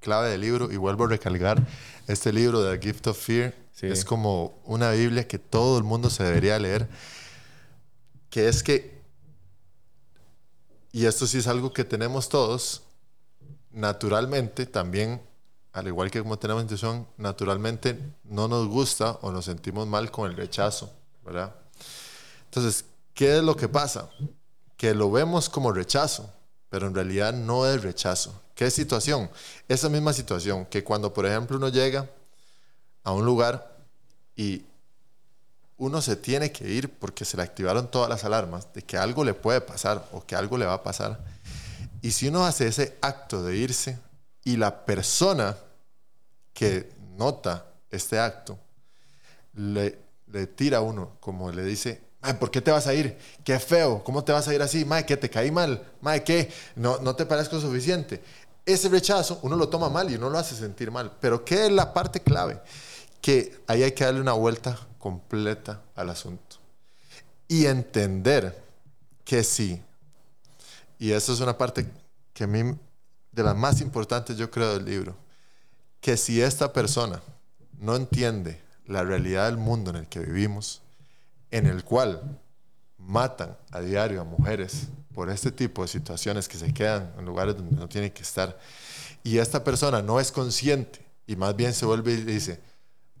clave 0.00 0.30
del 0.30 0.40
libro, 0.40 0.72
y 0.72 0.76
vuelvo 0.76 1.04
a 1.04 1.08
recalcar, 1.08 1.66
este 2.06 2.32
libro 2.32 2.62
de 2.62 2.78
The 2.78 2.86
Gift 2.86 3.06
of 3.08 3.18
Fear 3.18 3.54
es 3.82 4.04
como 4.04 4.60
una 4.64 4.90
Biblia 4.90 5.26
que 5.26 5.38
todo 5.38 5.78
el 5.78 5.84
mundo 5.84 6.10
se 6.10 6.22
debería 6.22 6.58
leer, 6.58 6.88
que 8.28 8.48
es 8.48 8.62
que, 8.62 9.00
y 10.92 11.06
esto 11.06 11.26
sí 11.26 11.38
es 11.38 11.46
algo 11.46 11.72
que 11.72 11.84
tenemos 11.84 12.28
todos, 12.28 12.82
naturalmente 13.70 14.66
también 14.66 15.20
al 15.72 15.86
igual 15.86 16.10
que 16.10 16.20
como 16.20 16.38
tenemos 16.38 16.62
intuición, 16.62 17.06
naturalmente 17.16 17.98
no 18.24 18.48
nos 18.48 18.66
gusta 18.66 19.18
o 19.22 19.30
nos 19.30 19.44
sentimos 19.44 19.86
mal 19.86 20.10
con 20.10 20.30
el 20.30 20.36
rechazo, 20.36 20.92
¿verdad? 21.24 21.54
Entonces, 22.46 22.84
¿qué 23.14 23.38
es 23.38 23.44
lo 23.44 23.56
que 23.56 23.68
pasa? 23.68 24.10
Que 24.76 24.94
lo 24.94 25.10
vemos 25.10 25.48
como 25.48 25.72
rechazo, 25.72 26.32
pero 26.68 26.86
en 26.86 26.94
realidad 26.94 27.32
no 27.32 27.66
es 27.66 27.82
rechazo. 27.82 28.40
¿Qué 28.54 28.70
situación? 28.70 29.30
Esa 29.68 29.88
misma 29.88 30.12
situación 30.12 30.66
que 30.66 30.82
cuando, 30.82 31.14
por 31.14 31.26
ejemplo, 31.26 31.56
uno 31.56 31.68
llega 31.68 32.10
a 33.04 33.12
un 33.12 33.24
lugar 33.24 33.78
y 34.34 34.64
uno 35.76 36.02
se 36.02 36.16
tiene 36.16 36.52
que 36.52 36.68
ir 36.68 36.90
porque 36.90 37.24
se 37.24 37.36
le 37.36 37.42
activaron 37.42 37.90
todas 37.90 38.10
las 38.10 38.24
alarmas 38.24 38.72
de 38.74 38.82
que 38.82 38.98
algo 38.98 39.24
le 39.24 39.32
puede 39.32 39.60
pasar 39.60 40.06
o 40.12 40.24
que 40.26 40.36
algo 40.36 40.58
le 40.58 40.66
va 40.66 40.74
a 40.74 40.82
pasar. 40.82 41.24
Y 42.02 42.10
si 42.10 42.28
uno 42.28 42.44
hace 42.44 42.66
ese 42.66 42.98
acto 43.00 43.42
de 43.42 43.56
irse, 43.56 43.98
y 44.44 44.56
la 44.56 44.84
persona 44.84 45.56
que 46.52 46.92
nota 47.16 47.66
este 47.90 48.18
acto 48.18 48.58
le, 49.54 49.98
le 50.26 50.46
tira 50.46 50.78
a 50.78 50.80
uno, 50.80 51.16
como 51.20 51.50
le 51.50 51.64
dice, 51.64 52.00
¿por 52.38 52.50
qué 52.50 52.60
te 52.60 52.70
vas 52.70 52.86
a 52.86 52.94
ir? 52.94 53.16
Qué 53.44 53.58
feo, 53.58 54.02
¿cómo 54.04 54.24
te 54.24 54.32
vas 54.32 54.46
a 54.48 54.54
ir 54.54 54.62
así? 54.62 54.84
Mae, 54.84 55.06
que 55.06 55.16
te 55.16 55.30
caí 55.30 55.50
mal, 55.50 55.90
Mae, 56.00 56.22
¿qué? 56.22 56.52
No, 56.76 56.98
no 56.98 57.16
te 57.16 57.26
parezco 57.26 57.60
suficiente. 57.60 58.22
Ese 58.64 58.88
rechazo 58.88 59.40
uno 59.42 59.56
lo 59.56 59.68
toma 59.68 59.88
mal 59.88 60.10
y 60.10 60.16
uno 60.16 60.30
lo 60.30 60.38
hace 60.38 60.54
sentir 60.54 60.90
mal. 60.90 61.16
Pero 61.20 61.44
¿qué 61.44 61.66
es 61.66 61.72
la 61.72 61.92
parte 61.92 62.20
clave? 62.20 62.60
Que 63.20 63.60
ahí 63.66 63.82
hay 63.82 63.92
que 63.92 64.04
darle 64.04 64.20
una 64.20 64.32
vuelta 64.32 64.78
completa 64.98 65.82
al 65.96 66.10
asunto. 66.10 66.56
Y 67.48 67.66
entender 67.66 68.62
que 69.24 69.42
sí. 69.42 69.82
Y 70.98 71.12
eso 71.12 71.32
es 71.32 71.40
una 71.40 71.56
parte 71.56 71.86
que 72.32 72.44
a 72.44 72.46
mí 72.46 72.74
de 73.32 73.42
las 73.42 73.56
más 73.56 73.80
importantes, 73.80 74.36
yo 74.36 74.50
creo, 74.50 74.74
del 74.74 74.84
libro, 74.84 75.16
que 76.00 76.16
si 76.16 76.40
esta 76.40 76.72
persona 76.72 77.22
no 77.78 77.96
entiende 77.96 78.60
la 78.86 79.04
realidad 79.04 79.46
del 79.46 79.56
mundo 79.56 79.90
en 79.90 79.96
el 79.96 80.08
que 80.08 80.20
vivimos, 80.20 80.82
en 81.50 81.66
el 81.66 81.84
cual 81.84 82.38
matan 82.98 83.56
a 83.70 83.80
diario 83.80 84.20
a 84.20 84.24
mujeres 84.24 84.88
por 85.14 85.30
este 85.30 85.50
tipo 85.50 85.82
de 85.82 85.88
situaciones 85.88 86.48
que 86.48 86.58
se 86.58 86.72
quedan 86.72 87.12
en 87.18 87.24
lugares 87.24 87.56
donde 87.56 87.76
no 87.76 87.88
tienen 87.88 88.10
que 88.10 88.22
estar, 88.22 88.58
y 89.22 89.38
esta 89.38 89.62
persona 89.62 90.02
no 90.02 90.18
es 90.20 90.32
consciente 90.32 91.04
y 91.26 91.36
más 91.36 91.54
bien 91.54 91.72
se 91.74 91.86
vuelve 91.86 92.12
y 92.12 92.22
dice, 92.22 92.60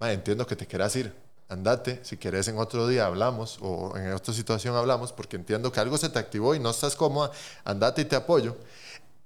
entiendo 0.00 0.46
que 0.46 0.56
te 0.56 0.66
quieras 0.66 0.96
ir, 0.96 1.14
andate, 1.48 2.00
si 2.04 2.16
querés 2.16 2.48
en 2.48 2.58
otro 2.58 2.88
día 2.88 3.06
hablamos 3.06 3.58
o 3.60 3.96
en 3.96 4.12
otra 4.12 4.32
situación 4.32 4.76
hablamos, 4.76 5.12
porque 5.12 5.36
entiendo 5.36 5.70
que 5.70 5.80
algo 5.80 5.98
se 5.98 6.08
te 6.08 6.18
activó 6.18 6.54
y 6.54 6.58
no 6.58 6.70
estás 6.70 6.96
cómoda, 6.96 7.30
andate 7.64 8.02
y 8.02 8.04
te 8.04 8.16
apoyo 8.16 8.56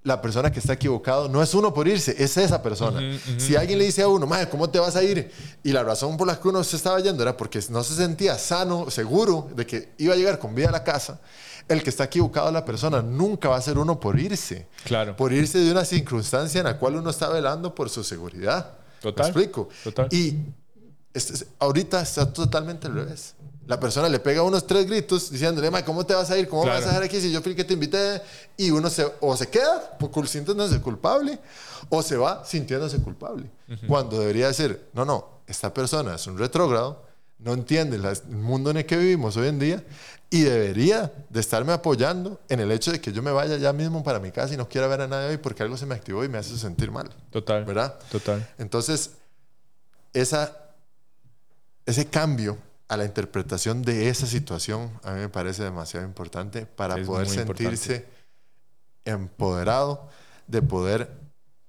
la 0.05 0.21
persona 0.21 0.53
que 0.53 0.61
está 0.61 0.75
equivocado 0.75 1.31
no 1.31 1.43
es 1.43 1.55
uno 1.55 1.73
por 1.73 1.89
irse, 1.89 2.15
es 2.19 2.37
esa 2.37 2.63
persona. 2.63 3.01
Si 3.39 3.57
alguien 3.57 3.79
le 3.79 3.87
dice 3.87 4.03
a 4.03 4.09
uno, 4.09 4.27
madre, 4.27 4.51
¿cómo 4.51 4.69
te 4.69 4.79
vas 4.79 4.95
a 4.97 5.03
ir? 5.03 5.33
Y 5.63 5.73
la 5.73 5.83
razón 5.83 6.19
por 6.19 6.27
la 6.27 6.39
que 6.39 6.47
uno 6.47 6.63
se 6.63 6.77
estaba 6.77 7.01
yendo 7.01 7.23
era 7.23 7.35
porque 7.37 7.59
no 7.71 7.83
se 7.83 7.95
sentía 7.95 8.39
sano, 8.39 8.91
seguro 8.91 9.49
de 9.57 9.67
que 9.67 9.95
iba 9.97 10.13
a 10.13 10.17
llegar 10.17 10.39
con 10.39 10.55
vida 10.55 10.69
a 10.69 10.73
la 10.73 10.85
casa. 10.85 11.21
El 11.67 11.83
que 11.83 11.89
está 11.89 12.05
equivocado 12.05 12.53
la 12.53 12.67
persona 12.67 13.01
nunca 13.01 13.49
va 13.49 13.57
a 13.57 13.63
ser 13.63 13.79
uno 13.79 13.99
por 13.99 14.21
irse. 14.21 14.69
Claro. 14.85 15.17
Por 15.17 15.33
irse 15.33 15.59
de 15.59 15.73
una 15.73 15.87
circunstancia 15.87 16.59
en 16.59 16.67
la 16.67 16.79
cual 16.79 16.97
uno 16.97 17.09
está 17.09 17.31
velando 17.31 17.75
por 17.75 17.89
su 17.89 18.05
seguridad. 18.05 18.75
Total. 19.01 19.25
¿Me 19.25 19.31
explico? 19.31 19.71
Total. 19.83 20.09
Y 20.11 20.37
este, 21.15 21.47
ahorita 21.59 22.03
está 22.03 22.31
totalmente 22.31 22.89
al 22.89 22.95
revés. 22.95 23.35
La 23.67 23.81
persona 23.81 24.09
le 24.09 24.19
pega 24.19 24.43
unos 24.43 24.67
tres 24.67 24.87
gritos 24.87 25.31
diciéndole, 25.31 25.71
¿cómo 25.85 26.05
te 26.05 26.15
vas 26.15 26.31
a 26.31 26.39
ir? 26.39 26.49
¿Cómo 26.49 26.67
vas 26.67 26.83
a 26.83 26.87
dejar 26.87 27.03
aquí 27.03 27.21
si 27.21 27.33
yo 27.33 27.41
fui 27.41 27.53
el 27.53 27.57
que 27.57 27.65
te 27.65 27.75
invité? 27.75 28.21
Y 28.57 28.71
uno 28.71 28.91
se, 28.91 29.11
o 29.21 29.37
se 29.37 29.49
queda 29.49 29.97
por, 29.99 30.29
sintiéndose 30.29 30.81
culpable 30.81 31.39
o 31.89 32.03
se 32.03 32.17
va 32.17 32.45
sintiéndose 32.45 32.99
culpable. 32.99 33.51
Cuando 33.87 34.19
debería 34.19 34.49
decir, 34.49 34.89
no, 34.93 35.05
no, 35.05 35.41
esta 35.47 35.73
persona 35.73 36.17
es 36.17 36.27
un 36.27 36.39
retrógrado, 36.39 37.05
no 37.39 37.53
entiende 37.53 37.97
el 37.97 38.37
mundo 38.37 38.71
en 38.71 38.79
el 38.79 38.87
que 38.87 38.97
vivimos 38.97 39.37
hoy 39.37 39.49
en 39.49 39.59
día 39.59 39.85
y 40.31 40.43
debería 40.43 41.13
de 41.29 41.41
estarme 41.41 41.73
apoyando 41.73 42.41
en 42.49 42.61
el 42.61 42.71
hecho 42.73 42.91
de 42.91 43.01
que 43.01 43.13
yo 43.13 43.23
me 43.23 43.31
vaya 43.31 43.57
ya 43.57 43.73
mismo 43.73 44.03
para 44.03 44.19
mi 44.19 44.31
casa 44.31 44.53
y 44.55 44.57
no 44.57 44.69
quiera 44.69 44.89
ver 44.89 45.03
a 45.03 45.07
nadie 45.07 45.29
hoy 45.29 45.37
porque 45.37 45.63
algo 45.63 45.77
se 45.77 45.87
me 45.87 45.95
activó 45.95 46.25
y 46.25 46.29
me 46.29 46.39
hace 46.39 46.57
sentir 46.59 46.91
mal. 46.91 47.11
Total. 47.31 47.65
¿Verdad? 47.65 47.99
Total. 48.11 48.47
Entonces, 48.59 49.13
esa, 50.13 50.57
ese 51.87 52.07
cambio 52.07 52.59
a 52.95 52.97
la 52.97 53.05
interpretación 53.05 53.83
de 53.83 54.09
esa 54.09 54.27
situación 54.27 54.91
a 55.03 55.13
mí 55.13 55.21
me 55.21 55.29
parece 55.29 55.63
demasiado 55.65 56.07
importante 56.07 56.67
para 56.67 56.97
poder 57.05 57.29
sentirse 57.29 58.07
empoderado 59.05 60.09
de 60.47 60.63
poder 60.63 61.11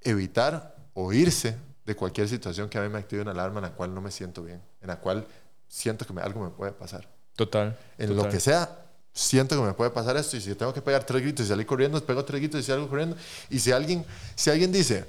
evitar 0.02 0.76
o 0.94 1.12
irse 1.12 1.58
de 1.86 1.96
cualquier 1.96 2.28
situación 2.28 2.70
que 2.70 2.78
a 2.78 2.82
mí 2.82 2.90
me 2.90 2.98
active 2.98 3.22
una 3.22 3.32
alarma 3.32 3.60
en 3.60 3.64
la 3.64 3.72
cual 3.72 3.94
no 3.94 4.02
me 4.02 4.12
siento 4.12 4.44
bien, 4.44 4.62
en 4.82 4.88
la 4.88 5.00
cual 5.00 5.28
siento 5.68 6.06
que 6.06 6.20
algo 6.20 6.44
me 6.44 6.50
puede 6.50 6.72
pasar. 6.72 7.08
Total. 7.36 7.78
En 7.98 8.10
total. 8.10 8.26
lo 8.26 8.32
que 8.32 8.40
sea, 8.40 8.86
siento 9.14 9.56
que 9.56 9.68
me 9.68 9.74
puede 9.74 9.92
pasar 9.92 10.18
esto. 10.18 10.38
Y 10.38 10.42
si 10.42 10.56
tengo 10.56 10.74
que 10.74 10.82
pegar 10.82 11.04
tres 11.04 11.22
gritos 11.22 11.46
y 11.46 11.50
salir 11.50 11.66
corriendo, 11.66 12.04
pego 12.04 12.24
tres 12.24 12.40
gritos 12.40 12.62
y 12.62 12.64
salgo 12.64 12.88
corriendo. 12.88 13.16
Y 13.50 13.60
si 13.60 13.72
alguien, 13.72 14.06
si 14.36 14.50
alguien 14.50 14.72
dice, 14.72 15.06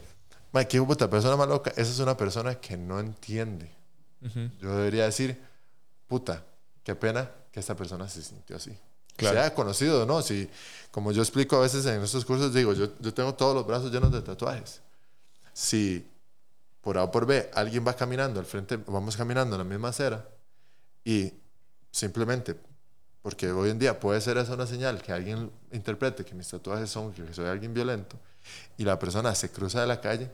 Mike, 0.52 0.68
qué 0.68 0.82
puta 0.82 1.08
persona 1.08 1.36
más 1.36 1.48
loca, 1.48 1.70
esa 1.72 1.90
es 1.90 1.98
una 1.98 2.16
persona 2.16 2.54
que 2.56 2.76
no 2.76 3.00
entiende. 3.00 3.70
Yo 4.60 4.74
debería 4.74 5.04
decir, 5.04 5.40
puta, 6.06 6.44
qué 6.82 6.94
pena 6.94 7.30
que 7.50 7.60
esta 7.60 7.74
persona 7.74 8.08
se 8.08 8.22
sintió 8.22 8.56
así. 8.56 8.76
Claro. 9.16 9.38
Sea 9.38 9.54
conocido 9.54 10.02
o 10.02 10.06
no. 10.06 10.20
Si, 10.22 10.48
como 10.90 11.10
yo 11.12 11.22
explico 11.22 11.56
a 11.56 11.60
veces 11.60 11.86
en 11.86 12.02
estos 12.02 12.24
cursos, 12.24 12.52
digo, 12.52 12.74
yo, 12.74 12.88
yo 13.00 13.14
tengo 13.14 13.34
todos 13.34 13.54
los 13.54 13.66
brazos 13.66 13.90
llenos 13.90 14.12
de 14.12 14.20
tatuajes. 14.20 14.82
Si 15.52 16.06
por 16.86 16.98
A 16.98 17.02
o 17.02 17.10
por 17.10 17.26
B 17.26 17.50
alguien 17.54 17.84
va 17.84 17.94
caminando 17.94 18.38
al 18.38 18.46
frente, 18.46 18.76
vamos 18.76 19.16
caminando 19.16 19.56
en 19.56 19.58
la 19.58 19.64
misma 19.64 19.88
acera 19.88 20.28
y 21.04 21.32
simplemente, 21.90 22.54
porque 23.22 23.50
hoy 23.50 23.70
en 23.70 23.78
día 23.78 23.98
puede 23.98 24.20
ser 24.20 24.36
esa 24.36 24.54
una 24.54 24.68
señal 24.68 25.02
que 25.02 25.10
alguien 25.10 25.50
interprete 25.72 26.24
que 26.24 26.34
mis 26.34 26.48
tatuajes 26.48 26.88
son 26.88 27.12
que 27.12 27.34
soy 27.34 27.46
alguien 27.46 27.74
violento 27.74 28.16
y 28.76 28.84
la 28.84 28.98
persona 28.98 29.34
se 29.34 29.50
cruza 29.50 29.80
de 29.80 29.88
la 29.88 30.00
calle, 30.00 30.30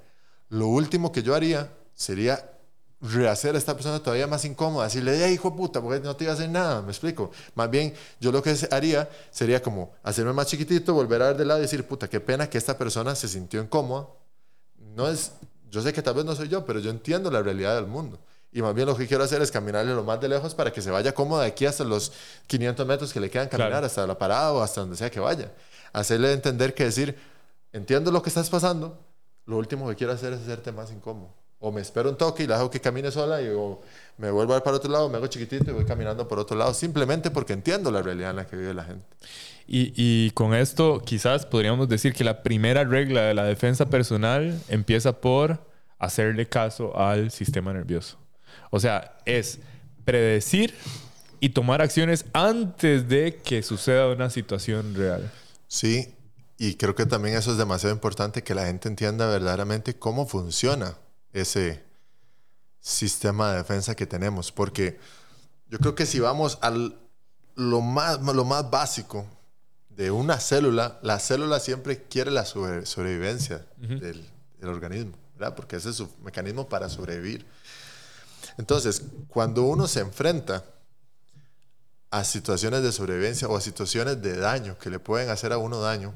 lo 0.51 0.67
último 0.67 1.11
que 1.11 1.23
yo 1.23 1.35
haría 1.35 1.73
sería 1.95 2.53
rehacer 3.03 3.55
a 3.57 3.59
esta 3.59 3.75
persona 3.75 3.99
todavía 4.01 4.27
más 4.29 4.45
incómoda, 4.45 4.85
decirle, 4.85 5.19
hey, 5.25 5.35
hijo 5.35 5.51
de 5.51 5.57
puta, 5.57 5.81
porque 5.83 6.01
no 6.01 6.15
te 6.15 6.25
iba 6.25 6.33
a 6.33 6.37
hacer 6.37 6.49
nada, 6.49 6.83
me 6.83 6.91
explico. 6.93 7.33
Más 7.55 7.69
bien, 7.69 7.93
yo 8.21 8.31
lo 8.31 8.43
que 8.43 8.57
haría 8.71 9.11
sería 9.31 9.61
como 9.61 9.93
hacerme 10.05 10.33
más 10.33 10.47
chiquitito, 10.47 10.95
volver 10.95 11.21
a 11.23 11.27
ver 11.29 11.37
de 11.37 11.45
lado 11.45 11.59
y 11.59 11.63
decir, 11.63 11.85
puta, 11.87 12.09
qué 12.09 12.21
pena 12.21 12.49
que 12.49 12.59
esta 12.59 12.79
persona 12.79 13.15
se 13.17 13.27
sintió 13.29 13.61
incómoda. 13.61 14.07
No 14.95 15.09
es, 15.09 15.33
yo 15.71 15.83
sé 15.83 15.93
que 15.93 16.01
tal 16.03 16.15
vez 16.15 16.25
no 16.25 16.35
soy 16.37 16.49
yo, 16.49 16.65
pero 16.65 16.79
yo 16.79 16.91
entiendo 16.91 17.31
la 17.31 17.43
realidad 17.43 17.75
del 17.75 17.87
mundo. 17.87 18.19
Y 18.53 18.61
más 18.63 18.75
bien 18.75 18.87
lo 18.87 18.95
que 18.97 19.07
quiero 19.09 19.25
hacer 19.25 19.41
es 19.43 19.51
caminarle 19.51 19.95
lo 19.95 20.05
más 20.05 20.21
de 20.21 20.29
lejos 20.29 20.55
para 20.55 20.71
que 20.73 20.83
se 20.83 20.91
vaya 20.91 21.13
cómodo 21.15 21.41
de 21.41 21.47
aquí 21.49 21.65
hasta 21.67 21.85
los 21.85 22.13
500 22.47 22.87
metros 22.87 23.13
que 23.13 23.19
le 23.19 23.31
quedan 23.31 23.49
caminar, 23.49 23.71
Claro. 23.71 23.87
hasta 23.87 24.07
la 24.07 24.17
parada 24.19 24.53
o 24.53 24.61
hasta 24.63 24.83
donde 24.83 24.97
sea 24.97 25.11
que 25.11 25.19
vaya. 25.21 25.51
Hacerle 25.93 26.33
entender 26.35 26.75
que 26.75 26.85
decir, 26.85 27.17
entiendo 27.73 28.13
lo 28.13 28.23
que 28.23 28.29
estás 28.29 28.51
pasando, 28.51 28.99
lo 29.47 29.57
último 29.57 29.89
que 29.89 29.97
quiero 29.97 30.13
hacer 30.13 30.35
es 30.35 30.41
hacerte 30.43 30.71
más 30.71 30.93
incómodo. 30.93 31.33
O 31.63 31.73
me 31.73 31.81
espero 31.81 32.11
un 32.11 32.17
toque 32.17 32.43
y 32.43 32.47
la 32.47 32.57
dejo 32.57 32.71
que 32.71 32.81
camine 32.81 33.11
sola 33.11 33.41
y 33.41 33.49
o 33.49 33.81
me 34.19 34.31
vuelvo 34.31 34.53
a 34.53 34.59
ir 34.59 34.63
para 34.63 34.77
otro 34.77 34.91
lado, 34.91 35.09
me 35.09 35.17
hago 35.17 35.29
chiquitito 35.29 35.71
y 35.71 35.75
voy 35.75 35.85
caminando 35.85 36.29
por 36.29 36.39
otro 36.39 36.57
lado, 36.57 36.75
simplemente 36.75 37.31
porque 37.31 37.53
entiendo 37.53 37.91
la 37.91 38.03
realidad 38.03 38.31
en 38.31 38.37
la 38.37 38.47
que 38.47 38.57
vive 38.57 38.75
la 38.75 38.85
gente. 38.85 39.07
Y, 39.67 39.93
y 39.97 40.33
con 40.33 40.55
esto 40.55 41.01
quizás 41.05 41.47
podríamos 41.47 41.89
decir 41.89 42.13
que 42.13 42.25
la 42.25 42.43
primera 42.43 42.85
regla 42.85 43.23
de 43.23 43.35
la 43.35 43.45
defensa 43.45 43.87
personal 43.87 44.61
empieza 44.69 45.21
por 45.21 45.65
hacerle 45.99 46.49
caso 46.49 46.97
al 46.99 47.31
sistema 47.31 47.73
nervioso. 47.73 48.19
O 48.71 48.81
sea, 48.81 49.17
es 49.25 49.61
predecir 50.05 50.75
y 51.39 51.51
tomar 51.51 51.81
acciones 51.81 52.25
antes 52.33 53.09
de 53.09 53.37
que 53.37 53.63
suceda 53.63 54.09
una 54.09 54.31
situación 54.31 54.95
real. 54.95 55.31
Sí, 55.69 56.15
y 56.59 56.75
creo 56.75 56.95
que 56.95 57.07
también 57.07 57.37
eso 57.37 57.53
es 57.53 57.59
demasiado 57.59 57.95
importante 57.95 58.43
que 58.43 58.55
la 58.55 58.67
gente 58.67 58.89
entienda 58.89 59.27
verdaderamente 59.27 59.95
cómo 59.95 60.27
funciona 60.27 60.97
ese 61.33 61.83
sistema 62.81 63.53
de 63.53 63.59
defensa 63.59 63.95
que 63.95 64.07
tenemos, 64.07 64.51
porque 64.53 64.99
yo 65.69 65.79
creo 65.79 65.95
que 65.95 66.07
si 66.07 66.21
vamos 66.21 66.59
a 66.63 66.71
lo 67.55 67.81
más, 67.81 68.21
lo 68.21 68.45
más 68.45 68.71
básico 68.71 69.27
de 69.91 70.11
una 70.11 70.41
célula, 70.41 70.99
la 71.03 71.19
célula 71.19 71.61
siempre 71.61 72.03
quiere 72.05 72.31
la 72.31 72.45
sobre- 72.45 72.87
sobrevivencia 72.87 73.67
del, 73.79 74.27
del 74.59 74.69
organismo, 74.69 75.13
¿verdad? 75.35 75.55
Porque 75.55 75.77
ese 75.77 75.91
es 75.91 75.97
su 75.97 76.09
mecanismo 76.23 76.69
para 76.69 76.89
sobrevivir. 76.89 77.47
Entonces, 78.59 79.03
cuando 79.29 79.63
uno 79.63 79.87
se 79.87 80.01
enfrenta 80.01 80.65
a 82.11 82.25
situaciones 82.25 82.83
de 82.83 82.93
sobrevivencia 82.93 83.49
o 83.49 83.57
a 83.57 83.61
situaciones 83.61 84.21
de 84.21 84.37
daño 84.37 84.77
que 84.79 84.91
le 84.91 84.99
pueden 84.99 85.31
hacer 85.31 85.53
a 85.53 85.59
uno 85.59 85.81
daño, 85.81 86.15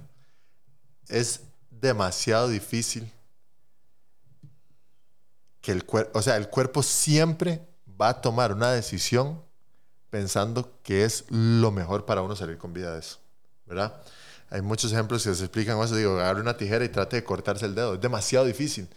es 1.09 1.41
demasiado 1.71 2.49
difícil 2.49 3.11
que 5.67 5.73
el 5.73 5.85
cuerpo, 5.85 6.17
o 6.17 6.23
sea, 6.23 6.37
el 6.37 6.49
cuerpo 6.49 6.81
siempre 6.81 7.61
va 8.01 8.11
a 8.11 8.21
tomar 8.21 8.53
una 8.53 8.71
decisión 8.71 9.43
pensando 10.11 10.79
que 10.85 11.03
es 11.03 11.25
lo 11.29 11.73
mejor 11.73 12.05
para 12.07 12.23
uno 12.23 12.37
salir 12.37 12.57
con 12.57 12.73
vida 12.73 12.93
de 12.93 13.01
eso, 13.01 13.19
¿verdad? 13.67 13.93
Hay 14.49 14.63
muchos 14.63 14.93
ejemplos 14.93 15.25
que 15.25 15.35
se 15.35 15.43
explican 15.43 15.77
eso. 15.81 15.97
Digo, 15.97 16.21
agarre 16.21 16.41
una 16.41 16.57
tijera 16.57 16.85
y 16.85 16.89
trate 16.89 17.17
de 17.17 17.25
cortarse 17.25 17.67
el 17.67 17.75
dedo. 17.75 17.95
Es 17.95 18.01
demasiado 18.01 18.45
difícil. 18.45 18.89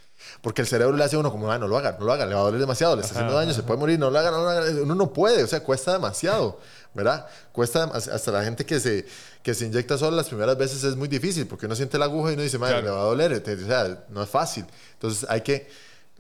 Porque 0.44 0.62
el 0.62 0.68
cerebro 0.68 0.96
le 0.96 1.04
hace 1.04 1.16
a 1.16 1.20
uno 1.20 1.32
como, 1.32 1.52
ah, 1.52 1.58
no 1.58 1.68
lo 1.68 1.76
haga, 1.76 1.98
no 2.00 2.06
lo 2.06 2.14
haga, 2.14 2.28
le 2.28 2.36
va 2.36 2.42
a 2.42 2.44
doler 2.44 2.60
demasiado, 2.60 2.96
le 2.96 3.02
está 3.02 3.16
haciendo 3.16 3.34
daño, 3.34 3.52
se 3.52 3.64
puede 3.64 3.80
morir, 3.80 3.98
no 3.98 4.12
lo 4.12 4.20
haga, 4.20 4.30
no 4.30 4.44
lo 4.44 4.50
haga. 4.50 4.70
Uno 4.84 4.94
no 4.94 5.12
puede, 5.12 5.44
o 5.44 5.48
sea, 5.48 5.64
cuesta 5.64 5.94
demasiado, 5.94 6.60
¿verdad? 6.94 7.26
Cuesta, 7.52 7.86
hasta 7.86 8.32
la 8.32 8.44
gente 8.44 8.64
que 8.64 8.80
se, 8.80 9.08
que 9.42 9.56
se 9.56 9.66
inyecta 9.66 9.98
sola 9.98 10.18
las 10.18 10.28
primeras 10.28 10.56
veces 10.56 10.84
es 10.84 10.96
muy 10.96 11.08
difícil, 11.08 11.48
porque 11.48 11.66
uno 11.66 11.76
siente 11.76 11.98
la 11.98 12.06
aguja 12.06 12.30
y 12.30 12.34
uno 12.36 12.44
dice, 12.44 12.60
madre, 12.60 12.82
Claro. 12.82 12.86
le 12.86 12.92
va 12.92 13.02
a 13.02 13.06
doler, 13.06 13.32
o 13.42 13.66
sea, 13.66 14.06
no 14.10 14.22
es 14.22 14.30
fácil. 14.30 14.66
Entonces 14.94 15.28
hay 15.28 15.42
que 15.42 15.68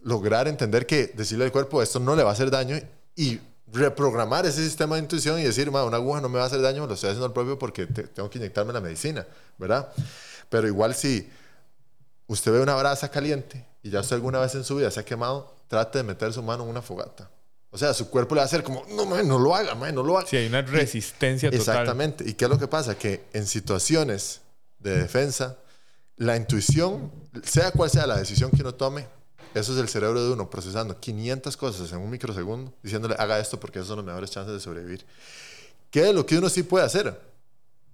lograr 0.03 0.47
entender 0.47 0.85
que 0.85 1.07
decirle 1.15 1.45
al 1.45 1.51
cuerpo, 1.51 1.81
esto 1.81 1.99
no 1.99 2.15
le 2.15 2.23
va 2.23 2.29
a 2.29 2.33
hacer 2.33 2.49
daño 2.51 2.77
y 3.15 3.39
reprogramar 3.71 4.45
ese 4.45 4.63
sistema 4.63 4.95
de 4.95 5.01
intuición 5.03 5.39
y 5.39 5.43
decir, 5.43 5.69
"Ma, 5.71 5.83
una 5.83 5.97
aguja 5.97 6.21
no 6.21 6.29
me 6.29 6.37
va 6.37 6.45
a 6.45 6.47
hacer 6.47 6.61
daño, 6.61 6.87
lo 6.87 6.93
estoy 6.95 7.09
haciendo 7.09 7.25
al 7.27 7.33
propio 7.33 7.57
porque 7.59 7.85
te- 7.85 8.03
tengo 8.07 8.29
que 8.29 8.37
inyectarme 8.39 8.73
la 8.73 8.81
medicina, 8.81 9.25
¿verdad? 9.57 9.89
Pero 10.49 10.67
igual 10.67 10.95
si 10.95 11.29
usted 12.27 12.51
ve 12.51 12.61
una 12.61 12.75
brasa 12.75 13.09
caliente 13.09 13.65
y 13.83 13.89
ya 13.89 13.99
usted 13.99 14.15
alguna 14.15 14.39
vez 14.39 14.55
en 14.55 14.63
su 14.63 14.75
vida 14.75 14.89
se 14.91 14.99
ha 14.99 15.05
quemado, 15.05 15.53
trate 15.67 15.99
de 15.99 16.03
meter 16.03 16.33
su 16.33 16.41
mano 16.41 16.63
en 16.63 16.69
una 16.69 16.81
fogata. 16.81 17.29
O 17.71 17.77
sea, 17.77 17.93
su 17.93 18.09
cuerpo 18.09 18.33
le 18.33 18.39
va 18.39 18.43
a 18.43 18.45
hacer 18.45 18.63
como, 18.63 18.83
no, 18.89 19.05
man, 19.05 19.27
no 19.27 19.37
lo 19.37 19.53
haga, 19.55 19.75
man, 19.75 19.93
no 19.93 20.01
lo 20.01 20.17
haga. 20.17 20.27
Sí, 20.27 20.37
hay 20.37 20.47
una 20.47 20.63
resistencia 20.63 21.51
total. 21.51 21.59
Exactamente. 21.61 22.23
¿Y 22.27 22.33
qué 22.33 22.45
es 22.45 22.49
lo 22.49 22.57
que 22.57 22.67
pasa? 22.67 22.97
Que 22.97 23.25
en 23.33 23.45
situaciones 23.45 24.41
de 24.79 24.97
defensa, 24.97 25.57
la 26.17 26.35
intuición, 26.35 27.11
sea 27.43 27.71
cual 27.71 27.91
sea 27.91 28.07
la 28.07 28.17
decisión 28.17 28.49
que 28.49 28.61
uno 28.61 28.73
tome, 28.73 29.07
eso 29.53 29.73
es 29.73 29.79
el 29.79 29.89
cerebro 29.89 30.23
de 30.23 30.31
uno 30.31 30.49
procesando 30.49 30.99
500 30.99 31.57
cosas 31.57 31.91
en 31.91 31.99
un 31.99 32.09
microsegundo, 32.09 32.73
diciéndole 32.83 33.15
haga 33.17 33.39
esto 33.39 33.59
porque 33.59 33.79
esos 33.79 33.87
son 33.89 33.97
los 33.97 34.05
mejores 34.05 34.29
chances 34.31 34.53
de 34.53 34.59
sobrevivir. 34.59 35.05
¿Qué 35.91 36.09
es 36.09 36.15
lo 36.15 36.25
que 36.25 36.37
uno 36.37 36.49
sí 36.49 36.63
puede 36.63 36.85
hacer? 36.85 37.19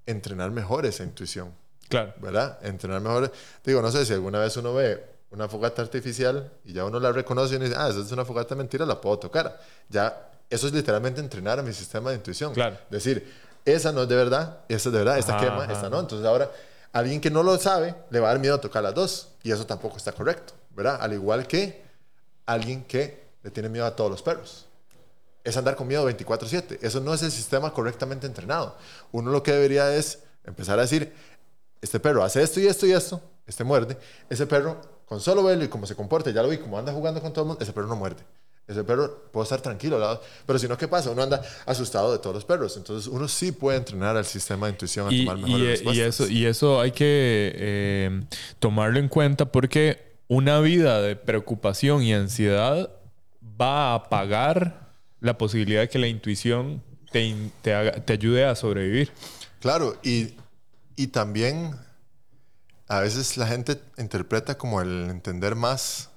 Entrenar 0.06 0.52
mejor 0.52 0.86
esa 0.86 1.04
intuición, 1.04 1.52
Claro. 1.90 2.14
¿verdad? 2.22 2.60
Entrenar 2.62 3.02
mejor. 3.02 3.32
Digo, 3.64 3.82
no 3.82 3.92
sé 3.92 4.06
si 4.06 4.14
alguna 4.14 4.40
vez 4.40 4.56
uno 4.58 4.74
ve 4.74 5.04
una 5.32 5.48
fogata 5.48 5.82
artificial 5.82 6.52
y 6.64 6.74
ya 6.74 6.86
uno 6.86 7.00
la 7.00 7.12
reconoce 7.12 7.54
y 7.54 7.56
uno 7.58 7.66
dice, 7.66 7.78
ah, 7.78 7.90
esa 7.90 8.00
es 8.02 8.12
una 8.12 8.24
fogata 8.26 8.54
mentira, 8.56 8.86
la 8.86 9.00
puedo 9.02 9.18
tocar. 9.20 9.60
Ya, 9.90 10.30
eso 10.50 10.68
es 10.68 10.74
literalmente 10.74 11.20
entrenar 11.22 11.60
a 11.60 11.64
mi 11.64 11.74
sistema 11.74 12.10
de 12.12 12.18
intuición. 12.18 12.54
Claro. 12.54 12.78
Decir, 12.90 13.34
esa 13.66 13.92
no 13.92 14.04
es 14.04 14.10
de 14.10 14.16
verdad, 14.16 14.60
esa 14.70 14.90
es 14.90 14.94
de 14.94 15.00
verdad, 15.00 15.18
esta 15.18 15.36
Ajá, 15.38 15.46
quema, 15.46 15.64
ajá. 15.64 15.74
esta 15.74 15.90
no. 15.90 16.00
Entonces 16.00 16.28
ahora, 16.28 16.52
alguien 16.94 17.20
que 17.20 17.32
no 17.32 17.42
lo 17.44 17.58
sabe, 17.58 17.96
le 18.12 18.20
va 18.20 18.28
a 18.30 18.32
dar 18.32 18.40
miedo 18.40 18.56
a 18.56 18.62
tocar 18.62 18.84
las 18.84 18.94
dos. 18.94 19.30
Y 19.42 19.52
eso 19.52 19.66
tampoco 19.66 19.98
está 19.98 20.12
correcto, 20.12 20.54
¿verdad? 20.76 21.00
Al 21.02 21.14
igual 21.14 21.48
que 21.48 21.82
alguien 22.46 22.84
que 22.84 23.24
le 23.44 23.52
tiene 23.52 23.70
miedo 23.70 23.86
a 23.86 23.96
todos 23.96 24.12
los 24.12 24.22
perros. 24.22 24.66
Es 25.44 25.56
andar 25.58 25.76
con 25.76 25.88
miedo 25.88 26.06
24/7. 26.10 26.80
Eso 26.82 27.00
no 27.00 27.14
es 27.14 27.22
el 27.24 27.32
sistema 27.32 27.72
correctamente 27.72 28.28
entrenado. 28.28 28.76
Uno 29.12 29.32
lo 29.32 29.44
que 29.44 29.52
debería 29.52 29.96
es 29.96 30.20
empezar 30.44 30.80
a 30.80 30.84
decir, 30.84 31.14
este 31.82 32.00
perro 32.00 32.24
hace 32.24 32.42
esto 32.42 32.60
y 32.60 32.68
esto 32.68 32.86
y 32.88 32.92
esto, 32.94 33.22
este 33.46 33.64
muerde. 33.64 33.98
Ese 34.30 34.48
perro, 34.48 34.82
con 35.06 35.22
solo 35.22 35.44
verlo 35.44 35.64
y 35.64 35.68
cómo 35.68 35.86
se 35.86 35.96
comporta, 35.96 36.32
ya 36.32 36.42
lo 36.42 36.50
vi, 36.50 36.58
como 36.58 36.80
anda 36.80 36.92
jugando 36.92 37.22
con 37.22 37.32
todo 37.32 37.44
el 37.44 37.48
mundo, 37.50 37.64
ese 37.64 37.74
perro 37.74 37.88
no 37.88 37.96
muerde. 37.96 38.24
Ese 38.68 38.84
perro 38.84 39.30
puede 39.32 39.44
estar 39.44 39.62
tranquilo 39.62 39.98
al 39.98 40.02
lado. 40.02 40.22
Pero 40.48 40.58
si 40.58 40.68
no, 40.68 40.76
¿qué 40.76 40.88
pasa? 40.88 41.12
Uno 41.12 41.22
anda 41.22 41.44
asustado 41.68 42.12
de 42.12 42.18
todos 42.18 42.34
los 42.34 42.46
perros. 42.46 42.76
Entonces, 42.78 43.06
uno 43.08 43.28
sí 43.28 43.52
puede 43.52 43.78
entrenar 43.78 44.18
al 44.18 44.26
sistema 44.26 44.66
de 44.66 44.72
intuición 44.72 45.08
a 45.08 45.14
Y, 45.14 45.26
tomar 45.26 45.38
mejores 45.38 45.64
y 45.64 45.70
respuestas. 45.70 46.20
eso, 46.22 46.28
y 46.28 46.46
eso 46.48 46.82
hay 46.82 46.92
que 46.92 47.52
eh, 47.56 48.24
tomarlo 48.58 48.98
en 48.98 49.08
cuenta 49.08 49.46
porque 49.46 50.15
una 50.28 50.60
vida 50.60 51.02
de 51.02 51.16
preocupación 51.16 52.02
y 52.04 52.14
ansiedad 52.14 52.90
va 53.60 53.92
a 53.92 53.96
apagar 53.96 54.92
la 55.20 55.38
posibilidad 55.38 55.82
de 55.82 55.90
que 55.90 56.00
la 56.00 56.08
intuición 56.08 56.84
te, 57.12 57.24
in- 57.24 57.52
te, 57.62 57.74
haga- 57.74 57.94
te 58.04 58.14
ayude 58.14 58.46
a 58.46 58.56
sobrevivir. 58.56 59.12
Claro, 59.60 59.98
y, 60.04 60.36
y 60.96 61.08
también 61.08 61.76
a 62.88 63.00
veces 63.00 63.38
la 63.38 63.48
gente 63.48 63.80
interpreta 63.98 64.58
como 64.58 64.82
el 64.82 65.10
entender 65.10 65.56
más, 65.56 66.10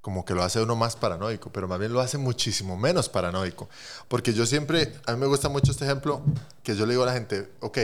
como 0.00 0.24
que 0.24 0.34
lo 0.34 0.42
hace 0.42 0.60
uno 0.60 0.74
más 0.74 0.96
paranoico, 0.96 1.52
pero 1.52 1.68
más 1.68 1.78
bien 1.78 1.92
lo 1.92 2.00
hace 2.00 2.18
muchísimo 2.18 2.76
menos 2.76 3.08
paranoico. 3.08 3.68
Porque 4.08 4.32
yo 4.32 4.46
siempre, 4.46 4.92
a 5.06 5.12
mí 5.12 5.18
me 5.20 5.26
gusta 5.26 5.48
mucho 5.48 5.70
este 5.70 5.84
ejemplo, 5.84 6.22
que 6.64 6.74
yo 6.74 6.86
le 6.86 6.92
digo 6.94 7.04
a 7.04 7.06
la 7.06 7.12
gente, 7.12 7.50
ok, 7.60 7.78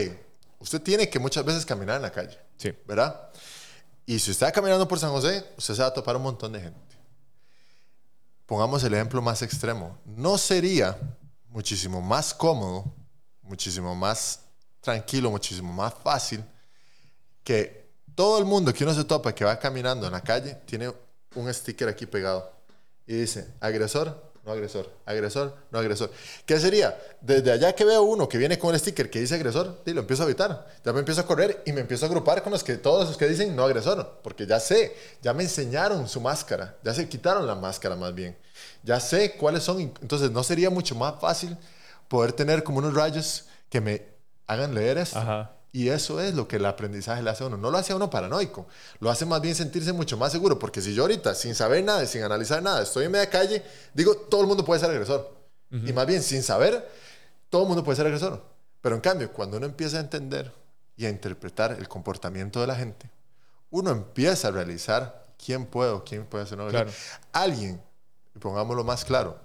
usted 0.59 0.81
tiene 0.81 1.09
que 1.09 1.19
muchas 1.19 1.45
veces 1.45 1.65
caminar 1.65 1.97
en 1.97 2.01
la 2.01 2.11
calle, 2.11 2.37
Sí. 2.57 2.73
¿verdad? 2.85 3.29
Y 4.09 4.17
si 4.17 4.31
usted 4.31 4.47
está 4.47 4.51
caminando 4.51 4.87
por 4.87 4.97
San 4.97 5.11
José, 5.11 5.45
usted 5.55 5.75
se 5.75 5.81
va 5.83 5.89
a 5.89 5.93
topar 5.93 6.15
un 6.15 6.23
montón 6.23 6.51
de 6.51 6.59
gente. 6.59 6.97
Pongamos 8.47 8.83
el 8.83 8.95
ejemplo 8.95 9.21
más 9.21 9.43
extremo. 9.43 9.99
¿No 10.03 10.35
sería 10.39 10.97
muchísimo 11.49 12.01
más 12.01 12.33
cómodo, 12.33 12.91
muchísimo 13.43 13.93
más 13.93 14.39
tranquilo, 14.81 15.29
muchísimo 15.29 15.71
más 15.71 15.93
fácil 15.93 16.43
que 17.43 17.87
todo 18.15 18.39
el 18.39 18.45
mundo 18.45 18.73
que 18.73 18.83
uno 18.83 18.95
se 18.95 19.03
topa 19.03 19.35
que 19.35 19.45
va 19.45 19.59
caminando 19.59 20.07
en 20.07 20.13
la 20.13 20.21
calle 20.21 20.55
tiene 20.65 20.91
un 21.35 21.53
sticker 21.53 21.87
aquí 21.87 22.07
pegado 22.07 22.51
y 23.05 23.13
dice 23.13 23.53
agresor 23.59 24.28
no 24.45 24.51
agresor, 24.51 24.89
agresor, 25.05 25.55
no 25.71 25.79
agresor. 25.79 26.11
¿Qué 26.45 26.59
sería? 26.59 26.97
Desde 27.21 27.51
allá 27.51 27.73
que 27.73 27.85
veo 27.85 28.03
uno 28.03 28.27
que 28.27 28.37
viene 28.37 28.57
con 28.57 28.73
el 28.73 28.79
sticker 28.79 29.09
que 29.09 29.19
dice 29.19 29.35
agresor, 29.35 29.81
y 29.85 29.93
lo 29.93 30.01
empiezo 30.01 30.23
a 30.23 30.25
evitar. 30.25 30.67
Ya 30.83 30.93
me 30.93 30.99
empiezo 30.99 31.21
a 31.21 31.25
correr 31.25 31.61
y 31.65 31.73
me 31.73 31.81
empiezo 31.81 32.05
a 32.05 32.07
agrupar 32.07 32.41
con 32.41 32.51
los 32.51 32.63
que 32.63 32.77
todos 32.77 33.07
los 33.07 33.17
que 33.17 33.27
dicen 33.27 33.55
no 33.55 33.63
agresor, 33.63 34.19
porque 34.23 34.45
ya 34.45 34.59
sé, 34.59 34.95
ya 35.21 35.33
me 35.33 35.43
enseñaron 35.43 36.07
su 36.07 36.21
máscara, 36.21 36.77
ya 36.83 36.93
se 36.93 37.07
quitaron 37.07 37.45
la 37.45 37.55
máscara 37.55 37.95
más 37.95 38.13
bien. 38.13 38.37
Ya 38.83 38.99
sé 38.99 39.35
cuáles 39.37 39.63
son, 39.63 39.79
entonces 39.79 40.31
no 40.31 40.43
sería 40.43 40.69
mucho 40.69 40.95
más 40.95 41.19
fácil 41.19 41.57
poder 42.07 42.33
tener 42.33 42.63
como 42.63 42.79
unos 42.79 42.93
rayos 42.93 43.45
que 43.69 43.81
me 43.81 44.05
hagan 44.47 44.73
leer 44.73 44.97
esto. 44.97 45.19
Ajá. 45.19 45.58
Y 45.71 45.89
eso 45.89 46.19
es 46.19 46.33
lo 46.33 46.47
que 46.47 46.55
el 46.55 46.65
aprendizaje 46.65 47.21
le 47.21 47.29
hace 47.29 47.43
a 47.43 47.47
uno. 47.47 47.57
No 47.57 47.69
lo 47.69 47.77
hace 47.77 47.93
a 47.93 47.95
uno 47.95 48.09
paranoico, 48.09 48.67
lo 48.99 49.11
hace 49.11 49.25
más 49.25 49.39
bien 49.39 49.53
sentirse 49.53 49.93
mucho 49.93 50.17
más 50.17 50.31
seguro. 50.31 50.57
Porque 50.57 50.81
si 50.81 50.93
yo 50.93 51.03
ahorita, 51.03 51.35
sin 51.35 51.53
saber 51.53 51.83
nada, 51.83 52.05
sin 52.05 52.23
analizar 52.23 52.61
nada, 52.63 52.81
estoy 52.81 53.05
en 53.05 53.11
media 53.11 53.29
calle, 53.29 53.63
digo, 53.93 54.15
todo 54.15 54.41
el 54.41 54.47
mundo 54.47 54.65
puede 54.65 54.79
ser 54.79 54.89
agresor. 54.89 55.37
Y 55.71 55.93
más 55.93 56.07
bien, 56.07 56.23
sin 56.23 56.41
saber, 56.41 56.89
todo 57.49 57.61
el 57.61 57.67
mundo 57.67 57.83
puede 57.83 57.97
ser 57.97 58.07
agresor. 58.07 58.43
Pero 58.81 58.95
en 58.95 59.01
cambio, 59.01 59.31
cuando 59.31 59.57
uno 59.57 59.67
empieza 59.67 59.97
a 59.97 59.99
entender 59.99 60.51
y 60.95 61.05
a 61.05 61.09
interpretar 61.09 61.73
el 61.73 61.87
comportamiento 61.87 62.59
de 62.59 62.67
la 62.67 62.75
gente, 62.75 63.09
uno 63.69 63.91
empieza 63.91 64.47
a 64.47 64.51
realizar 64.51 65.27
quién 65.43 65.67
puede 65.67 65.91
o 65.91 66.03
quién 66.03 66.25
puede 66.25 66.47
ser 66.47 66.59
un 66.59 66.67
agresor. 66.67 66.91
Alguien, 67.31 67.79
y 68.35 68.39
pongámoslo 68.39 68.83
más 68.83 69.05
claro, 69.05 69.37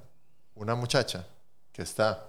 una 0.54 0.74
muchacha 0.74 1.26
que 1.72 1.82
está 1.82 2.24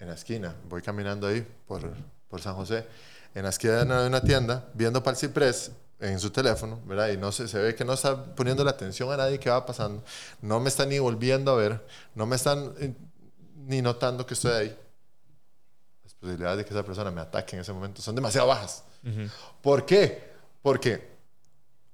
en 0.00 0.08
la 0.08 0.14
esquina, 0.14 0.56
voy 0.68 0.82
caminando 0.82 1.28
ahí 1.28 1.46
por 1.66 1.94
por 2.28 2.40
San 2.40 2.54
José, 2.54 2.86
en 3.34 3.42
la 3.44 3.50
esquina 3.50 3.84
de 3.84 4.06
una 4.06 4.20
tienda, 4.20 4.68
viendo 4.74 5.02
para 5.02 5.14
el 5.14 5.18
ciprés 5.18 5.70
en 6.00 6.20
su 6.20 6.30
teléfono, 6.30 6.80
¿verdad? 6.84 7.08
Y 7.08 7.16
no 7.16 7.32
se, 7.32 7.48
se 7.48 7.58
ve 7.58 7.74
que 7.74 7.84
no 7.84 7.94
está 7.94 8.34
poniendo 8.34 8.64
la 8.64 8.72
atención 8.72 9.10
a 9.12 9.16
nadie 9.16 9.38
que 9.38 9.48
va 9.48 9.64
pasando, 9.64 10.02
no 10.42 10.60
me 10.60 10.68
está 10.68 10.84
ni 10.84 10.98
volviendo 10.98 11.52
a 11.52 11.56
ver, 11.56 11.86
no 12.14 12.26
me 12.26 12.36
están 12.36 12.74
eh, 12.78 12.94
ni 13.66 13.82
notando 13.82 14.26
que 14.26 14.34
estoy 14.34 14.52
ahí. 14.52 14.78
Las 16.04 16.14
posibilidades 16.14 16.58
de 16.58 16.64
que 16.64 16.70
esa 16.70 16.84
persona 16.84 17.10
me 17.10 17.20
ataque 17.20 17.56
en 17.56 17.62
ese 17.62 17.72
momento 17.72 18.02
son 18.02 18.14
demasiado 18.14 18.46
bajas. 18.46 18.84
¿Por 19.62 19.86
qué? 19.86 20.32
Porque 20.62 21.16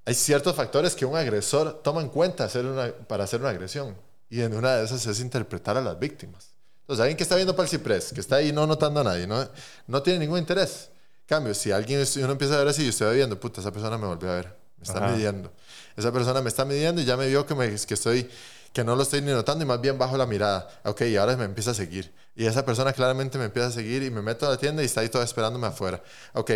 hay 0.05 0.14
ciertos 0.14 0.57
factores 0.57 0.95
que 0.95 1.05
un 1.05 1.16
agresor 1.16 1.83
toma 1.83 2.01
en 2.01 2.09
cuenta 2.09 2.45
hacer 2.45 2.66
una, 2.66 2.93
para 2.93 3.24
hacer 3.24 3.41
una 3.41 3.51
agresión. 3.51 3.97
Y 4.28 4.41
en 4.41 4.55
una 4.55 4.76
de 4.76 4.85
esas 4.85 5.07
es 5.07 5.20
interpretar 5.20 5.76
a 5.76 5.83
las 5.83 5.99
víctimas. 5.99 6.51
Entonces, 6.83 7.01
alguien 7.01 7.16
que 7.16 7.22
está 7.22 7.37
viendo 7.37 7.57
para 7.57 7.64
el 7.64 7.70
ciprés, 7.70 8.12
que 8.12 8.20
está 8.20 8.37
ahí 8.37 8.53
no 8.53 8.66
notando 8.66 9.01
a 9.01 9.05
nadie, 9.05 9.26
no, 9.26 9.49
no 9.87 10.03
tiene 10.03 10.18
ningún 10.20 10.39
interés. 10.39 10.91
cambio, 11.26 11.55
si 11.55 11.72
alguien 11.72 12.05
uno 12.16 12.33
empieza 12.33 12.55
a 12.55 12.59
ver 12.59 12.68
así 12.68 12.85
y 12.85 12.89
usted 12.89 13.07
va 13.07 13.12
viendo, 13.12 13.39
puta, 13.39 13.61
esa 13.61 13.72
persona 13.72 13.97
me 13.97 14.07
volvió 14.07 14.30
a 14.30 14.35
ver, 14.35 14.57
me 14.76 14.85
está 14.85 15.01
midiendo. 15.09 15.53
Esa 15.97 16.12
persona 16.12 16.41
me 16.43 16.49
está 16.49 16.64
midiendo 16.64 17.01
y 17.01 17.05
ya 17.05 17.16
me 17.16 17.28
vio 17.28 17.47
que, 17.47 17.55
me, 17.55 17.68
que 17.74 17.95
estoy 17.95 18.28
que 18.72 18.85
no 18.85 18.97
lo 18.97 19.03
estoy 19.03 19.20
ni 19.20 19.30
notando 19.33 19.64
y 19.64 19.66
más 19.66 19.80
bien 19.80 19.99
bajo 19.99 20.16
la 20.16 20.26
mirada. 20.26 20.68
Ok, 20.85 21.03
y 21.03 21.16
ahora 21.16 21.37
me 21.37 21.45
empieza 21.45 21.72
a 21.72 21.74
seguir. 21.74 22.12
Y 22.35 22.47
esa 22.47 22.64
persona 22.64 22.93
claramente 22.93 23.39
me 23.39 23.45
empieza 23.45 23.68
a 23.68 23.72
seguir 23.72 24.03
y 24.03 24.11
me 24.11 24.22
meto 24.22 24.47
a 24.47 24.51
la 24.51 24.57
tienda 24.57 24.83
y 24.83 24.87
está 24.87 25.03
ahí 25.03 25.09
todo 25.09 25.22
esperándome 25.22 25.66
afuera. 25.66 26.03
Ok, 26.33 26.53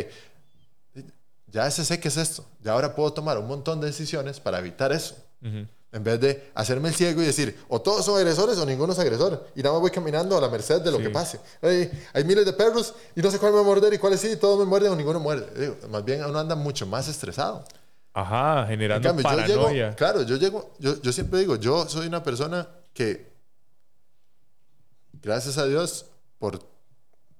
ya 1.48 1.70
sé 1.70 2.00
qué 2.00 2.08
es 2.08 2.16
esto. 2.16 2.44
Ya 2.62 2.72
ahora 2.72 2.94
puedo 2.94 3.12
tomar 3.12 3.38
un 3.38 3.46
montón 3.46 3.80
de 3.80 3.86
decisiones 3.88 4.40
para 4.40 4.58
evitar 4.58 4.92
eso. 4.92 5.16
En 5.96 6.04
vez 6.04 6.20
de 6.20 6.50
hacerme 6.52 6.90
el 6.90 6.94
ciego 6.94 7.22
y 7.22 7.24
decir, 7.24 7.58
o 7.68 7.80
todos 7.80 8.04
son 8.04 8.18
agresores 8.18 8.58
o 8.58 8.66
ninguno 8.66 8.92
es 8.92 8.98
agresor. 8.98 9.46
Y 9.56 9.62
nada 9.62 9.72
más 9.72 9.80
voy 9.80 9.90
caminando 9.90 10.36
a 10.36 10.42
la 10.42 10.50
merced 10.50 10.82
de 10.82 10.90
lo 10.90 10.98
que 10.98 11.08
pase. 11.08 11.40
Hay, 11.62 12.22
miles 12.22 12.44
de 12.44 12.52
perros 12.52 12.92
y 13.14 13.22
no 13.22 13.30
sé 13.30 13.38
cuál 13.38 13.52
me 13.52 13.56
va 13.56 13.62
a 13.62 13.64
morder 13.64 13.94
y 13.94 13.98
cuáles 13.98 14.20
sí, 14.20 14.36
todos 14.36 14.58
me 14.58 14.66
muerden 14.66 14.92
o 14.92 14.96
ninguno 14.96 15.20
muerde. 15.20 15.74
más 15.88 16.04
bien 16.04 16.22
uno 16.22 16.38
anda 16.38 16.54
mucho 16.54 16.86
más 16.86 17.08
estresado. 17.08 17.64
Ajá, 18.12 18.66
generando 18.66 19.16
paranoia. 19.22 19.96
claro, 19.96 20.20
yo 20.20 20.36
llego, 20.36 20.74
yo, 20.78 21.00
yo 21.00 21.12
siempre 21.12 21.40
digo, 21.40 21.56
yo 21.56 21.88
soy 21.88 22.06
una 22.06 22.22
persona 22.22 22.68
que, 22.92 23.32
gracias 25.22 25.56
a 25.56 25.64
Dios, 25.64 26.04
por 26.38 26.58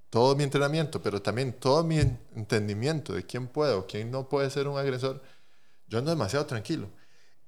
todo 0.09 0.35
mi 0.35 0.45
entrenamiento, 0.45 1.03
pero 1.03 1.21
también 1.21 1.53
todo 1.53 1.85
mi 1.85 1.99
entendimiento 2.35 3.13
de 3.13 3.23
quién 3.23 3.49
puede 3.49 3.75
o 3.75 3.87
quién 3.87 4.11
no 4.11 4.31
puede 4.31 4.49
ser 4.49 4.67
un 4.67 4.79
agresor, 4.79 5.21
yo 5.89 5.99
ando 5.99 6.11
demasiado 6.11 6.47
tranquilo. 6.47 6.89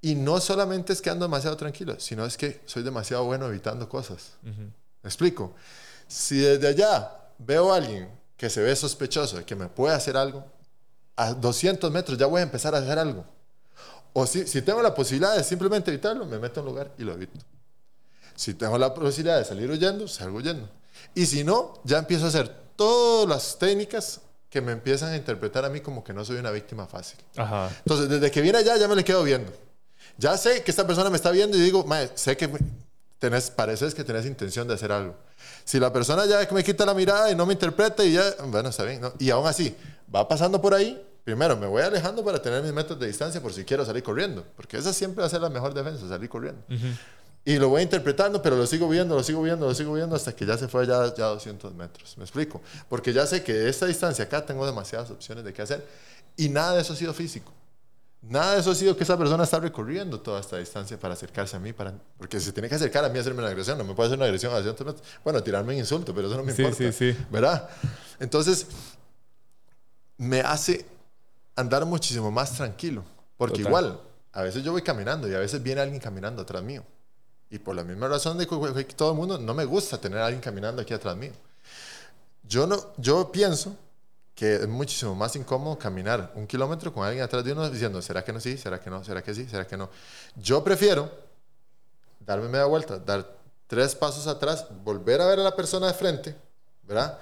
Y 0.01 0.14
no 0.14 0.40
solamente 0.40 0.92
es 0.92 1.03
que 1.03 1.11
ando 1.11 1.24
demasiado 1.24 1.57
tranquilo, 1.57 1.99
sino 1.99 2.24
es 2.24 2.36
que 2.36 2.61
soy 2.66 2.82
demasiado 2.82 3.24
bueno 3.24 3.46
evitando 3.46 3.88
cosas. 3.88 4.32
¿Me 4.42 5.09
explico? 5.09 5.55
Si 6.07 6.38
desde 6.38 6.68
allá 6.68 7.11
veo 7.38 7.72
a 7.72 7.76
alguien 7.76 8.09
que 8.36 8.49
se 8.49 8.62
ve 8.62 8.74
sospechoso 8.76 9.38
de 9.38 9.44
que 9.44 9.57
me 9.57 9.66
puede 9.68 9.94
hacer 9.94 10.16
algo, 10.16 10.44
a 11.16 11.34
200 11.34 11.90
metros 11.90 12.16
ya 12.16 12.26
voy 12.26 12.40
a 12.40 12.44
empezar 12.44 12.74
a 12.74 12.78
hacer 12.78 12.99
algo. 12.99 13.24
O 14.12 14.26
si, 14.26 14.46
si 14.46 14.62
tengo 14.62 14.80
la 14.82 14.94
posibilidad 14.94 15.36
de 15.36 15.42
simplemente 15.42 15.90
evitarlo, 15.90 16.24
me 16.26 16.38
meto 16.38 16.61
en 16.61 16.66
un 16.66 16.72
lugar 16.72 16.92
y 16.96 17.03
lo 17.03 17.12
evito. 17.12 17.38
Si 18.36 18.55
tengo 18.55 18.78
la 18.78 18.94
posibilidad 18.94 19.36
de 19.36 19.44
salir 19.44 19.68
huyendo, 19.68 20.07
salgo 20.07 20.38
huyendo. 20.38 20.68
Y 21.14 21.26
si 21.26 21.42
no, 21.42 21.74
ya 21.84 21.99
empiezo 21.99 22.26
a 22.26 22.28
hacer 22.28 22.49
todas 22.76 23.28
las 23.28 23.59
técnicas 23.59 24.20
que 24.49 24.61
me 24.61 24.72
empiezan 24.72 25.12
a 25.12 25.16
interpretar 25.16 25.64
a 25.64 25.68
mí 25.68 25.80
como 25.80 26.03
que 26.05 26.12
no 26.12 26.24
soy 26.24 26.36
una 26.36 26.53
víctima 26.53 26.86
fácil. 26.86 27.18
Entonces, 27.36 28.09
desde 28.09 28.30
que 28.30 28.40
viene 28.40 28.59
allá, 28.59 28.76
ya 28.76 28.86
me 28.88 28.94
le 28.94 29.05
quedo 29.05 29.22
viendo. 29.24 29.53
Ya 30.16 30.36
sé 30.36 30.62
que 30.62 30.70
esta 30.70 30.86
persona 30.86 31.11
me 31.11 31.16
está 31.16 31.30
viendo 31.30 31.56
y 31.56 31.61
digo, 31.61 31.86
sé 32.14 32.36
que 32.36 32.50
tenés, 33.18 33.50
pareces 33.50 33.94
que 33.94 34.04
tenés 34.04 34.26
intención 34.26 34.66
de 34.66 34.74
hacer 34.74 34.92
algo. 34.92 35.14
Si 35.64 35.78
la 35.78 35.92
persona 35.92 36.26
ya 36.26 36.46
me 36.52 36.64
quita 36.64 36.86
la 36.86 36.94
mirada 36.94 37.30
y 37.30 37.34
no 37.34 37.46
me 37.46 37.52
interpreta 37.52 38.04
y 38.04 38.12
ya, 38.12 38.34
bueno, 38.46 38.70
está 38.70 38.84
bien. 38.84 39.00
¿no? 39.00 39.12
Y 39.18 39.30
aún 39.30 39.46
así, 39.46 39.76
va 40.14 40.26
pasando 40.26 40.61
por 40.61 40.74
ahí, 40.74 41.00
primero 41.24 41.56
me 41.56 41.66
voy 41.66 41.82
alejando 41.82 42.24
para 42.24 42.40
tener 42.40 42.62
mis 42.62 42.72
metros 42.72 42.98
de 42.98 43.06
distancia 43.06 43.40
por 43.40 43.52
si 43.52 43.64
quiero 43.64 43.84
salir 43.84 44.02
corriendo. 44.02 44.44
Porque 44.56 44.78
esa 44.78 44.92
siempre 44.92 45.20
va 45.20 45.26
a 45.26 45.30
ser 45.30 45.40
la 45.40 45.50
mejor 45.50 45.74
defensa, 45.74 46.09
salir 46.09 46.28
corriendo. 46.28 46.62
Y 47.44 47.59
lo 47.59 47.68
voy 47.68 47.82
interpretando, 47.82 48.42
pero 48.42 48.56
lo 48.56 48.66
sigo 48.66 48.88
viendo, 48.88 49.14
lo 49.14 49.22
sigo 49.22 49.42
viendo, 49.42 49.66
lo 49.66 49.74
sigo 49.74 49.94
viendo 49.94 50.14
hasta 50.14 50.34
que 50.34 50.44
ya 50.44 50.59
se 50.59 50.68
fue 50.68 50.86
ya, 50.86 51.14
ya 51.14 51.26
200 51.26 51.74
metros. 51.74 52.16
¿Me 52.18 52.24
explico? 52.24 52.61
Porque 52.88 53.12
ya 53.12 53.26
sé 53.26 53.42
que 53.42 53.52
de 53.52 53.70
esta 53.70 53.86
distancia 53.86 54.24
acá 54.24 54.44
tengo 54.44 54.66
demasiadas 54.66 55.11
opciones 55.11 55.44
de 55.44 55.52
qué 55.52 55.62
hacer 55.62 55.86
y 56.36 56.48
nada 56.48 56.74
de 56.74 56.82
eso 56.82 56.92
ha 56.92 56.96
sido 56.96 57.14
físico. 57.14 57.52
Nada 58.20 58.54
de 58.54 58.60
eso 58.60 58.72
ha 58.72 58.74
sido 58.74 58.96
que 58.96 59.04
esa 59.04 59.16
persona 59.16 59.44
está 59.44 59.60
recorriendo 59.60 60.20
toda 60.20 60.40
esta 60.40 60.58
distancia 60.58 60.98
para 60.98 61.14
acercarse 61.14 61.56
a 61.56 61.60
mí, 61.60 61.72
para, 61.72 61.94
porque 62.16 62.40
se 62.40 62.52
tiene 62.52 62.68
que 62.68 62.74
acercar 62.74 63.04
a 63.04 63.08
mí 63.08 63.18
a 63.18 63.20
hacerme 63.20 63.40
una 63.40 63.48
agresión, 63.48 63.78
no 63.78 63.84
me 63.84 63.94
puede 63.94 64.08
hacer 64.08 64.18
una 64.18 64.26
agresión. 64.26 64.52
Bueno, 65.22 65.42
tirarme 65.42 65.74
un 65.74 65.78
insulto, 65.78 66.12
pero 66.14 66.26
eso 66.26 66.36
no 66.36 66.42
me 66.42 66.50
importa. 66.50 66.76
Sí, 66.76 66.92
sí. 66.92 67.16
¿Verdad? 67.30 67.68
Entonces, 68.18 68.66
me 70.16 70.40
hace 70.40 70.84
andar 71.54 71.86
muchísimo 71.86 72.30
más 72.30 72.54
tranquilo, 72.54 73.04
porque 73.36 73.60
igual, 73.60 74.00
a 74.32 74.42
veces 74.42 74.64
yo 74.64 74.72
voy 74.72 74.82
caminando 74.82 75.28
y 75.28 75.34
a 75.34 75.38
veces 75.38 75.62
viene 75.62 75.80
alguien 75.80 76.00
caminando 76.00 76.42
atrás 76.42 76.62
mío. 76.62 76.84
Y 77.50 77.58
por 77.58 77.76
la 77.76 77.84
misma 77.84 78.08
razón 78.08 78.36
de 78.36 78.46
que 78.46 78.94
todo 78.94 79.12
el 79.12 79.16
mundo 79.16 79.38
no 79.38 79.54
me 79.54 79.64
gusta 79.64 79.98
tener 79.98 80.18
a 80.18 80.26
alguien 80.26 80.42
caminando 80.42 80.82
aquí 80.82 80.92
atrás 80.92 81.16
mío. 81.16 81.32
Yo, 82.42 82.66
no, 82.66 82.76
yo 82.98 83.32
pienso 83.32 83.76
que 84.39 84.55
es 84.55 84.68
muchísimo 84.68 85.16
más 85.16 85.34
incómodo 85.34 85.76
caminar 85.76 86.30
un 86.36 86.47
kilómetro 86.47 86.95
con 86.95 87.05
alguien 87.05 87.24
atrás 87.24 87.43
de 87.43 87.51
uno 87.51 87.68
diciendo, 87.68 88.01
¿será 88.01 88.22
que 88.22 88.32
no 88.32 88.39
sí? 88.39 88.57
¿Será 88.57 88.78
que 88.78 88.89
no? 88.89 89.03
¿Será 89.03 89.20
que 89.20 89.34
sí? 89.34 89.49
¿Será 89.49 89.66
que 89.66 89.76
no? 89.76 89.91
Yo 90.36 90.62
prefiero 90.62 91.11
darme 92.20 92.49
media 92.49 92.66
vuelta, 92.66 93.01
dar 93.01 93.28
tres 93.66 93.97
pasos 93.97 94.28
atrás, 94.28 94.64
volver 94.84 95.20
a 95.20 95.26
ver 95.26 95.41
a 95.41 95.43
la 95.43 95.57
persona 95.57 95.89
de 95.89 95.95
frente, 95.95 96.36
¿verdad? 96.84 97.18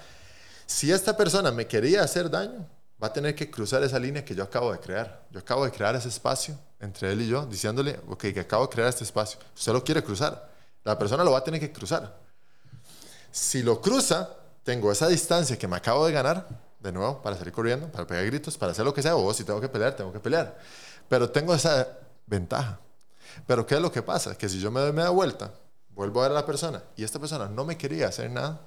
Si 0.67 0.93
esta 0.93 1.17
persona 1.17 1.51
me 1.51 1.67
quería 1.67 2.03
hacer 2.03 2.29
daño, 2.29 2.69
va 3.03 3.07
a 3.07 3.13
tener 3.15 3.35
que 3.35 3.51
cruzar 3.51 3.83
esa 3.83 3.99
línea 3.99 4.23
que 4.23 4.35
yo 4.35 4.45
acabo 4.45 4.71
de 4.71 4.79
crear. 4.79 5.25
Yo 5.31 5.41
acabo 5.41 5.65
de 5.65 5.71
crear 5.71 5.97
ese 5.97 6.09
espacio 6.09 6.59
entre 6.81 7.13
él 7.13 7.23
y 7.23 7.29
yo, 7.29 7.47
diciéndole, 7.47 7.99
ok, 8.09 8.25
que 8.35 8.41
acabo 8.41 8.67
de 8.67 8.75
crear 8.75 8.91
este 8.91 9.05
espacio. 9.05 9.41
Usted 9.55 9.73
lo 9.73 9.83
quiere 9.83 10.05
cruzar. 10.05 10.51
La 10.85 10.99
persona 10.99 11.25
lo 11.25 11.33
va 11.33 11.39
a 11.39 11.45
tener 11.45 11.61
que 11.61 11.73
cruzar. 11.73 12.15
Si 13.33 13.63
lo 13.63 13.81
cruza, 13.81 14.29
tengo 14.65 14.93
esa 14.93 15.09
distancia 15.09 15.57
que 15.57 15.67
me 15.67 15.77
acabo 15.77 16.05
de 16.05 16.13
ganar, 16.13 16.66
de 16.87 16.93
nuevo, 16.93 17.21
para 17.21 17.37
salir 17.37 17.53
corriendo, 17.53 17.89
para 17.89 18.07
pegar 18.07 18.25
gritos, 18.27 18.57
para 18.57 18.73
hacer 18.73 18.85
lo 18.85 18.95
que 18.95 19.03
sea, 19.03 19.17
o 19.17 19.35
si 19.35 19.45
tengo 19.45 19.61
que 19.61 19.69
pelear, 19.69 19.95
tengo 19.95 20.13
que 20.13 20.21
pelear. 20.21 20.57
Pero 21.09 21.29
tengo 21.29 21.55
esa 21.55 21.87
ventaja. 22.27 22.79
Pero 23.47 23.67
¿qué 23.67 23.75
es 23.75 23.81
lo 23.81 23.93
que 23.93 24.03
pasa? 24.03 24.37
Que 24.37 24.49
si 24.49 24.59
yo 24.59 24.71
me 24.71 24.81
doy 24.81 24.93
media 24.93 25.11
vuelta, 25.11 25.53
vuelvo 25.91 26.21
a 26.21 26.25
ver 26.25 26.33
a 26.33 26.35
la 26.35 26.47
persona 26.47 26.83
y 26.97 27.05
esta 27.05 27.19
persona 27.19 27.47
no 27.49 27.65
me 27.65 27.77
quería 27.77 28.09
hacer 28.09 28.31
nada, 28.31 28.61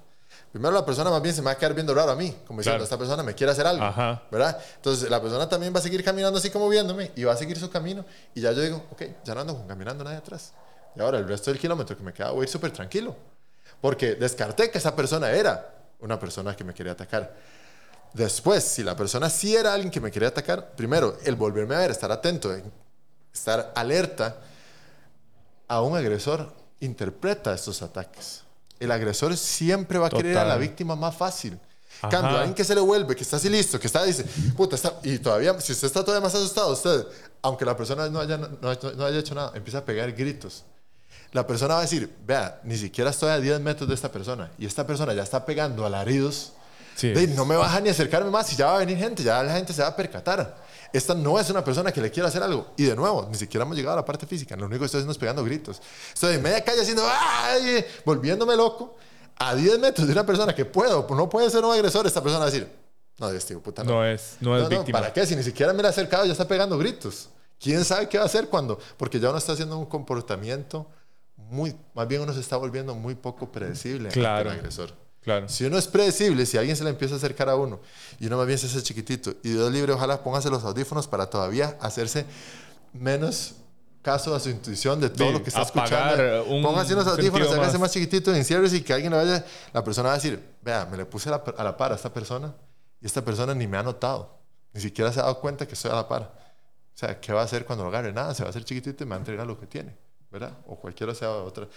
primero 0.52 0.72
la 0.72 0.84
persona 0.84 1.10
más 1.10 1.22
bien 1.22 1.34
se 1.34 1.40
me 1.40 1.46
va 1.46 1.52
a 1.52 1.56
quedar 1.56 1.74
viendo 1.74 1.94
raro 1.94 2.12
a 2.12 2.16
mí, 2.16 2.36
como 2.46 2.60
diciendo, 2.60 2.84
esta 2.84 2.98
persona 2.98 3.22
me 3.22 3.34
quiere 3.34 3.52
hacer 3.52 3.66
algo, 3.66 3.84
¿verdad? 4.30 4.60
Entonces 4.76 5.08
la 5.08 5.20
persona 5.20 5.48
también 5.48 5.74
va 5.74 5.78
a 5.78 5.82
seguir 5.82 6.04
caminando 6.04 6.38
así 6.38 6.50
como 6.50 6.68
viéndome 6.68 7.12
y 7.16 7.24
va 7.24 7.32
a 7.32 7.36
seguir 7.36 7.58
su 7.58 7.70
camino 7.70 8.04
y 8.34 8.40
ya 8.40 8.52
yo 8.52 8.62
digo, 8.62 8.84
ok, 8.90 9.02
ya 9.24 9.34
no 9.34 9.40
ando 9.40 9.66
caminando 9.66 10.04
nadie 10.04 10.18
atrás. 10.18 10.52
Y 10.94 11.00
ahora 11.00 11.18
el 11.18 11.26
resto 11.26 11.50
del 11.50 11.60
kilómetro 11.60 11.96
que 11.96 12.02
me 12.02 12.12
queda 12.12 12.30
voy 12.30 12.40
a 12.40 12.42
ir 12.44 12.48
súper 12.48 12.72
tranquilo, 12.72 13.16
porque 13.80 14.14
descarté 14.16 14.70
que 14.70 14.78
esa 14.78 14.94
persona 14.94 15.30
era 15.30 15.74
una 16.00 16.18
persona 16.18 16.56
que 16.56 16.64
me 16.64 16.74
quería 16.74 16.92
atacar. 16.92 17.32
Después, 18.12 18.64
si 18.64 18.82
la 18.82 18.96
persona 18.96 19.30
sí 19.30 19.54
era 19.54 19.72
alguien 19.72 19.90
que 19.90 20.00
me 20.00 20.10
quería 20.10 20.28
atacar, 20.28 20.72
primero, 20.72 21.16
el 21.24 21.36
volverme 21.36 21.76
a 21.76 21.78
ver, 21.78 21.90
estar 21.90 22.10
atento, 22.10 22.54
estar 23.32 23.72
alerta 23.74 24.38
a 25.68 25.82
un 25.82 25.96
agresor, 25.96 26.52
interpreta 26.80 27.54
estos 27.54 27.82
ataques. 27.82 28.42
El 28.80 28.90
agresor 28.90 29.36
siempre 29.36 29.98
va 29.98 30.08
a 30.08 30.10
querer 30.10 30.38
a 30.38 30.44
la 30.44 30.56
víctima 30.56 30.96
más 30.96 31.14
fácil. 31.14 31.58
Cambio, 32.00 32.38
alguien 32.38 32.54
que 32.54 32.64
se 32.64 32.74
le 32.74 32.80
vuelve, 32.80 33.14
que 33.14 33.22
está 33.22 33.36
así 33.36 33.50
listo, 33.50 33.78
que 33.78 33.86
está, 33.86 34.04
dice, 34.04 34.24
puta, 34.56 34.74
está, 34.74 34.94
y 35.02 35.18
todavía, 35.18 35.60
si 35.60 35.72
usted 35.72 35.86
está 35.86 36.02
todavía 36.02 36.24
más 36.24 36.34
asustado, 36.34 36.72
usted, 36.72 37.06
aunque 37.42 37.64
la 37.64 37.76
persona 37.76 38.08
no 38.08 38.20
haya, 38.20 38.38
no, 38.38 38.70
haya 39.04 39.18
hecho 39.18 39.34
nada, 39.34 39.52
empieza 39.54 39.78
a 39.78 39.84
pegar 39.84 40.10
gritos. 40.12 40.64
la 41.32 41.46
persona 41.46 41.74
va 41.74 41.80
a 41.80 41.82
decir, 41.82 42.10
vea, 42.26 42.58
ni 42.64 42.78
siquiera 42.78 43.10
estoy 43.10 43.30
a 43.30 43.38
10 43.38 43.60
metros 43.60 43.86
de 43.86 43.94
esta 43.94 44.10
persona 44.10 44.50
y 44.58 44.64
esta 44.64 44.86
persona 44.86 45.12
ya 45.12 45.22
está 45.22 45.44
pegando 45.44 45.84
alaridos. 45.84 46.54
Sí. 47.00 47.08
de, 47.12 47.26
no 47.28 47.44
me 47.44 47.56
baja 47.56 47.80
ni 47.80 47.88
acercarme 47.88 48.30
más 48.30 48.52
y 48.52 48.56
ya 48.56 48.66
va 48.66 48.76
a 48.76 48.78
venir 48.78 48.98
gente, 48.98 49.22
ya 49.22 49.42
la 49.42 49.54
gente 49.54 49.72
se 49.72 49.82
va 49.82 49.88
a 49.88 49.96
percatar. 49.96 50.56
Esta 50.92 51.14
no 51.14 51.38
es 51.38 51.48
una 51.48 51.62
persona 51.64 51.92
que 51.92 52.00
le 52.00 52.10
quiera 52.10 52.28
hacer 52.28 52.42
algo. 52.42 52.72
Y 52.76 52.82
de 52.84 52.96
nuevo, 52.96 53.26
ni 53.30 53.36
siquiera 53.38 53.64
hemos 53.64 53.76
llegado 53.76 53.94
a 53.94 54.00
la 54.00 54.04
parte 54.04 54.26
física. 54.26 54.56
Lo 54.56 54.66
único 54.66 54.80
que 54.80 54.86
estoy 54.86 54.98
haciendo 54.98 55.12
es 55.12 55.18
pegando 55.18 55.44
gritos. 55.44 55.80
Estoy 56.12 56.34
en 56.34 56.42
media 56.42 56.62
calle 56.64 56.82
haciendo, 56.82 57.04
¡ay! 57.08 57.84
volviéndome 58.04 58.56
loco. 58.56 58.96
A 59.38 59.54
10 59.54 59.78
metros 59.78 60.06
de 60.06 60.12
una 60.12 60.26
persona 60.26 60.54
que 60.54 60.64
puedo, 60.66 61.06
no 61.14 61.28
puede 61.30 61.48
ser 61.48 61.64
un 61.64 61.72
agresor, 61.72 62.06
esta 62.06 62.20
persona 62.20 62.40
va 62.40 62.48
a 62.48 62.50
decir, 62.50 62.68
no, 63.18 63.30
Dios 63.30 63.46
tío, 63.46 63.60
puta, 63.62 63.82
no. 63.84 63.92
No 63.92 64.04
es, 64.04 64.36
no 64.40 64.58
es 64.58 64.68
víctima. 64.68 64.98
¿Para 65.00 65.12
qué? 65.12 65.24
Si 65.24 65.34
ni 65.36 65.42
siquiera 65.42 65.72
me 65.72 65.82
la 65.82 65.88
he 65.88 65.92
acercado, 65.92 66.26
ya 66.26 66.32
está 66.32 66.46
pegando 66.46 66.76
gritos. 66.76 67.30
¿Quién 67.58 67.84
sabe 67.84 68.08
qué 68.08 68.18
va 68.18 68.24
a 68.24 68.26
hacer 68.26 68.48
cuando? 68.48 68.78
Porque 68.98 69.18
ya 69.20 69.28
uno 69.30 69.38
está 69.38 69.52
haciendo 69.52 69.78
un 69.78 69.86
comportamiento 69.86 70.86
muy, 71.36 71.74
más 71.94 72.06
bien 72.08 72.20
uno 72.22 72.32
se 72.32 72.40
está 72.40 72.56
volviendo 72.56 72.94
muy 72.94 73.14
poco 73.14 73.50
predecible 73.50 74.08
Claro. 74.10 74.50
el 74.50 74.58
agresor. 74.58 74.92
Claro. 75.22 75.48
Si 75.48 75.64
uno 75.64 75.76
es 75.76 75.86
predecible, 75.86 76.46
si 76.46 76.56
alguien 76.56 76.76
se 76.76 76.84
le 76.84 76.90
empieza 76.90 77.14
a 77.14 77.18
acercar 77.18 77.48
a 77.50 77.56
uno 77.56 77.80
y 78.18 78.26
uno 78.26 78.38
más 78.38 78.46
bien 78.46 78.58
se 78.58 78.66
hace 78.66 78.82
chiquitito 78.82 79.34
y 79.42 79.50
Dios 79.50 79.70
libre, 79.70 79.92
ojalá 79.92 80.22
póngase 80.22 80.48
los 80.48 80.64
audífonos 80.64 81.06
para 81.06 81.28
todavía 81.28 81.76
hacerse 81.80 82.24
menos 82.92 83.54
caso 84.02 84.34
a 84.34 84.40
su 84.40 84.48
intuición 84.48 84.98
de 84.98 85.10
todo 85.10 85.28
Sí, 85.28 85.32
lo 85.34 85.42
que 85.42 85.48
está 85.50 85.62
escuchando. 85.62 86.44
Póngase 86.62 86.94
los 86.94 87.06
audífonos, 87.06 87.52
hágase 87.52 87.78
más. 87.78 87.92
chiquitito, 87.92 88.34
enciérrese 88.34 88.76
y 88.78 88.80
que 88.80 88.94
alguien 88.94 89.12
le 89.12 89.18
vaya. 89.18 89.44
La 89.72 89.84
persona 89.84 90.08
va 90.08 90.14
a 90.14 90.16
decir: 90.16 90.42
Vea, 90.62 90.86
me 90.90 90.96
le 90.96 91.04
puse 91.04 91.28
a 91.28 91.32
la, 91.32 91.44
a 91.56 91.64
la 91.64 91.76
par 91.76 91.92
a 91.92 91.96
esta 91.96 92.12
persona 92.12 92.54
y 93.00 93.06
esta 93.06 93.22
persona 93.24 93.54
ni 93.54 93.66
me 93.66 93.76
ha 93.76 93.82
notado, 93.82 94.40
ni 94.72 94.80
siquiera 94.80 95.12
se 95.12 95.20
ha 95.20 95.24
dado 95.24 95.38
cuenta 95.40 95.66
que 95.66 95.74
estoy 95.74 95.90
a 95.90 95.94
la 95.94 96.08
par. 96.08 96.22
O 96.94 96.98
sea, 97.00 97.20
¿qué 97.20 97.32
va 97.32 97.42
a 97.42 97.44
hacer 97.44 97.64
cuando 97.64 97.84
lo 97.84 97.90
agarre? 97.90 98.12
Nada, 98.12 98.34
se 98.34 98.42
va 98.42 98.48
a 98.48 98.50
hacer 98.50 98.64
chiquitito 98.64 99.04
y 99.04 99.06
me 99.06 99.10
va 99.10 99.16
a 99.16 99.18
entregar 99.20 99.46
lo 99.46 99.58
que 99.58 99.66
tiene, 99.66 99.96
¿verdad? 100.30 100.52
O 100.66 100.76
cualquiera 100.76 101.14
sea 101.14 101.30
otra. 101.30 101.68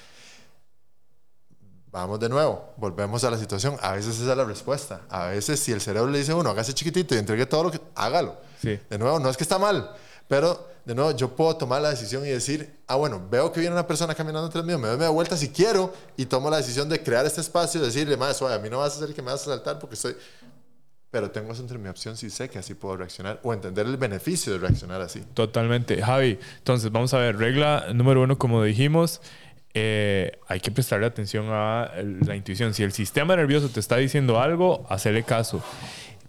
Vamos 1.94 2.20
de 2.20 2.28
nuevo, 2.28 2.74
volvemos 2.78 3.24
a 3.24 3.30
la 3.30 3.38
situación. 3.38 3.78
A 3.80 3.92
veces 3.92 4.20
esa 4.20 4.32
es 4.32 4.38
la 4.38 4.46
respuesta. 4.46 5.02
A 5.10 5.28
veces, 5.28 5.60
si 5.60 5.72
el 5.72 5.80
cerebro 5.80 6.10
le 6.10 6.18
dice 6.18 6.32
a 6.32 6.36
uno, 6.36 6.50
hágase 6.50 6.74
chiquitito 6.74 7.14
y 7.14 7.20
entregue 7.20 7.46
todo 7.46 7.66
lo 7.66 7.72
que. 7.72 7.80
Hágalo. 7.94 8.36
Sí. 8.60 8.80
De 8.90 8.98
nuevo, 8.98 9.20
no 9.20 9.30
es 9.30 9.38
que 9.38 9.44
está 9.44 9.60
mal, 9.60 9.96
pero 10.28 10.68
de 10.86 10.96
nuevo, 10.96 11.12
yo 11.12 11.36
puedo 11.36 11.56
tomar 11.56 11.84
la 11.84 11.92
decisión 11.92 12.26
y 12.26 12.30
decir, 12.30 12.80
ah, 12.88 12.96
bueno, 12.96 13.22
veo 13.30 13.52
que 13.52 13.60
viene 13.60 13.76
una 13.76 13.86
persona 13.86 14.16
caminando 14.16 14.48
atrás 14.48 14.66
mío, 14.66 14.80
me 14.80 14.88
doy 14.88 14.98
media 14.98 15.12
vuelta 15.12 15.38
si 15.38 15.50
quiero 15.50 15.94
y 16.18 16.26
tomo 16.26 16.50
la 16.50 16.58
decisión 16.58 16.90
de 16.90 17.04
crear 17.04 17.28
este 17.28 17.42
espacio 17.42 17.80
y 17.80 17.86
decirle, 17.86 18.18
más 18.18 18.38
suave, 18.38 18.56
a 18.56 18.60
mí 18.60 18.72
no 18.72 18.80
vas 18.80 18.94
a 18.94 19.04
hacer 19.04 19.14
que 19.14 19.22
me 19.22 19.32
vas 19.32 19.44
a 19.44 19.52
saltar 19.52 19.78
porque 19.78 19.94
estoy. 19.94 20.16
Pero 21.12 21.30
tengo 21.30 21.54
eso 21.54 21.62
entre 21.62 21.78
mi 21.78 21.90
opción 21.90 22.18
si 22.18 22.32
sé 22.32 22.50
que 22.50 22.58
así 22.58 22.74
puedo 22.74 22.98
reaccionar 22.98 23.40
o 23.44 23.54
entender 23.54 23.86
el 23.86 23.98
beneficio 23.98 24.52
de 24.54 24.58
reaccionar 24.58 25.00
así. 25.00 25.22
Totalmente. 25.36 26.02
Javi, 26.02 26.40
entonces 26.58 26.92
vamos 26.92 27.14
a 27.14 27.20
ver, 27.20 27.38
regla 27.38 27.86
número 27.94 28.24
uno, 28.24 28.40
como 28.40 28.64
dijimos, 28.64 29.22
eh, 29.74 30.40
hay 30.48 30.60
que 30.60 30.72
prestarle 30.72 31.06
atención 31.06 31.48
a 31.50 31.92
la 32.26 32.36
intuición. 32.36 32.74
Si 32.74 32.84
el 32.84 32.92
sistema 32.92 33.36
nervioso 33.36 33.70
te 33.70 33.80
está 33.80 33.98
diciendo 33.98 34.40
algo, 34.40 34.86
hacerle 34.90 35.24
caso. 35.24 35.64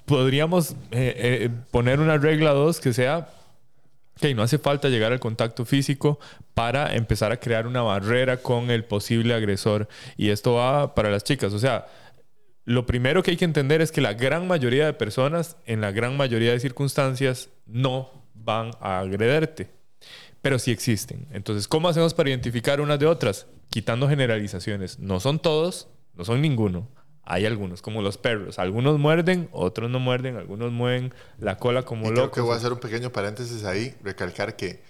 Podríamos 0.06 0.72
eh, 0.90 1.14
eh, 1.16 1.50
poner 1.70 2.00
una 2.00 2.16
regla 2.16 2.52
dos 2.52 2.80
que 2.80 2.92
sea 2.92 3.28
que 4.20 4.34
no 4.34 4.42
hace 4.42 4.58
falta 4.58 4.88
llegar 4.88 5.12
al 5.12 5.18
contacto 5.18 5.64
físico 5.64 6.20
para 6.54 6.94
empezar 6.94 7.32
a 7.32 7.38
crear 7.38 7.66
una 7.66 7.82
barrera 7.82 8.36
con 8.36 8.70
el 8.70 8.84
posible 8.84 9.34
agresor. 9.34 9.88
Y 10.16 10.30
esto 10.30 10.54
va 10.54 10.94
para 10.94 11.10
las 11.10 11.24
chicas. 11.24 11.52
O 11.52 11.58
sea, 11.58 11.86
lo 12.64 12.86
primero 12.86 13.22
que 13.22 13.32
hay 13.32 13.36
que 13.36 13.44
entender 13.44 13.80
es 13.80 13.92
que 13.92 14.00
la 14.00 14.14
gran 14.14 14.46
mayoría 14.46 14.86
de 14.86 14.92
personas, 14.92 15.56
en 15.66 15.80
la 15.80 15.90
gran 15.90 16.16
mayoría 16.16 16.52
de 16.52 16.60
circunstancias, 16.60 17.50
no 17.66 18.10
van 18.34 18.70
a 18.80 19.00
agrederte. 19.00 19.73
Pero 20.44 20.58
sí 20.58 20.72
existen. 20.72 21.26
Entonces, 21.30 21.66
¿cómo 21.66 21.88
hacemos 21.88 22.12
para 22.12 22.28
identificar 22.28 22.82
unas 22.82 22.98
de 22.98 23.06
otras? 23.06 23.46
Quitando 23.70 24.10
generalizaciones. 24.10 24.98
No 24.98 25.18
son 25.18 25.38
todos, 25.40 25.88
no 26.12 26.26
son 26.26 26.42
ninguno. 26.42 26.86
Hay 27.22 27.46
algunos, 27.46 27.80
como 27.80 28.02
los 28.02 28.18
perros. 28.18 28.58
Algunos 28.58 28.98
muerden, 28.98 29.48
otros 29.52 29.88
no 29.88 30.00
muerden, 30.00 30.36
algunos 30.36 30.70
mueven 30.70 31.14
la 31.38 31.56
cola 31.56 31.84
como 31.84 32.02
Y 32.02 32.10
creo 32.10 32.24
locos. 32.24 32.34
que 32.34 32.40
voy 32.42 32.52
a 32.52 32.56
hacer 32.58 32.74
un 32.74 32.78
pequeño 32.78 33.10
paréntesis 33.10 33.64
ahí, 33.64 33.96
recalcar 34.02 34.54
que 34.54 34.82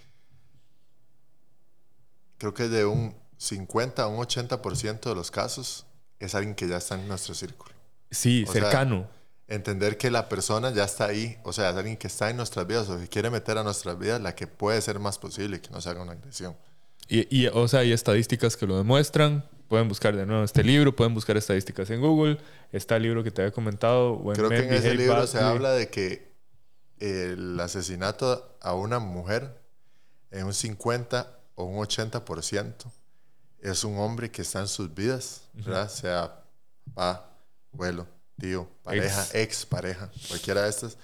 creo 2.39 2.53
que 2.53 2.69
de 2.69 2.85
un 2.85 3.15
50 3.37 4.03
a 4.03 4.09
un 4.09 4.19
80% 4.19 5.09
de 5.09 5.15
los 5.15 5.31
casos 5.31 5.87
es 6.19 6.35
alguien 6.35 6.57
que 6.57 6.67
ya 6.67 6.79
está 6.79 6.97
en 6.97 7.07
nuestro 7.07 7.33
círculo. 7.33 7.73
Sí, 8.11 8.45
O 8.49 8.51
sea, 8.51 8.63
cercano. 8.63 9.07
Entender 9.55 9.97
que 9.97 10.11
la 10.11 10.29
persona 10.29 10.73
ya 10.73 10.85
está 10.85 11.07
ahí, 11.07 11.39
o 11.45 11.53
sea, 11.53 11.71
es 11.71 11.77
alguien 11.77 11.97
que 11.97 12.09
está 12.09 12.31
en 12.31 12.37
nuestras 12.37 12.67
vidas 12.67 12.89
o 12.89 12.99
que 12.99 13.09
quiere 13.09 13.31
meter 13.31 13.57
a 13.59 13.63
nuestras 13.63 13.99
vidas 13.99 14.21
la 14.21 14.35
que 14.35 14.47
puede 14.47 14.81
ser 14.81 14.99
más 14.99 15.19
posible 15.19 15.61
que 15.61 15.71
nos 15.71 15.87
haga 15.87 16.03
una 16.03 16.13
agresión. 16.13 16.57
Y, 17.09 17.27
y, 17.43 17.47
o 17.49 17.69
sea, 17.69 17.81
hay 17.81 17.93
estadísticas 17.93 18.57
que 18.57 18.67
lo 18.67 18.77
demuestran. 18.77 19.45
Pueden 19.69 19.89
buscar 19.89 20.17
de 20.17 20.27
nuevo 20.27 20.45
este 20.45 20.63
libro, 20.63 20.95
pueden 20.95 21.15
buscar 21.15 21.37
estadísticas 21.37 21.89
en 21.91 22.01
Google. 22.01 22.39
Está 22.73 22.97
el 22.97 23.03
libro 23.05 23.23
que 23.23 23.31
te 23.31 23.43
había 23.43 23.53
comentado. 23.53 24.15
o 24.15 24.33
Creo 24.33 24.49
que 24.49 24.59
en 24.59 24.73
ese 24.73 24.95
libro 24.95 25.27
se 25.27 25.39
Badly. 25.39 25.51
habla 25.51 25.71
de 25.73 25.89
que 25.89 26.33
el 26.99 27.59
asesinato 27.61 28.57
a 28.61 28.75
una 28.75 28.99
mujer 28.99 29.61
en 30.31 30.47
un 30.47 30.55
50 30.55 31.39
o 31.55 31.65
un 31.65 31.85
80% 31.85 32.75
es 33.61 33.85
un 33.85 33.99
hombre 33.99 34.31
que 34.31 34.43
está 34.43 34.61
en 34.61 34.69
sus 34.69 34.93
vidas, 34.95 35.43
¿verdad? 35.55 35.89
Sea 35.89 36.43
papá, 36.95 37.31
abuelo, 37.73 38.07
tío, 38.39 38.68
pareja, 38.82 39.22
Ex. 39.22 39.35
ex, 39.35 39.66
pareja, 39.66 40.11
cualquiera 40.28 40.62
de 40.62 40.70
estas. 40.70 40.97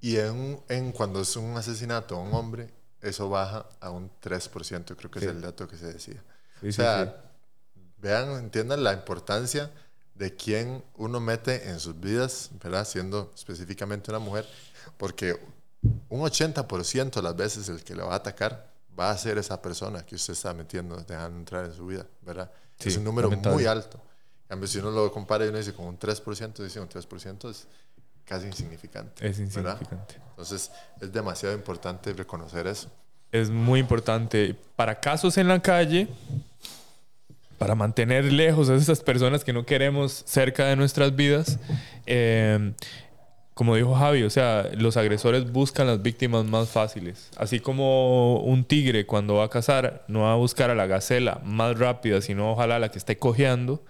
Y 0.00 0.16
en, 0.18 0.60
en 0.68 0.92
cuando 0.92 1.20
es 1.22 1.34
un 1.36 1.56
asesinato 1.56 2.16
a 2.16 2.20
un 2.20 2.34
hombre, 2.34 2.70
eso 3.00 3.28
baja 3.28 3.66
a 3.80 3.90
un 3.90 4.10
3%, 4.20 4.96
creo 4.96 5.10
que 5.10 5.20
Sí. 5.20 5.26
es 5.26 5.30
el 5.32 5.40
dato 5.40 5.66
que 5.68 5.76
se 5.76 5.92
decía. 5.92 6.22
Sí, 6.60 6.68
o 6.68 6.72
sea, 6.72 7.04
sí. 7.74 7.80
vean, 7.98 8.30
entiendan 8.32 8.82
la 8.84 8.92
importancia 8.92 9.70
de 10.14 10.34
quién 10.36 10.84
uno 10.96 11.20
mete 11.20 11.68
en 11.70 11.80
sus 11.80 11.98
vidas, 11.98 12.50
¿verdad? 12.62 12.86
Siendo 12.86 13.32
específicamente 13.34 14.10
una 14.10 14.20
mujer, 14.20 14.46
porque 14.96 15.38
un 16.08 16.20
80% 16.20 17.10
de 17.14 17.22
las 17.22 17.36
veces 17.36 17.68
el 17.68 17.82
que 17.82 17.94
le 17.94 18.02
va 18.02 18.12
a 18.12 18.16
atacar 18.16 18.72
va 18.98 19.10
a 19.10 19.18
ser 19.18 19.38
esa 19.38 19.60
persona 19.60 20.04
que 20.06 20.14
usted 20.14 20.34
está 20.34 20.54
metiendo, 20.54 20.96
dejando 20.96 21.38
entrar 21.38 21.64
en 21.64 21.74
su 21.74 21.86
vida, 21.86 22.06
¿verdad? 22.22 22.50
Es 22.78 22.96
un 22.96 23.04
número 23.04 23.28
lamentable. 23.28 23.56
muy 23.56 23.66
alto. 23.66 24.00
En 24.44 24.48
cambio, 24.48 24.68
si 24.68 24.78
uno 24.78 24.90
lo 24.90 25.10
compara 25.10 25.44
y 25.44 25.48
uno 25.48 25.58
dice 25.58 25.72
con 25.72 25.86
un 25.86 25.98
3%, 25.98 26.62
dice 26.62 26.80
un 26.80 26.88
3% 26.88 27.50
es 27.50 27.66
casi 28.24 28.46
insignificante. 28.46 29.26
Es 29.26 29.38
¿verdad? 29.54 29.72
insignificante. 29.72 30.16
Entonces, 30.30 30.70
es 31.00 31.12
demasiado 31.12 31.54
importante 31.54 32.12
reconocer 32.12 32.66
eso. 32.66 32.90
Es 33.32 33.50
muy 33.50 33.80
importante. 33.80 34.54
Para 34.76 35.00
casos 35.00 35.38
en 35.38 35.48
la 35.48 35.60
calle, 35.60 36.08
para 37.58 37.74
mantener 37.74 38.24
lejos 38.32 38.68
a 38.68 38.74
esas 38.74 39.00
personas 39.00 39.44
que 39.44 39.52
no 39.52 39.64
queremos 39.64 40.22
cerca 40.26 40.66
de 40.66 40.76
nuestras 40.76 41.16
vidas, 41.16 41.58
eh, 42.06 42.74
como 43.54 43.76
dijo 43.76 43.94
Javi, 43.94 44.24
o 44.24 44.30
sea, 44.30 44.68
los 44.76 44.96
agresores 44.96 45.50
buscan 45.50 45.86
las 45.86 46.02
víctimas 46.02 46.44
más 46.44 46.68
fáciles. 46.68 47.30
Así 47.36 47.60
como 47.60 48.40
un 48.40 48.64
tigre 48.64 49.06
cuando 49.06 49.36
va 49.36 49.44
a 49.44 49.48
cazar 49.48 50.04
no 50.08 50.22
va 50.22 50.32
a 50.32 50.36
buscar 50.36 50.70
a 50.70 50.74
la 50.74 50.86
gacela 50.86 51.40
más 51.44 51.78
rápida, 51.78 52.20
sino 52.20 52.52
ojalá 52.52 52.80
la 52.80 52.90
que 52.90 52.98
esté 52.98 53.16
cojeando. 53.16 53.82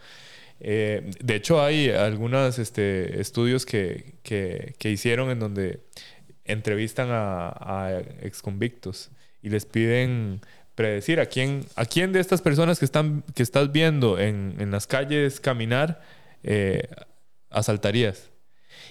Eh, 0.60 1.10
de 1.20 1.34
hecho, 1.36 1.62
hay 1.62 1.90
algunos 1.90 2.58
este, 2.58 3.20
estudios 3.20 3.66
que, 3.66 4.14
que- 4.22 4.74
que 4.78 4.90
hicieron 4.90 5.30
en 5.30 5.38
donde 5.40 5.80
entrevistan 6.44 7.08
a, 7.10 7.48
a 7.48 8.00
exconvictos 8.22 9.10
y 9.42 9.50
les 9.50 9.64
piden 9.66 10.40
predecir 10.74 11.20
a 11.20 11.26
quién, 11.26 11.64
a 11.76 11.84
quién 11.84 12.12
de 12.12 12.20
estas 12.20 12.42
personas 12.42 12.78
que, 12.78 12.84
están, 12.84 13.24
que 13.34 13.42
estás 13.42 13.72
viendo 13.72 14.18
en, 14.18 14.56
en 14.58 14.70
las 14.70 14.86
calles 14.86 15.40
caminar 15.40 16.00
eh, 16.42 16.88
asaltarías. 17.50 18.30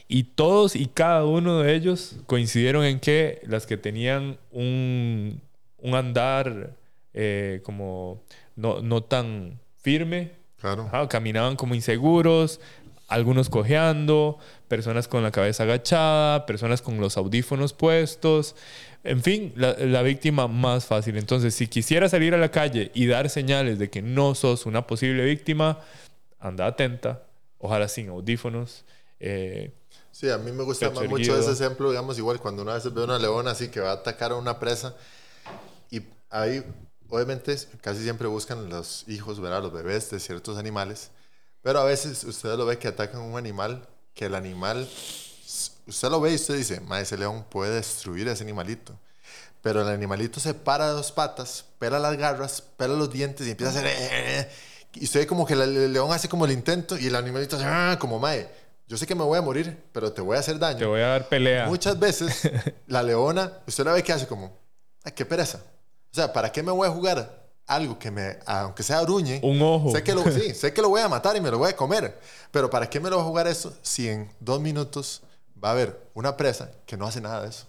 Y 0.08 0.24
todos 0.24 0.76
y 0.76 0.86
cada 0.88 1.26
uno 1.26 1.60
de 1.60 1.74
ellos 1.76 2.18
coincidieron 2.26 2.86
en 2.86 3.00
que 3.00 3.42
las 3.46 3.66
que 3.66 3.78
tenían 3.78 4.38
un, 4.52 5.42
un 5.78 5.96
andar 5.96 6.76
eh, 7.14 7.62
como 7.64 8.24
no, 8.56 8.82
no 8.82 9.04
tan 9.04 9.60
firme, 9.82 10.32
Claro. 10.64 10.84
Ajá, 10.84 11.10
caminaban 11.10 11.58
como 11.58 11.76
inseguros, 11.76 12.62
algunos 13.10 13.50
cojeando, 13.50 14.40
personas 14.70 15.10
con 15.10 15.22
la 15.22 15.32
cabeza 15.32 15.64
agachada, 15.64 16.46
personas 16.46 16.82
con 16.82 17.02
los 17.02 17.18
audífonos 17.18 17.74
puestos. 17.74 18.56
En 19.04 19.22
fin, 19.22 19.52
la, 19.58 19.74
la 19.78 20.02
víctima 20.04 20.48
más 20.48 20.86
fácil. 20.86 21.18
Entonces, 21.18 21.54
si 21.54 21.68
quisiera 21.68 22.08
salir 22.08 22.34
a 22.34 22.38
la 22.38 22.50
calle 22.50 22.92
y 22.94 23.08
dar 23.08 23.30
señales 23.30 23.78
de 23.78 23.90
que 23.90 24.02
no 24.02 24.36
sos 24.36 24.66
una 24.66 24.88
posible 24.88 25.26
víctima, 25.26 25.82
anda 26.40 26.66
atenta, 26.66 27.24
ojalá 27.58 27.90
sin 27.90 28.08
audífonos. 28.08 28.86
eh, 29.20 29.74
Sí, 30.12 30.30
a 30.30 30.38
mí 30.38 30.54
me 30.54 30.64
gusta 30.64 30.92
más 30.92 31.10
mucho 31.10 31.38
ese 31.38 31.52
ejemplo, 31.52 31.90
digamos, 31.90 32.18
igual 32.20 32.40
cuando 32.40 32.62
una 32.62 32.76
vez 32.76 32.94
ve 32.94 33.04
una 33.04 33.20
leona 33.20 33.52
así 33.52 33.68
que 33.68 33.82
va 33.82 33.90
a 33.90 33.96
atacar 33.96 34.32
a 34.32 34.36
una 34.36 34.60
presa 34.60 34.96
y 35.92 36.04
ahí, 36.30 36.64
obviamente, 37.14 37.56
casi 37.82 38.02
siempre 38.04 38.28
buscan 38.28 38.70
los 38.70 39.04
hijos, 39.08 39.40
¿verdad? 39.40 39.62
Los 39.62 39.72
bebés 39.74 40.10
de 40.10 40.20
ciertos 40.20 40.58
animales, 40.58 41.12
pero 41.62 41.80
a 41.80 41.84
veces 41.86 42.24
usted 42.24 42.56
lo 42.58 42.66
ve 42.66 42.78
que 42.80 42.88
atacan 42.88 43.22
un 43.22 43.38
animal, 43.38 43.88
que 44.14 44.26
el 44.26 44.36
animal, 44.36 44.90
usted 45.88 46.10
lo 46.10 46.20
ve 46.22 46.32
y 46.32 46.36
usted 46.36 46.56
dice, 46.56 46.80
ma, 46.82 47.00
ese 47.00 47.18
león 47.18 47.46
puede 47.50 47.76
destruir 47.76 48.28
a 48.30 48.34
ese 48.34 48.44
animalito. 48.44 48.98
Pero 49.62 49.82
el 49.82 49.88
animalito 49.88 50.40
se 50.40 50.54
para 50.54 50.88
de 50.88 50.94
dos 50.94 51.12
patas, 51.12 51.66
pela 51.80 51.98
las 52.00 52.18
garras, 52.18 52.62
pela 52.62 52.96
los 52.96 53.12
dientes 53.12 53.48
y 53.48 53.52
empieza 53.52 53.72
a 53.72 53.76
hacer... 53.80 53.86
"Eh", 53.98 54.50
y 54.96 55.06
usted 55.06 55.22
ve 55.22 55.28
como 55.28 55.46
que 55.46 55.54
el, 55.54 55.62
el 55.62 55.94
león 55.94 56.12
hace 56.12 56.28
como 56.28 56.46
el 56.46 56.52
intento 56.52 56.98
y 56.98 57.08
el 57.08 57.16
animalito 57.16 57.56
hace 57.56 57.66
"Ah", 57.66 57.98
como 58.00 58.20
mae. 58.20 58.50
Yo 58.88 58.98
sé 58.98 59.08
que 59.08 59.16
me 59.16 59.24
voy 59.24 59.38
a 59.38 59.42
morir, 59.42 59.82
pero 59.94 60.12
te 60.12 60.22
voy 60.22 60.36
a 60.36 60.42
hacer 60.42 60.60
daño. 60.60 60.80
Te 60.80 60.86
voy 60.86 61.00
a 61.00 61.08
dar 61.08 61.30
pelea. 61.30 61.68
Muchas 61.68 61.98
veces 61.98 62.42
la 62.88 63.02
leona, 63.02 63.60
usted 63.66 63.86
la 63.86 63.94
ve 63.94 64.04
que 64.04 64.12
hace 64.12 64.28
como, 64.28 64.58
ay, 65.06 65.14
qué 65.14 65.26
pereza. 65.26 65.62
O 66.14 66.16
sea, 66.16 66.32
¿para 66.32 66.52
qué 66.52 66.62
me 66.62 66.72
voy 66.72 66.88
a 66.88 66.92
jugar 66.92 67.42
algo 67.66 67.98
que 67.98 68.12
me, 68.12 68.38
aunque 68.46 68.84
sea 68.84 69.02
gruñe? 69.02 69.40
Un 69.42 69.60
ojo. 69.62 69.92
Sé 69.92 70.04
que, 70.04 70.14
lo, 70.14 70.24
sí, 70.32 70.54
sé 70.56 70.72
que 70.72 70.82
lo 70.82 70.90
voy 70.90 71.02
a 71.02 71.10
matar 71.10 71.36
y 71.36 71.42
me 71.42 71.50
lo 71.50 71.58
voy 71.58 71.72
a 71.72 71.76
comer. 71.76 72.20
Pero 72.52 72.70
¿para 72.70 72.88
qué 72.90 73.00
me 73.00 73.10
lo 73.10 73.16
voy 73.18 73.26
a 73.26 73.28
jugar 73.28 73.48
eso 73.48 73.74
si 73.82 74.08
en 74.08 74.32
dos 74.40 74.62
minutos 74.62 75.24
va 75.64 75.70
a 75.70 75.72
haber 75.72 76.00
una 76.14 76.38
presa 76.38 76.70
que 76.86 76.98
no 76.98 77.08
hace 77.08 77.20
nada 77.20 77.42
de 77.42 77.50
eso? 77.50 77.66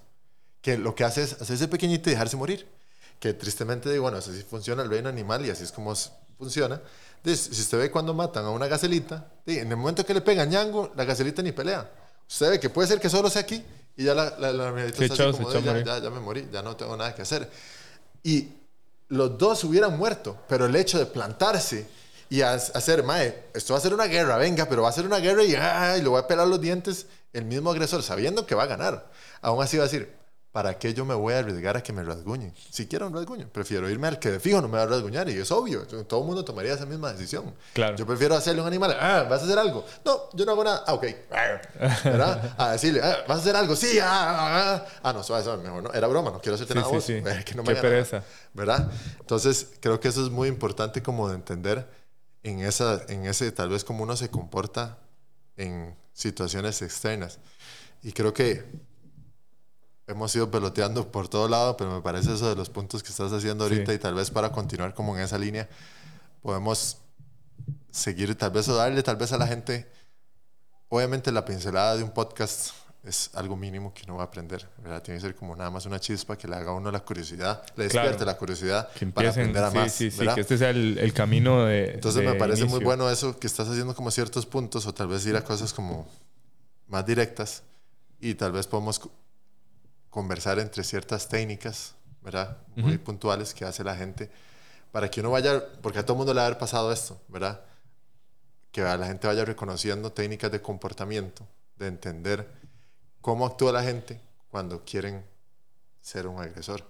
Que 0.60 0.76
lo 0.76 0.94
que 0.94 1.04
hace 1.04 1.22
es 1.22 1.40
hacerse 1.40 1.68
pequeñito 1.68 2.10
y 2.10 2.12
dejarse 2.12 2.36
morir. 2.36 2.68
Que 3.18 3.32
tristemente, 3.32 3.90
digo, 3.90 4.02
bueno, 4.02 4.18
así 4.18 4.30
funciona 4.48 4.82
el 4.82 4.90
reino 4.90 5.08
animal 5.08 5.46
y 5.46 5.50
así 5.50 5.64
es 5.64 5.72
como 5.72 5.94
funciona. 6.36 6.82
Entonces, 7.16 7.56
si 7.56 7.62
usted 7.62 7.78
ve 7.78 7.90
cuando 7.90 8.12
matan 8.12 8.44
a 8.44 8.50
una 8.50 8.66
gacelita, 8.66 9.26
en 9.46 9.70
el 9.70 9.76
momento 9.78 10.04
que 10.04 10.12
le 10.12 10.20
pegan 10.20 10.50
ñango, 10.50 10.92
la 10.96 11.04
gacelita 11.04 11.40
ni 11.40 11.52
pelea. 11.52 11.90
Usted 12.28 12.50
ve 12.50 12.60
que 12.60 12.68
puede 12.68 12.88
ser 12.88 13.00
que 13.00 13.08
solo 13.08 13.30
sea 13.30 13.40
aquí 13.42 13.64
y 13.96 14.04
ya 14.04 14.12
la, 14.14 14.36
la, 14.38 14.52
la 14.52 14.92
Se 14.92 15.04
está 15.06 15.28
así 15.28 15.38
como, 15.38 15.50
"Ya- 15.52 15.60
morir". 15.60 15.84
ya, 15.86 15.98
ya 16.00 16.10
me 16.10 16.20
morí, 16.20 16.46
ya 16.52 16.60
no 16.60 16.76
tengo 16.76 16.94
nada 16.96 17.14
que 17.14 17.22
hacer. 17.22 17.48
Y 18.24 18.48
los 19.10 19.38
dos 19.38 19.62
hubieran 19.62 19.96
muerto, 19.96 20.36
pero 20.48 20.66
el 20.66 20.74
hecho 20.74 20.98
de 20.98 21.06
plantarse 21.06 21.86
y 22.30 22.40
ha- 22.40 22.54
hacer, 22.54 23.04
mae, 23.04 23.44
esto 23.54 23.74
va 23.74 23.78
a 23.78 23.82
ser 23.82 23.94
una 23.94 24.06
guerra, 24.06 24.36
venga, 24.38 24.66
pero 24.68 24.82
va 24.82 24.88
a 24.88 24.92
ser 24.92 25.06
una 25.06 25.18
guerra 25.18 25.44
y, 25.44 25.54
ah, 25.54 25.94
y 25.96 26.02
le 26.02 26.08
voy 26.08 26.18
a 26.18 26.26
pelar 26.26 26.48
los 26.48 26.60
dientes, 26.60 27.06
el 27.32 27.44
mismo 27.44 27.70
agresor, 27.70 28.02
sabiendo 28.02 28.46
que 28.46 28.54
va 28.56 28.64
a 28.64 28.66
ganar. 28.66 29.08
Aún 29.42 29.62
así 29.62 29.76
va 29.76 29.84
a 29.84 29.86
decir, 29.86 30.12
¿para 30.54 30.78
qué 30.78 30.94
yo 30.94 31.04
me 31.04 31.14
voy 31.14 31.34
a 31.34 31.40
arriesgar 31.40 31.76
a 31.76 31.82
que 31.82 31.92
me 31.92 32.04
rasguñen? 32.04 32.54
Si 32.70 32.86
quiero 32.86 33.08
un 33.08 33.12
rasguño, 33.12 33.48
prefiero 33.48 33.90
irme 33.90 34.06
al 34.06 34.20
que 34.20 34.30
de 34.30 34.38
fijo 34.38 34.60
no 34.62 34.68
me 34.68 34.76
va 34.78 34.84
a 34.84 34.86
rasguñar 34.86 35.28
y 35.28 35.32
es 35.32 35.50
obvio, 35.50 35.84
todo 36.06 36.20
el 36.20 36.26
mundo 36.28 36.44
tomaría 36.44 36.74
esa 36.74 36.86
misma 36.86 37.12
decisión. 37.12 37.52
Claro. 37.72 37.96
Yo 37.96 38.06
prefiero 38.06 38.36
hacerle 38.36 38.60
a 38.60 38.62
un 38.62 38.68
animal, 38.68 38.96
ah, 39.00 39.26
¿vas 39.28 39.40
a 39.42 39.46
hacer 39.46 39.58
algo? 39.58 39.84
No, 40.04 40.30
yo 40.32 40.46
no 40.46 40.52
hago 40.52 40.62
nada. 40.62 40.84
Ah, 40.86 40.94
ok. 40.94 41.06
¿Verdad? 42.04 42.54
A 42.56 42.70
decirle, 42.70 43.00
ah, 43.02 43.24
¿vas 43.26 43.38
a 43.38 43.40
hacer 43.40 43.56
algo? 43.56 43.74
Sí, 43.74 43.98
ah, 43.98 44.06
ah, 44.08 44.74
ah. 44.76 44.86
Ah, 45.02 45.12
no, 45.12 45.24
suave, 45.24 45.42
suave, 45.42 45.60
mejor 45.60 45.82
no. 45.82 45.92
Era 45.92 46.06
broma, 46.06 46.30
no 46.30 46.40
quiero 46.40 46.54
hacerte 46.54 46.74
Sí, 46.74 46.78
nada 46.78 46.88
sí, 46.88 46.94
vos. 46.94 47.04
sí. 47.04 47.12
Eh, 47.26 47.42
que 47.44 47.54
no 47.56 47.64
me 47.64 47.72
Qué 47.72 47.78
haga 47.80 47.82
nada. 47.88 48.04
pereza. 48.04 48.24
¿verdad? 48.52 48.90
Entonces, 49.18 49.70
creo 49.80 49.98
que 49.98 50.06
eso 50.06 50.22
es 50.24 50.30
muy 50.30 50.46
importante 50.46 51.02
como 51.02 51.28
de 51.28 51.34
entender 51.34 51.90
en, 52.44 52.60
esa, 52.60 53.02
en 53.08 53.26
ese, 53.26 53.50
tal 53.50 53.70
vez, 53.70 53.82
cómo 53.82 54.04
uno 54.04 54.16
se 54.16 54.30
comporta 54.30 54.98
en 55.56 55.96
situaciones 56.12 56.80
externas. 56.80 57.40
Y 58.04 58.12
creo 58.12 58.32
que 58.32 58.64
hemos 60.06 60.34
ido 60.36 60.50
peloteando 60.50 61.10
por 61.10 61.28
todo 61.28 61.48
lado, 61.48 61.76
pero 61.76 61.90
me 61.94 62.02
parece 62.02 62.34
eso 62.34 62.48
de 62.48 62.56
los 62.56 62.68
puntos 62.70 63.02
que 63.02 63.10
estás 63.10 63.32
haciendo 63.32 63.64
ahorita 63.64 63.92
Sí. 63.92 63.96
y 63.96 63.98
tal 63.98 64.14
vez 64.14 64.30
para 64.30 64.52
continuar 64.52 64.94
como 64.94 65.16
en 65.16 65.22
esa 65.22 65.38
línea, 65.38 65.68
podemos 66.42 66.98
seguir 67.90 68.34
tal 68.36 68.50
vez 68.50 68.68
o 68.68 68.74
darle 68.74 69.02
tal 69.02 69.16
vez 69.16 69.32
a 69.32 69.38
la 69.38 69.46
gente, 69.46 69.90
obviamente 70.88 71.32
la 71.32 71.44
pincelada 71.44 71.96
de 71.96 72.02
un 72.02 72.10
podcast 72.10 72.70
es 73.04 73.30
algo 73.34 73.54
mínimo 73.56 73.92
que 73.92 74.02
uno 74.04 74.16
va 74.16 74.22
a 74.22 74.26
aprender, 74.26 74.66
¿verdad? 74.78 75.02
Tiene 75.02 75.18
que 75.20 75.26
ser 75.26 75.34
como 75.34 75.54
nada 75.54 75.70
más 75.70 75.84
una 75.84 76.00
chispa 76.00 76.36
que 76.38 76.48
le 76.48 76.56
haga 76.56 76.70
a 76.70 76.74
uno 76.74 76.90
la 76.90 77.00
curiosidad, 77.00 77.62
le 77.76 77.88
Claro. 77.88 78.08
despierte 78.08 78.24
la 78.24 78.36
curiosidad 78.38 78.88
Que 78.92 79.06
para 79.06 79.28
aprender 79.30 79.62
a 79.62 79.70
Sí, 79.70 79.76
más, 79.76 79.92
sí, 79.92 80.10
sí. 80.10 80.26
Que 80.34 80.40
este 80.40 80.56
sea 80.56 80.70
el, 80.70 80.96
el 80.98 81.12
camino 81.12 81.64
de. 81.66 81.92
Entonces 81.94 82.22
de 82.24 82.30
me 82.32 82.38
parece 82.38 82.62
muy 82.64 82.70
inicio. 82.72 82.86
bueno 82.86 83.10
eso 83.10 83.38
que 83.38 83.46
estás 83.46 83.68
haciendo 83.68 83.94
como 83.94 84.10
ciertos 84.10 84.46
puntos 84.46 84.86
o 84.86 84.94
tal 84.94 85.08
vez 85.08 85.24
ir 85.26 85.36
a 85.36 85.44
cosas 85.44 85.74
como 85.74 86.06
más 86.88 87.04
directas 87.04 87.62
y 88.20 88.34
tal 88.34 88.52
vez 88.52 88.66
podemos 88.66 88.98
conversar 90.14 90.60
entre 90.60 90.84
ciertas 90.84 91.28
técnicas, 91.28 91.96
¿verdad? 92.22 92.58
Muy 92.76 92.98
puntuales 92.98 93.52
que 93.52 93.64
hace 93.64 93.82
la 93.82 93.96
gente 93.96 94.30
para 94.92 95.10
que 95.10 95.18
uno 95.18 95.32
vaya, 95.32 95.60
porque 95.82 95.98
a 95.98 96.02
todo 96.04 96.12
el 96.12 96.18
mundo 96.18 96.32
le 96.32 96.36
va 96.36 96.44
a 96.44 96.46
haber 96.46 96.58
pasado 96.58 96.92
esto, 96.92 97.20
¿verdad? 97.26 97.62
Que 98.70 98.82
la 98.82 99.06
gente 99.08 99.26
vaya 99.26 99.44
reconociendo 99.44 100.12
técnicas 100.12 100.52
de 100.52 100.62
comportamiento, 100.62 101.44
de 101.78 101.88
entender 101.88 102.48
cómo 103.20 103.44
actúa 103.44 103.72
la 103.72 103.82
gente 103.82 104.20
cuando 104.52 104.84
quieren 104.84 105.24
ser 106.00 106.28
un 106.28 106.40
agresor. 106.40 106.84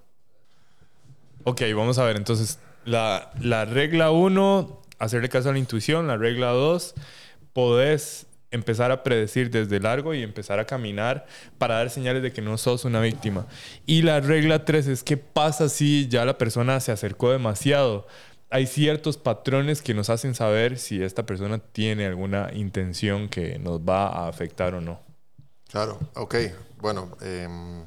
Ok, 1.44 1.62
vamos 1.74 1.96
a 1.96 2.04
ver. 2.04 2.16
Entonces, 2.16 2.58
la, 2.84 3.32
la 3.40 3.64
regla 3.64 4.10
1, 4.10 4.82
hacerle 4.98 5.30
caso 5.30 5.48
a 5.48 5.52
la 5.52 5.58
intuición. 5.58 6.06
La 6.08 6.18
regla 6.18 6.48
2, 6.48 6.94
podés 7.54 8.26
empezar 8.54 8.92
a 8.92 9.02
predecir 9.02 9.50
desde 9.50 9.80
largo 9.80 10.14
y 10.14 10.22
empezar 10.22 10.60
a 10.60 10.64
caminar 10.64 11.26
para 11.58 11.74
dar 11.74 11.90
señales 11.90 12.22
de 12.22 12.32
que 12.32 12.40
no 12.40 12.56
sos 12.56 12.84
una 12.84 13.00
víctima. 13.00 13.46
Y 13.84 14.02
la 14.02 14.20
regla 14.20 14.64
3 14.64 14.86
es 14.86 15.02
qué 15.02 15.16
pasa 15.16 15.68
si 15.68 16.08
ya 16.08 16.24
la 16.24 16.38
persona 16.38 16.78
se 16.80 16.92
acercó 16.92 17.32
demasiado. 17.32 18.06
Hay 18.50 18.66
ciertos 18.66 19.16
patrones 19.16 19.82
que 19.82 19.94
nos 19.94 20.08
hacen 20.08 20.36
saber 20.36 20.78
si 20.78 21.02
esta 21.02 21.26
persona 21.26 21.58
tiene 21.58 22.06
alguna 22.06 22.50
intención 22.54 23.28
que 23.28 23.58
nos 23.58 23.80
va 23.80 24.06
a 24.06 24.28
afectar 24.28 24.74
o 24.74 24.80
no. 24.80 25.00
Claro, 25.70 25.98
ok. 26.14 26.36
Bueno, 26.78 27.16
em, 27.20 27.84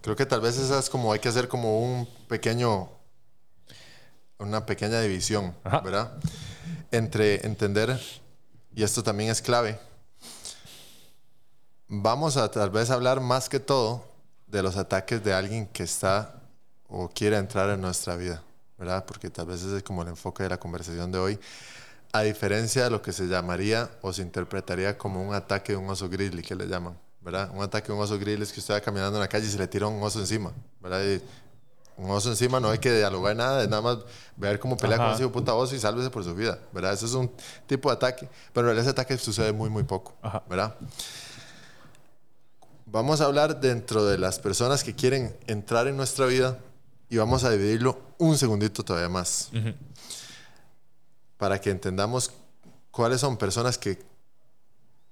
creo 0.00 0.16
que 0.16 0.24
tal 0.24 0.40
vez 0.40 0.56
esas 0.56 0.88
como 0.88 1.12
hay 1.12 1.18
que 1.18 1.28
hacer 1.28 1.48
como 1.48 1.80
un 1.80 2.08
pequeño, 2.28 2.88
una 4.38 4.64
pequeña 4.64 5.02
división, 5.02 5.54
Ajá. 5.64 5.80
¿verdad? 5.80 6.12
Entre 6.90 7.44
entender, 7.44 8.00
y 8.74 8.82
esto 8.82 9.02
también 9.02 9.30
es 9.30 9.40
clave, 9.40 9.78
vamos 11.88 12.36
a 12.36 12.50
tal 12.50 12.70
vez 12.70 12.90
hablar 12.90 13.20
más 13.20 13.48
que 13.48 13.60
todo 13.60 14.04
de 14.46 14.62
los 14.62 14.76
ataques 14.76 15.22
de 15.22 15.32
alguien 15.32 15.66
que 15.66 15.82
está 15.82 16.34
o 16.88 17.08
quiere 17.08 17.36
entrar 17.36 17.70
en 17.70 17.80
nuestra 17.80 18.16
vida, 18.16 18.42
¿verdad? 18.78 19.04
Porque 19.04 19.30
tal 19.30 19.46
vez 19.46 19.62
ese 19.62 19.78
es 19.78 19.82
como 19.82 20.02
el 20.02 20.08
enfoque 20.08 20.42
de 20.42 20.48
la 20.48 20.58
conversación 20.58 21.10
de 21.12 21.18
hoy. 21.18 21.38
A 22.12 22.22
diferencia 22.22 22.84
de 22.84 22.90
lo 22.90 23.02
que 23.02 23.12
se 23.12 23.26
llamaría 23.26 23.90
o 24.02 24.12
se 24.12 24.22
interpretaría 24.22 24.96
como 24.96 25.22
un 25.22 25.34
ataque 25.34 25.72
de 25.72 25.78
un 25.78 25.88
oso 25.90 26.08
grizzly, 26.08 26.42
que 26.42 26.54
le 26.54 26.66
llaman, 26.66 26.96
¿verdad? 27.20 27.50
Un 27.52 27.62
ataque 27.62 27.88
de 27.88 27.94
un 27.94 28.00
oso 28.00 28.18
grizzly 28.18 28.44
es 28.44 28.52
que 28.52 28.60
usted 28.60 28.74
va 28.74 28.80
caminando 28.80 29.16
en 29.16 29.20
la 29.20 29.28
calle 29.28 29.46
y 29.46 29.50
se 29.50 29.58
le 29.58 29.66
tira 29.66 29.86
un 29.88 30.00
oso 30.02 30.20
encima, 30.20 30.52
¿verdad? 30.80 31.02
Y 31.04 31.20
un 31.96 32.10
oso 32.10 32.30
encima 32.30 32.60
no 32.60 32.70
hay 32.70 32.78
que 32.78 32.92
dialogar 32.92 33.36
nada, 33.36 33.62
es 33.62 33.68
nada 33.68 33.82
más 33.82 33.98
ver 34.36 34.58
cómo 34.58 34.76
pelea 34.76 34.96
Ajá. 34.96 35.06
con 35.06 35.14
ese 35.14 35.28
puta 35.28 35.54
oso 35.54 35.74
y 35.74 35.78
sálvese 35.78 36.10
por 36.10 36.24
su 36.24 36.34
vida, 36.34 36.58
¿verdad? 36.72 36.92
Eso 36.92 37.06
es 37.06 37.12
un 37.14 37.30
tipo 37.66 37.88
de 37.88 37.94
ataque, 37.96 38.28
pero 38.52 38.66
en 38.66 38.74
realidad 38.74 38.82
ese 38.82 38.90
ataque 38.90 39.16
sucede 39.18 39.52
muy, 39.52 39.70
muy 39.70 39.84
poco, 39.84 40.14
Ajá. 40.22 40.42
¿verdad? 40.48 40.74
Vamos 42.86 43.20
a 43.20 43.24
hablar 43.24 43.60
dentro 43.60 44.04
de 44.04 44.18
las 44.18 44.38
personas 44.38 44.84
que 44.84 44.94
quieren 44.94 45.36
entrar 45.46 45.86
en 45.88 45.96
nuestra 45.96 46.26
vida 46.26 46.58
y 47.08 47.16
vamos 47.16 47.44
a 47.44 47.50
dividirlo 47.50 48.00
un 48.18 48.38
segundito 48.38 48.84
todavía 48.84 49.08
más 49.08 49.50
para 51.36 51.60
que 51.60 51.70
entendamos 51.70 52.30
cuáles 52.90 53.20
son 53.20 53.36
personas 53.36 53.78
que 53.78 54.02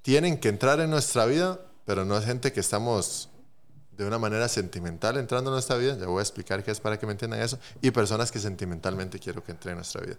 tienen 0.03 0.39
que 0.39 0.49
entrar 0.49 0.81
en 0.81 0.91
nuestra 0.91 1.27
vida, 1.27 1.61
pero 1.85 2.05
no 2.05 2.17
es 2.17 2.25
gente 2.25 2.53
que 2.53 2.61
estamos 2.61 3.29
de 4.03 4.09
una 4.09 4.19
manera 4.19 4.49
sentimental 4.49 5.17
entrando 5.17 5.51
en 5.51 5.55
nuestra 5.55 5.77
vida. 5.77 5.97
Ya 5.97 6.07
voy 6.07 6.19
a 6.19 6.23
explicar 6.23 6.63
qué 6.63 6.71
es 6.71 6.81
para 6.81 6.99
que 6.99 7.07
me 7.07 7.13
entiendan 7.13 7.41
eso. 7.41 7.59
Y 7.81 7.91
personas 7.91 8.31
que 8.31 8.39
sentimentalmente 8.39 9.19
quiero 9.19 9.43
que 9.43 9.53
entren 9.53 9.73
en 9.73 9.79
nuestra 9.79 10.01
vida. 10.03 10.17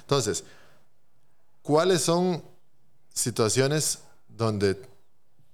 Entonces, 0.00 0.44
¿cuáles 1.62 2.02
son 2.02 2.42
situaciones 3.12 4.00
donde 4.28 4.80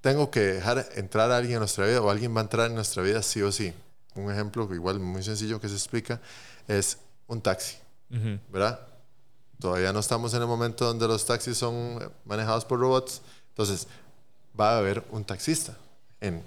tengo 0.01 0.31
que 0.31 0.41
dejar 0.41 0.87
entrar 0.97 1.31
a 1.31 1.37
alguien 1.37 1.55
en 1.55 1.61
nuestra 1.61 1.87
vida 1.87 2.01
o 2.01 2.11
alguien 2.11 2.35
va 2.35 2.41
a 2.41 2.45
entrar 2.45 2.69
en 2.69 2.75
nuestra 2.75 3.03
vida 3.03 3.23
sí 3.23 3.43
o 3.43 3.53
sí? 3.53 3.73
Un 4.15 4.31
ejemplo 4.31 4.69
igual 4.75 4.99
muy 4.99 5.23
sencillo 5.23 5.61
que 5.61 5.69
se 5.69 5.75
explica 5.75 6.21
es 6.69 6.99
un 7.27 7.41
taxi. 7.41 7.77
¿verdad? 8.09 8.81
Todavía 9.59 9.93
no 9.93 10.01
estamos 10.01 10.33
en 10.35 10.43
el 10.43 10.47
momento 10.47 10.85
donde 10.85 11.09
los 11.09 11.27
taxis 11.27 11.57
son 11.57 11.99
manejados 12.25 12.65
por 12.65 12.79
robots. 12.79 13.23
Entonces, 13.49 13.89
va 14.59 14.75
a 14.75 14.79
haber 14.79 15.05
un 15.11 15.25
taxista 15.25 15.77
en, 16.21 16.45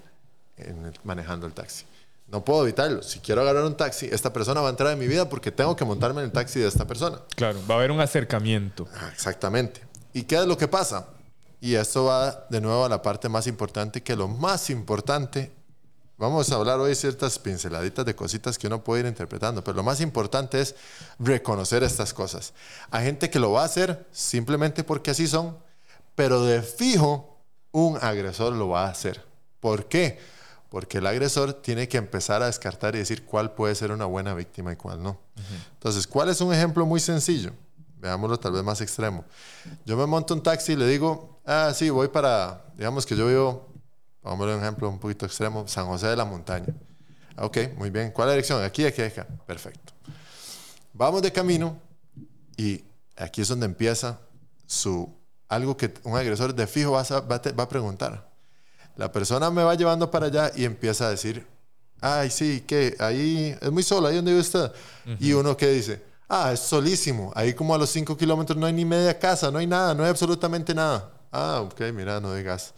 en 0.66 0.86
el- 0.86 0.98
manejando 1.04 1.46
el 1.46 1.52
taxi. 1.52 1.84
No 2.28 2.44
puedo 2.44 2.62
evitarlo. 2.62 3.02
Si 3.02 3.18
quiero 3.18 3.40
agarrar 3.42 3.64
un 3.64 3.76
taxi, 3.76 4.08
esta 4.12 4.32
persona 4.32 4.60
va 4.60 4.68
a 4.68 4.70
entrar 4.70 4.92
en 4.92 4.98
mi 4.98 5.08
vida 5.08 5.28
porque 5.28 5.50
tengo 5.50 5.74
que 5.74 5.84
montarme 5.84 6.20
en 6.20 6.26
el 6.26 6.32
taxi 6.32 6.60
de 6.60 6.68
esta 6.68 6.86
persona. 6.86 7.18
Claro, 7.34 7.58
va 7.68 7.74
a 7.74 7.78
haber 7.78 7.90
un 7.90 8.00
acercamiento. 8.00 8.86
Ah, 8.94 9.10
Exactamente. 9.12 9.80
¿Y 10.12 10.22
qué 10.22 10.36
es 10.36 10.46
lo 10.46 10.56
que 10.56 10.68
pasa? 10.68 11.06
Y 11.60 11.74
esto 11.74 12.04
va 12.04 12.46
de 12.48 12.60
nuevo 12.60 12.84
a 12.84 12.88
la 12.88 13.02
parte 13.02 13.28
más 13.28 13.46
importante, 13.46 14.02
que 14.02 14.14
lo 14.16 14.28
más 14.28 14.70
importante, 14.70 15.50
vamos 16.16 16.50
a 16.52 16.54
hablar 16.54 16.78
hoy 16.78 16.94
ciertas 16.94 17.38
pinceladitas 17.38 18.04
de 18.06 18.14
cositas 18.14 18.56
que 18.58 18.66
uno 18.68 18.82
puede 18.84 19.00
ir 19.00 19.06
interpretando, 19.06 19.62
pero 19.64 19.76
lo 19.76 19.82
más 19.82 20.00
importante 20.00 20.60
es 20.60 20.74
reconocer 21.18 21.82
estas 21.82 22.14
cosas. 22.14 22.52
Hay 22.90 23.04
gente 23.04 23.28
que 23.28 23.38
lo 23.38 23.52
va 23.52 23.62
a 23.62 23.66
hacer 23.66 24.06
simplemente 24.12 24.84
porque 24.84 25.10
así 25.10 25.26
son, 25.26 25.56
pero 26.14 26.44
de 26.44 26.62
fijo 26.62 27.38
un 27.72 27.98
agresor 28.00 28.52
lo 28.52 28.68
va 28.68 28.86
a 28.86 28.90
hacer. 28.90 29.22
¿Por 29.60 29.86
qué? 29.86 30.18
Porque 30.70 30.98
el 30.98 31.06
agresor 31.06 31.52
tiene 31.52 31.88
que 31.88 31.98
empezar 31.98 32.42
a 32.42 32.46
descartar 32.46 32.94
y 32.94 32.98
decir 32.98 33.24
cuál 33.26 33.52
puede 33.52 33.74
ser 33.74 33.90
una 33.90 34.06
buena 34.06 34.34
víctima 34.34 34.72
y 34.72 34.76
cuál 34.76 35.02
no. 35.02 35.18
Entonces, 35.74 36.06
¿cuál 36.06 36.28
es 36.28 36.40
un 36.40 36.54
ejemplo 36.54 36.86
muy 36.86 37.00
sencillo? 37.00 37.52
Veámoslo 37.98 38.38
tal 38.38 38.52
vez 38.52 38.62
más 38.62 38.80
extremo. 38.80 39.24
Yo 39.84 39.96
me 39.96 40.06
monto 40.06 40.32
un 40.32 40.42
taxi 40.42 40.72
y 40.72 40.76
le 40.76 40.86
digo, 40.86 41.40
ah, 41.44 41.72
sí, 41.74 41.90
voy 41.90 42.08
para, 42.08 42.64
digamos 42.76 43.04
que 43.04 43.16
yo 43.16 43.26
vivo, 43.26 43.68
vamos 44.22 44.44
a 44.44 44.46
ver 44.46 44.56
un 44.56 44.62
ejemplo 44.62 44.88
un 44.88 45.00
poquito 45.00 45.26
extremo, 45.26 45.66
San 45.66 45.86
José 45.86 46.06
de 46.06 46.16
la 46.16 46.24
Montaña. 46.24 46.72
Ok, 47.36 47.58
muy 47.76 47.90
bien. 47.90 48.12
¿Cuál 48.12 48.28
es 48.28 48.30
la 48.30 48.34
dirección? 48.34 48.62
Aquí, 48.62 48.86
aquí, 48.86 49.02
acá. 49.02 49.26
Perfecto. 49.46 49.92
Vamos 50.92 51.20
de 51.20 51.32
camino 51.32 51.76
y 52.56 52.84
aquí 53.16 53.42
es 53.42 53.48
donde 53.48 53.66
empieza 53.66 54.20
su 54.66 55.18
algo 55.48 55.76
que 55.76 55.92
un 56.04 56.16
agresor 56.16 56.54
de 56.54 56.66
fijo 56.68 56.92
va 56.92 57.00
a, 57.00 57.20
va 57.20 57.62
a 57.64 57.68
preguntar. 57.68 58.29
La 59.00 59.10
persona 59.10 59.50
me 59.50 59.62
va 59.62 59.74
llevando 59.74 60.10
para 60.10 60.26
allá 60.26 60.52
y 60.54 60.66
empieza 60.66 61.06
a 61.06 61.10
decir, 61.10 61.46
ay, 62.02 62.28
sí, 62.28 62.62
que 62.66 62.98
ahí 62.98 63.56
es 63.58 63.72
muy 63.72 63.82
solo, 63.82 64.06
ahí 64.08 64.16
donde 64.16 64.32
vive 64.32 64.42
usted. 64.42 64.70
Y 65.18 65.32
uno 65.32 65.56
que 65.56 65.68
dice, 65.68 66.02
ah, 66.28 66.52
es 66.52 66.60
solísimo, 66.60 67.32
ahí 67.34 67.54
como 67.54 67.74
a 67.74 67.78
los 67.78 67.88
5 67.88 68.14
kilómetros 68.14 68.58
no 68.58 68.66
hay 68.66 68.74
ni 68.74 68.84
media 68.84 69.18
casa, 69.18 69.50
no 69.50 69.56
hay 69.56 69.66
nada, 69.66 69.94
no 69.94 70.02
hay 70.02 70.10
absolutamente 70.10 70.74
nada. 70.74 71.10
Ah, 71.32 71.62
ok, 71.62 71.80
mira, 71.94 72.20
no 72.20 72.34
digas. 72.34 72.74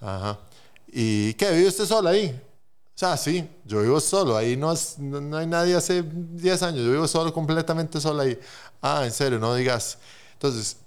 Ajá. 0.00 0.40
¿Y 0.88 1.34
qué? 1.34 1.52
¿Vive 1.52 1.68
usted 1.68 1.86
solo 1.86 2.08
ahí? 2.08 2.36
O 2.92 2.98
sea, 2.98 3.16
sí, 3.16 3.48
yo 3.64 3.80
vivo 3.80 4.00
solo, 4.00 4.36
ahí 4.36 4.56
no, 4.56 4.74
no, 4.98 5.36
hay 5.36 5.46
nadie 5.46 5.76
hace 5.76 6.02
10 6.02 6.64
años, 6.64 6.84
yo 6.84 6.90
vivo 6.90 7.06
solo, 7.06 7.32
completamente 7.32 8.00
solo 8.00 8.22
ahí. 8.22 8.36
Ah, 8.82 9.02
en 9.04 9.12
serio, 9.12 9.38
no 9.38 9.54
digas. 9.54 9.98
Entonces, 10.32 10.78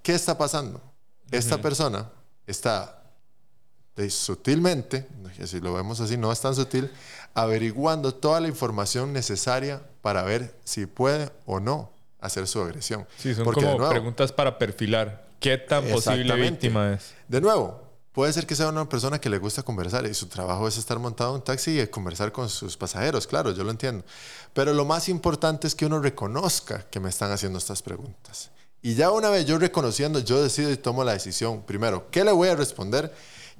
¿qué 0.00 0.14
está 0.14 0.38
pasando? 0.38 0.80
Esta 1.28 1.58
persona 1.58 2.08
está 2.46 2.97
sutilmente, 4.10 5.06
si 5.44 5.60
lo 5.60 5.74
vemos 5.74 6.00
así, 6.00 6.16
no 6.16 6.32
es 6.32 6.40
tan 6.40 6.54
sutil, 6.54 6.90
averiguando 7.34 8.14
toda 8.14 8.40
la 8.40 8.48
información 8.48 9.12
necesaria 9.12 9.82
para 10.02 10.22
ver 10.22 10.54
si 10.64 10.86
puede 10.86 11.30
o 11.46 11.60
no 11.60 11.90
hacer 12.20 12.46
su 12.46 12.60
agresión. 12.60 13.06
Sí, 13.16 13.34
son 13.34 13.44
como 13.44 13.88
preguntas 13.88 14.32
para 14.32 14.58
perfilar 14.58 15.26
qué 15.40 15.58
tan 15.58 15.84
posible 15.84 16.34
víctima 16.34 16.94
es. 16.94 17.14
De 17.28 17.40
nuevo, 17.40 17.80
puede 18.12 18.32
ser 18.32 18.46
que 18.46 18.56
sea 18.56 18.68
una 18.68 18.88
persona 18.88 19.20
que 19.20 19.30
le 19.30 19.38
gusta 19.38 19.62
conversar 19.62 20.06
y 20.06 20.14
su 20.14 20.26
trabajo 20.26 20.66
es 20.66 20.76
estar 20.78 20.98
montado 20.98 21.30
en 21.30 21.36
un 21.36 21.44
taxi 21.44 21.80
y 21.80 21.86
conversar 21.86 22.32
con 22.32 22.48
sus 22.48 22.76
pasajeros, 22.76 23.26
claro, 23.26 23.52
yo 23.52 23.62
lo 23.62 23.70
entiendo. 23.70 24.04
Pero 24.52 24.72
lo 24.72 24.84
más 24.84 25.08
importante 25.08 25.66
es 25.66 25.74
que 25.74 25.86
uno 25.86 26.00
reconozca 26.00 26.86
que 26.90 27.00
me 27.00 27.08
están 27.08 27.30
haciendo 27.30 27.58
estas 27.58 27.82
preguntas. 27.82 28.50
Y 28.82 28.94
ya 28.94 29.10
una 29.10 29.28
vez 29.28 29.44
yo 29.44 29.58
reconociendo, 29.58 30.20
yo 30.20 30.42
decido 30.42 30.70
y 30.70 30.76
tomo 30.76 31.02
la 31.04 31.12
decisión, 31.12 31.62
primero, 31.62 32.08
¿qué 32.10 32.24
le 32.24 32.32
voy 32.32 32.48
a 32.48 32.56
responder? 32.56 33.12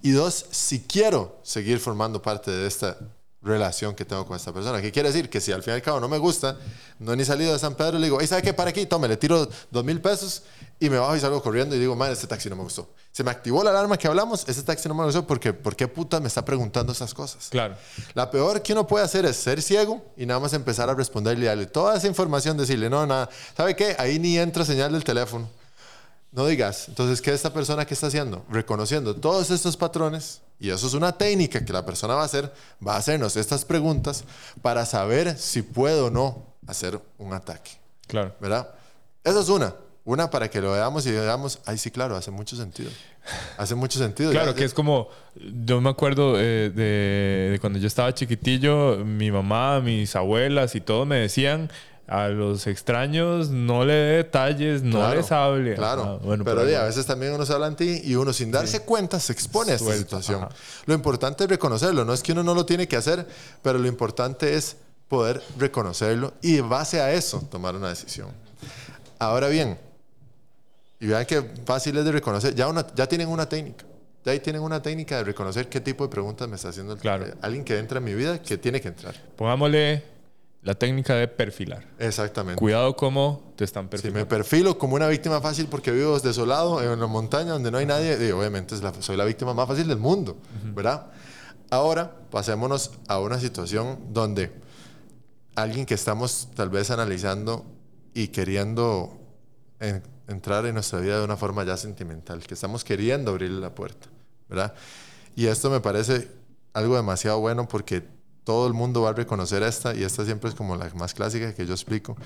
Y 0.03 0.11
dos, 0.13 0.47
si 0.51 0.81
quiero 0.81 1.39
seguir 1.43 1.81
formando 1.81 2.23
parte 2.23 2.51
de 2.51 2.67
esta 2.67 2.97
relación 3.41 3.95
que 3.95 4.05
tengo 4.05 4.27
con 4.27 4.37
esta 4.37 4.53
persona. 4.53 4.81
¿Qué 4.83 4.91
quiere 4.91 5.11
decir? 5.11 5.31
Que 5.31 5.41
si 5.41 5.53
al 5.53 5.63
fin 5.63 5.73
y 5.73 5.77
al 5.77 5.83
cabo 5.83 6.01
no 6.01 6.09
me 6.09 6.19
gusta, 6.19 6.57
no 6.99 7.13
he 7.13 7.17
ni 7.17 7.25
salido 7.25 7.53
de 7.53 7.59
San 7.59 7.75
Pedro, 7.75 7.99
le 7.99 8.07
digo, 8.07 8.21
¿y 8.21 8.27
sabe 8.27 8.43
qué? 8.43 8.53
Para 8.53 8.71
aquí, 8.71 8.85
tome, 8.87 9.07
le 9.07 9.17
tiro 9.17 9.49
dos 9.71 9.85
mil 9.85 10.01
pesos 10.01 10.43
y 10.81 10.91
me 10.91 10.99
bajo 10.99 11.17
y 11.17 11.21
salgo 11.21 11.41
corriendo 11.43 11.75
y 11.77 11.79
digo, 11.79 11.95
man, 11.95 12.11
este 12.11 12.27
taxi 12.27 12.49
no 12.49 12.57
me 12.57 12.65
gustó. 12.65 12.93
Se 13.13 13.23
me 13.23 13.31
activó 13.31 13.63
la 13.63 13.71
alarma 13.71 13.97
que 13.97 14.09
hablamos, 14.09 14.45
este 14.49 14.63
taxi 14.63 14.89
no 14.89 14.95
me 14.95 15.05
gustó 15.05 15.27
porque, 15.27 15.53
¿por 15.53 15.77
qué 15.77 15.87
puta 15.87 16.21
me 16.21 16.29
está 16.29 16.45
preguntando 16.45 16.93
esas 16.93 17.15
cosas? 17.15 17.49
Claro. 17.51 17.77
La 18.15 18.31
peor 18.31 18.61
que 18.63 18.73
uno 18.73 18.87
puede 18.87 19.05
hacer 19.05 19.25
es 19.25 19.37
ser 19.37 19.63
ciego 19.63 20.05
y 20.17 20.27
nada 20.27 20.41
más 20.41 20.53
empezar 20.53 20.91
a 20.91 20.95
responderle 20.95 21.45
y 21.45 21.49
darle 21.49 21.67
toda 21.67 21.97
esa 21.97 22.09
información, 22.09 22.57
decirle, 22.57 22.91
no, 22.91 23.07
nada. 23.07 23.29
¿Sabe 23.57 23.77
qué? 23.77 23.95
Ahí 23.99 24.19
ni 24.19 24.37
entra 24.37 24.65
señal 24.65 24.93
del 24.93 25.05
teléfono 25.05 25.49
no 26.33 26.47
digas. 26.47 26.89
Entonces, 26.89 27.23
¿qué 27.23 27.31
es 27.31 27.37
esta 27.37 27.53
persona 27.53 27.87
que 27.87 27.95
está 27.95 28.09
haciendo? 28.09 28.45
Reconociendo 28.51 29.15
todos 29.15 29.51
estos 29.51 29.77
patrones, 29.77 30.43
y 30.61 30.71
eso 30.71 30.87
es 30.87 30.95
una 30.95 31.13
técnica 31.13 31.65
que 31.65 31.73
la 31.73 31.85
persona 31.85 32.15
va 32.15 32.23
a 32.23 32.27
hacer, 32.27 32.53
va 32.87 32.95
a 32.95 32.99
hacernos 32.99 33.37
estas 33.37 33.65
preguntas 33.65 34.25
para 34.61 34.85
saber 34.85 35.37
si 35.39 35.63
puede 35.63 36.01
o 36.01 36.11
no 36.11 36.55
hacer 36.67 37.01
un 37.19 37.33
ataque. 37.33 37.73
Claro. 38.07 38.35
¿Verdad? 38.41 38.69
Esa 39.25 39.41
es 39.41 39.49
una. 39.49 39.75
Una 40.05 40.31
para 40.31 40.49
que 40.49 40.63
lo 40.63 40.73
veamos 40.73 41.05
y 41.07 41.13
veamos, 41.13 41.59
ay, 41.67 41.77
sí, 41.77 41.91
claro, 41.91 42.17
hace 42.17 42.31
mucho 42.31 42.57
sentido. 42.57 42.91
Hace 43.59 43.75
mucho 43.75 43.99
sentido. 43.99 44.31
Claro, 44.31 44.55
que 44.55 44.65
es 44.65 44.73
como, 44.73 45.09
yo 45.35 45.83
me 45.83 45.91
acuerdo 45.91 46.41
eh, 46.41 46.71
de, 46.71 47.51
de, 47.53 47.59
cuando 47.61 47.79
yo 47.79 47.87
estaba 47.87 48.15
chiquitillo, 48.15 49.05
mi 49.05 49.31
mamá, 49.31 49.81
mis 49.81 50.17
abuelas 50.17 50.75
y 50.75 50.81
todo 50.81 51.05
me 51.05 51.17
decían, 51.17 51.71
a 52.09 52.29
los 52.29 52.67
extraños 52.67 53.51
no 53.51 53.85
le 53.85 53.93
dé 53.93 54.17
detalles, 54.17 54.83
no 54.83 55.15
les 55.15 55.31
hable. 55.31 55.75
Claro, 55.75 56.19
bueno, 56.25 56.43
pero, 56.43 56.63
a 56.63 56.85
veces 56.85 57.05
también 57.05 57.35
uno 57.35 57.45
se 57.45 57.53
habla 57.53 57.67
en 57.67 57.77
ti 57.77 58.01
y 58.03 58.15
uno 58.15 58.33
sin 58.33 58.51
darse 58.51 58.81
cuenta 58.81 59.21
se 59.21 59.33
expone 59.33 59.73
a 59.73 59.75
esta 59.75 59.95
situación. 59.95 60.49
Lo 60.87 60.95
importante 60.95 61.45
es 61.45 61.51
reconocerlo, 61.51 62.05
no 62.05 62.15
es 62.15 62.23
que 62.23 62.33
uno 62.33 62.43
no 62.43 62.55
lo 62.55 62.65
tiene 62.65 62.89
que 62.89 62.97
hacer, 62.97 63.27
pero 63.63 63.79
lo 63.79 63.87
importante 63.87 64.55
es 64.55 64.77
poder 65.09 65.43
reconocerlo 65.59 66.33
y 66.41 66.57
en 66.57 66.69
base 66.69 67.01
a 67.01 67.13
eso 67.13 67.47
tomar 67.51 67.77
una 67.77 67.91
decisión. 67.91 68.29
Ahora 69.19 69.49
bien, 69.49 69.79
y 71.01 71.07
vean 71.07 71.27
que 71.27 71.43
fácil 71.67 71.97
es 71.99 72.05
de 72.05 72.13
reconocer, 72.13 72.55
ya, 72.55 72.73
ya 72.95 73.07
tienen 73.07 73.29
una 73.29 73.49
técnica. 73.49 73.85
Ya 74.25 74.33
ahí 74.33 74.41
tienen 74.41 74.63
una 74.63 74.83
técnica 74.83 75.19
de 75.19 75.25
reconocer 75.25 75.69
qué 75.69 75.81
tipo 75.81 76.05
de 76.05 76.11
preguntas 76.11 76.49
me 76.49 76.57
está 76.57 76.71
haciendo 76.71 76.97
claro. 76.97 77.27
alguien 77.41 77.65
que 77.65 77.79
entra 77.79 77.99
en 77.99 78.05
mi 78.05 78.15
vida 78.15 78.43
que 78.43 78.59
tiene 78.59 78.81
que 78.81 78.89
entrar. 78.89 79.15
Pongámosle 79.37 80.18
la 80.63 80.75
técnica 80.75 81.15
de 81.15 81.29
perfilar. 81.29 81.87
Exactamente. 81.99 82.59
Cuidado 82.59 82.97
cómo 82.97 83.53
te 83.57 83.65
están 83.65 83.89
perfilando. 83.89 84.19
Si 84.19 84.25
me 84.25 84.27
perfilo 84.27 84.77
como 84.77 84.97
una 84.97 85.07
víctima 85.07 85.41
fácil 85.41 85.67
porque 85.67 85.91
vivo 85.93 86.19
desolado 86.19 86.83
en 86.83 86.99
la 86.99 87.07
montaña 87.07 87.53
donde 87.53 87.71
no 87.71 87.79
hay 87.79 87.87
nadie, 87.87 88.33
obviamente 88.33 88.75
soy 89.01 89.17
la 89.17 89.25
víctima 89.25 89.55
más 89.55 89.69
fácil 89.69 89.87
del 89.87 89.99
mundo, 89.99 90.37
¿verdad? 90.75 91.07
Ahora 91.71 92.13
pasémonos 92.31 92.93
a 93.07 93.21
una 93.21 93.39
situación 93.39 93.99
donde 94.11 94.53
alguien 95.55 95.87
que 95.87 95.95
estamos 95.95 96.49
tal 96.55 96.71
vez 96.71 96.91
analizando 96.91 97.65
y 98.15 98.29
queriendo 98.29 99.17
entrar 100.27 100.67
en 100.67 100.75
nuestra 100.75 100.99
vida 100.99 101.19
de 101.19 101.25
una 101.25 101.37
forma 101.37 101.65
ya 101.65 101.77
sentimental, 101.77 102.43
que 102.47 102.55
estamos 102.55 102.85
queriendo 102.85 103.31
abrirle 103.31 103.61
la 103.61 103.75
puerta, 103.75 104.09
¿verdad? 104.49 104.75
Y 105.37 105.47
esto 105.47 105.71
me 105.71 105.81
parece 105.81 106.29
algo 106.73 106.97
demasiado 106.97 107.39
bueno 107.39 107.69
porque 107.69 108.03
todo 108.49 108.67
el 108.67 108.73
mundo 108.73 109.03
va 109.03 109.11
a 109.11 109.13
reconocer 109.13 109.63
esta 109.63 109.95
y 109.95 110.03
esta 110.03 110.25
siempre 110.25 110.49
es 110.49 110.57
como 110.57 110.75
la 110.75 110.89
más 110.95 111.13
clásica 111.13 111.53
que 111.53 111.67
yo 111.67 111.75
explico. 111.75 112.17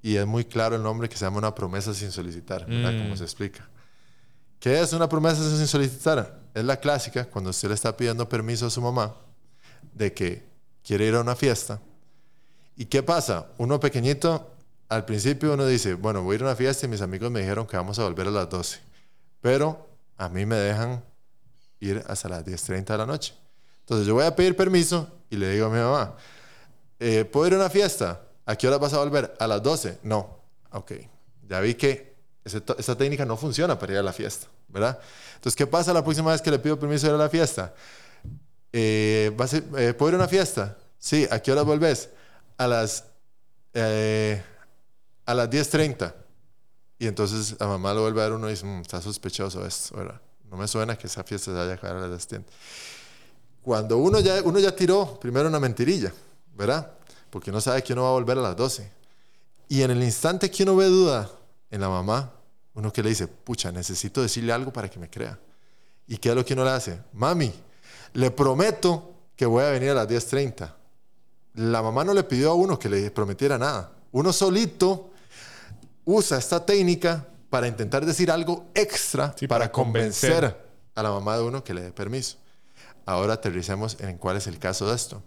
Y 0.00 0.14
es 0.14 0.24
muy 0.24 0.44
claro 0.44 0.76
el 0.76 0.84
nombre 0.84 1.08
que 1.08 1.16
se 1.16 1.24
llama 1.24 1.38
una 1.38 1.52
promesa 1.52 1.92
sin 1.94 2.12
solicitar, 2.12 2.64
¿verdad? 2.64 2.96
Como 2.96 3.12
mm. 3.12 3.16
se 3.16 3.24
explica. 3.24 3.68
¿Qué 4.60 4.80
es 4.80 4.92
una 4.92 5.08
promesa 5.08 5.42
sin 5.42 5.66
solicitar? 5.66 6.42
Es 6.54 6.62
la 6.62 6.76
clásica 6.78 7.24
cuando 7.24 7.50
usted 7.50 7.66
le 7.66 7.74
está 7.74 7.96
pidiendo 7.96 8.28
permiso 8.28 8.66
a 8.66 8.70
su 8.70 8.80
mamá 8.80 9.16
de 9.94 10.12
que 10.14 10.44
quiere 10.84 11.08
ir 11.08 11.16
a 11.16 11.22
una 11.22 11.34
fiesta. 11.34 11.80
¿Y 12.76 12.84
qué 12.84 13.02
pasa? 13.02 13.48
Uno 13.58 13.80
pequeñito, 13.80 14.54
al 14.88 15.06
principio 15.06 15.54
uno 15.54 15.66
dice, 15.66 15.94
bueno, 15.94 16.22
voy 16.22 16.34
a 16.34 16.36
ir 16.36 16.42
a 16.42 16.44
una 16.44 16.54
fiesta 16.54 16.86
y 16.86 16.88
mis 16.88 17.00
amigos 17.00 17.32
me 17.32 17.40
dijeron 17.40 17.66
que 17.66 17.76
vamos 17.76 17.98
a 17.98 18.04
volver 18.04 18.28
a 18.28 18.30
las 18.30 18.48
12. 18.48 18.78
Pero 19.40 19.88
a 20.18 20.28
mí 20.28 20.46
me 20.46 20.54
dejan 20.54 21.02
ir 21.80 22.04
hasta 22.06 22.28
las 22.28 22.44
10.30 22.44 22.84
de 22.84 22.98
la 22.98 23.06
noche. 23.06 23.34
Entonces 23.86 24.04
yo 24.04 24.14
voy 24.14 24.24
a 24.24 24.34
pedir 24.34 24.56
permiso 24.56 25.08
y 25.30 25.36
le 25.36 25.48
digo 25.50 25.66
a 25.66 25.70
mi 25.70 25.78
mamá, 25.78 26.16
eh, 26.98 27.24
¿puedo 27.24 27.46
ir 27.46 27.52
a 27.52 27.56
una 27.58 27.70
fiesta? 27.70 28.20
¿A 28.44 28.56
qué 28.56 28.66
hora 28.66 28.78
vas 28.78 28.92
a 28.94 28.98
volver? 28.98 29.32
A 29.38 29.46
las 29.46 29.62
12. 29.62 30.00
No. 30.02 30.40
Ok. 30.72 30.92
Ya 31.48 31.60
vi 31.60 31.74
que 31.74 32.16
esa 32.44 32.98
técnica 32.98 33.24
no 33.24 33.36
funciona 33.36 33.78
para 33.78 33.92
ir 33.92 33.98
a 34.00 34.02
la 34.02 34.12
fiesta, 34.12 34.48
¿verdad? 34.66 34.98
Entonces, 35.36 35.54
¿qué 35.54 35.68
pasa 35.68 35.92
la 35.92 36.02
próxima 36.02 36.32
vez 36.32 36.42
que 36.42 36.50
le 36.50 36.58
pido 36.58 36.76
permiso 36.80 37.06
de 37.06 37.12
ir 37.12 37.14
a 37.14 37.22
la 37.22 37.28
fiesta? 37.28 37.74
Eh, 38.72 39.30
eh, 39.78 39.94
¿Puedo 39.94 40.08
ir 40.08 40.14
a 40.14 40.18
una 40.18 40.28
fiesta? 40.28 40.76
Sí. 40.98 41.28
¿A 41.30 41.38
qué 41.38 41.52
hora 41.52 41.62
volvés? 41.62 42.08
A 42.58 42.66
las, 42.66 43.04
a 43.72 45.34
las 45.34 45.48
10.30. 45.48 46.12
Y 46.98 47.06
entonces 47.06 47.54
la 47.60 47.68
mamá 47.68 47.94
lo 47.94 48.00
vuelve 48.00 48.20
a 48.20 48.24
ver 48.24 48.32
uno 48.32 48.48
y 48.48 48.50
dice, 48.50 48.66
mm, 48.66 48.80
está 48.80 49.00
sospechoso 49.00 49.64
esto. 49.64 49.96
No 50.50 50.56
me 50.56 50.66
suena 50.66 50.98
que 50.98 51.06
esa 51.06 51.22
fiesta 51.22 51.52
se 51.52 51.56
vaya 51.56 51.70
a 51.70 51.74
acabar 51.74 51.98
a 51.98 52.08
las 52.08 52.28
10 52.28 52.42
cuando 53.66 53.98
uno 53.98 54.20
ya, 54.20 54.40
uno 54.44 54.60
ya 54.60 54.76
tiró 54.76 55.18
primero 55.18 55.48
una 55.48 55.58
mentirilla, 55.58 56.12
¿verdad? 56.54 56.88
Porque 57.28 57.50
uno 57.50 57.60
sabe 57.60 57.82
que 57.82 57.94
uno 57.94 58.04
va 58.04 58.10
a 58.10 58.12
volver 58.12 58.38
a 58.38 58.40
las 58.40 58.56
12. 58.56 58.88
Y 59.68 59.82
en 59.82 59.90
el 59.90 60.04
instante 60.04 60.48
que 60.52 60.62
uno 60.62 60.76
ve 60.76 60.84
duda 60.84 61.28
en 61.68 61.80
la 61.80 61.88
mamá, 61.88 62.30
uno 62.74 62.92
que 62.92 63.02
le 63.02 63.08
dice, 63.08 63.26
pucha, 63.26 63.72
necesito 63.72 64.22
decirle 64.22 64.52
algo 64.52 64.72
para 64.72 64.88
que 64.88 65.00
me 65.00 65.10
crea. 65.10 65.36
¿Y 66.06 66.16
qué 66.18 66.28
es 66.28 66.36
lo 66.36 66.44
que 66.44 66.54
uno 66.54 66.62
le 66.62 66.70
hace? 66.70 67.00
Mami, 67.12 67.52
le 68.12 68.30
prometo 68.30 69.12
que 69.34 69.46
voy 69.46 69.64
a 69.64 69.70
venir 69.70 69.90
a 69.90 69.94
las 69.94 70.06
10.30. 70.06 70.72
La 71.54 71.82
mamá 71.82 72.04
no 72.04 72.14
le 72.14 72.22
pidió 72.22 72.52
a 72.52 72.54
uno 72.54 72.78
que 72.78 72.88
le 72.88 73.10
prometiera 73.10 73.58
nada. 73.58 73.90
Uno 74.12 74.32
solito 74.32 75.10
usa 76.04 76.38
esta 76.38 76.64
técnica 76.64 77.26
para 77.50 77.66
intentar 77.66 78.06
decir 78.06 78.30
algo 78.30 78.66
extra 78.74 79.34
para, 79.48 79.72
convencer 79.72 80.56
a 80.94 81.02
la 81.02 81.10
mamá 81.10 81.36
de 81.36 81.42
uno 81.42 81.64
que 81.64 81.74
le 81.74 81.80
dé 81.80 81.90
permiso. 81.90 82.36
Ahora 83.06 83.34
aterricemos 83.34 83.96
en 84.00 84.18
cuál 84.18 84.36
es 84.36 84.46
el 84.46 84.58
caso 84.58 84.88
de 84.88 84.96
esto. 84.96 85.22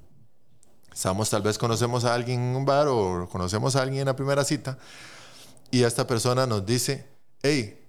Estamos, 0.93 1.29
tal 1.29 1.41
vez 1.41 1.57
conocemos 1.57 2.03
a 2.03 2.13
alguien 2.13 2.41
en 2.41 2.55
un 2.55 2.65
bar 2.65 2.87
o 2.89 3.27
conocemos 3.29 3.75
a 3.75 3.81
alguien 3.81 4.01
en 4.01 4.07
la 4.07 4.15
primera 4.15 4.43
cita 4.43 4.77
y 5.71 5.83
esta 5.83 6.05
persona 6.05 6.45
nos 6.45 6.65
dice, 6.65 7.07
hey, 7.41 7.79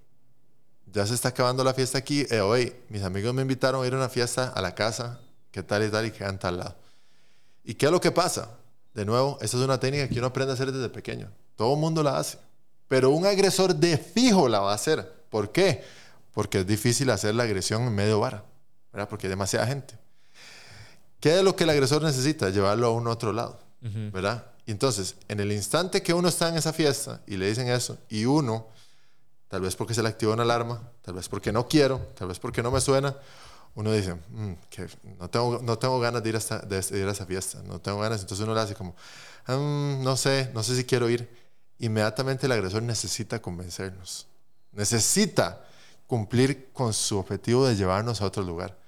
ya 0.93 1.05
se 1.05 1.13
está 1.13 1.29
acabando 1.29 1.63
la 1.63 1.73
fiesta 1.73 1.97
aquí, 1.97 2.25
eh, 2.29 2.41
oye, 2.41 2.81
mis 2.89 3.03
amigos 3.03 3.33
me 3.33 3.41
invitaron 3.41 3.83
a 3.83 3.87
ir 3.87 3.93
a 3.93 3.97
una 3.97 4.09
fiesta 4.09 4.49
a 4.49 4.61
la 4.61 4.75
casa, 4.75 5.19
qué 5.51 5.63
tal 5.63 5.83
y 5.83 5.89
tal, 5.89 6.05
y 6.05 6.11
quedan 6.11 6.39
tal 6.39 6.57
lado. 6.57 6.75
¿Y 7.63 7.73
qué 7.75 7.87
es 7.87 7.91
lo 7.91 7.99
que 7.99 8.11
pasa? 8.11 8.49
De 8.93 9.05
nuevo, 9.05 9.37
esa 9.41 9.57
es 9.57 9.63
una 9.63 9.79
técnica 9.79 10.07
que 10.07 10.19
uno 10.19 10.27
aprende 10.27 10.51
a 10.51 10.53
hacer 10.53 10.71
desde 10.71 10.89
pequeño. 10.89 11.29
Todo 11.55 11.73
el 11.73 11.79
mundo 11.79 12.03
la 12.03 12.17
hace. 12.17 12.37
Pero 12.87 13.11
un 13.11 13.25
agresor 13.25 13.75
de 13.75 13.97
fijo 13.97 14.49
la 14.49 14.59
va 14.59 14.71
a 14.71 14.75
hacer. 14.75 15.25
¿Por 15.29 15.51
qué? 15.51 15.83
Porque 16.33 16.59
es 16.59 16.67
difícil 16.67 17.09
hacer 17.09 17.35
la 17.35 17.43
agresión 17.43 17.83
en 17.83 17.95
medio 17.95 18.19
bar. 18.19 18.50
¿Verdad? 18.91 19.09
Porque 19.09 19.27
hay 19.27 19.29
demasiada 19.31 19.67
gente. 19.67 19.97
¿Qué 21.19 21.37
es 21.37 21.43
lo 21.43 21.55
que 21.55 21.65
el 21.65 21.69
agresor 21.69 22.01
necesita? 22.01 22.49
Llevarlo 22.49 22.87
a 22.87 22.91
un 22.91 23.07
otro 23.07 23.31
lado, 23.31 23.59
¿verdad? 24.11 24.45
Y 24.65 24.71
entonces, 24.71 25.15
en 25.27 25.39
el 25.39 25.51
instante 25.51 26.01
que 26.01 26.13
uno 26.13 26.27
está 26.27 26.49
en 26.49 26.55
esa 26.55 26.73
fiesta 26.73 27.21
y 27.27 27.37
le 27.37 27.47
dicen 27.47 27.67
eso, 27.67 27.97
y 28.09 28.25
uno, 28.25 28.67
tal 29.47 29.61
vez 29.61 29.75
porque 29.75 29.93
se 29.93 30.01
le 30.01 30.09
activó 30.09 30.33
una 30.33 30.43
alarma, 30.43 30.91
tal 31.01 31.15
vez 31.15 31.29
porque 31.29 31.51
no 31.51 31.67
quiero, 31.67 31.99
tal 32.17 32.27
vez 32.27 32.39
porque 32.39 32.63
no 32.63 32.71
me 32.71 32.81
suena, 32.81 33.15
uno 33.75 33.91
dice, 33.93 34.15
mm, 34.15 34.53
que 34.69 34.87
no, 35.19 35.29
tengo, 35.29 35.59
no 35.61 35.77
tengo 35.77 35.99
ganas 35.99 36.23
de 36.23 36.29
ir, 36.29 36.35
hasta, 36.35 36.59
de 36.59 36.77
ir 36.99 37.07
a 37.07 37.11
esa 37.11 37.25
fiesta, 37.25 37.61
no 37.65 37.79
tengo 37.79 37.99
ganas, 37.99 38.21
entonces 38.21 38.43
uno 38.43 38.53
le 38.53 38.61
hace 38.61 38.75
como, 38.75 38.95
mm, 39.47 40.03
no 40.03 40.17
sé, 40.17 40.51
no 40.53 40.63
sé 40.63 40.75
si 40.75 40.83
quiero 40.85 41.09
ir. 41.09 41.29
Inmediatamente 41.79 42.45
el 42.45 42.51
agresor 42.51 42.83
necesita 42.83 43.41
convencernos, 43.41 44.27
necesita 44.71 45.65
cumplir 46.05 46.71
con 46.73 46.93
su 46.93 47.17
objetivo 47.17 47.65
de 47.65 47.75
llevarnos 47.75 48.21
a 48.21 48.25
otro 48.25 48.43
lugar. 48.43 48.80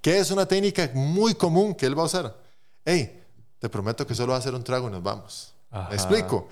¿Qué 0.00 0.18
es 0.18 0.30
una 0.30 0.46
técnica 0.46 0.90
muy 0.94 1.34
común 1.34 1.74
que 1.74 1.86
él 1.86 1.98
va 1.98 2.02
a 2.02 2.06
usar? 2.06 2.36
Hey, 2.84 3.22
te 3.58 3.68
prometo 3.68 4.06
que 4.06 4.14
solo 4.14 4.30
va 4.30 4.36
a 4.36 4.38
hacer 4.38 4.54
un 4.54 4.64
trago 4.64 4.88
y 4.88 4.90
nos 4.90 5.02
vamos. 5.02 5.54
¿Me 5.88 5.94
explico? 5.94 6.48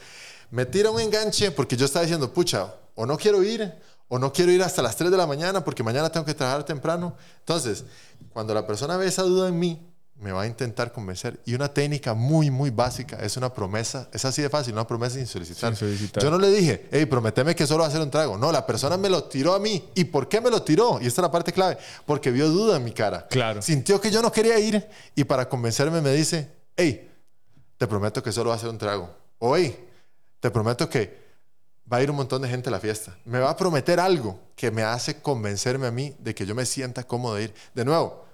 Me 0.51 0.67
tira 0.67 0.91
un 0.91 1.01
enganche 1.01 1.51
porque 1.51 1.77
yo 1.77 1.87
estaba 1.87 2.05
diciendo, 2.05 2.33
pucha, 2.33 2.75
o 2.95 3.07
no 3.07 3.17
quiero 3.17 3.43
ir, 3.43 3.73
o 4.09 4.19
no 4.19 4.33
quiero 4.33 4.53
ir 4.53 4.63
hasta 4.63 4.83
las 4.83 4.97
3 4.97 5.11
de 5.11 5.17
la 5.17 5.27
mañana 5.27 5.65
porque 5.65 5.83
mañana 5.83 6.11
tengo 6.11 6.27
que 6.27 6.35
trabajar 6.35 6.65
temprano. 6.65 7.17
Entonces, 7.41 7.85
cuando 8.33 8.53
la 8.53 8.67
persona 8.67 8.97
ve 8.97 9.07
esa 9.07 9.23
duda 9.23 9.49
en 9.49 9.59
mí, 9.59 9.88
me 10.21 10.33
va 10.33 10.43
a 10.43 10.47
intentar 10.47 10.93
convencer. 10.93 11.41
Y 11.45 11.55
una 11.55 11.73
técnica 11.73 12.13
muy, 12.13 12.51
muy 12.51 12.71
básica 12.71 13.19
es 13.23 13.37
una 13.37 13.53
promesa. 13.53 14.09
Es 14.13 14.25
así 14.25 14.43
de 14.43 14.49
fácil, 14.49 14.73
una 14.73 14.87
promesa 14.87 15.17
sin 15.17 15.27
solicitar. 15.27 15.75
Yo 15.75 16.31
no 16.31 16.39
le 16.39 16.51
dije, 16.51 16.89
hey, 16.91 17.07
prometeme 17.07 17.55
que 17.55 17.67
solo 17.67 17.81
va 17.81 17.87
a 17.87 17.89
hacer 17.89 18.01
un 18.01 18.11
trago. 18.11 18.37
No, 18.37 18.51
la 18.51 18.67
persona 18.67 18.97
me 18.97 19.09
lo 19.09 19.25
tiró 19.25 19.55
a 19.55 19.61
mí. 19.61 19.89
¿Y 19.95 20.05
por 20.05 20.29
qué 20.29 20.41
me 20.41 20.51
lo 20.51 20.63
tiró? 20.63 20.99
Y 21.01 21.07
esta 21.07 21.21
es 21.21 21.23
la 21.23 21.31
parte 21.31 21.53
clave. 21.53 21.79
Porque 22.05 22.31
vio 22.31 22.49
duda 22.49 22.77
en 22.79 22.85
mi 22.85 22.93
cara. 22.93 23.27
Claro. 23.29 23.63
Sintió 23.63 24.01
que 24.01 24.11
yo 24.11 24.21
no 24.21 24.33
quería 24.33 24.59
ir 24.59 24.89
y 25.15 25.25
para 25.25 25.49
convencerme 25.49 26.01
me 26.01 26.13
dice, 26.13 26.51
hey, 26.77 27.11
te 27.77 27.87
prometo 27.87 28.23
que 28.23 28.33
solo 28.33 28.49
va 28.49 28.57
a 28.57 28.59
hacer 28.59 28.71
un 28.71 28.79
trago. 28.79 29.15
O 29.39 29.57
hey, 29.57 29.79
te 30.41 30.51
prometo 30.51 30.89
que 30.89 31.29
va 31.91 31.99
a 31.99 32.03
ir 32.03 32.11
un 32.11 32.17
montón 32.17 32.43
de 32.43 32.49
gente 32.49 32.69
a 32.69 32.73
la 32.73 32.81
fiesta. 32.81 33.17
Me 33.25 33.39
va 33.39 33.51
a 33.51 33.57
prometer 33.57 34.01
algo 34.01 34.41
que 34.57 34.73
me 34.73 34.83
hace 34.83 35.23
convencerme 35.23 35.87
a 35.87 35.93
mí 35.93 36.15
de 36.19 36.35
que 36.35 36.45
yo 36.45 36.57
me 36.57 36.67
sienta 36.67 37.05
cómodo 37.05 37.37
de 37.37 37.45
ir. 37.45 37.55
De 37.73 37.85
nuevo, 37.85 38.28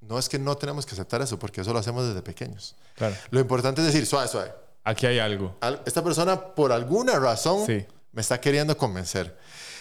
no 0.00 0.18
es 0.18 0.28
que 0.28 0.38
no 0.38 0.56
tenemos 0.56 0.86
que 0.86 0.94
aceptar 0.94 1.20
eso, 1.22 1.38
porque 1.38 1.60
eso 1.60 1.72
lo 1.72 1.78
hacemos 1.78 2.06
desde 2.06 2.22
pequeños. 2.22 2.74
Claro. 2.94 3.16
Lo 3.30 3.40
importante 3.40 3.80
es 3.80 3.86
decir, 3.86 4.06
suave, 4.06 4.28
suave. 4.28 4.52
Aquí 4.84 5.06
hay 5.06 5.18
algo. 5.18 5.56
Esta 5.84 6.02
persona, 6.02 6.40
por 6.40 6.72
alguna 6.72 7.18
razón, 7.18 7.66
me 8.12 8.20
está 8.20 8.40
queriendo 8.40 8.76
convencer. 8.76 9.36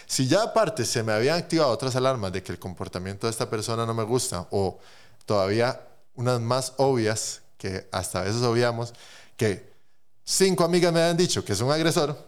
Si 0.05 0.27
ya 0.27 0.43
aparte 0.43 0.85
se 0.85 1.03
me 1.03 1.13
habían 1.13 1.37
activado 1.37 1.69
otras 1.69 1.95
alarmas 1.95 2.31
de 2.31 2.43
que 2.43 2.51
el 2.51 2.59
comportamiento 2.59 3.27
de 3.27 3.31
esta 3.31 3.49
persona 3.49 3.85
no 3.85 3.93
me 3.93 4.03
gusta, 4.03 4.47
o 4.51 4.79
todavía 5.25 5.81
unas 6.15 6.41
más 6.41 6.73
obvias, 6.77 7.41
que 7.57 7.87
hasta 7.91 8.19
a 8.19 8.23
veces 8.23 8.41
obviamos, 8.41 8.93
que 9.35 9.71
cinco 10.23 10.63
amigas 10.63 10.91
me 10.91 11.01
han 11.01 11.17
dicho 11.17 11.43
que 11.43 11.53
es 11.53 11.61
un 11.61 11.71
agresor, 11.71 12.26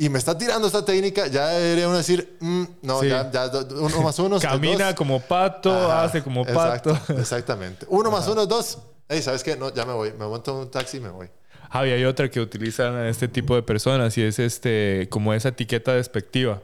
y 0.00 0.08
me 0.08 0.18
está 0.18 0.38
tirando 0.38 0.68
esta 0.68 0.84
técnica, 0.84 1.26
ya 1.26 1.48
debería 1.48 1.88
uno 1.88 1.96
decir, 1.96 2.36
mm, 2.38 2.64
no, 2.82 3.02
ya, 3.02 3.28
ya, 3.32 3.50
uno 3.72 4.00
más 4.02 4.16
uno. 4.20 4.38
Camina 4.40 4.94
como 4.94 5.18
pato, 5.18 5.90
hace 5.90 6.22
como 6.22 6.44
pato. 6.44 6.96
exactamente. 7.18 7.84
Uno 7.88 8.08
más 8.08 8.28
uno 8.28 8.42
es 8.42 8.48
dos. 8.48 8.78
Hey, 9.08 9.20
¿sabes 9.22 9.42
qué? 9.42 9.56
No, 9.56 9.74
ya 9.74 9.84
me 9.84 9.92
voy. 9.92 10.12
Me 10.12 10.24
monto 10.26 10.56
un 10.56 10.70
taxi 10.70 10.98
y 10.98 11.00
me 11.00 11.08
voy. 11.08 11.28
Javi, 11.70 11.90
hay 11.90 12.04
otra 12.04 12.30
que 12.30 12.40
utilizan 12.40 12.94
a 12.94 13.08
este 13.08 13.26
tipo 13.26 13.56
de 13.56 13.62
personas 13.62 14.16
y 14.16 14.22
es 14.22 14.38
este, 14.38 15.08
como 15.10 15.34
esa 15.34 15.48
etiqueta 15.48 15.92
despectiva. 15.94 16.62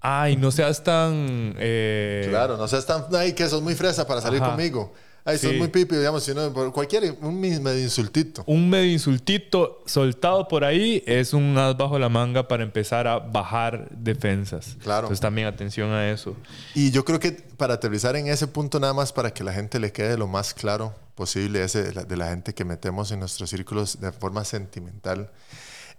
Ay, 0.00 0.36
no 0.36 0.50
seas 0.50 0.82
tan. 0.82 1.54
Eh... 1.58 2.26
Claro, 2.28 2.56
no 2.56 2.66
seas 2.66 2.84
tan. 2.84 3.06
Ay, 3.14 3.32
que 3.34 3.48
sos 3.48 3.62
muy 3.62 3.76
fresa 3.76 4.08
para 4.08 4.20
salir 4.20 4.40
conmigo. 4.40 4.92
Ay, 5.28 5.38
sí. 5.38 5.48
muy 5.54 5.66
pipi, 5.66 5.96
digamos, 5.96 6.22
sino 6.22 6.52
por 6.52 6.72
cualquier, 6.72 7.18
un 7.20 7.40
medio 7.40 7.80
insultito. 7.80 8.44
Un 8.46 8.70
medio 8.70 8.92
insultito 8.92 9.82
soltado 9.84 10.46
por 10.46 10.62
ahí 10.62 11.02
es 11.04 11.32
un 11.32 11.58
as 11.58 11.76
bajo 11.76 11.98
la 11.98 12.08
manga 12.08 12.46
para 12.46 12.62
empezar 12.62 13.08
a 13.08 13.18
bajar 13.18 13.88
defensas. 13.90 14.76
Claro. 14.80 15.08
Entonces 15.08 15.20
también 15.20 15.48
atención 15.48 15.90
a 15.90 16.12
eso. 16.12 16.36
Y 16.76 16.92
yo 16.92 17.04
creo 17.04 17.18
que 17.18 17.32
para 17.32 17.74
aterrizar 17.74 18.14
en 18.14 18.28
ese 18.28 18.46
punto 18.46 18.78
nada 18.78 18.94
más 18.94 19.12
para 19.12 19.34
que 19.34 19.42
la 19.42 19.52
gente 19.52 19.80
le 19.80 19.90
quede 19.90 20.16
lo 20.16 20.28
más 20.28 20.54
claro 20.54 20.94
posible, 21.16 21.64
ese 21.64 21.92
de 21.92 22.16
la, 22.16 22.28
gente 22.28 22.54
que 22.54 22.64
metemos 22.64 23.10
en 23.10 23.18
nuestros 23.18 23.50
círculos 23.50 24.00
de 24.00 24.12
forma 24.12 24.44
sentimental, 24.44 25.32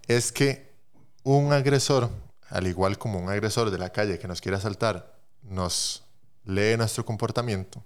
es 0.07 0.32
que 0.32 0.71
un 1.23 1.51
agresor, 1.51 2.09
al 2.49 2.65
igual 2.65 2.97
como 2.97 3.19
un 3.19 3.28
agresor 3.28 3.71
de 3.71 3.78
la 3.78 3.89
calle 3.89 4.19
que 4.19 4.28
nos 4.30 4.39
quiere 4.39 4.55
asaltar, 4.55 5.17
nos 5.43 6.05
lee 6.45 6.78
nuestro 6.78 7.03
comportamiento 7.03 7.84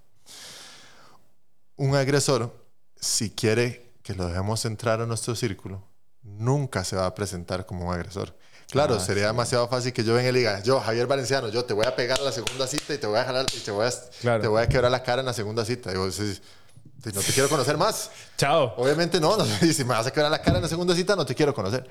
un 1.82 1.96
agresor, 1.96 2.54
si 2.96 3.32
quiere 3.32 3.94
que 4.04 4.14
lo 4.14 4.28
dejemos 4.28 4.66
entrar 4.66 5.02
a 5.02 5.08
nuestro 5.08 5.34
círculo, 5.36 5.84
nunca 6.22 6.84
se 6.84 6.96
va 6.96 7.08
a 7.08 7.16
presentar 7.16 7.66
como 7.66 7.88
un 7.88 7.94
agresor. 7.94 8.38
Claro, 8.70 8.96
ah, 8.96 9.00
sería 9.00 9.26
demasiado 9.26 9.68
fácil 9.68 9.92
que 9.92 10.04
yo 10.04 10.14
venga 10.14 10.30
y 10.30 10.34
diga, 10.34 10.62
yo, 10.62 10.80
Javier 10.80 11.08
Valenciano, 11.08 11.50
yo 11.50 11.66
te 11.66 11.74
voy 11.74 11.88
a 11.88 11.96
pegar 11.96 12.20
a 12.20 12.24
la 12.24 12.32
segunda 12.32 12.68
cita 12.68 12.94
y 12.94 13.00
te 13.00 13.08
voy 13.08 13.18
a 13.18 13.24
jalar 13.24 13.48
y 13.52 13.60
te 13.60 13.72
voy 13.72 13.88
a, 13.88 14.40
te 14.40 14.48
voy 14.48 14.62
a 14.62 14.70
quebrar 14.70 14.92
la 14.92 15.02
cara 15.02 15.22
en 15.22 15.26
la 15.26 15.34
segunda 15.34 15.66
cita. 15.66 15.90
Digo, 15.90 16.06
no 16.06 17.22
te 17.22 17.34
quiero 17.34 17.50
conocer 17.50 17.78
más. 17.78 18.12
Chao. 18.38 18.76
Obviamente 18.78 19.20
no, 19.20 19.36
no, 19.36 19.44
si 19.74 19.84
me 19.84 19.96
vas 19.96 20.06
a 20.06 20.12
quebrar 20.12 20.30
la 20.30 20.40
cara 20.40 20.58
en 20.58 20.64
la 20.64 20.70
segunda 20.70 20.94
cita, 20.94 21.16
no 21.16 21.26
te 21.26 21.34
quiero 21.34 21.52
conocer. 21.52 21.90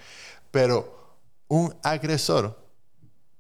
Pero 0.53 1.19
un 1.49 1.77
agresor 1.83 2.57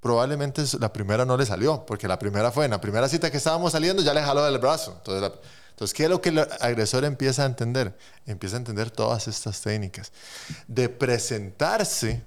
probablemente 0.00 0.64
la 0.80 0.92
primera 0.92 1.24
no 1.24 1.36
le 1.36 1.46
salió, 1.46 1.86
porque 1.86 2.08
la 2.08 2.18
primera 2.18 2.50
fue 2.50 2.64
en 2.64 2.72
la 2.72 2.80
primera 2.80 3.08
cita 3.08 3.30
que 3.30 3.36
estábamos 3.36 3.70
saliendo, 3.70 4.02
ya 4.02 4.12
le 4.12 4.22
jaló 4.22 4.44
del 4.44 4.58
brazo. 4.58 4.96
Entonces, 4.98 5.22
la, 5.22 5.32
entonces, 5.80 5.96
¿qué 5.96 6.04
es 6.04 6.10
lo 6.10 6.20
que 6.20 6.28
el 6.28 6.38
agresor 6.60 7.06
empieza 7.06 7.42
a 7.42 7.46
entender? 7.46 7.96
Empieza 8.26 8.56
a 8.56 8.58
entender 8.58 8.90
todas 8.90 9.26
estas 9.28 9.62
técnicas 9.62 10.12
de 10.68 10.90
presentarse 10.90 12.22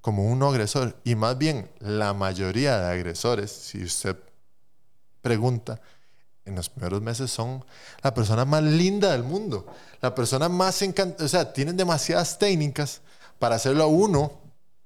como 0.00 0.24
un 0.24 0.42
agresor. 0.42 0.96
Y 1.04 1.14
más 1.14 1.36
bien, 1.36 1.68
la 1.80 2.14
mayoría 2.14 2.80
de 2.80 2.90
agresores, 2.90 3.50
si 3.50 3.84
usted 3.84 4.16
pregunta, 5.20 5.82
en 6.46 6.54
los 6.54 6.70
primeros 6.70 7.02
meses 7.02 7.30
son 7.30 7.62
la 8.02 8.14
persona 8.14 8.46
más 8.46 8.62
linda 8.62 9.12
del 9.12 9.22
mundo, 9.22 9.66
la 10.00 10.14
persona 10.14 10.48
más 10.48 10.80
encantada, 10.80 11.26
o 11.26 11.28
sea, 11.28 11.52
tienen 11.52 11.76
demasiadas 11.76 12.38
técnicas 12.38 13.02
para 13.38 13.56
hacerlo 13.56 13.84
a 13.84 13.86
uno 13.86 14.32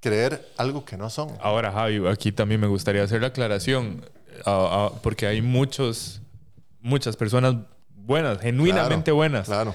creer 0.00 0.50
algo 0.56 0.84
que 0.84 0.96
no 0.96 1.08
son. 1.08 1.30
Ahora, 1.40 1.70
Javi, 1.70 2.04
aquí 2.08 2.32
también 2.32 2.60
me 2.60 2.66
gustaría 2.66 3.04
hacer 3.04 3.20
la 3.20 3.28
aclaración, 3.28 4.04
porque 5.04 5.28
hay 5.28 5.40
muchos, 5.40 6.20
muchas 6.80 7.14
personas 7.14 7.54
buenas, 8.04 8.40
genuinamente 8.40 9.12
buenas. 9.12 9.46
Claro. 9.46 9.74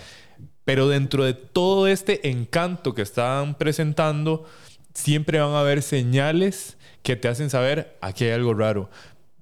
Pero 0.63 0.89
dentro 0.89 1.23
de 1.23 1.33
todo 1.33 1.87
este 1.87 2.29
encanto 2.29 2.93
que 2.93 3.01
están 3.01 3.55
presentando, 3.55 4.45
siempre 4.93 5.39
van 5.39 5.51
a 5.51 5.61
haber 5.61 5.81
señales 5.81 6.77
que 7.03 7.15
te 7.15 7.29
hacen 7.29 7.49
saber 7.49 7.97
aquí 8.01 8.25
hay 8.25 8.31
algo 8.31 8.53
raro. 8.53 8.89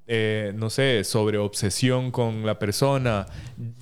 Eh, 0.07 0.51
no 0.53 0.69
sé, 0.69 1.03
sobre 1.03 1.39
obsesión 1.39 2.11
con 2.11 2.45
la 2.45 2.59
persona, 2.59 3.25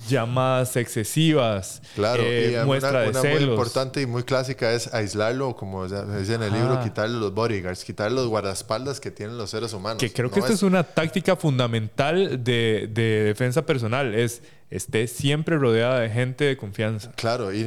llamadas 0.08 0.74
excesivas, 0.76 1.82
claro, 1.94 2.22
eh, 2.24 2.62
muestra 2.64 3.02
de 3.02 3.12
celos. 3.12 3.42
muy 3.42 3.50
importante 3.50 4.00
y 4.00 4.06
muy 4.06 4.22
clásica 4.22 4.72
es 4.72 4.94
aislarlo, 4.94 5.54
como 5.54 5.86
dice 5.86 6.34
en 6.36 6.42
el 6.42 6.54
libro, 6.54 6.80
quitarle 6.82 7.18
los 7.18 7.34
bodyguards, 7.34 7.84
quitarle 7.84 8.16
los 8.16 8.28
guardaespaldas 8.28 9.00
que 9.00 9.10
tienen 9.10 9.36
los 9.36 9.50
seres 9.50 9.74
humanos. 9.74 9.98
Que 9.98 10.10
creo 10.10 10.30
que 10.30 10.40
esta 10.40 10.54
es... 10.54 10.62
una 10.62 10.82
táctica 10.82 11.36
fundamental 11.36 12.42
de, 12.42 12.88
de 12.90 13.24
defensa 13.24 13.66
personal, 13.66 14.14
es 14.14 14.42
esté 14.70 15.06
siempre 15.06 15.58
rodeada 15.58 16.00
de 16.00 16.10
gente 16.10 16.44
de 16.44 16.56
confianza. 16.56 17.12
Claro, 17.12 17.52
y 17.52 17.64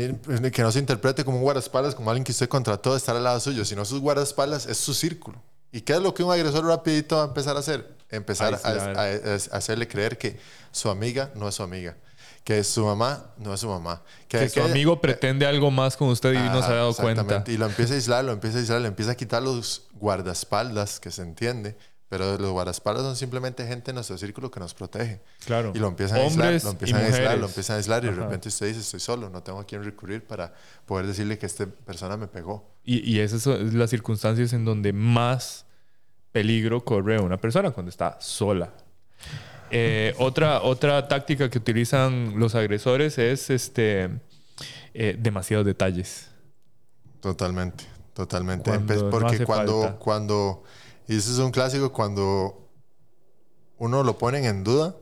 que 0.52 0.62
no 0.62 0.72
se 0.72 0.80
interprete 0.80 1.24
como 1.24 1.38
un 1.38 1.44
guardaespaldas, 1.44 1.96
como 1.96 2.10
alguien 2.10 2.24
que 2.24 2.32
usted 2.32 2.50
contrató 2.50 2.92
de 2.92 2.98
estar 2.98 3.16
al 3.16 3.24
lado 3.24 3.40
suyo, 3.40 3.66
sino 3.66 3.86
sus 3.86 4.02
guardaespaldas 4.02 4.66
es 4.66 4.78
su 4.78 4.94
círculo. 4.94 5.42
¿Y 5.72 5.82
qué 5.82 5.94
es 5.94 6.02
lo 6.02 6.14
que 6.14 6.24
un 6.24 6.32
agresor 6.32 6.66
rapidito 6.66 7.18
va 7.18 7.24
a 7.24 7.28
empezar 7.28 7.56
a 7.56 7.60
hacer? 7.60 7.96
Empezar 8.10 8.54
a, 8.64 9.56
hacerle 9.56 9.88
creer 9.88 10.18
que 10.18 10.40
su 10.72 10.90
amiga 10.90 11.32
no 11.36 11.48
es 11.48 11.56
su 11.56 11.64
amiga. 11.64 11.98
Que 12.44 12.64
su 12.64 12.86
mamá 12.86 13.34
no 13.38 13.54
es 13.54 13.60
su 13.60 13.68
mamá. 13.68 14.02
Que, 14.30 14.48
su 14.48 14.62
amigo 14.62 15.02
pretende 15.02 15.46
algo 15.46 15.70
más 15.70 15.98
con 15.98 16.08
usted 16.08 16.32
y 16.32 16.38
no 16.38 16.62
se 16.62 16.72
ha 16.72 16.76
dado 16.76 16.94
cuenta. 16.94 17.44
Y 17.48 17.58
lo 17.58 17.66
empieza 17.66 17.94
a 17.94 17.96
aislar, 17.98 18.24
lo 18.24 18.32
empieza 18.32 18.58
a 18.58 18.62
aislar, 18.62 18.82
le 18.82 18.88
empieza 18.88 19.12
a 19.12 19.16
quitar 19.16 19.44
los 19.44 19.88
guardaespaldas, 19.94 21.02
que 21.02 21.12
se 21.12 21.24
entiende 21.24 21.78
pero 22.10 22.38
los 22.38 22.52
guardaespaldas 22.52 23.04
son 23.04 23.16
simplemente 23.16 23.68
gente 23.68 23.92
en 23.92 23.96
nuestro 23.96 24.18
círculo 24.18 24.50
que 24.50 24.60
nos 24.60 24.74
protege. 24.74 25.22
Claro. 25.46 25.72
Y 25.76 25.80
lo 25.80 25.88
empiezan 25.88 26.20
a 26.20 26.22
aislar, 26.22 26.64
lo 26.64 26.70
empiezan 26.72 27.02
a 27.02 27.06
aislar, 27.06 27.38
lo 27.38 27.46
empiezan 27.48 27.74
a 27.76 27.78
aislar 27.78 28.04
y 28.06 28.08
de 28.08 28.16
repente 28.16 28.50
usted 28.50 28.68
dice, 28.68 28.80
estoy 28.80 29.00
solo, 29.00 29.30
no 29.30 29.44
tengo 29.44 29.60
a 29.60 29.66
quién 29.66 29.84
recurrir 29.84 30.26
para 30.26 30.54
poder 30.86 31.08
decirle 31.08 31.38
que 31.38 31.46
esta 31.46 31.66
persona 31.66 32.18
me 32.18 32.28
pegó. 32.28 32.70
Y, 32.84 33.00
y 33.10 33.20
esas 33.20 33.42
son 33.42 33.78
las 33.78 33.90
circunstancias 33.90 34.54
en 34.54 34.64
donde 34.64 34.94
más 34.94 35.66
peligro 36.32 36.84
corre 36.84 37.20
una 37.20 37.38
persona 37.38 37.72
cuando 37.72 37.90
está 37.90 38.18
sola. 38.22 38.72
Eh, 39.70 40.14
otra, 40.18 40.62
otra 40.62 41.08
táctica 41.08 41.50
que 41.50 41.58
utilizan 41.58 42.40
los 42.40 42.56
agresores 42.56 43.18
es 43.18 43.50
este, 43.50 44.10
eh, 44.94 45.18
demasiados 45.20 45.66
detalles. 45.66 46.30
Totalmente, 47.20 47.84
totalmente. 48.14 48.72
Porque 49.12 49.44
cuando, 49.44 49.98
cuando 50.00 50.64
y 51.08 51.18
eso 51.18 51.32
es 51.32 51.40
un 51.40 51.52
clásico 51.52 51.92
cuando 51.92 52.70
uno 53.78 54.04
lo 54.04 54.18
ponen 54.18 54.46
en 54.46 54.64
duda, 54.64 54.96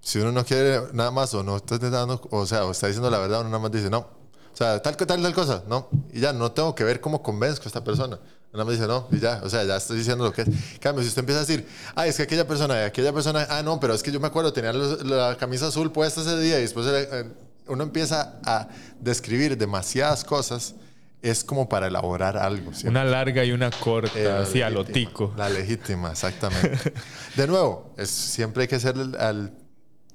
si 0.00 0.18
uno 0.18 0.32
no 0.32 0.44
quiere 0.44 0.80
nada 0.92 1.10
más 1.10 1.34
o 1.34 1.42
no 1.42 1.56
está 1.56 1.78
dando, 1.78 2.20
o 2.30 2.46
sea, 2.46 2.64
o 2.64 2.70
está 2.70 2.86
diciendo 2.86 3.10
la 3.10 3.18
verdad, 3.18 3.40
uno 3.40 3.50
nada 3.50 3.62
más 3.62 3.72
dice 3.72 3.90
no. 3.90 3.98
O 4.52 4.56
sea, 4.56 4.80
tal, 4.82 4.96
tal, 4.96 5.06
tal 5.06 5.34
cosa, 5.34 5.62
no. 5.68 5.88
Y 6.12 6.20
ya 6.20 6.32
no 6.32 6.52
tengo 6.52 6.74
que 6.74 6.84
ver 6.84 7.00
cómo 7.00 7.22
convenzco 7.22 7.64
a 7.64 7.68
esta 7.68 7.84
persona. 7.84 8.18
Nada 8.52 8.64
más 8.64 8.74
dice 8.74 8.86
no, 8.88 9.06
y 9.12 9.20
ya, 9.20 9.40
o 9.44 9.48
sea, 9.48 9.62
ya 9.62 9.76
estoy 9.76 9.98
diciendo 9.98 10.24
lo 10.24 10.32
que 10.32 10.42
es. 10.42 10.48
Cambio, 10.80 11.02
si 11.02 11.08
usted 11.08 11.20
empieza 11.20 11.40
a 11.40 11.44
decir, 11.44 11.66
ay, 11.94 12.10
es 12.10 12.16
que 12.16 12.24
aquella 12.24 12.46
persona, 12.46 12.84
aquella 12.84 13.12
persona, 13.12 13.46
ah, 13.48 13.62
no, 13.62 13.78
pero 13.78 13.94
es 13.94 14.02
que 14.02 14.10
yo 14.10 14.18
me 14.18 14.26
acuerdo, 14.26 14.52
tenía 14.52 14.72
la 14.72 15.36
camisa 15.38 15.68
azul 15.68 15.92
puesta 15.92 16.20
ese 16.22 16.38
día 16.40 16.58
y 16.58 16.62
después 16.62 16.84
eh, 16.88 17.32
uno 17.68 17.84
empieza 17.84 18.40
a 18.44 18.68
describir 18.98 19.56
demasiadas 19.56 20.24
cosas 20.24 20.74
es 21.22 21.44
como 21.44 21.68
para 21.68 21.88
elaborar 21.88 22.36
algo. 22.36 22.72
Una 22.84 23.04
larga 23.04 23.44
y 23.44 23.52
una 23.52 23.70
corta, 23.70 24.18
eh, 24.18 24.28
así 24.28 24.62
a 24.62 24.70
lo 24.70 24.84
tico. 24.84 25.34
La 25.36 25.48
legítima, 25.48 26.10
exactamente. 26.10 26.92
de 27.36 27.46
nuevo, 27.46 27.94
es, 27.96 28.10
siempre 28.10 28.62
hay 28.62 28.68
que 28.68 28.76
hacer 28.76 28.96
el, 28.96 29.14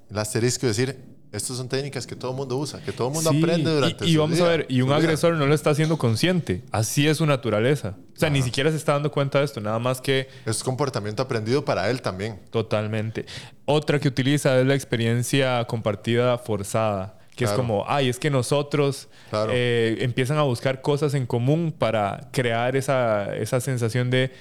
el 0.09 0.17
asterisco 0.17 0.65
y 0.65 0.69
decir, 0.69 1.15
estas 1.35 1.57
son 1.57 1.67
técnicas 1.67 2.07
que 2.07 2.15
todo 2.15 2.31
el 2.31 2.37
mundo 2.37 2.57
usa, 2.57 2.81
que 2.81 2.93
todo 2.93 3.09
el 3.09 3.13
mundo 3.13 3.29
aprende 3.29 3.69
durante 3.69 4.05
y, 4.05 4.13
y 4.13 4.17
vamos 4.17 4.39
a 4.39 4.47
ver, 4.47 4.65
y 4.69 4.81
un 4.81 4.91
agresor 4.93 5.35
no 5.35 5.45
lo 5.45 5.53
está 5.53 5.71
haciendo 5.71 5.97
consciente. 5.97 6.63
Así 6.71 7.07
es 7.07 7.17
su 7.17 7.25
naturaleza. 7.25 7.97
O 8.15 8.19
sea, 8.19 8.29
ni 8.29 8.41
siquiera 8.41 8.71
se 8.71 8.77
está 8.77 8.93
dando 8.93 9.11
cuenta 9.11 9.39
de 9.39 9.45
esto, 9.45 9.59
nada 9.59 9.77
más 9.77 9.99
que... 9.99 10.29
Es 10.45 10.63
comportamiento 10.63 11.21
aprendido 11.21 11.65
para 11.65 11.89
él 11.89 12.01
también. 12.01 12.39
Totalmente. 12.51 13.25
Otra 13.65 13.99
que 13.99 14.07
utiliza 14.07 14.57
es 14.59 14.65
la 14.65 14.75
experiencia 14.75 15.65
compartida 15.65 16.37
forzada 16.37 17.14
que 17.35 17.45
es 17.45 17.51
como, 17.51 17.83
ay, 17.87 18.09
es 18.09 18.17
que 18.17 18.29
nosotros 18.29 19.09
eh, 19.49 19.97
empiezan 19.99 20.37
a 20.37 20.43
buscar 20.43 20.81
cosas 20.81 21.13
en 21.13 21.25
común 21.25 21.73
para 21.77 22.29
crear 22.31 22.75
esa, 22.75 23.35
esa 23.35 23.59
sensación 23.59 24.09
de 24.09 24.31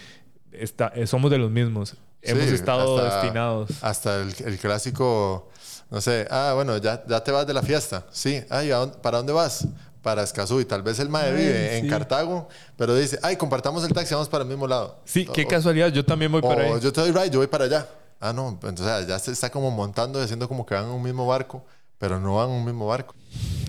eh, 0.52 1.06
somos 1.06 1.30
de 1.30 1.38
los 1.38 1.50
mismos, 1.50 1.96
hemos 2.22 2.44
estado 2.44 3.02
destinados. 3.04 3.70
Hasta 3.82 4.22
el, 4.22 4.34
el, 4.44 4.58
clásico, 4.58 5.50
no 5.90 6.00
sé, 6.00 6.26
ah, 6.30 6.52
bueno, 6.54 6.76
ya, 6.78 7.04
ya 7.06 7.22
te 7.22 7.32
vas 7.32 7.46
de 7.46 7.54
la 7.54 7.62
fiesta, 7.62 8.06
sí, 8.12 8.42
ay, 8.48 8.70
¿para 9.02 9.18
dónde 9.18 9.32
vas? 9.32 9.66
Para 10.00 10.22
Escazú 10.22 10.60
y 10.60 10.66
tal 10.66 10.82
vez 10.82 10.98
el 10.98 11.08
mae 11.08 11.32
vive 11.32 11.78
en 11.78 11.88
Cartago, 11.88 12.48
pero 12.76 12.94
dice, 12.94 13.18
ay, 13.22 13.36
compartamos 13.36 13.84
el 13.84 13.92
taxi, 13.92 14.12
vamos 14.14 14.28
para 14.28 14.42
el 14.44 14.48
mismo 14.50 14.68
lado. 14.68 15.00
Sí, 15.06 15.26
qué 15.26 15.46
casualidad, 15.46 15.88
yo 15.88 16.04
también 16.04 16.30
voy 16.30 16.42
para 16.42 16.62
ahí. 16.62 16.80
Yo 16.80 16.92
te 16.92 17.00
doy 17.00 17.10
ride, 17.10 17.30
yo 17.30 17.38
voy 17.38 17.48
para 17.48 17.64
allá. 17.64 17.88
Ah, 18.20 18.32
no, 18.32 18.50
entonces 18.50 19.06
ya 19.06 19.18
se 19.18 19.32
está 19.32 19.50
como 19.50 19.70
montando, 19.70 20.20
haciendo 20.20 20.46
como 20.46 20.64
que 20.64 20.74
van 20.74 20.84
en 20.84 20.90
un 20.90 21.02
mismo 21.02 21.26
barco 21.26 21.64
pero 21.98 22.20
no 22.20 22.36
van 22.36 22.50
en 22.50 22.56
un 22.56 22.64
mismo 22.64 22.86
barco. 22.86 23.14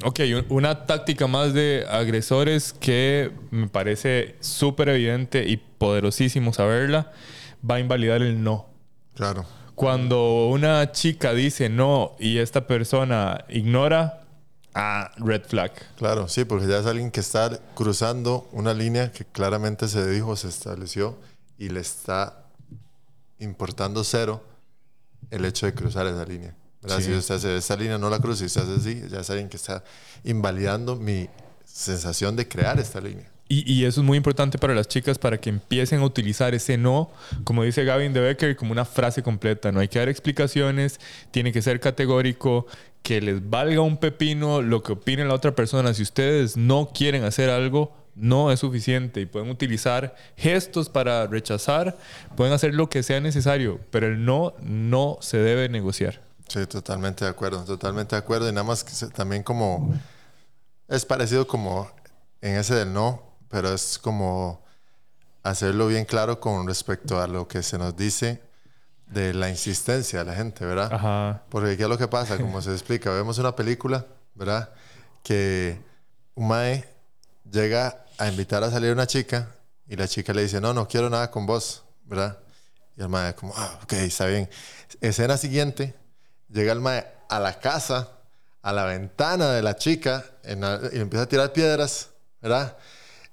Ok, 0.03 0.19
una 0.49 0.85
táctica 0.85 1.25
más 1.25 1.53
de 1.53 1.85
agresores 1.89 2.73
que 2.73 3.31
me 3.49 3.67
parece 3.67 4.35
súper 4.39 4.89
evidente 4.89 5.47
y 5.47 5.57
poderosísimo 5.57 6.53
saberla, 6.53 7.11
va 7.69 7.75
a 7.75 7.79
invalidar 7.79 8.21
el 8.21 8.43
no. 8.43 8.67
Claro. 9.15 9.45
Cuando 9.73 10.47
una 10.47 10.91
chica 10.91 11.33
dice 11.33 11.69
no 11.69 12.15
y 12.19 12.37
esta 12.37 12.67
persona 12.67 13.45
ignora, 13.49 14.21
ah, 14.73 15.11
red 15.17 15.43
flag. 15.43 15.71
Claro, 15.97 16.27
sí, 16.27 16.45
porque 16.45 16.67
ya 16.67 16.79
es 16.79 16.85
alguien 16.85 17.11
que 17.11 17.19
está 17.19 17.59
cruzando 17.73 18.47
una 18.51 18.73
línea 18.73 19.11
que 19.11 19.25
claramente 19.25 19.87
se 19.87 20.07
dijo, 20.09 20.35
se 20.35 20.49
estableció 20.49 21.17
y 21.57 21.69
le 21.69 21.79
está 21.79 22.45
importando 23.39 24.03
cero 24.03 24.43
el 25.31 25.45
hecho 25.45 25.65
de 25.65 25.73
cruzar 25.73 26.05
esa 26.07 26.25
línea. 26.25 26.55
Si 26.87 27.11
usted 27.13 27.35
hace 27.35 27.57
esa 27.57 27.75
línea, 27.75 27.97
no 27.97 28.09
la 28.09 28.19
cruza, 28.19 28.43
y 28.43 28.47
usted 28.47 28.61
hace 28.61 28.73
así, 28.73 29.03
ya 29.09 29.23
saben 29.23 29.49
que 29.49 29.57
está 29.57 29.83
invalidando 30.23 30.95
mi 30.95 31.29
sensación 31.65 32.35
de 32.35 32.47
crear 32.47 32.79
esta 32.79 33.01
línea. 33.01 33.29
Y, 33.47 33.71
y, 33.71 33.85
eso 33.85 34.01
es 34.01 34.05
muy 34.05 34.17
importante 34.17 34.57
para 34.57 34.73
las 34.73 34.87
chicas 34.87 35.19
para 35.19 35.39
que 35.39 35.51
empiecen 35.51 35.99
a 35.99 36.05
utilizar 36.05 36.55
ese 36.55 36.79
no, 36.79 37.11
como 37.43 37.63
dice 37.63 37.85
Gavin 37.85 38.11
de 38.11 38.19
Becker, 38.19 38.55
como 38.55 38.71
una 38.71 38.85
frase 38.85 39.21
completa. 39.21 39.71
No 39.71 39.81
hay 39.81 39.87
que 39.87 39.99
dar 39.99 40.09
explicaciones, 40.09 40.99
tiene 41.29 41.51
que 41.51 41.61
ser 41.61 41.79
categórico, 41.79 42.65
que 43.03 43.21
les 43.21 43.47
valga 43.47 43.81
un 43.81 43.97
pepino 43.97 44.63
lo 44.63 44.81
que 44.81 44.93
opine 44.93 45.23
la 45.25 45.35
otra 45.35 45.53
persona. 45.53 45.93
Si 45.93 46.01
ustedes 46.01 46.57
no 46.57 46.89
quieren 46.91 47.23
hacer 47.23 47.51
algo, 47.51 47.95
no 48.15 48.51
es 48.51 48.61
suficiente 48.61 49.21
y 49.21 49.27
pueden 49.27 49.51
utilizar 49.51 50.15
gestos 50.37 50.89
para 50.89 51.27
rechazar, 51.27 51.97
pueden 52.35 52.51
hacer 52.51 52.73
lo 52.73 52.89
que 52.89 53.03
sea 53.03 53.19
necesario, 53.19 53.79
pero 53.91 54.07
el 54.07 54.25
no 54.25 54.55
no 54.63 55.17
se 55.21 55.37
debe 55.37 55.69
negociar. 55.69 56.21
Sí, 56.47 56.65
totalmente 56.67 57.25
de 57.25 57.31
acuerdo, 57.31 57.63
totalmente 57.63 58.15
de 58.15 58.19
acuerdo. 58.19 58.47
Y 58.47 58.51
nada 58.51 58.63
más 58.63 58.83
que 58.83 59.07
también 59.07 59.43
como 59.43 59.93
es 60.87 61.05
parecido 61.05 61.47
como 61.47 61.89
en 62.41 62.57
ese 62.57 62.75
del 62.75 62.93
no, 62.93 63.23
pero 63.49 63.73
es 63.73 63.97
como 63.97 64.63
hacerlo 65.43 65.87
bien 65.87 66.05
claro 66.05 66.39
con 66.39 66.67
respecto 66.67 67.21
a 67.21 67.27
lo 67.27 67.47
que 67.47 67.63
se 67.63 67.77
nos 67.77 67.95
dice 67.95 68.41
de 69.07 69.33
la 69.33 69.49
insistencia 69.49 70.19
de 70.19 70.25
la 70.25 70.35
gente, 70.35 70.65
¿verdad? 70.65 70.91
Ajá. 70.91 71.43
Porque 71.49 71.77
¿qué 71.77 71.83
es 71.83 71.89
lo 71.89 71.97
que 71.97 72.07
pasa? 72.07 72.37
Como 72.37 72.61
se 72.61 72.71
explica, 72.71 73.11
vemos 73.11 73.37
una 73.37 73.55
película, 73.55 74.05
¿verdad? 74.33 74.71
Que 75.23 75.79
un 76.35 76.47
mae 76.47 76.87
llega 77.51 78.05
a 78.17 78.27
invitar 78.27 78.63
a 78.63 78.71
salir 78.71 78.91
una 78.91 79.07
chica 79.07 79.51
y 79.87 79.95
la 79.95 80.07
chica 80.07 80.33
le 80.33 80.43
dice, 80.43 80.59
no, 80.59 80.73
no 80.73 80.87
quiero 80.87 81.09
nada 81.09 81.29
con 81.29 81.45
vos, 81.45 81.83
¿verdad? 82.05 82.39
Y 82.97 83.01
el 83.01 83.09
mae 83.09 83.35
como, 83.35 83.53
ah, 83.55 83.79
ok, 83.83 83.93
está 83.93 84.25
bien. 84.25 84.49
Escena 85.01 85.37
siguiente, 85.37 85.95
Llega 86.55 86.71
el 86.71 86.79
mae 86.79 87.05
a 87.27 87.39
la 87.41 87.59
casa, 87.59 88.11
a 88.61 88.71
la 88.71 88.85
ventana 88.85 89.51
de 89.51 89.61
la 89.61 89.75
chica, 89.75 90.23
y 90.45 90.99
empieza 90.99 91.23
a 91.23 91.27
tirar 91.27 91.51
piedras, 91.51 92.11
¿verdad? 92.41 92.77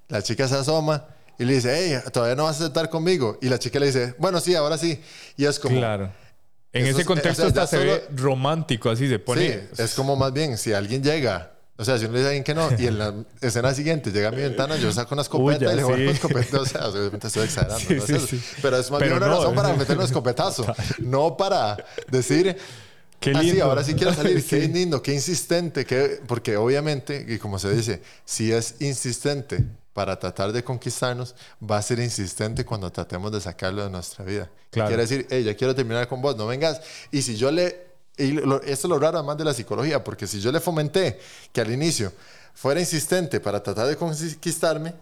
La 0.08 0.22
chica 0.22 0.48
se 0.48 0.56
asoma 0.56 1.06
y 1.38 1.44
le 1.44 1.54
dice, 1.54 1.72
hey, 1.72 2.10
todavía 2.12 2.34
no 2.34 2.44
vas 2.44 2.60
a 2.60 2.66
estar 2.66 2.90
conmigo. 2.90 3.38
Y 3.40 3.48
la 3.48 3.60
chica 3.60 3.78
le 3.78 3.86
dice, 3.86 4.16
bueno, 4.18 4.40
sí, 4.40 4.56
ahora 4.56 4.76
sí. 4.76 5.00
Y 5.36 5.44
es 5.44 5.60
como... 5.60 5.78
Claro. 5.78 6.12
En 6.72 6.84
ese 6.84 7.04
contexto 7.04 7.46
está 7.46 7.64
se 7.68 7.78
ve 7.78 8.08
romántico, 8.16 8.90
así 8.90 9.08
se 9.08 9.20
pone. 9.20 9.68
Sí, 9.72 9.82
es 9.82 9.94
como 9.94 10.16
más 10.16 10.32
bien, 10.32 10.58
si 10.58 10.72
alguien 10.72 11.00
llega 11.00 11.52
o 11.82 11.84
sea, 11.84 11.98
si 11.98 12.04
uno 12.04 12.12
le 12.12 12.18
dice 12.20 12.28
a 12.28 12.30
alguien 12.30 12.44
que 12.44 12.54
no, 12.54 12.68
y 12.78 12.86
en 12.86 12.98
la 12.98 13.14
escena 13.40 13.74
siguiente 13.74 14.12
llega 14.12 14.28
a 14.28 14.30
mi 14.30 14.42
ventana, 14.42 14.76
yo 14.76 14.92
saco 14.92 15.14
una 15.14 15.22
escopeta 15.22 15.72
y 15.72 15.76
le 15.76 15.82
voy 15.82 15.92
a 15.94 15.96
una 15.96 16.10
escopeta. 16.12 16.60
O 16.60 16.66
sea, 16.66 16.86
obviamente 16.88 17.26
estoy 17.26 17.44
exagerando. 17.44 18.26
Pero 18.62 18.76
es 18.76 18.90
más 18.90 19.00
bien 19.00 19.14
una 19.14 19.26
razón 19.26 19.54
para 19.54 19.72
meter 19.76 19.96
un 19.96 20.04
escopetazo, 20.04 20.66
no 20.98 21.36
para 21.36 21.76
decir, 22.08 22.56
Qué 23.22 23.32
ah, 23.34 23.40
lindo. 23.40 23.64
ahora 23.64 23.84
sí 23.84 23.94
quiero 23.94 24.12
salir. 24.12 24.44
Qué 24.48 24.66
lindo, 24.66 25.00
qué 25.00 25.14
insistente. 25.14 25.86
Qué... 25.86 26.20
Porque 26.26 26.56
obviamente, 26.56 27.24
y 27.28 27.38
como 27.38 27.58
se 27.58 27.72
dice, 27.72 28.02
si 28.24 28.52
es 28.52 28.74
insistente 28.80 29.64
para 29.92 30.18
tratar 30.18 30.52
de 30.52 30.64
conquistarnos, 30.64 31.36
va 31.62 31.76
a 31.76 31.82
ser 31.82 32.00
insistente 32.00 32.64
cuando 32.64 32.90
tratemos 32.90 33.30
de 33.30 33.40
sacarlo 33.40 33.84
de 33.84 33.90
nuestra 33.90 34.24
vida. 34.24 34.50
Quiere 34.70 34.96
decir, 34.96 35.26
hey, 35.30 35.44
ya 35.44 35.54
quiero 35.54 35.72
terminar 35.72 36.08
con 36.08 36.20
vos, 36.20 36.36
no 36.36 36.48
vengas. 36.48 36.80
Y 37.12 37.22
si 37.22 37.36
yo 37.36 37.50
le... 37.52 37.92
Y 38.18 38.36
esto 38.38 38.68
es 38.68 38.84
lo 38.84 38.98
raro 38.98 39.22
más 39.22 39.38
de 39.38 39.44
la 39.44 39.54
psicología, 39.54 40.02
porque 40.02 40.26
si 40.26 40.40
yo 40.40 40.50
le 40.50 40.60
fomenté 40.60 41.20
que 41.52 41.60
al 41.60 41.70
inicio 41.70 42.12
fuera 42.54 42.80
insistente 42.80 43.38
para 43.38 43.62
tratar 43.62 43.86
de 43.86 43.96
conquistarme, 43.96 44.94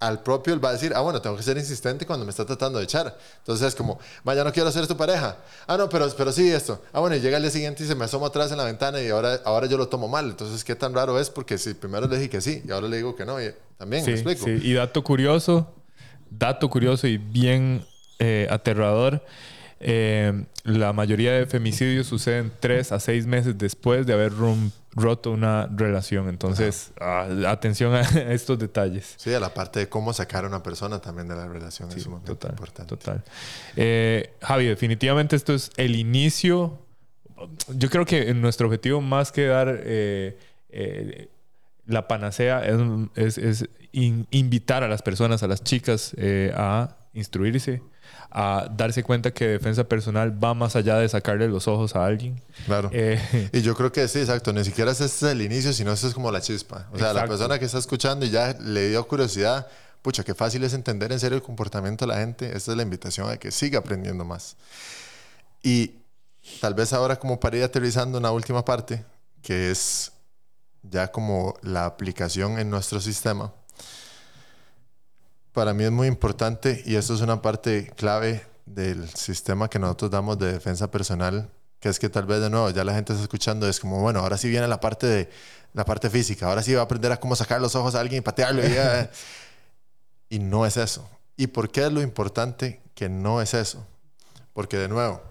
al 0.00 0.22
propio 0.22 0.54
él 0.54 0.64
va 0.64 0.70
a 0.70 0.72
decir, 0.72 0.92
ah, 0.96 1.00
bueno, 1.00 1.20
tengo 1.20 1.36
que 1.36 1.42
ser 1.42 1.58
insistente 1.58 2.06
cuando 2.06 2.24
me 2.24 2.30
está 2.30 2.46
tratando 2.46 2.78
de 2.78 2.84
echar. 2.84 3.16
Entonces 3.38 3.68
es 3.68 3.74
como, 3.74 3.98
vaya, 4.24 4.42
no 4.42 4.52
quiero 4.52 4.70
ser 4.72 4.86
tu 4.86 4.96
pareja. 4.96 5.36
Ah, 5.66 5.76
no, 5.76 5.88
pero, 5.90 6.08
pero 6.16 6.32
sí 6.32 6.50
esto. 6.50 6.82
Ah, 6.92 7.00
bueno, 7.00 7.16
y 7.16 7.20
llega 7.20 7.36
el 7.36 7.42
día 7.42 7.52
siguiente 7.52 7.84
y 7.84 7.86
se 7.86 7.94
me 7.94 8.06
asoma 8.06 8.28
atrás 8.28 8.50
en 8.50 8.56
la 8.56 8.64
ventana 8.64 9.00
y 9.00 9.10
ahora, 9.10 9.40
ahora 9.44 9.66
yo 9.66 9.76
lo 9.76 9.88
tomo 9.88 10.08
mal. 10.08 10.30
Entonces, 10.30 10.64
¿qué 10.64 10.74
tan 10.74 10.94
raro 10.94 11.20
es? 11.20 11.28
Porque 11.28 11.58
si 11.58 11.74
primero 11.74 12.08
le 12.08 12.16
dije 12.16 12.30
que 12.30 12.40
sí 12.40 12.62
y 12.66 12.70
ahora 12.72 12.88
le 12.88 12.96
digo 12.96 13.14
que 13.14 13.26
no, 13.26 13.40
y 13.42 13.52
también, 13.76 14.04
¿me 14.04 14.12
explico? 14.12 14.44
Sí. 14.46 14.58
Y 14.62 14.72
dato 14.72 15.04
curioso, 15.04 15.70
dato 16.30 16.70
curioso 16.70 17.06
y 17.06 17.18
bien 17.18 17.84
eh, 18.18 18.48
aterrador. 18.50 19.22
Eh, 19.80 20.44
la 20.64 20.92
mayoría 20.94 21.32
de 21.32 21.46
femicidios 21.46 22.06
suceden 22.06 22.52
tres 22.60 22.92
a 22.92 23.00
seis 23.00 23.26
meses 23.26 23.56
después 23.58 24.06
de 24.06 24.14
haber 24.14 24.32
roto 24.92 25.30
una 25.30 25.66
relación. 25.66 26.28
Entonces, 26.28 26.92
ah, 27.00 27.28
atención 27.48 27.94
a 27.94 28.00
estos 28.32 28.58
detalles. 28.58 29.14
Sí, 29.16 29.32
a 29.32 29.40
la 29.40 29.54
parte 29.54 29.80
de 29.80 29.88
cómo 29.88 30.12
sacar 30.12 30.44
a 30.44 30.48
una 30.48 30.62
persona 30.62 31.00
también 31.00 31.28
de 31.28 31.36
la 31.36 31.46
relación 31.48 31.90
es 31.92 32.06
un 32.06 32.22
total, 32.22 32.52
importante. 32.52 32.96
Total. 32.96 33.22
Eh, 33.76 34.34
Javi, 34.42 34.66
definitivamente 34.66 35.36
esto 35.36 35.54
es 35.54 35.70
el 35.76 35.96
inicio. 35.96 36.78
Yo 37.68 37.88
creo 37.88 38.04
que 38.04 38.32
nuestro 38.34 38.66
objetivo 38.66 39.00
más 39.00 39.32
que 39.32 39.46
dar 39.46 39.80
eh, 39.82 41.28
la 41.86 42.06
panacea 42.06 42.62
es, 43.14 43.38
es, 43.38 43.68
invitar 43.92 44.84
a 44.84 44.88
las 44.88 45.02
personas, 45.02 45.42
a 45.42 45.48
las 45.48 45.64
chicas 45.64 46.14
a 46.54 46.96
instruirse, 47.12 47.82
a 48.30 48.68
darse 48.70 49.02
cuenta 49.02 49.32
que 49.32 49.46
defensa 49.46 49.84
personal 49.84 50.42
va 50.42 50.54
más 50.54 50.76
allá 50.76 50.96
de 50.98 51.08
sacarle 51.08 51.48
los 51.48 51.66
ojos 51.66 51.96
a 51.96 52.06
alguien. 52.06 52.40
Claro. 52.66 52.90
Eh, 52.92 53.50
y 53.52 53.62
yo 53.62 53.74
creo 53.74 53.90
que 53.90 54.06
sí, 54.08 54.20
exacto. 54.20 54.52
Ni 54.52 54.64
siquiera 54.64 54.92
es 54.92 55.22
el 55.22 55.42
inicio, 55.42 55.72
sino 55.72 55.92
eso 55.92 56.06
es 56.06 56.14
como 56.14 56.30
la 56.30 56.40
chispa. 56.40 56.88
O 56.92 56.98
sea, 56.98 57.12
la 57.12 57.26
persona 57.26 57.58
que 57.58 57.64
está 57.64 57.78
escuchando 57.78 58.24
y 58.24 58.30
ya 58.30 58.56
le 58.60 58.90
dio 58.90 59.06
curiosidad, 59.06 59.66
pucha, 60.02 60.22
qué 60.22 60.34
fácil 60.34 60.62
es 60.62 60.74
entender 60.74 61.10
en 61.10 61.18
serio 61.18 61.36
el 61.36 61.42
comportamiento 61.42 62.06
de 62.06 62.12
la 62.12 62.20
gente. 62.20 62.56
Esta 62.56 62.70
es 62.70 62.76
la 62.76 62.82
invitación 62.82 63.28
a 63.28 63.36
que 63.36 63.50
siga 63.50 63.80
aprendiendo 63.80 64.24
más. 64.24 64.56
Y 65.62 65.96
tal 66.60 66.74
vez 66.74 66.92
ahora 66.92 67.16
como 67.16 67.40
para 67.40 67.56
ir 67.56 67.64
aterrizando 67.64 68.18
una 68.18 68.30
última 68.30 68.64
parte, 68.64 69.04
que 69.42 69.70
es 69.70 70.12
ya 70.82 71.08
como 71.08 71.54
la 71.62 71.84
aplicación 71.84 72.58
en 72.58 72.70
nuestro 72.70 73.00
sistema 73.00 73.52
para 75.52 75.74
mí 75.74 75.84
es 75.84 75.90
muy 75.90 76.08
importante 76.08 76.82
y 76.86 76.96
esto 76.96 77.14
es 77.14 77.20
una 77.20 77.42
parte 77.42 77.92
clave 77.96 78.46
del 78.66 79.08
sistema 79.08 79.68
que 79.68 79.78
nosotros 79.78 80.10
damos 80.10 80.38
de 80.38 80.52
defensa 80.52 80.90
personal 80.90 81.50
que 81.80 81.88
es 81.88 81.98
que 81.98 82.10
tal 82.10 82.26
vez 82.26 82.40
de 82.40 82.50
nuevo 82.50 82.70
ya 82.70 82.84
la 82.84 82.92
gente 82.92 83.14
está 83.14 83.22
escuchando, 83.22 83.66
es 83.66 83.80
como, 83.80 84.00
bueno, 84.00 84.20
ahora 84.20 84.36
sí 84.36 84.48
viene 84.48 84.68
la 84.68 84.80
parte 84.80 85.06
de 85.06 85.30
la 85.72 85.84
parte 85.84 86.10
física, 86.10 86.46
ahora 86.46 86.62
sí 86.62 86.74
va 86.74 86.82
a 86.82 86.84
aprender 86.84 87.10
a 87.10 87.18
cómo 87.18 87.34
sacar 87.34 87.60
los 87.60 87.74
ojos 87.74 87.94
a 87.94 88.00
alguien 88.00 88.18
y 88.18 88.20
patearlo. 88.20 88.62
Y, 88.62 88.76
y 90.36 90.38
no 90.38 90.66
es 90.66 90.76
eso. 90.76 91.08
¿Y 91.36 91.46
por 91.46 91.70
qué 91.70 91.86
es 91.86 91.92
lo 91.92 92.02
importante 92.02 92.82
que 92.94 93.08
no 93.08 93.40
es 93.40 93.54
eso? 93.54 93.86
Porque 94.52 94.76
de 94.76 94.88
nuevo, 94.88 95.22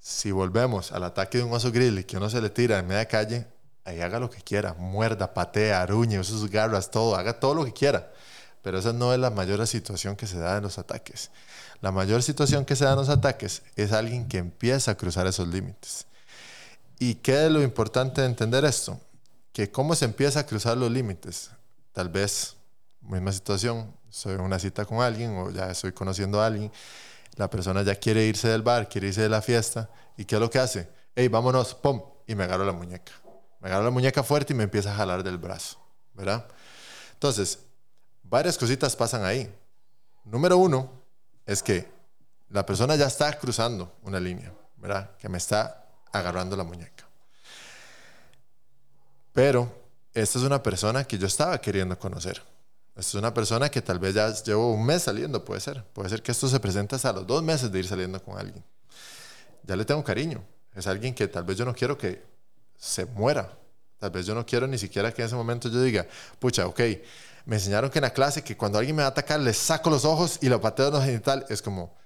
si 0.00 0.30
volvemos 0.32 0.92
al 0.92 1.04
ataque 1.04 1.38
de 1.38 1.44
un 1.44 1.52
oso 1.52 1.72
grizzly 1.72 2.04
que 2.04 2.18
uno 2.18 2.28
se 2.28 2.42
le 2.42 2.50
tira 2.50 2.78
en 2.78 2.86
media 2.86 3.06
calle, 3.06 3.46
ahí 3.84 4.02
haga 4.02 4.20
lo 4.20 4.28
que 4.28 4.42
quiera, 4.42 4.74
muerda, 4.74 5.32
patea, 5.32 5.80
aruñe, 5.80 6.18
use 6.18 6.32
sus 6.32 6.50
garras, 6.50 6.90
todo, 6.90 7.16
haga 7.16 7.40
todo 7.40 7.54
lo 7.54 7.64
que 7.64 7.72
quiera. 7.72 8.12
Pero 8.62 8.78
esa 8.78 8.92
no 8.92 9.12
es 9.12 9.20
la 9.20 9.30
mayor 9.30 9.66
situación 9.66 10.16
que 10.16 10.26
se 10.26 10.38
da 10.38 10.56
en 10.56 10.62
los 10.62 10.78
ataques. 10.78 11.30
La 11.80 11.92
mayor 11.92 12.22
situación 12.22 12.64
que 12.64 12.76
se 12.76 12.84
da 12.84 12.92
en 12.92 12.98
los 12.98 13.08
ataques 13.08 13.62
es 13.76 13.92
alguien 13.92 14.28
que 14.28 14.38
empieza 14.38 14.92
a 14.92 14.94
cruzar 14.96 15.26
esos 15.26 15.48
límites. 15.48 16.06
¿Y 16.98 17.16
qué 17.16 17.46
es 17.46 17.52
lo 17.52 17.62
importante 17.62 18.20
de 18.20 18.26
entender 18.26 18.64
esto? 18.64 19.00
Que 19.52 19.70
cómo 19.70 19.94
se 19.94 20.04
empieza 20.04 20.40
a 20.40 20.46
cruzar 20.46 20.76
los 20.76 20.90
límites. 20.90 21.50
Tal 21.92 22.08
vez, 22.08 22.56
misma 23.00 23.32
situación, 23.32 23.94
soy 24.10 24.34
en 24.34 24.40
una 24.40 24.58
cita 24.58 24.84
con 24.84 25.00
alguien 25.00 25.36
o 25.36 25.50
ya 25.50 25.70
estoy 25.70 25.92
conociendo 25.92 26.40
a 26.40 26.46
alguien, 26.46 26.72
la 27.36 27.48
persona 27.48 27.82
ya 27.82 27.94
quiere 27.94 28.24
irse 28.24 28.48
del 28.48 28.62
bar, 28.62 28.88
quiere 28.88 29.08
irse 29.08 29.22
de 29.22 29.28
la 29.28 29.40
fiesta, 29.40 29.88
¿y 30.16 30.24
qué 30.24 30.34
es 30.34 30.40
lo 30.40 30.50
que 30.50 30.58
hace? 30.58 30.88
Hey, 31.14 31.28
vámonos, 31.28 31.74
pum, 31.74 32.02
y 32.26 32.34
me 32.34 32.44
agarro 32.44 32.64
la 32.64 32.72
muñeca. 32.72 33.12
Me 33.60 33.68
agarro 33.68 33.84
la 33.84 33.90
muñeca 33.90 34.22
fuerte 34.22 34.52
y 34.52 34.56
me 34.56 34.64
empieza 34.64 34.92
a 34.92 34.96
jalar 34.96 35.22
del 35.22 35.38
brazo, 35.38 35.78
¿verdad? 36.14 36.46
Entonces, 37.12 37.60
varias 38.28 38.58
cositas 38.58 38.94
pasan 38.94 39.24
ahí. 39.24 39.52
Número 40.24 40.56
uno, 40.56 40.90
es 41.46 41.62
que 41.62 41.88
la 42.50 42.64
persona 42.64 42.96
ya 42.96 43.06
está 43.06 43.38
cruzando 43.38 43.96
una 44.02 44.20
línea, 44.20 44.52
¿verdad? 44.76 45.16
Que 45.18 45.28
me 45.28 45.38
está 45.38 45.86
agarrando 46.12 46.56
la 46.56 46.64
muñeca. 46.64 47.06
Pero 49.32 49.72
esta 50.12 50.38
es 50.38 50.44
una 50.44 50.62
persona 50.62 51.04
que 51.04 51.18
yo 51.18 51.26
estaba 51.26 51.60
queriendo 51.60 51.98
conocer. 51.98 52.42
Esta 52.90 53.00
es 53.10 53.14
una 53.14 53.32
persona 53.32 53.70
que 53.70 53.80
tal 53.80 53.98
vez 53.98 54.14
ya 54.14 54.32
llevo 54.42 54.72
un 54.72 54.84
mes 54.84 55.04
saliendo, 55.04 55.44
puede 55.44 55.60
ser. 55.60 55.84
Puede 55.92 56.08
ser 56.08 56.22
que 56.22 56.32
esto 56.32 56.48
se 56.48 56.58
presente 56.58 56.96
hasta 56.96 57.12
los 57.12 57.26
dos 57.26 57.42
meses 57.42 57.70
de 57.70 57.78
ir 57.78 57.86
saliendo 57.86 58.22
con 58.22 58.36
alguien. 58.38 58.64
Ya 59.62 59.76
le 59.76 59.84
tengo 59.84 60.02
cariño. 60.02 60.42
Es 60.74 60.86
alguien 60.86 61.14
que 61.14 61.28
tal 61.28 61.44
vez 61.44 61.56
yo 61.56 61.64
no 61.64 61.74
quiero 61.74 61.96
que 61.96 62.24
se 62.76 63.06
muera. 63.06 63.56
Tal 63.98 64.10
vez 64.10 64.26
yo 64.26 64.34
no 64.34 64.44
quiero 64.44 64.66
ni 64.66 64.78
siquiera 64.78 65.12
que 65.12 65.22
en 65.22 65.26
ese 65.26 65.34
momento 65.34 65.68
yo 65.68 65.82
diga, 65.82 66.06
pucha, 66.38 66.66
ok, 66.66 66.80
me 67.48 67.56
enseñaron 67.56 67.88
que 67.88 67.98
en 67.98 68.02
la 68.02 68.12
clase 68.12 68.44
que 68.44 68.58
cuando 68.58 68.78
alguien 68.78 68.94
me 68.94 69.00
va 69.00 69.08
a 69.08 69.10
atacar 69.12 69.40
le 69.40 69.54
saco 69.54 69.88
los 69.88 70.04
ojos 70.04 70.38
y 70.42 70.50
lo 70.50 70.60
pateo 70.60 70.88
en 70.88 70.92
los 70.92 71.04
genital. 71.04 71.46
Es 71.48 71.62
como, 71.62 71.96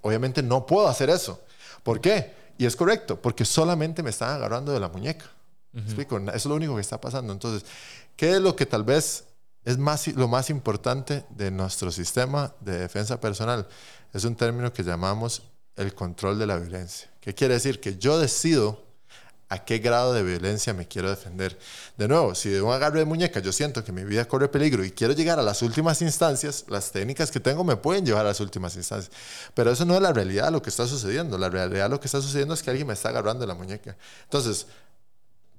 obviamente 0.00 0.42
no 0.42 0.64
puedo 0.64 0.88
hacer 0.88 1.10
eso. 1.10 1.44
¿Por 1.82 2.00
qué? 2.00 2.32
Y 2.56 2.64
es 2.64 2.76
correcto, 2.76 3.20
porque 3.20 3.44
solamente 3.44 4.02
me 4.02 4.08
están 4.08 4.30
agarrando 4.30 4.72
de 4.72 4.80
la 4.80 4.88
muñeca. 4.88 5.26
explico? 5.74 6.16
Eso 6.16 6.30
es 6.32 6.46
lo 6.46 6.54
único 6.54 6.74
que 6.76 6.80
está 6.80 6.98
pasando. 6.98 7.30
Entonces, 7.30 7.68
¿qué 8.16 8.36
es 8.36 8.40
lo 8.40 8.56
que 8.56 8.64
tal 8.64 8.82
vez 8.82 9.24
es 9.66 9.76
más, 9.76 10.08
lo 10.08 10.28
más 10.28 10.48
importante 10.48 11.26
de 11.28 11.50
nuestro 11.50 11.92
sistema 11.92 12.54
de 12.60 12.78
defensa 12.78 13.20
personal? 13.20 13.68
Es 14.14 14.24
un 14.24 14.34
término 14.34 14.72
que 14.72 14.82
llamamos 14.82 15.42
el 15.76 15.94
control 15.94 16.38
de 16.38 16.46
la 16.46 16.56
violencia. 16.56 17.10
¿Qué 17.20 17.34
quiere 17.34 17.52
decir? 17.52 17.80
Que 17.80 17.98
yo 17.98 18.18
decido 18.18 18.82
a 19.50 19.64
qué 19.64 19.78
grado 19.78 20.12
de 20.12 20.22
violencia 20.22 20.72
me 20.72 20.86
quiero 20.86 21.10
defender. 21.10 21.58
De 21.98 22.06
nuevo, 22.06 22.36
si 22.36 22.48
de 22.48 22.62
un 22.62 22.72
agarre 22.72 23.00
de 23.00 23.04
muñeca 23.04 23.40
yo 23.40 23.52
siento 23.52 23.82
que 23.82 23.90
mi 23.90 24.04
vida 24.04 24.24
corre 24.26 24.48
peligro 24.48 24.84
y 24.84 24.92
quiero 24.92 25.12
llegar 25.12 25.40
a 25.40 25.42
las 25.42 25.60
últimas 25.62 26.00
instancias, 26.02 26.64
las 26.68 26.92
técnicas 26.92 27.32
que 27.32 27.40
tengo 27.40 27.64
me 27.64 27.74
pueden 27.74 28.06
llevar 28.06 28.24
a 28.26 28.28
las 28.28 28.38
últimas 28.38 28.76
instancias. 28.76 29.12
Pero 29.52 29.72
eso 29.72 29.84
no 29.84 29.96
es 29.96 30.02
la 30.02 30.12
realidad 30.12 30.52
lo 30.52 30.62
que 30.62 30.70
está 30.70 30.86
sucediendo. 30.86 31.36
La 31.36 31.50
realidad 31.50 31.90
lo 31.90 31.98
que 31.98 32.06
está 32.06 32.22
sucediendo 32.22 32.54
es 32.54 32.62
que 32.62 32.70
alguien 32.70 32.86
me 32.86 32.92
está 32.92 33.08
agarrando 33.08 33.44
la 33.44 33.54
muñeca. 33.54 33.96
Entonces, 34.22 34.68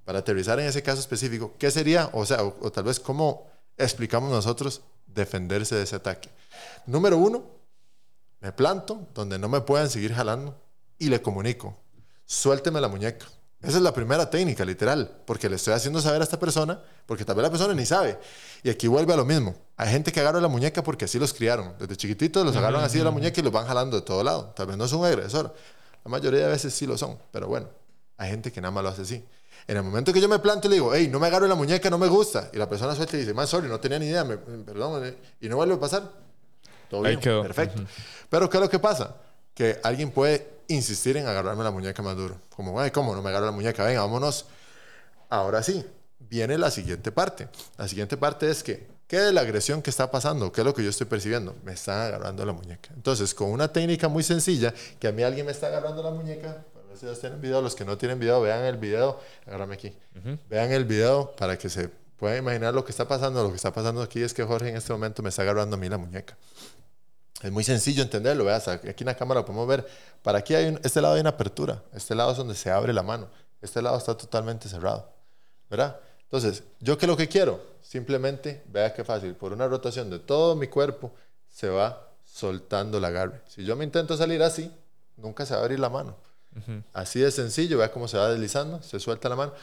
para 0.05 0.19
aterrizar 0.19 0.57
en 0.61 0.67
ese 0.67 0.81
caso 0.81 1.01
específico, 1.01 1.53
¿qué 1.59 1.69
sería? 1.69 2.09
O 2.13 2.25
sea, 2.25 2.43
o, 2.43 2.71
tal 2.71 2.85
vez 2.85 2.97
cómo 2.97 3.51
explicamos 3.77 4.31
nosotros 4.31 4.83
defenderse 5.05 5.75
de 5.75 5.83
ese 5.83 5.97
ataque. 5.97 6.29
Número 6.85 7.17
uno, 7.17 7.43
me 8.39 8.53
planto 8.53 9.09
donde 9.13 9.37
no 9.37 9.49
me 9.49 9.59
puedan 9.59 9.89
seguir 9.89 10.13
jalando 10.13 10.57
y 10.97 11.09
le 11.09 11.21
comunico, 11.21 11.77
suélteme 12.25 12.79
la 12.79 12.87
muñeca 12.87 13.27
esa 13.61 13.77
es 13.77 13.83
la 13.83 13.93
primera 13.93 14.29
técnica, 14.29 14.65
literal, 14.65 15.11
porque 15.25 15.47
le 15.47 15.55
estoy 15.55 15.73
haciendo 15.73 16.01
saber 16.01 16.21
a 16.21 16.23
esta 16.23 16.39
persona, 16.39 16.81
porque 17.05 17.23
tal 17.23 17.35
vez 17.35 17.43
la 17.43 17.49
persona 17.51 17.73
ni 17.75 17.85
sabe. 17.85 18.17
Y 18.63 18.69
aquí 18.69 18.87
vuelve 18.87 19.13
a 19.13 19.17
lo 19.17 19.25
mismo. 19.25 19.55
Hay 19.77 19.89
gente 19.89 20.11
que 20.11 20.19
agarra 20.19 20.41
la 20.41 20.47
muñeca 20.47 20.83
porque 20.83 21.05
así 21.05 21.19
los 21.19 21.33
criaron. 21.33 21.75
Desde 21.77 21.95
chiquititos 21.95 22.43
los 22.43 22.55
agarran 22.55 22.83
así 22.83 22.97
de 22.97 23.03
la 23.03 23.11
muñeca 23.11 23.39
y 23.39 23.43
los 23.43 23.53
van 23.53 23.67
jalando 23.67 23.97
de 23.97 24.01
todo 24.01 24.23
lado. 24.23 24.51
Tal 24.55 24.65
vez 24.65 24.77
no 24.77 24.85
es 24.85 24.93
un 24.93 25.05
agresor. 25.05 25.53
La 26.03 26.09
mayoría 26.09 26.45
de 26.45 26.47
veces 26.47 26.73
sí 26.73 26.87
lo 26.87 26.97
son, 26.97 27.19
pero 27.31 27.47
bueno, 27.47 27.67
hay 28.17 28.31
gente 28.31 28.51
que 28.51 28.59
nada 28.61 28.71
más 28.71 28.83
lo 28.83 28.89
hace 28.89 29.03
así. 29.03 29.23
En 29.67 29.77
el 29.77 29.83
momento 29.83 30.11
que 30.11 30.19
yo 30.19 30.27
me 30.27 30.39
planto 30.39 30.67
y 30.67 30.71
le 30.71 30.75
digo, 30.77 30.95
hey, 30.95 31.07
no 31.11 31.19
me 31.19 31.27
agarro 31.27 31.45
la 31.47 31.53
muñeca, 31.53 31.87
no 31.91 31.99
me 31.99 32.07
gusta, 32.07 32.49
y 32.51 32.57
la 32.57 32.67
persona 32.67 32.95
suelta 32.95 33.15
y 33.15 33.19
dice, 33.19 33.33
man, 33.35 33.45
sorry, 33.45 33.67
no 33.67 33.79
tenía 33.79 33.99
ni 33.99 34.07
idea, 34.07 34.25
perdón, 34.25 35.15
y 35.39 35.47
no 35.47 35.57
vuelve 35.57 35.75
a 35.75 35.79
pasar, 35.79 36.09
todo 36.89 37.03
bien, 37.03 37.19
perfecto. 37.19 37.83
Pero 38.27 38.49
¿qué 38.49 38.57
es 38.57 38.61
lo 38.61 38.69
que 38.69 38.79
pasa? 38.79 39.15
Que 39.53 39.79
alguien 39.83 40.09
puede 40.09 40.60
insistir 40.73 41.17
en 41.17 41.27
agarrarme 41.27 41.63
la 41.63 41.71
muñeca 41.71 42.01
más 42.01 42.15
duro. 42.15 42.37
Como, 42.49 42.79
ay, 42.79 42.91
¿cómo 42.91 43.15
no 43.15 43.21
me 43.21 43.29
agarro 43.29 43.45
la 43.45 43.51
muñeca? 43.51 43.83
Venga, 43.83 44.01
vámonos. 44.01 44.45
Ahora 45.29 45.63
sí, 45.63 45.85
viene 46.19 46.57
la 46.57 46.71
siguiente 46.71 47.11
parte. 47.11 47.47
La 47.77 47.87
siguiente 47.87 48.17
parte 48.17 48.49
es 48.49 48.63
que, 48.63 48.87
¿qué 49.07 49.27
es 49.27 49.33
la 49.33 49.41
agresión 49.41 49.81
que 49.81 49.89
está 49.89 50.11
pasando? 50.11 50.51
¿Qué 50.51 50.61
es 50.61 50.65
lo 50.65 50.73
que 50.73 50.83
yo 50.83 50.89
estoy 50.89 51.07
percibiendo? 51.07 51.55
Me 51.63 51.73
están 51.73 52.01
agarrando 52.01 52.45
la 52.45 52.53
muñeca. 52.53 52.89
Entonces, 52.95 53.33
con 53.33 53.49
una 53.49 53.71
técnica 53.71 54.07
muy 54.07 54.23
sencilla, 54.23 54.73
que 54.99 55.07
a 55.07 55.11
mí 55.11 55.23
alguien 55.23 55.45
me 55.45 55.51
está 55.51 55.67
agarrando 55.67 56.03
la 56.03 56.11
muñeca, 56.11 56.63
a 56.75 56.87
ver 56.87 56.97
si 57.15 57.21
tienen 57.21 57.41
video, 57.41 57.61
los 57.61 57.75
que 57.75 57.85
no 57.85 57.97
tienen 57.97 58.19
video, 58.19 58.41
vean 58.41 58.63
el 58.65 58.77
video, 58.77 59.19
agárrame 59.45 59.75
aquí, 59.75 59.95
vean 60.49 60.71
el 60.71 60.85
video 60.85 61.33
para 61.35 61.57
que 61.57 61.69
se 61.69 61.89
puedan 62.17 62.37
imaginar 62.37 62.73
lo 62.73 62.85
que 62.85 62.91
está 62.91 63.07
pasando. 63.07 63.41
Lo 63.43 63.49
que 63.49 63.55
está 63.55 63.73
pasando 63.73 64.01
aquí 64.01 64.21
es 64.21 64.33
que 64.33 64.43
Jorge 64.43 64.69
en 64.69 64.75
este 64.75 64.93
momento 64.93 65.23
me 65.23 65.29
está 65.29 65.41
agarrando 65.41 65.75
a 65.75 65.79
mí 65.79 65.89
la 65.89 65.97
muñeca. 65.97 66.37
Es 67.41 67.51
muy 67.51 67.63
sencillo 67.63 68.03
entenderlo, 68.03 68.45
veas, 68.45 68.67
aquí 68.67 69.03
en 69.03 69.07
la 69.07 69.15
cámara 69.15 69.41
lo 69.41 69.45
podemos 69.45 69.67
ver. 69.67 69.87
Para 70.21 70.39
aquí 70.39 70.53
hay 70.53 70.77
este 70.83 71.01
lado 71.01 71.15
hay 71.15 71.21
una 71.21 71.31
apertura, 71.31 71.81
este 71.93 72.13
lado 72.13 72.31
es 72.31 72.37
donde 72.37 72.55
se 72.55 72.69
abre 72.69 72.93
la 72.93 73.03
mano, 73.03 73.27
este 73.61 73.81
lado 73.81 73.97
está 73.97 74.15
totalmente 74.15 74.69
cerrado, 74.69 75.09
¿verdad? 75.69 75.99
Entonces, 76.23 76.63
¿yo 76.79 76.97
qué 76.97 77.05
es 77.05 77.09
lo 77.09 77.17
que 77.17 77.27
quiero? 77.27 77.61
Simplemente, 77.81 78.63
vea 78.67 78.93
qué 78.93 79.03
fácil, 79.03 79.35
por 79.35 79.53
una 79.53 79.67
rotación 79.67 80.09
de 80.09 80.19
todo 80.19 80.55
mi 80.55 80.67
cuerpo 80.67 81.11
se 81.49 81.67
va 81.67 82.07
soltando 82.23 82.99
la 82.99 83.07
agarre. 83.07 83.41
Si 83.47 83.65
yo 83.65 83.75
me 83.75 83.83
intento 83.83 84.15
salir 84.15 84.41
así, 84.43 84.71
nunca 85.17 85.45
se 85.45 85.53
va 85.53 85.59
a 85.59 85.63
abrir 85.63 85.79
la 85.79 85.89
mano. 85.89 86.15
Así 86.93 87.19
de 87.19 87.31
sencillo, 87.31 87.77
vea 87.77 87.91
cómo 87.91 88.07
se 88.07 88.17
va 88.17 88.29
deslizando, 88.29 88.83
se 88.83 88.99
suelta 88.99 89.29
la 89.29 89.35
mano 89.37 89.53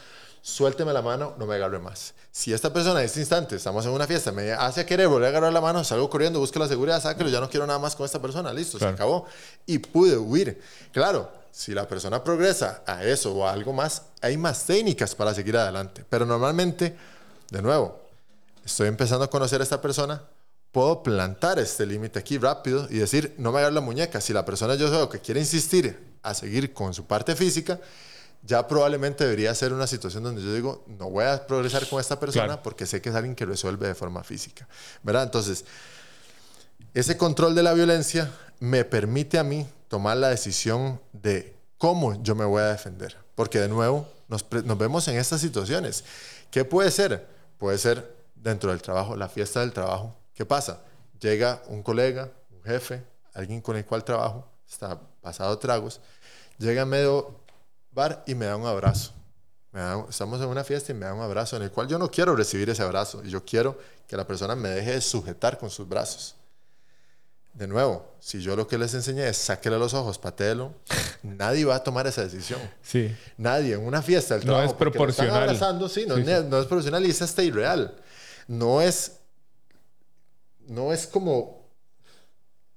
suélteme 0.43 0.93
la 0.93 1.03
mano, 1.03 1.35
no 1.39 1.47
me 1.47 1.55
agarre 1.55 1.79
más. 1.79 2.15
Si 2.31 2.53
esta 2.53 2.73
persona 2.73 3.01
en 3.01 3.07
este 3.07 3.21
instante, 3.21 3.57
estamos 3.57 3.85
en 3.87 3.93
una 3.93 4.07
fiesta, 4.07 4.33
me 4.33 4.53
hace 4.53 4.87
querer 4.87 5.09
volver 5.09 5.27
a 5.27 5.29
agarrar 5.31 5.53
la 5.53 5.61
mano, 5.61 5.83
salgo 5.85 6.09
corriendo, 6.09 6.39
busco 6.39 6.59
la 6.59 6.69
seguridad, 6.69 7.03
sáquelo, 7.03 7.29
ya 7.29 7.41
no 7.41 7.51
quiero 7.51 7.67
nada 7.67 7.79
más 7.79 7.97
con 7.97 8.07
esta 8.07 8.21
persona, 8.21 8.53
listo, 8.53 8.79
se 8.79 8.87
acabó. 8.87 9.27
Y 9.67 9.79
pude 9.79 10.17
huir. 10.17 10.61
Claro, 10.93 11.31
si 11.51 11.75
la 11.75 11.89
persona 11.89 12.23
progresa 12.23 12.83
a 12.87 13.05
eso 13.05 13.35
o 13.35 13.47
a 13.47 13.53
algo 13.53 13.73
más, 13.73 14.03
hay 14.21 14.37
más 14.37 14.65
técnicas 14.65 15.15
para 15.15 15.35
seguir 15.35 15.57
adelante. 15.57 16.05
Pero 16.09 16.25
normalmente, 16.25 16.97
de 17.51 17.63
nuevo, 17.63 18.01
estoy 18.65 18.89
empezando 18.89 19.25
a 19.25 19.31
conocer 19.31 19.61
a 19.61 19.65
esta 19.65 19.81
persona, 19.81 20.23
puedo 20.71 21.03
plantar 21.03 21.59
este 21.59 21.87
límite 21.87 22.19
aquí 22.19 22.39
rápido 22.39 22.87
y 22.91 22.99
decir, 22.99 23.35
no 23.39 23.51
me 23.51 23.59
agarre 23.59 23.75
la 23.75 23.81
muñeca. 23.81 24.21
Si 24.21 24.33
la 24.33 24.45
persona 24.45 24.75
yo 24.77 24.91
veo 24.91 25.09
que 25.09 25.19
quiere 25.19 25.41
insistir 25.41 25.99
a 26.23 26.35
seguir 26.35 26.73
con 26.73 26.95
su 26.95 27.07
parte 27.07 27.35
física, 27.35 27.81
ya 28.43 28.67
probablemente 28.67 29.25
debería 29.25 29.55
ser 29.55 29.73
una 29.73 29.87
situación 29.87 30.23
donde 30.23 30.43
yo 30.43 30.55
digo, 30.55 30.85
no 30.87 31.11
voy 31.11 31.25
a 31.25 31.47
progresar 31.47 31.89
con 31.89 32.01
esta 32.01 32.19
persona 32.19 32.63
porque 32.63 32.87
sé 32.87 33.01
que 33.01 33.11
es 33.11 33.15
alguien 33.15 33.35
que 33.35 33.45
resuelve 33.45 33.87
de 33.87 33.95
forma 33.95 34.23
física, 34.23 34.69
¿verdad? 35.03 35.25
Entonces, 35.25 35.65
ese 36.95 37.17
control 37.17 37.55
de 37.55 37.63
la 37.63 37.75
violencia 37.75 38.31
me 38.61 38.85
permite 38.85 39.39
a 39.39 39.45
mí 39.45 39.67
tomar 39.89 40.17
la 40.17 40.29
decisión 40.29 41.01
de 41.13 41.55
cómo 41.77 42.23
yo 42.23 42.35
me 42.35 42.45
voy 42.45 42.63
a 42.63 42.67
defender, 42.67 43.17
porque 43.35 43.59
de 43.59 43.69
nuevo 43.69 44.09
nos, 44.29 44.45
nos 44.65 44.79
vemos 44.79 45.07
en 45.09 45.17
estas 45.17 45.41
situaciones. 45.41 46.05
¿Qué 46.51 46.65
puede 46.65 46.91
ser? 46.91 47.27
Puede 47.59 47.79
ser 47.79 48.17
dentro 48.35 48.71
del 48.71 48.81
trabajo, 48.81 49.17
la 49.17 49.29
fiesta 49.29 49.61
del 49.61 49.73
trabajo. 49.73 50.17
¿Qué 50.35 50.47
pasa? 50.47 50.83
Llega 51.21 51.63
un 51.67 51.83
colega, 51.83 52.31
un 52.51 52.63
jefe, 52.63 53.03
alguien 53.35 53.61
con 53.61 53.77
el 53.77 53.85
cual 53.85 54.05
trabajo, 54.05 54.49
está 54.69 55.01
pasado 55.21 55.59
tragos, 55.59 56.01
llega 56.59 56.85
medio 56.85 57.35
bar 57.93 58.25
y 58.27 58.35
me 58.35 58.47
da 58.47 58.57
un 58.57 58.67
abrazo. 58.67 59.13
estamos 60.09 60.41
en 60.41 60.49
una 60.49 60.65
fiesta 60.65 60.93
y 60.93 60.95
me 60.95 61.07
da 61.07 61.15
un 61.15 61.23
abrazo 61.23 61.57
en 61.57 61.63
el 61.63 61.71
cual 61.71 61.89
yo 61.89 61.99
no 61.99 62.11
quiero 62.11 62.35
recibir 62.35 62.69
ese 62.71 62.83
abrazo 62.83 63.23
y 63.25 63.31
yo 63.31 63.45
quiero 63.45 63.79
que 64.07 64.17
la 64.17 64.27
persona 64.27 64.55
me 64.55 64.69
deje 64.71 65.01
sujetar 65.01 65.59
con 65.59 65.71
sus 65.71 65.89
brazos. 65.89 66.35
De 67.59 67.67
nuevo, 67.67 68.15
si 68.21 68.41
yo 68.41 68.55
lo 68.55 68.69
que 68.69 68.79
les 68.79 68.95
enseñé 68.95 69.29
es 69.29 69.37
sáquele 69.37 69.79
los 69.79 69.93
ojos, 69.93 70.17
patéelo, 70.17 70.75
nadie 71.25 71.65
va 71.65 71.75
a 71.75 71.83
tomar 71.83 72.07
esa 72.07 72.23
decisión. 72.23 72.61
Sí. 72.83 73.13
Nadie 73.37 73.75
en 73.75 73.85
una 73.85 74.01
fiesta 74.01 74.39
trabajo. 74.39 74.65
No 74.65 74.71
es 74.71 74.77
proporcional. 74.77 75.43
abrazando, 75.43 75.89
sí, 75.89 76.05
no, 76.07 76.17
Es, 76.17 76.45
no 76.45 76.61
es 76.61 76.67
proporcional 76.67 77.05
y 77.05 77.11
es 77.11 77.21
hasta 77.21 77.43
irreal. 77.43 77.97
No 78.47 78.81
es, 78.81 79.17
no 80.69 80.93
es 80.93 81.07
como 81.09 81.69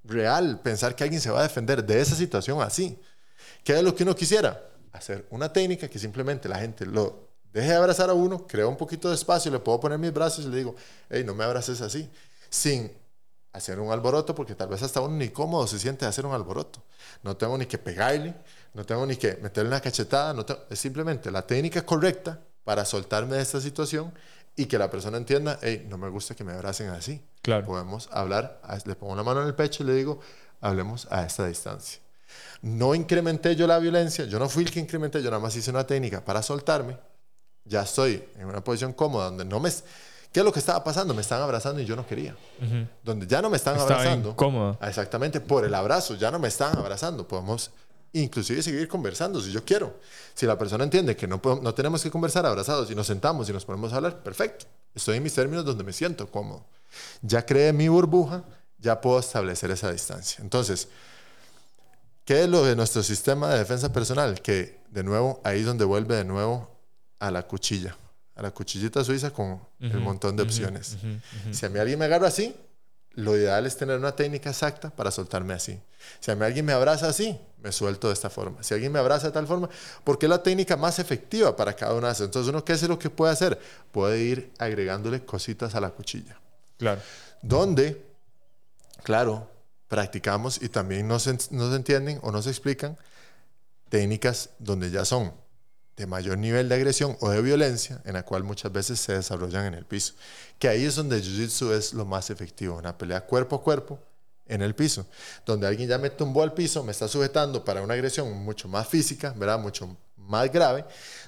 real 0.04 0.60
pensar 0.62 0.96
que 0.96 1.04
alguien 1.04 1.22
se 1.22 1.30
va 1.30 1.42
a 1.42 1.44
defender 1.44 1.84
de 1.86 2.02
esa 2.02 2.16
situación 2.16 2.62
así. 2.62 3.00
¿Qué 3.64 3.78
es 3.78 3.84
lo 3.84 3.96
que 3.96 4.04
uno 4.04 4.16
quisiera? 4.16 4.60
Hacer 4.94 5.26
una 5.30 5.52
técnica 5.52 5.88
que 5.88 6.00
simplemente 6.00 6.50
la 6.50 6.60
gente 6.60 6.86
lo 6.86 7.30
deje 7.54 7.70
de 7.70 7.76
abrazar 7.76 8.10
a 8.10 8.14
uno, 8.14 8.48
crea 8.48 8.68
un 8.68 8.78
poquito 8.78 9.10
de 9.10 9.16
espacio, 9.16 9.52
le 9.52 9.60
puedo 9.60 9.80
poner 9.80 10.00
mis 10.00 10.14
brazos 10.14 10.46
y 10.46 10.50
le 10.50 10.58
digo, 10.58 10.76
hey, 11.10 11.24
no 11.26 11.34
me 11.36 11.44
abraces 11.44 11.82
así, 11.82 12.10
sin 12.50 12.92
hacer 13.54 13.80
un 13.80 13.92
alboroto, 13.92 14.34
porque 14.34 14.56
tal 14.56 14.70
vez 14.70 14.82
hasta 14.82 15.02
uno 15.02 15.16
ni 15.16 15.30
cómodo 15.30 15.68
se 15.68 15.78
siente 15.78 16.06
de 16.06 16.10
hacer 16.10 16.26
un 16.26 16.34
alboroto. 16.34 16.82
No 17.24 17.36
tengo 17.36 17.58
ni 17.58 17.66
que 17.66 17.78
pegarle, 17.78 18.34
no 18.74 18.86
tengo 18.86 19.06
ni 19.06 19.18
que 19.18 19.36
meterle 19.42 19.70
una 19.70 19.82
cachetada, 19.82 20.34
no 20.34 20.46
es 20.70 20.80
simplemente 20.80 21.30
la 21.32 21.46
técnica 21.46 21.86
correcta 21.86 22.40
para 22.64 22.86
soltarme 22.86 23.36
de 23.36 23.42
esta 23.42 23.60
situación 23.60 24.14
y 24.56 24.66
que 24.66 24.78
la 24.78 24.90
persona 24.90 25.18
entienda, 25.18 25.60
hey, 25.62 25.86
no 25.90 25.98
me 25.98 26.10
gusta 26.10 26.36
que 26.36 26.44
me 26.44 26.54
abracen 26.54 26.90
así. 26.90 27.22
Claro. 27.42 27.66
Podemos 27.66 28.10
hablar, 28.12 28.62
le 28.86 28.96
pongo 28.96 29.14
una 29.14 29.24
mano 29.24 29.42
en 29.42 29.48
el 29.48 29.56
pecho 29.56 29.84
y 29.84 29.88
le 29.88 29.96
digo, 29.96 30.20
hablemos 30.62 31.08
a 31.10 31.24
esta 31.24 31.46
distancia. 31.48 32.02
No 32.62 32.94
incrementé 32.94 33.56
yo 33.56 33.66
la 33.68 33.80
violencia, 33.80 34.26
yo 34.26 34.38
no 34.40 34.48
fui 34.50 34.64
el 34.64 34.72
que 34.72 34.80
incrementé, 34.80 35.22
yo 35.22 35.30
nada 35.32 35.42
más 35.42 35.56
hice 35.56 35.72
una 35.72 35.86
técnica 35.86 36.24
para 36.24 36.42
soltarme. 36.42 36.98
Ya 37.66 37.82
estoy 37.84 38.24
en 38.38 38.46
una 38.46 38.64
posición 38.64 38.94
cómoda 38.94 39.26
donde 39.26 39.46
no 39.46 39.60
me... 39.60 39.72
¿Qué 40.32 40.40
es 40.40 40.46
lo 40.46 40.54
que 40.54 40.60
estaba 40.60 40.84
pasando? 40.84 41.14
Me 41.14 41.22
estaban 41.22 41.44
abrazando 41.44 41.82
y 41.82 41.86
yo 41.86 41.96
no 41.96 42.08
quería. 42.08 42.36
Donde 43.04 43.28
ya 43.28 43.42
no 43.42 43.50
me 43.50 43.58
están 43.58 43.76
Estaba 43.76 43.96
abrazando. 44.00 44.30
incómoda. 44.30 44.78
Exactamente, 44.88 45.42
por 45.42 45.66
el 45.66 45.74
abrazo, 45.74 46.16
ya 46.16 46.32
no 46.32 46.40
me 46.40 46.48
están 46.48 46.78
abrazando. 46.78 47.28
Podemos 47.28 47.72
inclusive 48.14 48.62
seguir 48.62 48.88
conversando 48.88 49.42
si 49.42 49.52
yo 49.52 49.64
quiero. 49.66 50.00
Si 50.34 50.46
la 50.46 50.58
persona 50.58 50.84
entiende 50.86 51.16
que 51.18 51.28
no, 51.28 51.42
no 51.62 51.74
tenemos 51.74 52.02
que 52.02 52.10
conversar 52.10 52.46
abrazados 52.46 52.90
y 52.92 52.96
nos 52.96 53.08
sentamos 53.08 53.50
y 53.50 53.54
nos 53.54 53.66
ponemos 53.66 53.92
a 53.92 53.98
hablar, 53.98 54.24
perfecto. 54.24 54.66
Estoy 54.96 55.18
en 55.18 55.24
mis 55.24 55.34
términos 55.34 55.66
donde 55.66 55.84
me 55.84 55.92
siento 55.94 56.28
cómodo. 56.32 56.66
Ya 57.22 57.46
creé 57.46 57.74
mi 57.74 57.88
burbuja, 57.90 58.44
ya 58.80 59.00
puedo 59.02 59.20
establecer 59.20 59.72
esa 59.72 59.92
distancia. 59.92 60.42
Entonces, 60.42 60.88
¿qué 62.26 62.44
es 62.44 62.50
lo 62.50 62.64
de 62.64 62.76
nuestro 62.76 63.04
sistema 63.04 63.50
de 63.50 63.60
defensa 63.60 63.92
personal? 63.92 64.42
Que, 64.42 64.80
de 64.90 65.04
nuevo, 65.04 65.42
ahí 65.44 65.60
es 65.62 65.66
donde 65.66 65.86
vuelve 65.86 66.16
de 66.16 66.26
nuevo 66.26 66.70
a 67.20 67.32
la 67.32 67.48
cuchilla, 67.48 67.96
a 68.36 68.42
la 68.42 68.52
cuchillita 68.52 69.04
suiza 69.04 69.32
con 69.32 69.62
el 69.80 70.00
montón 70.00 70.36
de 70.36 70.44
opciones. 70.44 70.98
Si 71.52 71.66
a 71.66 71.70
mí 71.70 71.80
alguien 71.80 72.00
me 72.00 72.06
agarra 72.06 72.28
así, 72.28 72.56
lo 73.14 73.36
ideal 73.36 73.66
es 73.66 73.76
tener 73.76 73.98
una 73.98 74.16
técnica 74.16 74.50
exacta 74.50 74.90
para 74.90 75.12
soltarme 75.12 75.54
así. 75.54 75.80
Si 76.20 76.32
a 76.32 76.36
mí 76.36 76.46
alguien 76.46 76.66
me 76.66 76.74
abraza 76.74 77.08
así, 77.10 77.38
me 77.62 77.72
suelto 77.72 78.08
de 78.08 78.14
esta 78.14 78.30
forma. 78.30 78.64
Si 78.64 78.74
alguien 78.74 78.92
me 78.92 79.00
abraza 79.00 79.28
de 79.28 79.34
tal 79.34 79.48
forma, 79.48 79.70
porque 80.04 80.26
es 80.26 80.30
la 80.30 80.42
técnica 80.42 80.78
más 80.78 80.98
efectiva 80.98 81.56
para 81.56 81.74
cada 81.76 81.94
una 81.94 82.08
de 82.08 82.14
esas. 82.14 82.26
Entonces, 82.26 82.50
uno, 82.50 82.64
¿qué 82.64 82.74
es 82.74 82.84
lo 82.84 82.98
que 82.98 83.10
puede 83.10 83.34
hacer? 83.34 83.60
Puede 83.92 84.20
ir 84.22 84.52
agregándole 84.58 85.26
cositas 85.26 85.76
a 85.76 85.82
la 85.82 85.90
cuchilla. 85.90 86.40
Claro. 86.78 87.02
Donde, 87.42 88.02
claro, 89.04 89.50
practicamos 89.92 90.62
y 90.62 90.70
también 90.70 91.06
nos, 91.06 91.28
nos 91.52 91.76
entienden 91.76 92.18
o 92.22 92.32
nos 92.32 92.48
explican 92.48 92.98
técnicas 93.90 94.52
donde 94.58 94.90
ya 94.90 95.04
son 95.04 95.34
de 95.98 96.08
mayor 96.08 96.38
nivel 96.38 96.70
de 96.70 96.76
agresión 96.76 97.18
o 97.20 97.30
de 97.30 97.42
violencia, 97.42 98.02
en 98.06 98.14
la 98.14 98.24
cual 98.24 98.46
muchas 98.46 98.72
veces 98.72 99.02
se 99.02 99.12
desarrollan 99.12 99.66
en 99.66 99.74
el 99.74 99.84
piso. 99.84 100.14
Que 100.58 100.70
ahí 100.70 100.86
es 100.86 100.96
donde 100.96 101.22
Jiu-Jitsu 101.22 101.74
es 101.74 101.92
lo 101.92 102.06
más 102.06 102.30
efectivo, 102.30 102.78
una 102.78 102.98
pelea 102.98 103.26
cuerpo 103.26 103.58
a 103.58 103.62
cuerpo 103.62 104.00
en 104.48 104.62
el 104.62 104.76
piso, 104.76 105.06
donde 105.46 105.68
alguien 105.68 105.90
ya 105.90 105.98
me 105.98 106.10
tumbó 106.10 106.42
al 106.42 106.54
piso, 106.54 106.86
me 106.86 106.94
está 106.94 107.10
sujetando 107.10 107.66
para 107.66 107.82
una 107.82 107.94
agresión 107.94 108.32
mucho 108.46 108.70
más 108.70 108.88
física, 108.88 109.34
¿verdad? 109.36 109.60
Mucho 109.60 109.98
más 110.16 110.50
grave, 110.54 110.86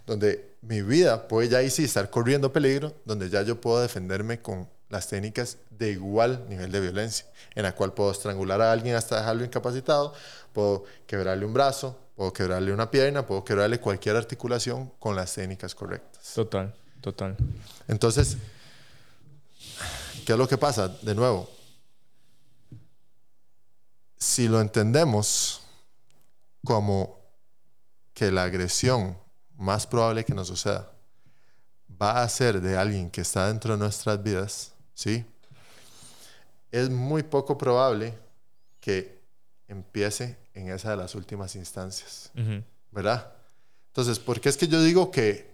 donde 0.08 0.56
mi 0.62 0.82
vida 0.82 1.28
puede 1.28 1.50
ya 1.50 1.58
ahí 1.58 1.70
sí 1.70 1.84
estar 1.84 2.10
corriendo 2.10 2.54
peligro, 2.54 2.94
donde 3.04 3.30
ya 3.30 3.42
yo 3.42 3.60
puedo 3.60 3.82
defenderme 3.82 4.42
con 4.42 4.70
las 4.94 5.08
técnicas 5.08 5.58
de 5.72 5.92
igual 5.92 6.46
nivel 6.48 6.72
de 6.72 6.80
violencia, 6.80 7.26
en 7.56 7.64
la 7.64 7.76
cual 7.76 7.94
puedo 7.94 8.12
estrangular 8.12 8.62
a 8.62 8.72
alguien 8.72 8.96
hasta 8.96 9.18
dejarlo 9.18 9.44
incapacitado, 9.44 10.14
puedo 10.54 10.86
quebrarle 11.08 11.46
un 11.46 11.54
brazo, 11.54 12.00
puedo 12.16 12.32
quebrarle 12.32 12.72
una 12.72 12.90
pierna, 12.90 13.26
puedo 13.26 13.44
quebrarle 13.44 13.80
cualquier 13.80 14.16
articulación 14.16 14.92
con 15.00 15.16
las 15.16 15.34
técnicas 15.34 15.76
correctas. 15.76 16.34
Total, 16.34 16.74
total. 17.02 17.36
Entonces, 17.88 18.38
¿qué 20.26 20.34
es 20.34 20.38
lo 20.38 20.48
que 20.48 20.58
pasa? 20.58 20.88
De 20.88 21.16
nuevo, 21.16 21.50
si 24.18 24.48
lo 24.48 24.62
entendemos 24.62 25.62
como 26.64 27.20
que 28.14 28.32
la 28.32 28.44
agresión 28.44 29.18
más 29.58 29.88
probable 29.88 30.24
que 30.24 30.34
nos 30.34 30.48
suceda 30.48 30.94
va 32.02 32.22
a 32.22 32.30
ser 32.30 32.62
de 32.62 32.78
alguien 32.78 33.10
que 33.10 33.22
está 33.22 33.48
dentro 33.48 33.74
de 33.74 33.80
nuestras 33.80 34.22
vidas, 34.22 34.73
¿sí? 34.94 35.26
Es 36.72 36.90
muy 36.90 37.24
poco 37.24 37.58
probable 37.58 38.14
que 38.80 39.22
empiece 39.68 40.38
en 40.54 40.70
esa 40.70 40.92
de 40.92 40.98
las 40.98 41.16
últimas 41.16 41.56
instancias. 41.56 42.32
¿verdad? 42.92 43.32
Entonces, 43.88 44.20
¿por 44.20 44.40
qué 44.40 44.50
es 44.50 44.58
que 44.58 44.68
yo 44.68 44.82
digo 44.82 45.12
que 45.12 45.52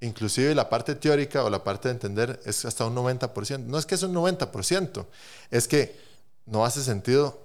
inclusive 0.00 0.54
la 0.54 0.68
parte 0.68 0.94
teórica 0.94 1.44
o 1.44 1.50
la 1.50 1.62
parte 1.62 1.88
de 1.88 1.94
entender 1.94 2.40
es 2.44 2.64
hasta 2.64 2.86
un 2.86 2.94
90%? 2.94 3.58
No 3.64 3.78
es 3.78 3.86
que 3.86 3.94
es 3.94 4.02
un 4.02 4.14
90%, 4.14 5.06
es 5.50 5.68
que 5.68 5.96
no 6.46 6.64
hace 6.64 6.82
sentido 6.82 7.42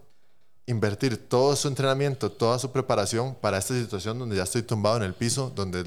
invertir 0.65 1.29
todo 1.29 1.55
su 1.55 1.67
entrenamiento, 1.67 2.31
toda 2.31 2.59
su 2.59 2.71
preparación 2.71 3.35
para 3.35 3.57
esta 3.57 3.73
situación 3.73 4.19
donde 4.19 4.35
ya 4.35 4.43
estoy 4.43 4.63
tumbado 4.63 4.97
en 4.97 5.03
el 5.03 5.13
piso, 5.13 5.51
donde 5.55 5.85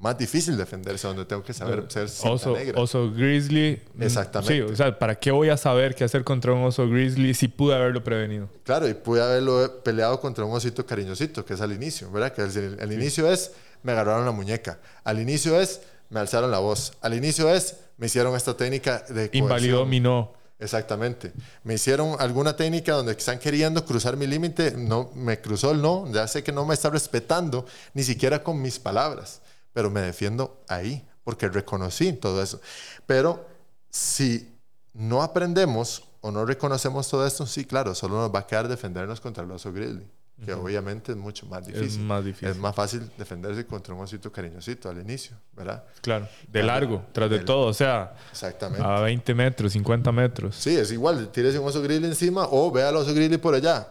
más 0.00 0.16
difícil 0.18 0.56
defenderse, 0.56 1.06
donde 1.06 1.24
tengo 1.24 1.42
que 1.42 1.52
saber 1.52 1.84
ser 1.88 2.08
Oso, 2.24 2.54
negra. 2.54 2.80
oso 2.80 3.10
grizzly. 3.12 3.80
mm, 3.94 4.02
Exactamente. 4.02 4.54
Sí, 4.54 4.60
o 4.60 4.74
sea, 4.74 4.98
¿para 4.98 5.14
qué 5.14 5.30
voy 5.30 5.50
a 5.50 5.56
saber 5.56 5.94
qué 5.94 6.04
hacer 6.04 6.24
contra 6.24 6.52
un 6.52 6.62
oso 6.64 6.88
grizzly 6.88 7.34
si 7.34 7.48
pude 7.48 7.74
haberlo 7.74 8.02
prevenido? 8.02 8.48
Claro, 8.64 8.88
y 8.88 8.94
pude 8.94 9.22
haberlo 9.22 9.82
peleado 9.84 10.18
contra 10.20 10.44
un 10.44 10.52
osito 10.54 10.84
cariñosito, 10.86 11.44
que 11.44 11.54
es 11.54 11.60
al 11.60 11.72
inicio, 11.72 12.10
¿verdad? 12.10 12.32
Que 12.32 12.42
el, 12.42 12.78
el 12.80 12.92
inicio 12.92 13.30
es, 13.30 13.52
me 13.82 13.92
agarraron 13.92 14.24
la 14.24 14.32
muñeca. 14.32 14.78
Al 15.04 15.20
inicio 15.20 15.60
es, 15.60 15.82
me 16.08 16.18
alzaron 16.20 16.50
la 16.50 16.58
voz. 16.58 16.94
Al 17.02 17.14
inicio 17.14 17.48
es, 17.50 17.76
me 17.98 18.06
hicieron 18.06 18.34
esta 18.34 18.56
técnica 18.56 19.04
de 19.08 19.28
Invalidó 19.32 19.84
mi 19.86 20.00
no. 20.00 20.32
Exactamente. 20.58 21.32
Me 21.64 21.74
hicieron 21.74 22.16
alguna 22.18 22.54
técnica 22.54 22.92
donde 22.92 23.12
están 23.12 23.38
queriendo 23.38 23.84
cruzar 23.84 24.16
mi 24.16 24.26
límite, 24.26 24.72
no 24.76 25.10
me 25.14 25.40
cruzó 25.40 25.70
el 25.72 25.80
no, 25.80 26.10
ya 26.12 26.26
sé 26.28 26.42
que 26.42 26.52
no 26.52 26.66
me 26.66 26.74
está 26.74 26.90
respetando 26.90 27.64
ni 27.94 28.02
siquiera 28.02 28.42
con 28.42 28.60
mis 28.60 28.78
palabras, 28.78 29.40
pero 29.72 29.90
me 29.90 30.00
defiendo 30.00 30.62
ahí 30.68 31.06
porque 31.24 31.48
reconocí 31.48 32.12
todo 32.14 32.42
eso. 32.42 32.60
Pero 33.06 33.46
si 33.90 34.52
no 34.94 35.22
aprendemos 35.22 36.04
o 36.20 36.30
no 36.30 36.44
reconocemos 36.44 37.08
todo 37.08 37.26
esto, 37.26 37.46
sí, 37.46 37.64
claro, 37.64 37.94
solo 37.94 38.16
nos 38.16 38.34
va 38.34 38.40
a 38.40 38.46
quedar 38.46 38.68
defendernos 38.68 39.20
contra 39.20 39.44
el 39.44 39.50
oso 39.50 39.72
grizzly, 39.72 40.06
que 40.44 40.52
obviamente 40.54 41.12
es 41.12 41.18
mucho 41.18 41.46
más 41.46 41.66
difícil. 41.66 42.00
más 42.02 42.24
difícil. 42.24 42.48
Es 42.48 42.56
más 42.56 42.74
fácil 42.74 43.10
defenderse 43.18 43.64
contra 43.66 43.94
un 43.94 44.00
osito 44.00 44.32
cariñosito 44.32 44.88
al 44.88 44.98
inicio, 44.98 45.36
¿verdad? 45.52 45.84
Claro, 46.00 46.26
de 46.48 46.60
Claro. 46.60 46.66
largo, 46.66 47.04
tras 47.12 47.30
de 47.30 47.36
Del- 47.36 47.44
todo, 47.44 47.66
o 47.66 47.74
sea, 47.74 48.14
Exactamente. 48.30 48.82
a 48.84 49.00
20 49.00 49.34
metros, 49.34 49.72
50 49.72 50.10
metros. 50.12 50.56
Sí, 50.56 50.76
es 50.76 50.90
igual, 50.92 51.28
tírese 51.30 51.58
un 51.58 51.68
oso 51.68 51.80
grizzly 51.82 52.06
encima 52.06 52.46
o 52.50 52.70
vea 52.70 52.88
al 52.88 52.96
oso 52.96 53.14
grizzly 53.14 53.38
por 53.38 53.54
allá. 53.54 53.88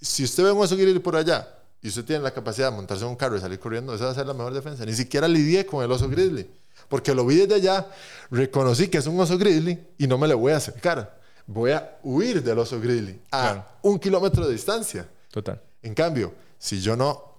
Si 0.00 0.22
usted 0.24 0.44
ve 0.44 0.52
un 0.52 0.62
oso 0.62 0.76
grizzly 0.76 0.98
por 0.98 1.16
allá 1.16 1.48
y 1.84 1.88
usted 1.88 2.02
tiene 2.06 2.22
la 2.22 2.30
capacidad 2.32 2.70
de 2.70 2.76
montarse 2.76 3.04
en 3.04 3.10
un 3.10 3.16
carro 3.16 3.36
y 3.36 3.40
salir 3.40 3.60
corriendo, 3.60 3.94
esa 3.94 4.06
va 4.06 4.10
a 4.12 4.14
ser 4.14 4.26
la 4.26 4.32
mejor 4.32 4.54
defensa. 4.54 4.86
Ni 4.86 4.94
siquiera 4.94 5.28
lidié 5.28 5.66
con 5.66 5.84
el 5.84 5.92
oso 5.92 6.08
grizzly, 6.08 6.50
porque 6.88 7.14
lo 7.14 7.26
vi 7.26 7.36
desde 7.36 7.56
allá, 7.56 7.86
reconocí 8.30 8.88
que 8.88 8.96
es 8.98 9.06
un 9.06 9.20
oso 9.20 9.36
grizzly 9.36 9.78
y 9.98 10.06
no 10.06 10.16
me 10.16 10.26
le 10.26 10.32
voy 10.32 10.52
a 10.52 10.56
acercar. 10.56 11.20
Voy 11.46 11.72
a 11.72 11.98
huir 12.02 12.42
del 12.42 12.58
oso 12.58 12.80
grizzly 12.80 13.20
a 13.30 13.40
Claro. 13.42 13.64
un 13.82 13.98
kilómetro 13.98 14.46
de 14.46 14.52
distancia. 14.54 15.06
Total. 15.30 15.60
En 15.82 15.92
cambio, 15.94 16.32
si 16.58 16.80
yo 16.80 16.96
no, 16.96 17.36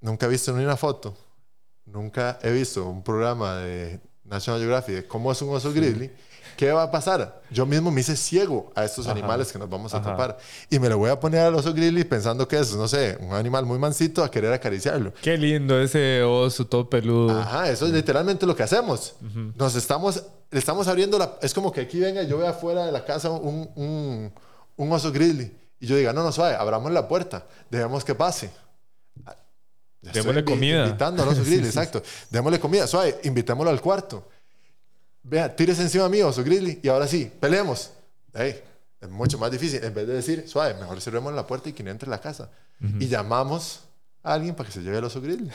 nunca 0.00 0.26
he 0.26 0.28
visto 0.28 0.52
ni 0.56 0.62
una 0.62 0.76
foto, 0.76 1.16
nunca 1.84 2.38
he 2.42 2.52
visto 2.52 2.88
un 2.88 3.02
programa 3.02 3.56
de 3.56 3.98
National 4.24 4.60
Geographic 4.60 4.94
de 4.94 5.06
cómo 5.08 5.32
es 5.32 5.42
un 5.42 5.52
oso 5.56 5.72
grizzly, 5.72 6.08
¿qué 6.58 6.72
va 6.72 6.82
a 6.82 6.90
pasar? 6.90 7.40
Yo 7.50 7.64
mismo 7.64 7.92
me 7.92 8.00
hice 8.00 8.16
ciego 8.16 8.72
a 8.74 8.84
estos 8.84 9.06
Ajá. 9.06 9.12
animales 9.12 9.52
que 9.52 9.60
nos 9.60 9.70
vamos 9.70 9.94
a 9.94 9.98
Ajá. 9.98 10.36
Y 10.68 10.80
me 10.80 10.88
lo 10.88 10.98
voy 10.98 11.08
a 11.08 11.18
poner 11.20 11.42
al 11.42 11.54
oso 11.54 11.72
grizzly 11.72 12.02
pensando 12.02 12.48
que 12.48 12.58
es, 12.58 12.74
no 12.74 12.88
sé, 12.88 13.16
un 13.20 13.32
animal 13.32 13.64
muy 13.64 13.78
mansito 13.78 14.24
a 14.24 14.30
querer 14.30 14.52
acariciarlo. 14.52 15.14
Qué 15.22 15.38
lindo 15.38 15.80
ese 15.80 16.24
oso 16.24 16.66
todo 16.66 16.90
peludo. 16.90 17.38
Ajá, 17.40 17.70
eso 17.70 17.86
es 17.86 17.92
literalmente 17.92 18.44
lo 18.44 18.56
que 18.56 18.64
hacemos. 18.64 19.14
Nos 19.54 19.76
estamos, 19.76 20.24
le 20.50 20.58
estamos 20.58 20.88
abriendo 20.88 21.16
la... 21.16 21.36
Es 21.40 21.54
como 21.54 21.70
que 21.70 21.82
aquí 21.82 22.00
venga, 22.00 22.24
yo 22.24 22.38
vea 22.38 22.50
afuera 22.50 22.84
de 22.86 22.90
la 22.92 23.04
casa 23.04 23.30
un, 23.30 23.70
un, 23.76 24.32
un 24.76 24.92
oso 24.92 25.12
grizzly. 25.12 25.56
Y 25.78 25.86
yo 25.86 25.94
diga, 25.94 26.12
no, 26.12 26.24
no, 26.24 26.32
suave, 26.32 26.56
abramos 26.56 26.90
la 26.90 27.06
puerta, 27.06 27.46
dejemos 27.70 28.04
que 28.04 28.16
pase. 28.16 28.50
Ah, 29.24 29.36
Démosle 30.02 30.44
comida. 30.44 30.86
Invitando 30.86 31.22
al 31.22 31.28
oso 31.28 31.42
grizzly, 31.46 31.68
exacto. 31.68 32.02
Démosle 32.30 32.58
comida, 32.58 32.88
suave, 32.88 33.20
invitémoslo 33.22 33.70
al 33.70 33.80
cuarto. 33.80 34.28
Vea, 35.28 35.54
tírese 35.54 35.82
encima 35.82 36.08
mío, 36.08 36.28
oso 36.28 36.42
grizzly, 36.42 36.80
y 36.82 36.88
ahora 36.88 37.06
sí, 37.06 37.30
peleemos. 37.40 37.90
Ey, 38.34 38.60
es 39.00 39.08
mucho 39.08 39.38
más 39.38 39.50
difícil. 39.50 39.82
En 39.84 39.92
vez 39.94 40.06
de 40.06 40.14
decir, 40.14 40.44
suave, 40.48 40.74
mejor 40.74 41.00
cerremos 41.00 41.32
la 41.34 41.46
puerta 41.46 41.68
y 41.68 41.72
que 41.72 41.82
no 41.82 41.90
entre 41.90 42.06
a 42.08 42.10
la 42.10 42.20
casa. 42.20 42.50
Y 43.00 43.08
llamamos 43.08 43.80
a 44.22 44.34
alguien 44.34 44.54
para 44.54 44.68
que 44.68 44.72
se 44.74 44.80
lleve 44.82 44.98
el 44.98 45.04
oso 45.04 45.20
grizzly. 45.20 45.50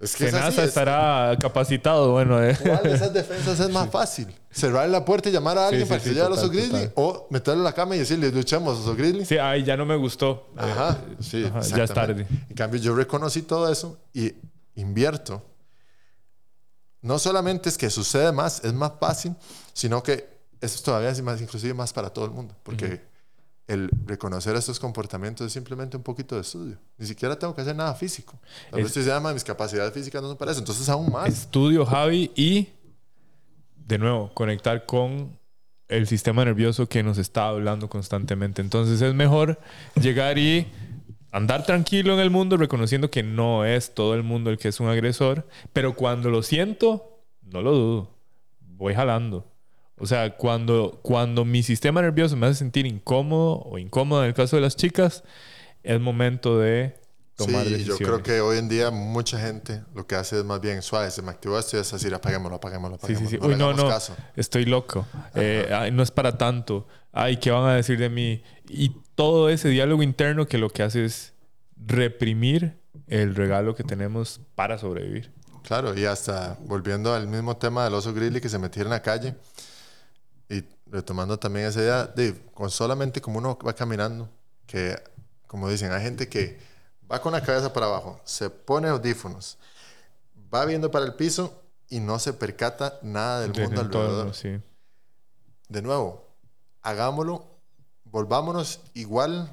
Es 0.00 0.14
que 0.14 0.26
es 0.28 0.34
así, 0.34 0.60
es- 0.60 0.68
estará 0.68 1.36
capacitado, 1.40 2.12
bueno, 2.12 2.40
eh. 2.40 2.56
¿Cuál 2.62 2.82
de 2.84 2.94
esas 2.94 3.12
defensas 3.12 3.58
es 3.58 3.68
más 3.70 3.90
fácil? 3.90 4.28
¿Cerrar 4.50 4.88
la 4.88 5.04
puerta 5.04 5.28
y 5.28 5.32
llamar 5.32 5.58
a 5.58 5.66
alguien 5.68 5.82
sí, 5.84 5.88
para 5.88 5.98
que 6.00 6.04
sí, 6.04 6.08
se 6.10 6.14
lleve 6.14 6.26
al 6.26 6.32
total, 6.34 6.44
oso 6.44 6.52
grizzly? 6.52 6.86
total. 6.88 6.92
¿O 6.96 7.26
meterlo 7.30 7.60
en 7.60 7.64
la 7.64 7.72
cama 7.72 7.96
y 7.96 7.98
decirle, 7.98 8.30
luchemos, 8.30 8.78
oso 8.78 8.94
grizzly? 8.94 9.24
Sí, 9.24 9.38
ay, 9.38 9.64
ya 9.64 9.76
no 9.76 9.84
me 9.84 9.96
gustó. 9.96 10.46
Ajá, 10.56 10.98
Eh, 11.10 11.16
sí, 11.20 11.44
ajá, 11.46 11.60
ya 11.62 11.82
es 11.82 11.92
tarde. 11.92 12.26
En 12.48 12.54
cambio, 12.54 12.80
yo 12.80 12.94
reconocí 12.94 13.42
todo 13.42 13.72
eso 13.72 13.98
y 14.14 14.34
invierto, 14.76 15.42
no 17.02 17.18
solamente 17.18 17.68
es 17.68 17.78
que 17.78 17.90
sucede 17.90 18.32
más, 18.32 18.64
es 18.64 18.72
más 18.72 18.92
fácil, 19.00 19.34
sino 19.72 20.02
que 20.02 20.28
eso 20.60 20.82
todavía 20.82 21.10
es 21.10 21.22
más, 21.22 21.40
inclusive 21.40 21.74
más 21.74 21.92
para 21.92 22.10
todo 22.10 22.24
el 22.24 22.32
mundo, 22.32 22.54
porque 22.62 23.02
el 23.66 23.90
reconocer 24.06 24.56
estos 24.56 24.80
comportamientos 24.80 25.46
es 25.46 25.52
simplemente 25.52 25.96
un 25.96 26.02
poquito 26.02 26.34
de 26.34 26.40
estudio. 26.40 26.78
Ni 26.96 27.06
siquiera 27.06 27.38
tengo 27.38 27.54
que 27.54 27.60
hacer 27.60 27.76
nada 27.76 27.94
físico. 27.94 28.38
Tal 28.70 28.82
vez 28.82 28.92
se 28.92 29.04
llama 29.04 29.32
mis 29.32 29.44
capacidades 29.44 29.92
físicas 29.92 30.22
no 30.22 30.28
son 30.28 30.36
para 30.36 30.52
eso, 30.52 30.60
entonces 30.60 30.88
aún 30.88 31.12
más. 31.12 31.28
Estudio, 31.28 31.84
Javi, 31.84 32.32
y 32.34 32.68
de 33.88 33.98
nuevo, 33.98 34.32
conectar 34.34 34.84
con 34.84 35.38
el 35.88 36.06
sistema 36.06 36.44
nervioso 36.44 36.88
que 36.88 37.02
nos 37.02 37.16
está 37.18 37.48
hablando 37.48 37.88
constantemente. 37.88 38.60
Entonces 38.60 39.00
es 39.00 39.14
mejor 39.14 39.58
llegar 40.00 40.38
y 40.38 40.66
andar 41.30 41.64
tranquilo 41.64 42.14
en 42.14 42.20
el 42.20 42.30
mundo, 42.30 42.56
reconociendo 42.56 43.10
que 43.10 43.22
no 43.22 43.64
es 43.64 43.94
todo 43.94 44.14
el 44.14 44.22
mundo 44.22 44.50
el 44.50 44.58
que 44.58 44.68
es 44.68 44.80
un 44.80 44.88
agresor, 44.88 45.46
pero 45.72 45.94
cuando 45.94 46.30
lo 46.30 46.42
siento, 46.42 47.20
no 47.42 47.62
lo 47.62 47.72
dudo, 47.72 48.14
voy 48.60 48.94
jalando. 48.94 49.46
O 50.00 50.06
sea, 50.06 50.36
cuando, 50.36 51.00
cuando 51.02 51.44
mi 51.44 51.62
sistema 51.62 52.00
nervioso 52.00 52.36
me 52.36 52.46
hace 52.46 52.60
sentir 52.60 52.86
incómodo 52.86 53.62
o 53.62 53.78
incómodo 53.78 54.22
en 54.22 54.28
el 54.28 54.34
caso 54.34 54.56
de 54.56 54.62
las 54.62 54.76
chicas, 54.76 55.24
es 55.82 56.00
momento 56.00 56.58
de 56.58 56.94
tomar 57.36 57.64
sí, 57.64 57.72
decisiones. 57.72 57.98
Yo 57.98 58.06
creo 58.06 58.22
que 58.22 58.40
hoy 58.40 58.58
en 58.58 58.68
día 58.68 58.90
mucha 58.92 59.40
gente 59.40 59.82
lo 59.94 60.06
que 60.06 60.14
hace 60.14 60.38
es 60.38 60.44
más 60.44 60.60
bien 60.60 60.82
suave, 60.82 61.10
se 61.10 61.20
me 61.22 61.30
activó 61.30 61.58
esto 61.58 61.76
y 61.76 61.80
es 61.80 61.90
decir, 61.90 62.14
apaguémoslo, 62.14 62.56
apaguémoslo, 62.56 62.96
Sí, 62.98 63.12
apaguémoslo. 63.14 63.28
sí, 63.28 63.36
sí. 63.36 63.42
No, 63.42 63.48
Uy, 63.48 63.56
no, 63.56 63.72
no. 63.74 63.88
caso. 63.88 64.16
Estoy 64.36 64.66
loco. 64.66 65.04
Eh, 65.34 65.68
ay, 65.72 65.90
no 65.90 66.02
es 66.04 66.10
para 66.12 66.38
tanto. 66.38 66.86
Ay, 67.12 67.38
¿qué 67.38 67.50
van 67.50 67.68
a 67.68 67.74
decir 67.74 67.98
de 67.98 68.08
mí? 68.08 68.42
Y 68.68 68.92
todo 69.18 69.48
ese 69.48 69.68
diálogo 69.68 70.04
interno 70.04 70.46
que 70.46 70.58
lo 70.58 70.70
que 70.70 70.84
hace 70.84 71.04
es 71.04 71.32
reprimir 71.76 72.78
el 73.08 73.34
regalo 73.34 73.74
que 73.74 73.82
tenemos 73.82 74.40
para 74.54 74.78
sobrevivir. 74.78 75.32
Claro, 75.64 75.98
y 75.98 76.04
hasta 76.04 76.56
volviendo 76.66 77.12
al 77.12 77.26
mismo 77.26 77.56
tema 77.56 77.82
del 77.82 77.94
oso 77.94 78.14
grizzly 78.14 78.40
que 78.40 78.48
se 78.48 78.60
metiera 78.60 78.86
en 78.86 78.92
la 78.92 79.02
calle 79.02 79.34
y 80.48 80.62
retomando 80.86 81.36
también 81.36 81.66
esa 81.66 81.80
idea 81.80 82.06
de 82.06 82.32
con 82.54 82.70
solamente 82.70 83.20
como 83.20 83.38
uno 83.38 83.58
va 83.58 83.72
caminando, 83.72 84.30
que 84.68 84.94
como 85.48 85.68
dicen, 85.68 85.90
hay 85.90 86.02
gente 86.02 86.28
que 86.28 86.60
va 87.10 87.20
con 87.20 87.32
la 87.32 87.42
cabeza 87.42 87.72
para 87.72 87.86
abajo, 87.86 88.20
se 88.22 88.48
pone 88.48 88.86
audífonos, 88.86 89.58
va 90.54 90.64
viendo 90.64 90.92
para 90.92 91.04
el 91.04 91.14
piso 91.14 91.60
y 91.88 91.98
no 91.98 92.20
se 92.20 92.34
percata 92.34 93.00
nada 93.02 93.40
del 93.40 93.48
mundo 93.48 93.80
entorno, 93.80 94.00
alrededor. 94.00 94.34
sí. 94.36 94.60
De 95.68 95.82
nuevo, 95.82 96.24
hagámoslo, 96.82 97.57
volvámonos 98.10 98.80
igual 98.94 99.48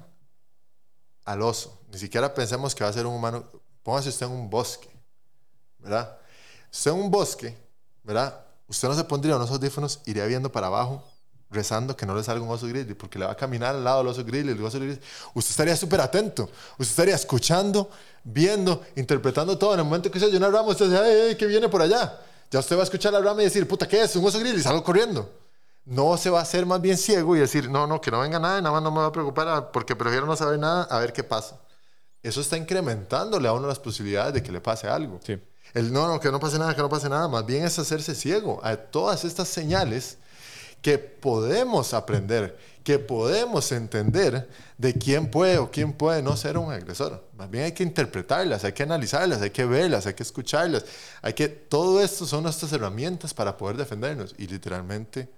al 1.25 1.41
oso. 1.41 1.79
Ni 1.91 1.99
siquiera 1.99 2.33
pensemos 2.33 2.75
que 2.75 2.83
va 2.83 2.89
a 2.89 2.93
ser 2.93 3.05
un 3.05 3.15
humano. 3.15 3.45
Póngase 3.83 4.09
usted 4.09 4.25
en 4.25 4.31
un 4.31 4.49
bosque, 4.49 4.89
¿verdad? 5.79 6.17
Usted 6.71 6.91
en 6.91 6.97
un 6.97 7.11
bosque, 7.11 7.57
¿verdad? 8.03 8.45
Usted 8.67 8.87
no 8.87 8.95
se 8.95 9.03
pondría 9.03 9.35
unos 9.35 9.51
audífonos, 9.51 9.99
iría 10.05 10.25
viendo 10.25 10.51
para 10.51 10.67
abajo, 10.67 11.03
rezando 11.51 11.95
que 11.95 12.05
no 12.05 12.15
le 12.15 12.23
salga 12.23 12.43
un 12.43 12.49
oso 12.49 12.67
grizzly, 12.67 12.95
porque 12.95 13.19
le 13.19 13.25
va 13.25 13.33
a 13.33 13.37
caminar 13.37 13.75
al 13.75 13.83
lado 13.83 13.99
del 13.99 14.07
oso 14.07 14.23
grizzly, 14.23 14.53
el 14.53 14.63
oso 14.63 14.79
grizzly. 14.79 15.01
Usted 15.35 15.51
estaría 15.51 15.75
súper 15.75 16.01
atento. 16.01 16.49
Usted 16.73 16.91
estaría 16.91 17.15
escuchando, 17.15 17.89
viendo, 18.23 18.83
interpretando 18.95 19.57
todo. 19.57 19.73
En 19.73 19.81
el 19.81 19.85
momento 19.85 20.09
que 20.09 20.19
se 20.19 20.25
oye 20.25 20.37
una 20.37 20.49
rama, 20.49 20.69
usted 20.69 20.85
dice, 20.85 20.97
ay, 20.97 21.19
ay, 21.29 21.35
¿qué 21.35 21.45
viene 21.45 21.69
por 21.69 21.81
allá? 21.81 22.19
Ya 22.49 22.59
usted 22.59 22.75
va 22.75 22.81
a 22.81 22.83
escuchar 22.85 23.13
la 23.13 23.19
rama 23.19 23.41
y 23.41 23.45
decir, 23.45 23.67
puta, 23.67 23.87
¿qué 23.87 24.01
es? 24.01 24.15
Un 24.15 24.25
oso 24.25 24.39
grizzly, 24.39 24.63
salgo 24.63 24.83
corriendo 24.83 25.44
no 25.85 26.17
se 26.17 26.29
va 26.29 26.39
a 26.39 26.41
hacer 26.41 26.65
más 26.65 26.81
bien 26.81 26.97
ciego 26.97 27.35
y 27.35 27.39
decir, 27.39 27.69
no, 27.69 27.85
no, 27.87 28.01
que 28.01 28.11
no 28.11 28.19
venga 28.19 28.39
nada, 28.39 28.61
nada 28.61 28.73
más 28.73 28.83
no 28.83 28.91
me 28.91 28.99
va 28.99 29.07
a 29.07 29.11
preocupar 29.11 29.47
ah, 29.47 29.71
porque 29.71 29.95
prefiero 29.95 30.25
no 30.25 30.35
saber 30.35 30.59
nada 30.59 30.83
a 30.83 30.99
ver 30.99 31.13
qué 31.13 31.23
pasa. 31.23 31.61
Eso 32.23 32.41
está 32.41 32.57
incrementándole 32.57 33.47
a 33.47 33.53
uno 33.53 33.67
las 33.67 33.79
posibilidades 33.79 34.33
de 34.33 34.41
que 34.41 34.51
le 34.51 34.59
pase 34.59 34.87
algo. 34.87 35.19
Sí. 35.23 35.39
El 35.73 35.93
no, 35.93 36.07
no, 36.07 36.19
que 36.19 36.31
no 36.31 36.39
pase 36.39 36.57
nada, 36.57 36.75
que 36.75 36.81
no 36.81 36.89
pase 36.89 37.07
nada, 37.09 37.27
más 37.27 37.45
bien 37.45 37.65
es 37.65 37.77
hacerse 37.77 38.15
ciego 38.15 38.59
a 38.63 38.75
todas 38.75 39.25
estas 39.25 39.47
señales 39.47 40.17
que 40.81 40.97
podemos 40.97 41.93
aprender, 41.93 42.57
que 42.83 42.99
podemos 42.99 43.71
entender 43.71 44.47
de 44.77 44.93
quién 44.93 45.29
puede 45.29 45.57
o 45.57 45.71
quién 45.71 45.93
puede 45.93 46.21
no 46.21 46.37
ser 46.37 46.57
un 46.57 46.71
agresor. 46.71 47.27
Más 47.35 47.49
bien 47.49 47.65
hay 47.65 47.71
que 47.73 47.83
interpretarlas, 47.83 48.63
hay 48.63 48.73
que 48.73 48.83
analizarlas, 48.83 49.41
hay 49.41 49.49
que 49.49 49.65
verlas, 49.65 50.05
hay 50.05 50.13
que 50.13 50.23
escucharlas. 50.23 50.85
Hay 51.21 51.33
que 51.33 51.47
todo 51.47 52.01
esto 52.01 52.25
son 52.25 52.43
nuestras 52.43 52.71
herramientas 52.73 53.33
para 53.33 53.57
poder 53.57 53.77
defendernos 53.77 54.35
y 54.37 54.47
literalmente 54.47 55.29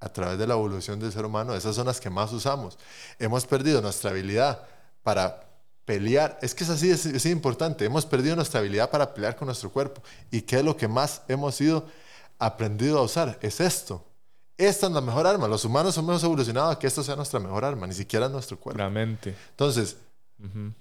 a 0.00 0.08
través 0.12 0.38
de 0.38 0.46
la 0.46 0.54
evolución 0.54 1.00
del 1.00 1.12
ser 1.12 1.24
humano, 1.24 1.54
esas 1.54 1.74
son 1.76 1.86
las 1.86 2.00
que 2.00 2.10
más 2.10 2.32
usamos. 2.32 2.78
Hemos 3.18 3.46
perdido 3.46 3.80
nuestra 3.80 4.10
habilidad 4.10 4.62
para 5.02 5.40
pelear. 5.84 6.38
Es 6.42 6.54
que 6.54 6.64
es 6.64 6.70
así, 6.70 6.90
es, 6.90 7.06
es 7.06 7.26
importante. 7.26 7.84
Hemos 7.84 8.04
perdido 8.06 8.36
nuestra 8.36 8.60
habilidad 8.60 8.90
para 8.90 9.12
pelear 9.14 9.36
con 9.36 9.46
nuestro 9.46 9.70
cuerpo. 9.70 10.02
¿Y 10.30 10.42
qué 10.42 10.56
es 10.58 10.64
lo 10.64 10.76
que 10.76 10.88
más 10.88 11.22
hemos 11.28 11.60
ido 11.60 11.86
aprendido 12.38 12.98
a 12.98 13.02
usar? 13.02 13.38
Es 13.40 13.60
esto. 13.60 14.04
Esta 14.56 14.86
es 14.86 14.92
la 14.92 15.00
mejor 15.00 15.26
arma. 15.26 15.48
Los 15.48 15.64
humanos 15.64 15.96
hemos 15.98 16.22
evolucionado 16.22 16.70
a 16.70 16.78
que 16.78 16.86
esto 16.86 17.02
sea 17.02 17.16
nuestra 17.16 17.40
mejor 17.40 17.64
arma, 17.64 17.86
ni 17.86 17.94
siquiera 17.94 18.28
nuestro 18.28 18.58
cuerpo. 18.58 18.78
La 18.80 18.88
mente. 18.90 19.34
Entonces, 19.50 19.96
Ujú. 20.38 20.72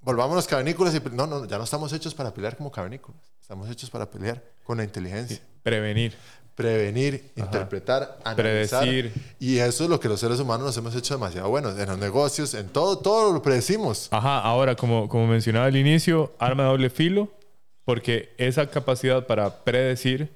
volvámonos 0.00 0.46
cavernícolas 0.46 0.94
y... 0.94 1.00
No, 1.12 1.26
no, 1.26 1.44
ya 1.44 1.58
no 1.58 1.64
estamos 1.64 1.92
hechos 1.92 2.14
para 2.14 2.32
pelear 2.32 2.56
como 2.56 2.70
cavernícolas. 2.70 3.20
Estamos 3.40 3.68
hechos 3.68 3.90
para 3.90 4.08
pelear 4.10 4.42
con 4.64 4.78
la 4.78 4.84
inteligencia. 4.84 5.40
Prevenir. 5.62 6.16
Prevenir, 6.60 7.32
Ajá. 7.36 7.46
interpretar, 7.46 8.18
analizar. 8.24 8.82
Predecir. 8.82 9.12
Y 9.38 9.58
eso 9.58 9.84
es 9.84 9.90
lo 9.90 9.98
que 9.98 10.08
los 10.08 10.20
seres 10.20 10.38
humanos 10.40 10.66
nos 10.66 10.76
hemos 10.76 10.94
hecho 10.94 11.14
demasiado 11.14 11.48
buenos. 11.48 11.78
En 11.78 11.88
los 11.88 11.98
negocios, 11.98 12.52
en 12.54 12.68
todo, 12.68 12.98
todo 12.98 13.32
lo 13.32 13.42
predecimos. 13.42 14.08
Ajá, 14.10 14.40
ahora, 14.40 14.76
como, 14.76 15.08
como 15.08 15.26
mencionaba 15.26 15.66
al 15.66 15.76
inicio, 15.76 16.34
arma 16.38 16.64
de 16.64 16.68
doble 16.68 16.90
filo, 16.90 17.28
porque 17.84 18.34
esa 18.36 18.66
capacidad 18.66 19.26
para 19.26 19.64
predecir 19.64 20.30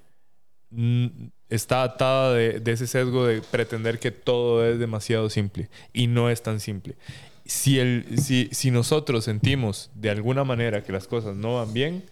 mm, 0.71 1.07
está 1.51 1.83
atada 1.83 2.33
de, 2.33 2.61
de 2.61 2.73
ese 2.73 2.87
sesgo 2.87 3.27
de 3.27 3.43
pretender 3.43 3.99
que 3.99 4.11
todo 4.11 4.67
es 4.67 4.79
demasiado 4.79 5.29
simple 5.29 5.69
y 5.93 6.07
no 6.07 6.31
es 6.31 6.43
tan 6.43 6.59
simple. 6.59 6.97
Si, 7.45 7.79
el, 7.79 8.19
si, 8.19 8.49
si 8.53 8.71
nosotros 8.71 9.25
sentimos 9.25 9.91
de 9.95 10.09
alguna 10.09 10.45
manera 10.45 10.83
que 10.83 10.93
las 10.93 11.07
cosas 11.07 11.37
no 11.37 11.57
van 11.57 11.75
bien, 11.75 12.05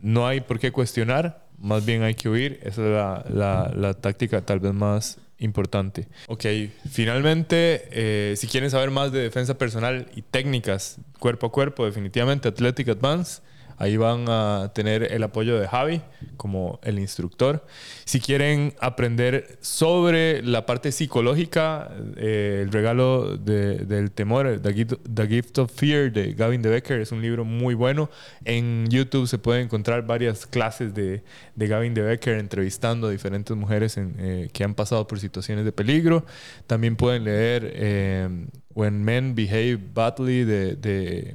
no 0.00 0.26
hay 0.26 0.40
por 0.40 0.58
qué 0.58 0.72
cuestionar, 0.72 1.43
más 1.58 1.84
bien 1.86 2.02
hay 2.02 2.14
que 2.14 2.28
huir. 2.28 2.58
Esa 2.62 2.82
es 2.82 2.90
la, 2.92 3.24
la- 3.28 3.72
la 3.74 3.94
táctica 3.94 4.40
tal 4.42 4.60
vez 4.60 4.72
más 4.74 5.18
importante. 5.38 6.08
Ok, 6.28 6.44
finalmente, 6.90 7.88
eh, 7.90 8.34
si 8.36 8.46
quieren 8.46 8.70
saber 8.70 8.90
más 8.90 9.12
de 9.12 9.20
defensa 9.20 9.58
personal 9.58 10.06
y 10.14 10.22
técnicas 10.22 10.96
cuerpo 11.18 11.46
a 11.48 11.52
cuerpo, 11.52 11.84
definitivamente 11.84 12.48
Athletic 12.48 12.88
Advance. 12.88 13.42
Ahí 13.76 13.96
van 13.96 14.26
a 14.28 14.70
tener 14.74 15.12
el 15.12 15.22
apoyo 15.22 15.58
de 15.58 15.66
Javi 15.66 16.00
como 16.36 16.78
el 16.82 16.98
instructor. 16.98 17.66
Si 18.04 18.20
quieren 18.20 18.74
aprender 18.80 19.58
sobre 19.60 20.42
la 20.42 20.64
parte 20.66 20.92
psicológica, 20.92 21.90
eh, 22.16 22.60
el 22.62 22.72
regalo 22.72 23.36
de- 23.36 23.78
del 23.84 24.10
temor, 24.10 24.60
The 24.62 25.26
Gift, 25.28 25.58
of 25.58 25.72
Fear 25.72 26.12
de 26.12 26.32
Gavin 26.34 26.62
de 26.62 26.70
Becker 26.70 27.00
es 27.00 27.12
un 27.12 27.20
libro 27.22 27.44
muy 27.44 27.74
bueno. 27.74 28.10
En 28.44 28.88
YouTube 28.88 29.26
se 29.26 29.38
pueden 29.38 29.64
encontrar 29.64 30.06
varias 30.06 30.46
clases 30.46 30.94
de, 30.94 31.22
Gavin 31.56 31.94
de 31.94 32.02
Becker 32.02 32.38
entrevistando 32.38 33.08
a 33.08 33.10
diferentes 33.10 33.56
mujeres 33.56 33.96
eh, 33.98 34.48
que 34.52 34.64
han 34.64 34.74
pasado 34.74 35.06
por 35.06 35.18
situaciones 35.18 35.64
de 35.64 35.72
peligro. 35.72 36.24
También 36.66 36.96
pueden 36.96 37.24
leer 37.24 37.72
eh, 37.74 38.28
When 38.74 39.02
Men 39.02 39.34
Behave 39.34 39.78
Badly 39.92 40.44
de, 40.44 40.76
de, 40.76 41.34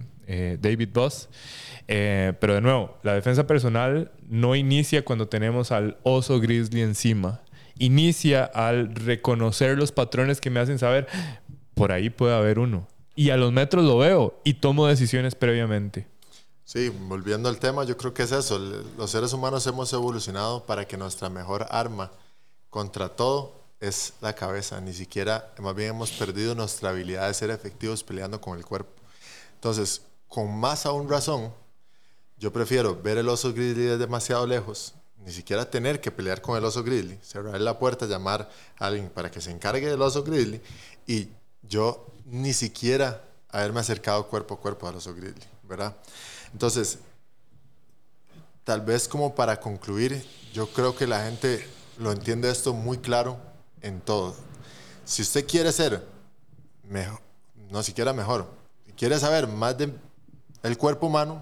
David 0.61 0.89
Boss. 0.93 1.27
Eh, 1.91 2.33
pero 2.39 2.53
de 2.53 2.61
nuevo, 2.61 2.99
la 3.01 3.15
defensa 3.15 3.47
personal 3.47 4.11
no 4.27 4.55
inicia 4.55 5.03
cuando 5.03 5.27
tenemos 5.27 5.71
al 5.71 5.97
oso 6.03 6.39
grizzly 6.39 6.81
encima. 6.81 7.41
Inicia 7.79 8.45
al 8.45 8.93
reconocer 8.93 9.75
los 9.75 9.91
patrones 9.91 10.39
que 10.39 10.51
me 10.51 10.59
hacen 10.59 10.77
saber, 10.77 11.07
por 11.73 11.91
ahí 11.91 12.11
puede 12.11 12.35
haber 12.35 12.59
uno. 12.59 12.87
Y 13.15 13.31
a 13.31 13.37
los 13.37 13.51
metros 13.51 13.83
lo 13.83 13.97
veo 13.97 14.39
y 14.43 14.53
tomo 14.53 14.85
decisiones 14.85 15.33
previamente. 15.33 16.07
Sí, 16.63 16.89
volviendo 16.89 17.49
al 17.49 17.57
tema, 17.57 17.83
yo 17.85 17.97
creo 17.97 18.13
que 18.13 18.21
es 18.21 18.33
eso. 18.33 18.59
Los 18.95 19.09
seres 19.09 19.33
humanos 19.33 19.65
hemos 19.65 19.91
evolucionado 19.91 20.67
para 20.67 20.85
que 20.87 20.95
nuestra 20.95 21.27
mejor 21.27 21.65
arma 21.71 22.11
contra 22.69 23.09
todo 23.09 23.63
es 23.79 24.13
la 24.21 24.33
cabeza. 24.33 24.79
Ni 24.79 24.93
siquiera, 24.93 25.51
más 25.57 25.73
bien 25.73 25.89
hemos 25.89 26.11
perdido 26.11 26.53
nuestra 26.53 26.91
habilidad 26.91 27.27
de 27.27 27.33
ser 27.33 27.49
efectivos 27.49 28.03
peleando 28.03 28.39
con 28.39 28.59
el 28.59 28.63
cuerpo. 28.63 28.91
Entonces, 29.55 30.03
con 30.27 30.55
más 30.55 30.85
aún 30.85 31.09
razón, 31.09 31.51
yo 32.39 32.53
prefiero 32.53 32.99
ver 33.01 33.17
el 33.17 33.27
oso 33.27 33.53
grizzly 33.53 33.83
desde 33.83 33.97
demasiado 33.97 34.47
lejos, 34.47 34.95
ni 35.17 35.31
siquiera 35.31 35.69
tener 35.69 35.99
que 35.99 36.11
pelear 36.11 36.41
con 36.41 36.57
el 36.57 36.63
oso 36.63 36.83
grizzly, 36.83 37.19
cerrar 37.21 37.59
la 37.59 37.77
puerta, 37.77 38.05
llamar 38.05 38.49
a 38.77 38.87
alguien 38.87 39.09
para 39.09 39.29
que 39.29 39.41
se 39.41 39.51
encargue 39.51 39.89
del 39.89 40.01
oso 40.01 40.23
grizzly 40.23 40.61
y 41.05 41.27
yo 41.61 42.07
ni 42.25 42.53
siquiera 42.53 43.21
haberme 43.49 43.81
acercado 43.81 44.27
cuerpo 44.27 44.55
a 44.55 44.59
cuerpo 44.59 44.87
al 44.87 44.95
oso 44.95 45.13
grizzly, 45.13 45.43
¿verdad? 45.63 45.95
Entonces, 46.53 46.99
tal 48.63 48.81
vez 48.81 49.07
como 49.07 49.35
para 49.35 49.59
concluir, 49.59 50.25
yo 50.53 50.67
creo 50.71 50.95
que 50.95 51.07
la 51.07 51.23
gente 51.25 51.67
lo 51.97 52.11
entiende 52.11 52.49
esto 52.49 52.73
muy 52.73 52.99
claro 52.99 53.37
en 53.81 53.99
todo. 53.99 54.35
Si 55.03 55.21
usted 55.21 55.45
quiere 55.45 55.71
ser 55.71 56.05
mejor, 56.83 57.19
no 57.69 57.83
siquiera 57.83 58.13
mejor, 58.13 58.47
quiere 58.95 59.19
saber 59.19 59.47
más 59.47 59.77
de 59.77 59.93
el 60.63 60.77
cuerpo 60.77 61.07
humano, 61.07 61.41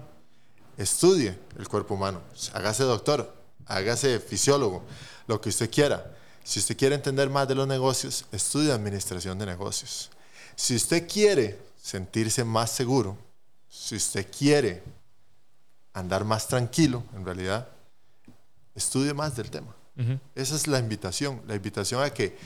estudie 0.78 1.38
el 1.58 1.68
cuerpo 1.68 1.94
humano, 1.94 2.22
hágase 2.54 2.84
doctor, 2.84 3.34
hágase 3.66 4.20
fisiólogo, 4.20 4.84
lo 5.26 5.40
que 5.40 5.50
usted 5.50 5.70
quiera. 5.70 6.14
Si 6.44 6.60
usted 6.60 6.76
quiere 6.76 6.94
entender 6.94 7.28
más 7.28 7.46
de 7.46 7.54
los 7.54 7.68
negocios, 7.68 8.24
estudie 8.32 8.72
administración 8.72 9.38
de 9.38 9.44
negocios. 9.44 10.10
Si 10.56 10.74
usted 10.74 11.06
quiere 11.06 11.58
sentirse 11.82 12.44
más 12.44 12.70
seguro, 12.70 13.18
si 13.68 13.96
usted 13.96 14.26
quiere 14.30 14.82
andar 15.92 16.24
más 16.24 16.48
tranquilo, 16.48 17.02
en 17.14 17.24
realidad, 17.24 17.68
estudie 18.74 19.12
más 19.12 19.36
del 19.36 19.50
tema. 19.50 19.74
Esa 20.36 20.54
es 20.54 20.68
la 20.68 20.78
invitación, 20.78 21.42
la 21.48 21.56
invitación 21.56 22.02
a 22.04 22.10
que 22.10 22.38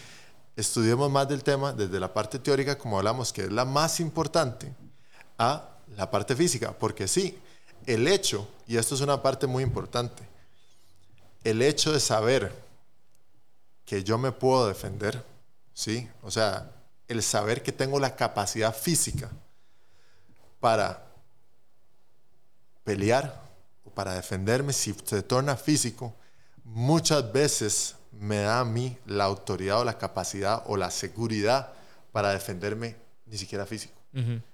estudiemos 0.57 1.11
más 1.11 1.29
del 1.29 1.43
tema 1.43 1.73
desde 1.73 2.01
la 2.01 2.13
parte 2.13 2.39
teórica, 2.39 2.79
como 2.79 2.97
hablamos, 2.97 3.31
que 3.31 3.43
es 3.43 3.53
la 3.53 3.67
más 3.67 4.01
importante, 4.01 4.73
a 5.37 5.69
la 5.97 6.11
parte 6.11 6.35
física, 6.35 6.73
porque 6.73 7.07
sí, 7.07 7.39
el 7.87 8.09
hecho, 8.09 8.49
y 8.67 8.77
esto 8.77 8.95
es 8.95 9.01
una 9.01 9.23
parte 9.23 9.47
muy 9.47 9.63
importante, 9.63 10.23
el 11.45 11.63
hecho 11.63 11.93
de 11.93 12.01
saber 12.01 12.53
que 13.85 14.05
yo 14.05 14.19
me 14.19 14.33
puedo 14.33 14.69
defender, 14.69 15.25
¿sí? 15.75 16.09
O 16.23 16.31
sea, 16.31 16.71
el 17.09 17.23
saber 17.23 17.63
que 17.63 17.73
tengo 17.73 17.99
la 17.99 18.17
capacidad 18.17 18.75
física 18.75 19.31
para 20.61 21.05
pelear 22.85 23.43
o 23.85 23.91
para 23.91 24.15
defenderme 24.15 24.73
si 24.73 24.95
se 25.05 25.23
torna 25.23 25.57
físico, 25.57 26.15
muchas 26.65 27.33
veces 27.33 27.97
me 28.13 28.39
da 28.39 28.61
a 28.61 28.65
mí 28.65 28.97
la 29.07 29.25
autoridad 29.25 29.81
o 29.81 29.85
la 29.85 29.99
capacidad 29.99 30.63
o 30.67 30.77
la 30.77 30.91
seguridad 30.91 31.73
para 32.13 32.31
defenderme 32.31 32.97
ni 33.27 33.37
siquiera 33.37 33.67
físico. 33.67 33.95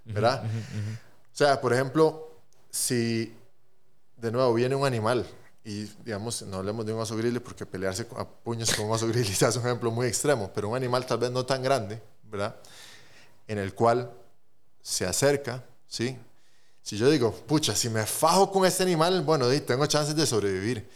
¿Verdad? 0.05 0.45
o 0.45 1.37
sea, 1.37 1.61
por 1.61 1.73
ejemplo, 1.73 2.28
si 2.71 3.35
de 4.17 4.33
nuevo 4.33 4.53
viene 4.55 4.75
un 4.75 4.87
animal 4.87 5.27
y 5.65 5.85
digamos, 6.05 6.43
no 6.43 6.59
hablemos 6.59 6.87
de 6.87 6.93
un 6.93 7.01
oso 7.01 7.17
grizzly 7.17 7.41
porque 7.41 7.67
pelearse 7.67 8.07
a 8.17 8.25
puños 8.25 8.75
con 8.75 8.87
un 8.87 8.93
oso 8.93 9.07
grizzly 9.09 9.47
es 9.47 9.57
un 9.57 9.67
ejemplo 9.67 9.91
muy 9.91 10.07
extremo, 10.07 10.51
pero 10.55 10.71
un 10.71 10.77
animal 10.77 11.05
tal 11.07 11.19
vez 11.19 11.31
no 11.31 11.45
tan 11.45 11.63
grande, 11.63 12.01
¿verdad? 12.25 12.57
En 13.47 13.59
el 13.59 13.75
cual 13.75 14.11
se 14.83 15.05
acerca, 15.07 15.63
¿sí? 15.87 16.17
Si 16.83 16.97
yo 16.97 17.11
digo, 17.11 17.33
pucha, 17.33 17.75
si 17.77 17.91
me 17.91 18.07
fajo 18.07 18.51
con 18.51 18.65
este 18.65 18.83
animal, 18.83 19.21
bueno, 19.21 19.47
tengo 19.61 19.85
chances 19.85 20.17
de 20.17 20.25
sobrevivir. 20.25 20.89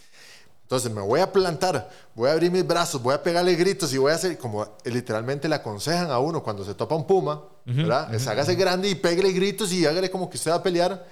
Entonces 0.63 0.91
me 0.91 1.01
voy 1.01 1.19
a 1.19 1.31
plantar, 1.31 1.87
voy 2.15 2.29
a 2.29 2.31
abrir 2.31 2.49
mis 2.49 2.65
brazos, 2.65 2.99
voy 2.99 3.13
a 3.13 3.21
pegarle 3.21 3.53
gritos 3.53 3.93
y 3.93 3.99
voy 3.99 4.11
a 4.11 4.15
hacer 4.15 4.39
como 4.39 4.67
literalmente 4.85 5.47
le 5.47 5.53
aconsejan 5.53 6.09
a 6.09 6.17
uno 6.17 6.41
cuando 6.41 6.65
se 6.65 6.73
topa 6.73 6.95
un 6.95 7.05
puma, 7.05 7.43
¿verdad? 7.65 8.09
hágase 8.27 8.55
grande 8.55 8.89
y 8.89 8.95
pégale 8.95 9.31
gritos 9.33 9.71
y 9.71 9.85
hágale 9.85 10.09
como 10.09 10.27
que 10.27 10.37
usted 10.37 10.49
va 10.49 10.55
a 10.55 10.63
pelear. 10.63 11.05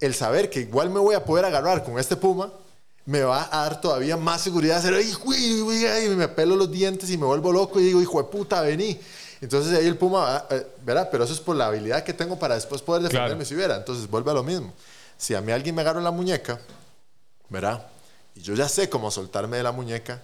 El 0.00 0.14
saber 0.14 0.50
que 0.50 0.60
igual 0.60 0.90
me 0.90 1.00
voy 1.00 1.14
a 1.14 1.24
poder 1.24 1.44
agarrar 1.44 1.84
con 1.84 1.98
este 1.98 2.16
puma 2.16 2.52
me 3.04 3.22
va 3.22 3.48
a 3.50 3.64
dar 3.64 3.80
todavía 3.80 4.16
más 4.16 4.42
seguridad. 4.42 4.78
Hacer, 4.78 4.94
y 5.00 6.08
me 6.10 6.28
pelo 6.28 6.56
los 6.56 6.70
dientes 6.70 7.10
y 7.10 7.16
me 7.16 7.24
vuelvo 7.24 7.52
loco 7.52 7.80
y 7.80 7.84
digo, 7.84 8.02
hijo 8.02 8.22
de 8.22 8.28
puta, 8.28 8.60
vení. 8.60 9.00
Entonces 9.40 9.76
ahí 9.78 9.86
el 9.86 9.96
puma, 9.96 10.44
eh, 10.50 10.66
¿verdad? 10.84 11.08
Pero 11.10 11.24
eso 11.24 11.32
es 11.32 11.40
por 11.40 11.56
la 11.56 11.66
habilidad 11.66 12.04
que 12.04 12.12
tengo 12.12 12.38
para 12.38 12.54
después 12.54 12.82
poder 12.82 13.02
defenderme 13.02 13.44
si 13.44 13.54
hubiera. 13.54 13.76
Entonces 13.76 14.08
vuelve 14.10 14.30
a 14.30 14.34
lo 14.34 14.42
mismo. 14.42 14.72
Si 15.16 15.34
a 15.34 15.40
mí 15.40 15.52
alguien 15.52 15.74
me 15.74 15.82
agarra 15.82 16.00
la 16.00 16.10
muñeca, 16.10 16.60
¿verdad? 17.48 17.86
y 18.38 18.42
yo 18.42 18.54
ya 18.54 18.68
sé 18.68 18.88
cómo 18.88 19.10
soltarme 19.10 19.56
de 19.56 19.62
la 19.64 19.72
muñeca 19.72 20.22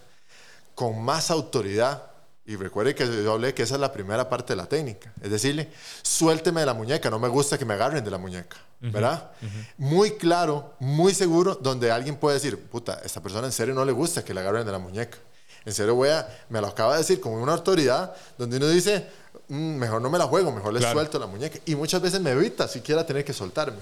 con 0.73 1.01
más 1.03 1.31
autoridad. 1.31 2.03
Y 2.45 2.55
recuerde 2.55 2.95
que 2.95 3.05
yo 3.05 3.33
hablé 3.33 3.53
que 3.53 3.63
esa 3.63 3.75
es 3.75 3.81
la 3.81 3.91
primera 3.91 4.29
parte 4.29 4.53
de 4.53 4.57
la 4.57 4.67
técnica. 4.67 5.11
Es 5.21 5.31
decirle, 5.31 5.69
suélteme 6.01 6.61
de 6.61 6.67
la 6.67 6.73
muñeca, 6.73 7.09
no 7.09 7.19
me 7.19 7.27
gusta 7.27 7.57
que 7.57 7.65
me 7.65 7.73
agarren 7.73 8.03
de 8.03 8.11
la 8.11 8.17
muñeca. 8.17 8.57
¿Verdad? 8.81 9.31
Muy 9.77 10.11
claro, 10.11 10.73
muy 10.79 11.13
seguro, 11.13 11.55
donde 11.55 11.91
alguien 11.91 12.17
puede 12.17 12.35
decir, 12.35 12.59
puta, 12.59 13.01
esta 13.03 13.21
persona 13.21 13.47
en 13.47 13.53
serio 13.53 13.73
no 13.73 13.83
le 13.83 13.91
gusta 13.91 14.23
que 14.23 14.33
le 14.33 14.41
agarren 14.41 14.65
de 14.65 14.71
la 14.71 14.79
muñeca. 14.79 15.17
En 15.65 15.73
serio 15.73 15.95
voy 15.95 16.09
a, 16.09 16.27
me 16.49 16.61
lo 16.61 16.67
acaba 16.67 16.93
de 16.93 16.99
decir 16.99 17.19
con 17.19 17.33
una 17.33 17.53
autoridad, 17.53 18.13
donde 18.37 18.57
uno 18.57 18.67
dice, 18.67 19.07
mm, 19.47 19.75
mejor 19.75 20.01
no 20.01 20.11
me 20.11 20.19
la 20.19 20.25
juego, 20.25 20.51
mejor 20.51 20.73
le 20.73 20.81
suelto 20.81 21.17
la 21.17 21.25
muñeca. 21.25 21.57
Y 21.65 21.75
muchas 21.75 22.01
veces 22.01 22.21
me 22.21 22.31
evita 22.31 22.67
siquiera 22.67 23.05
tener 23.05 23.25
que 23.25 23.33
soltarme. 23.33 23.79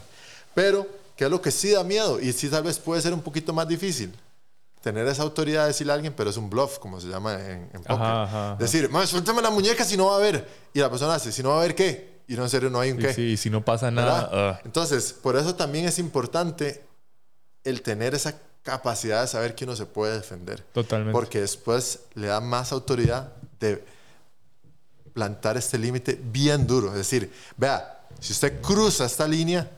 Pero 0.55 0.87
que 1.17 1.25
es 1.25 1.29
lo 1.29 1.41
que 1.41 1.51
sí 1.51 1.71
da 1.71 1.83
miedo 1.83 2.19
y 2.21 2.31
sí 2.31 2.47
tal 2.49 2.63
vez 2.63 2.79
puede 2.79 3.01
ser 3.01 3.13
un 3.13 3.21
poquito 3.21 3.51
más 3.51 3.67
difícil. 3.67 4.15
Tener 4.81 5.07
esa 5.07 5.23
autoridad 5.23 5.63
de 5.63 5.67
decirle 5.69 5.93
a 5.93 5.95
alguien, 5.95 6.13
pero 6.13 6.29
es 6.29 6.37
un 6.37 6.49
bluff, 6.49 6.77
como 6.79 6.99
se 7.01 7.07
llama 7.07 7.35
en, 7.35 7.69
en 7.73 7.83
poker. 7.83 8.57
Decir, 8.59 8.89
suéltame 9.05 9.41
la 9.41 9.49
muñeca 9.49 9.83
si 9.83 9.97
no 9.97 10.07
va 10.07 10.13
a 10.13 10.17
haber. 10.17 10.47
Y 10.73 10.79
la 10.79 10.89
persona 10.89 11.15
hace, 11.15 11.31
si 11.31 11.43
no 11.43 11.49
va 11.49 11.55
a 11.55 11.59
haber 11.59 11.75
qué. 11.75 12.12
Y 12.27 12.35
no 12.35 12.43
en 12.43 12.49
serio 12.49 12.69
no 12.69 12.79
hay 12.79 12.91
un 12.91 12.97
qué. 12.97 13.13
Sí, 13.13 13.37
si 13.37 13.49
no 13.49 13.63
pasa 13.63 13.91
nada. 13.91 14.29
Ah. 14.31 14.61
Entonces, 14.63 15.13
por 15.13 15.35
eso 15.35 15.55
también 15.55 15.85
es 15.85 15.99
importante 15.99 16.83
el 17.63 17.81
tener 17.81 18.13
esa 18.15 18.35
capacidad 18.63 19.21
de 19.21 19.27
saber 19.27 19.55
que 19.55 19.65
uno 19.65 19.75
se 19.75 19.85
puede 19.85 20.15
defender. 20.15 20.61
Totalmente. 20.73 21.11
Porque 21.11 21.41
después 21.41 21.99
le 22.15 22.27
da 22.27 22.39
más 22.39 22.71
autoridad 22.71 23.33
de 23.59 23.83
plantar 25.13 25.57
este 25.57 25.77
límite 25.77 26.19
bien 26.31 26.65
duro. 26.65 26.89
Es 26.89 26.95
decir, 26.95 27.31
vea, 27.57 28.05
si 28.19 28.31
usted 28.31 28.61
cruza 28.61 29.05
esta 29.05 29.27
línea, 29.27 29.69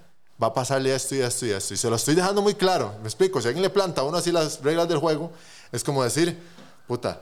va 0.41 0.47
a 0.47 0.53
pasarle 0.53 0.93
esto 0.93 1.15
y 1.15 1.21
esto 1.21 1.45
y 1.45 1.51
esto. 1.51 1.73
Y 1.73 1.77
se 1.77 1.89
lo 1.89 1.95
estoy 1.95 2.15
dejando 2.15 2.41
muy 2.41 2.53
claro. 2.53 2.95
Me 3.01 3.07
explico. 3.07 3.41
Si 3.41 3.47
alguien 3.47 3.63
le 3.63 3.69
planta 3.69 4.01
a 4.01 4.03
uno 4.03 4.17
así 4.17 4.31
las 4.31 4.61
reglas 4.61 4.87
del 4.87 4.99
juego, 4.99 5.31
es 5.71 5.83
como 5.83 6.03
decir, 6.03 6.37
puta, 6.87 7.21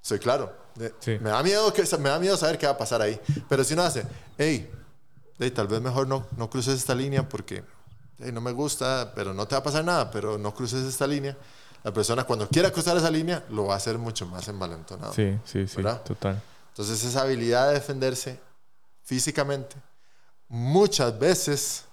soy 0.00 0.18
claro. 0.18 0.61
Me, 0.76 1.30
da 1.30 1.42
miedo 1.42 1.72
que, 1.72 1.82
me 1.98 2.08
da 2.08 2.18
miedo 2.18 2.36
saber 2.36 2.58
qué 2.58 2.66
va 2.66 2.72
a 2.72 2.78
pasar 2.78 3.02
ahí. 3.02 3.20
Pero 3.48 3.64
si 3.64 3.74
uno 3.74 3.82
hace, 3.82 4.06
hey, 4.38 4.70
tal 5.54 5.66
vez 5.66 5.80
mejor 5.80 6.06
no, 6.06 6.26
no 6.36 6.48
cruces 6.48 6.78
esta 6.78 6.94
línea 6.94 7.28
porque 7.28 7.64
no 8.18 8.40
me 8.40 8.52
gusta, 8.52 9.12
pero 9.14 9.34
no 9.34 9.46
te 9.46 9.54
va 9.54 9.60
a 9.60 9.62
pasar 9.62 9.84
nada, 9.84 10.10
pero 10.10 10.38
no 10.38 10.54
cruces 10.54 10.84
esta 10.84 11.06
línea. 11.06 11.36
La 11.82 11.92
persona 11.92 12.24
cuando 12.24 12.48
quiera 12.48 12.70
cruzar 12.70 12.96
esa 12.96 13.10
línea 13.10 13.44
lo 13.50 13.66
va 13.66 13.74
a 13.74 13.76
hacer 13.76 13.98
mucho 13.98 14.26
más 14.26 14.46
envalentonado. 14.46 15.12
Sí, 15.12 15.36
sí, 15.44 15.66
sí, 15.66 15.82
total. 16.04 16.40
Entonces 16.68 17.04
esa 17.04 17.22
habilidad 17.22 17.68
de 17.68 17.74
defenderse 17.74 18.38
físicamente 19.02 19.76
muchas 20.48 21.18
veces 21.18 21.84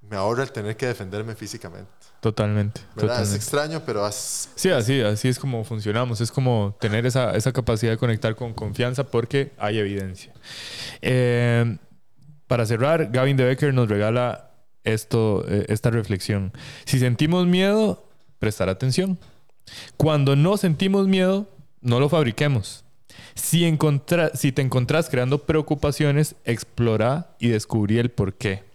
me 0.00 0.16
ahorra 0.16 0.44
el 0.44 0.52
tener 0.52 0.76
que 0.76 0.86
defenderme 0.86 1.34
físicamente. 1.34 1.90
Totalmente. 2.20 2.80
Es 3.22 3.34
extraño, 3.34 3.82
pero... 3.86 4.08
Sí, 4.10 4.70
así, 4.70 5.00
así 5.00 5.28
es 5.28 5.38
como 5.38 5.62
funcionamos. 5.62 6.20
Es 6.20 6.32
como 6.32 6.76
tener 6.80 7.06
esa, 7.06 7.36
esa 7.36 7.52
capacidad 7.52 7.92
de 7.92 7.98
conectar 7.98 8.34
con 8.34 8.54
confianza 8.54 9.04
porque 9.04 9.52
hay 9.56 9.78
evidencia. 9.78 10.32
Eh, 11.00 11.76
para 12.48 12.66
cerrar, 12.66 13.10
Gavin 13.12 13.36
de 13.36 13.44
Becker 13.44 13.72
nos 13.72 13.88
regala 13.88 14.50
esto, 14.82 15.44
eh, 15.48 15.66
esta 15.68 15.90
reflexión. 15.90 16.52
Si 16.86 16.98
sentimos 16.98 17.46
miedo, 17.46 18.04
prestar 18.40 18.68
atención. 18.68 19.18
Cuando 19.96 20.34
no 20.34 20.56
sentimos 20.56 21.06
miedo, 21.06 21.48
no 21.80 22.00
lo 22.00 22.08
fabriquemos. 22.08 22.84
Si, 23.34 23.78
si 24.34 24.52
te 24.52 24.62
encontrás 24.62 25.08
creando 25.08 25.44
preocupaciones, 25.44 26.34
explora 26.44 27.36
y 27.38 27.48
descubrí 27.48 27.98
el 27.98 28.10
por 28.10 28.34
qué. 28.34 28.67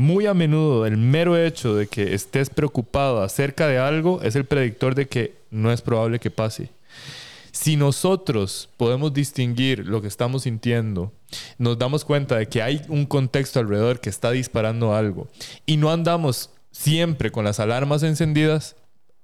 Muy 0.00 0.24
a 0.24 0.32
menudo 0.32 0.86
el 0.86 0.96
mero 0.96 1.36
hecho 1.36 1.74
de 1.74 1.86
que 1.86 2.14
estés 2.14 2.48
preocupado 2.48 3.22
acerca 3.22 3.68
de 3.68 3.76
algo 3.76 4.22
es 4.22 4.34
el 4.34 4.46
predictor 4.46 4.94
de 4.94 5.08
que 5.08 5.34
no 5.50 5.70
es 5.70 5.82
probable 5.82 6.18
que 6.18 6.30
pase. 6.30 6.70
Si 7.52 7.76
nosotros 7.76 8.70
podemos 8.78 9.12
distinguir 9.12 9.86
lo 9.86 10.00
que 10.00 10.08
estamos 10.08 10.44
sintiendo, 10.44 11.12
nos 11.58 11.78
damos 11.78 12.06
cuenta 12.06 12.38
de 12.38 12.48
que 12.48 12.62
hay 12.62 12.80
un 12.88 13.04
contexto 13.04 13.60
alrededor 13.60 14.00
que 14.00 14.08
está 14.08 14.30
disparando 14.30 14.94
algo 14.94 15.28
y 15.66 15.76
no 15.76 15.90
andamos 15.90 16.48
siempre 16.70 17.30
con 17.30 17.44
las 17.44 17.60
alarmas 17.60 18.02
encendidas, 18.02 18.76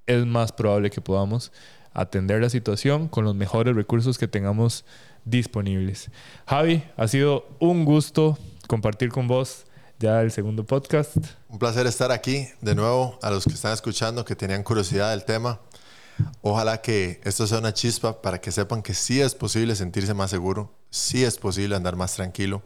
es 0.05 0.27
más 0.27 0.53
probable 0.53 0.90
que 0.90 1.01
podamos 1.01 1.53
atender 1.94 2.43
la 2.43 2.51
situación 2.51 3.09
con 3.09 3.24
los 3.24 3.35
mejores 3.35 3.74
recursos 3.74 4.19
que 4.19 4.28
tengamos 4.28 4.85
disponibles. 5.24 6.11
Javi, 6.47 6.82
ha 6.98 7.09
sido 7.09 7.48
un 7.61 7.86
gusto 7.86 8.36
compartir 8.69 9.09
con 9.09 9.27
vos 9.27 9.65
ya 9.98 10.20
el 10.20 10.31
segundo 10.31 10.64
podcast. 10.64 11.16
Un 11.48 11.59
placer 11.59 11.86
estar 11.86 12.12
aquí 12.12 12.48
de 12.60 12.74
nuevo 12.74 13.18
a 13.23 13.31
los 13.31 13.44
que 13.44 13.55
están 13.55 13.73
escuchando, 13.73 14.24
que 14.24 14.36
tenían 14.36 14.62
curiosidad 14.62 15.10
del 15.10 15.24
tema. 15.24 15.60
Ojalá 16.40 16.81
que 16.81 17.20
esto 17.24 17.47
sea 17.47 17.59
una 17.59 17.74
chispa 17.74 18.23
para 18.23 18.40
que 18.40 18.51
sepan 18.51 18.82
que 18.82 18.94
sí 18.94 19.20
es 19.20 19.35
posible 19.35 19.77
sentirse 19.77 20.14
más 20.14 20.31
seguro, 20.31 20.73
sí 20.90 21.24
es 21.24 21.36
posible 21.36 21.77
andar 21.77 21.97
más 21.97 22.14
tranquilo, 22.14 22.62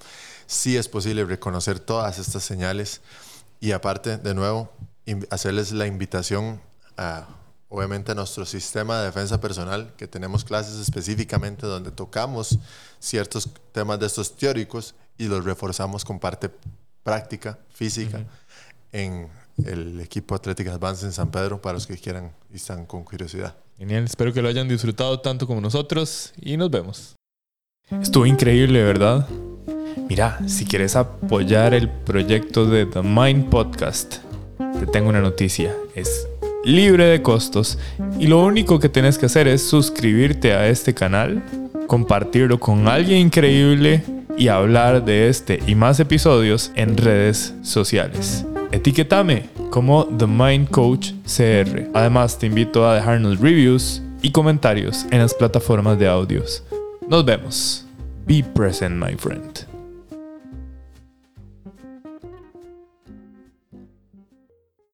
sí 0.47 0.77
es 0.77 0.89
posible 0.89 1.25
reconocer 1.25 1.81
todas 1.81 2.19
estas 2.19 2.45
señales 2.45 3.01
y 3.59 3.73
aparte, 3.73 4.19
de 4.19 4.35
nuevo, 4.35 4.71
hacerles 5.31 5.73
la 5.73 5.87
invitación 5.87 6.61
a, 6.97 7.27
obviamente, 7.69 8.13
a 8.13 8.15
nuestro 8.15 8.47
sistema 8.47 9.01
de 9.01 9.07
defensa 9.07 9.41
personal, 9.41 9.93
que 9.97 10.07
tenemos 10.07 10.45
clases 10.45 10.77
específicamente 10.77 11.67
donde 11.67 11.91
tocamos 11.91 12.59
ciertos 13.01 13.51
temas 13.73 13.99
de 13.99 14.07
estos 14.07 14.37
teóricos 14.37 14.95
y 15.19 15.27
los 15.27 15.45
reforzamos 15.45 16.05
con 16.05 16.21
parte 16.21 16.51
práctica 17.03 17.59
física 17.73 18.25
en 18.93 19.29
el 19.65 20.01
equipo 20.01 20.35
Atlética 20.35 20.73
Advance 20.73 21.05
en 21.05 21.13
San 21.13 21.31
Pedro 21.31 21.61
para 21.61 21.75
los 21.75 21.87
que 21.87 21.97
quieran 21.97 22.33
y 22.53 22.57
están 22.57 22.87
con 22.87 23.05
curiosidad. 23.05 23.57
Genial, 23.79 24.05
espero 24.05 24.33
que 24.33 24.43
lo 24.43 24.49
hayan 24.49 24.69
disfrutado 24.69 25.21
tanto 25.21 25.47
como 25.47 25.61
nosotros 25.61 26.33
y 26.41 26.57
nos 26.57 26.71
vemos. 26.71 27.17
Estuvo 27.91 28.27
increíble, 28.27 28.83
¿verdad? 28.83 29.27
Mira, 30.09 30.39
si 30.49 30.65
quieres 30.65 30.97
apoyar 30.97 31.75
el 31.75 31.89
proyecto 31.89 32.67
de 32.67 32.87
The 32.87 33.03
Mind 33.03 33.49
Podcast, 33.49 34.19
te 34.79 34.87
tengo 34.87 35.09
una 35.09 35.21
noticia. 35.21 35.75
Es 35.95 36.29
libre 36.65 37.07
de 37.07 37.23
costos 37.23 37.79
y 38.19 38.27
lo 38.27 38.43
único 38.45 38.79
que 38.79 38.89
tienes 38.89 39.19
que 39.19 39.27
hacer 39.27 39.49
es 39.49 39.63
suscribirte 39.63 40.53
a 40.53 40.69
este 40.69 40.95
canal, 40.95 41.43
compartirlo 41.91 42.61
con 42.61 42.87
alguien 42.87 43.19
increíble 43.19 44.05
y 44.39 44.47
hablar 44.47 45.05
de 45.05 45.29
este 45.29 45.59
y 45.67 45.75
más 45.75 45.99
episodios 45.99 46.71
en 46.77 46.97
redes 46.97 47.53
sociales. 47.63 48.47
Etiquetame 48.71 49.49
como 49.71 50.05
The 50.05 50.29
Mind 50.29 50.71
Coach 50.71 51.11
CR. 51.25 51.91
Además, 51.93 52.39
te 52.39 52.47
invito 52.47 52.89
a 52.89 52.95
dejarnos 52.95 53.41
reviews 53.41 54.03
y 54.23 54.31
comentarios 54.31 55.05
en 55.11 55.19
las 55.19 55.35
plataformas 55.35 55.99
de 55.99 56.07
audios. 56.07 56.63
Nos 57.09 57.25
vemos. 57.25 57.85
Be 58.25 58.45
present, 58.45 58.95
my 58.95 59.17
friend. 59.17 59.70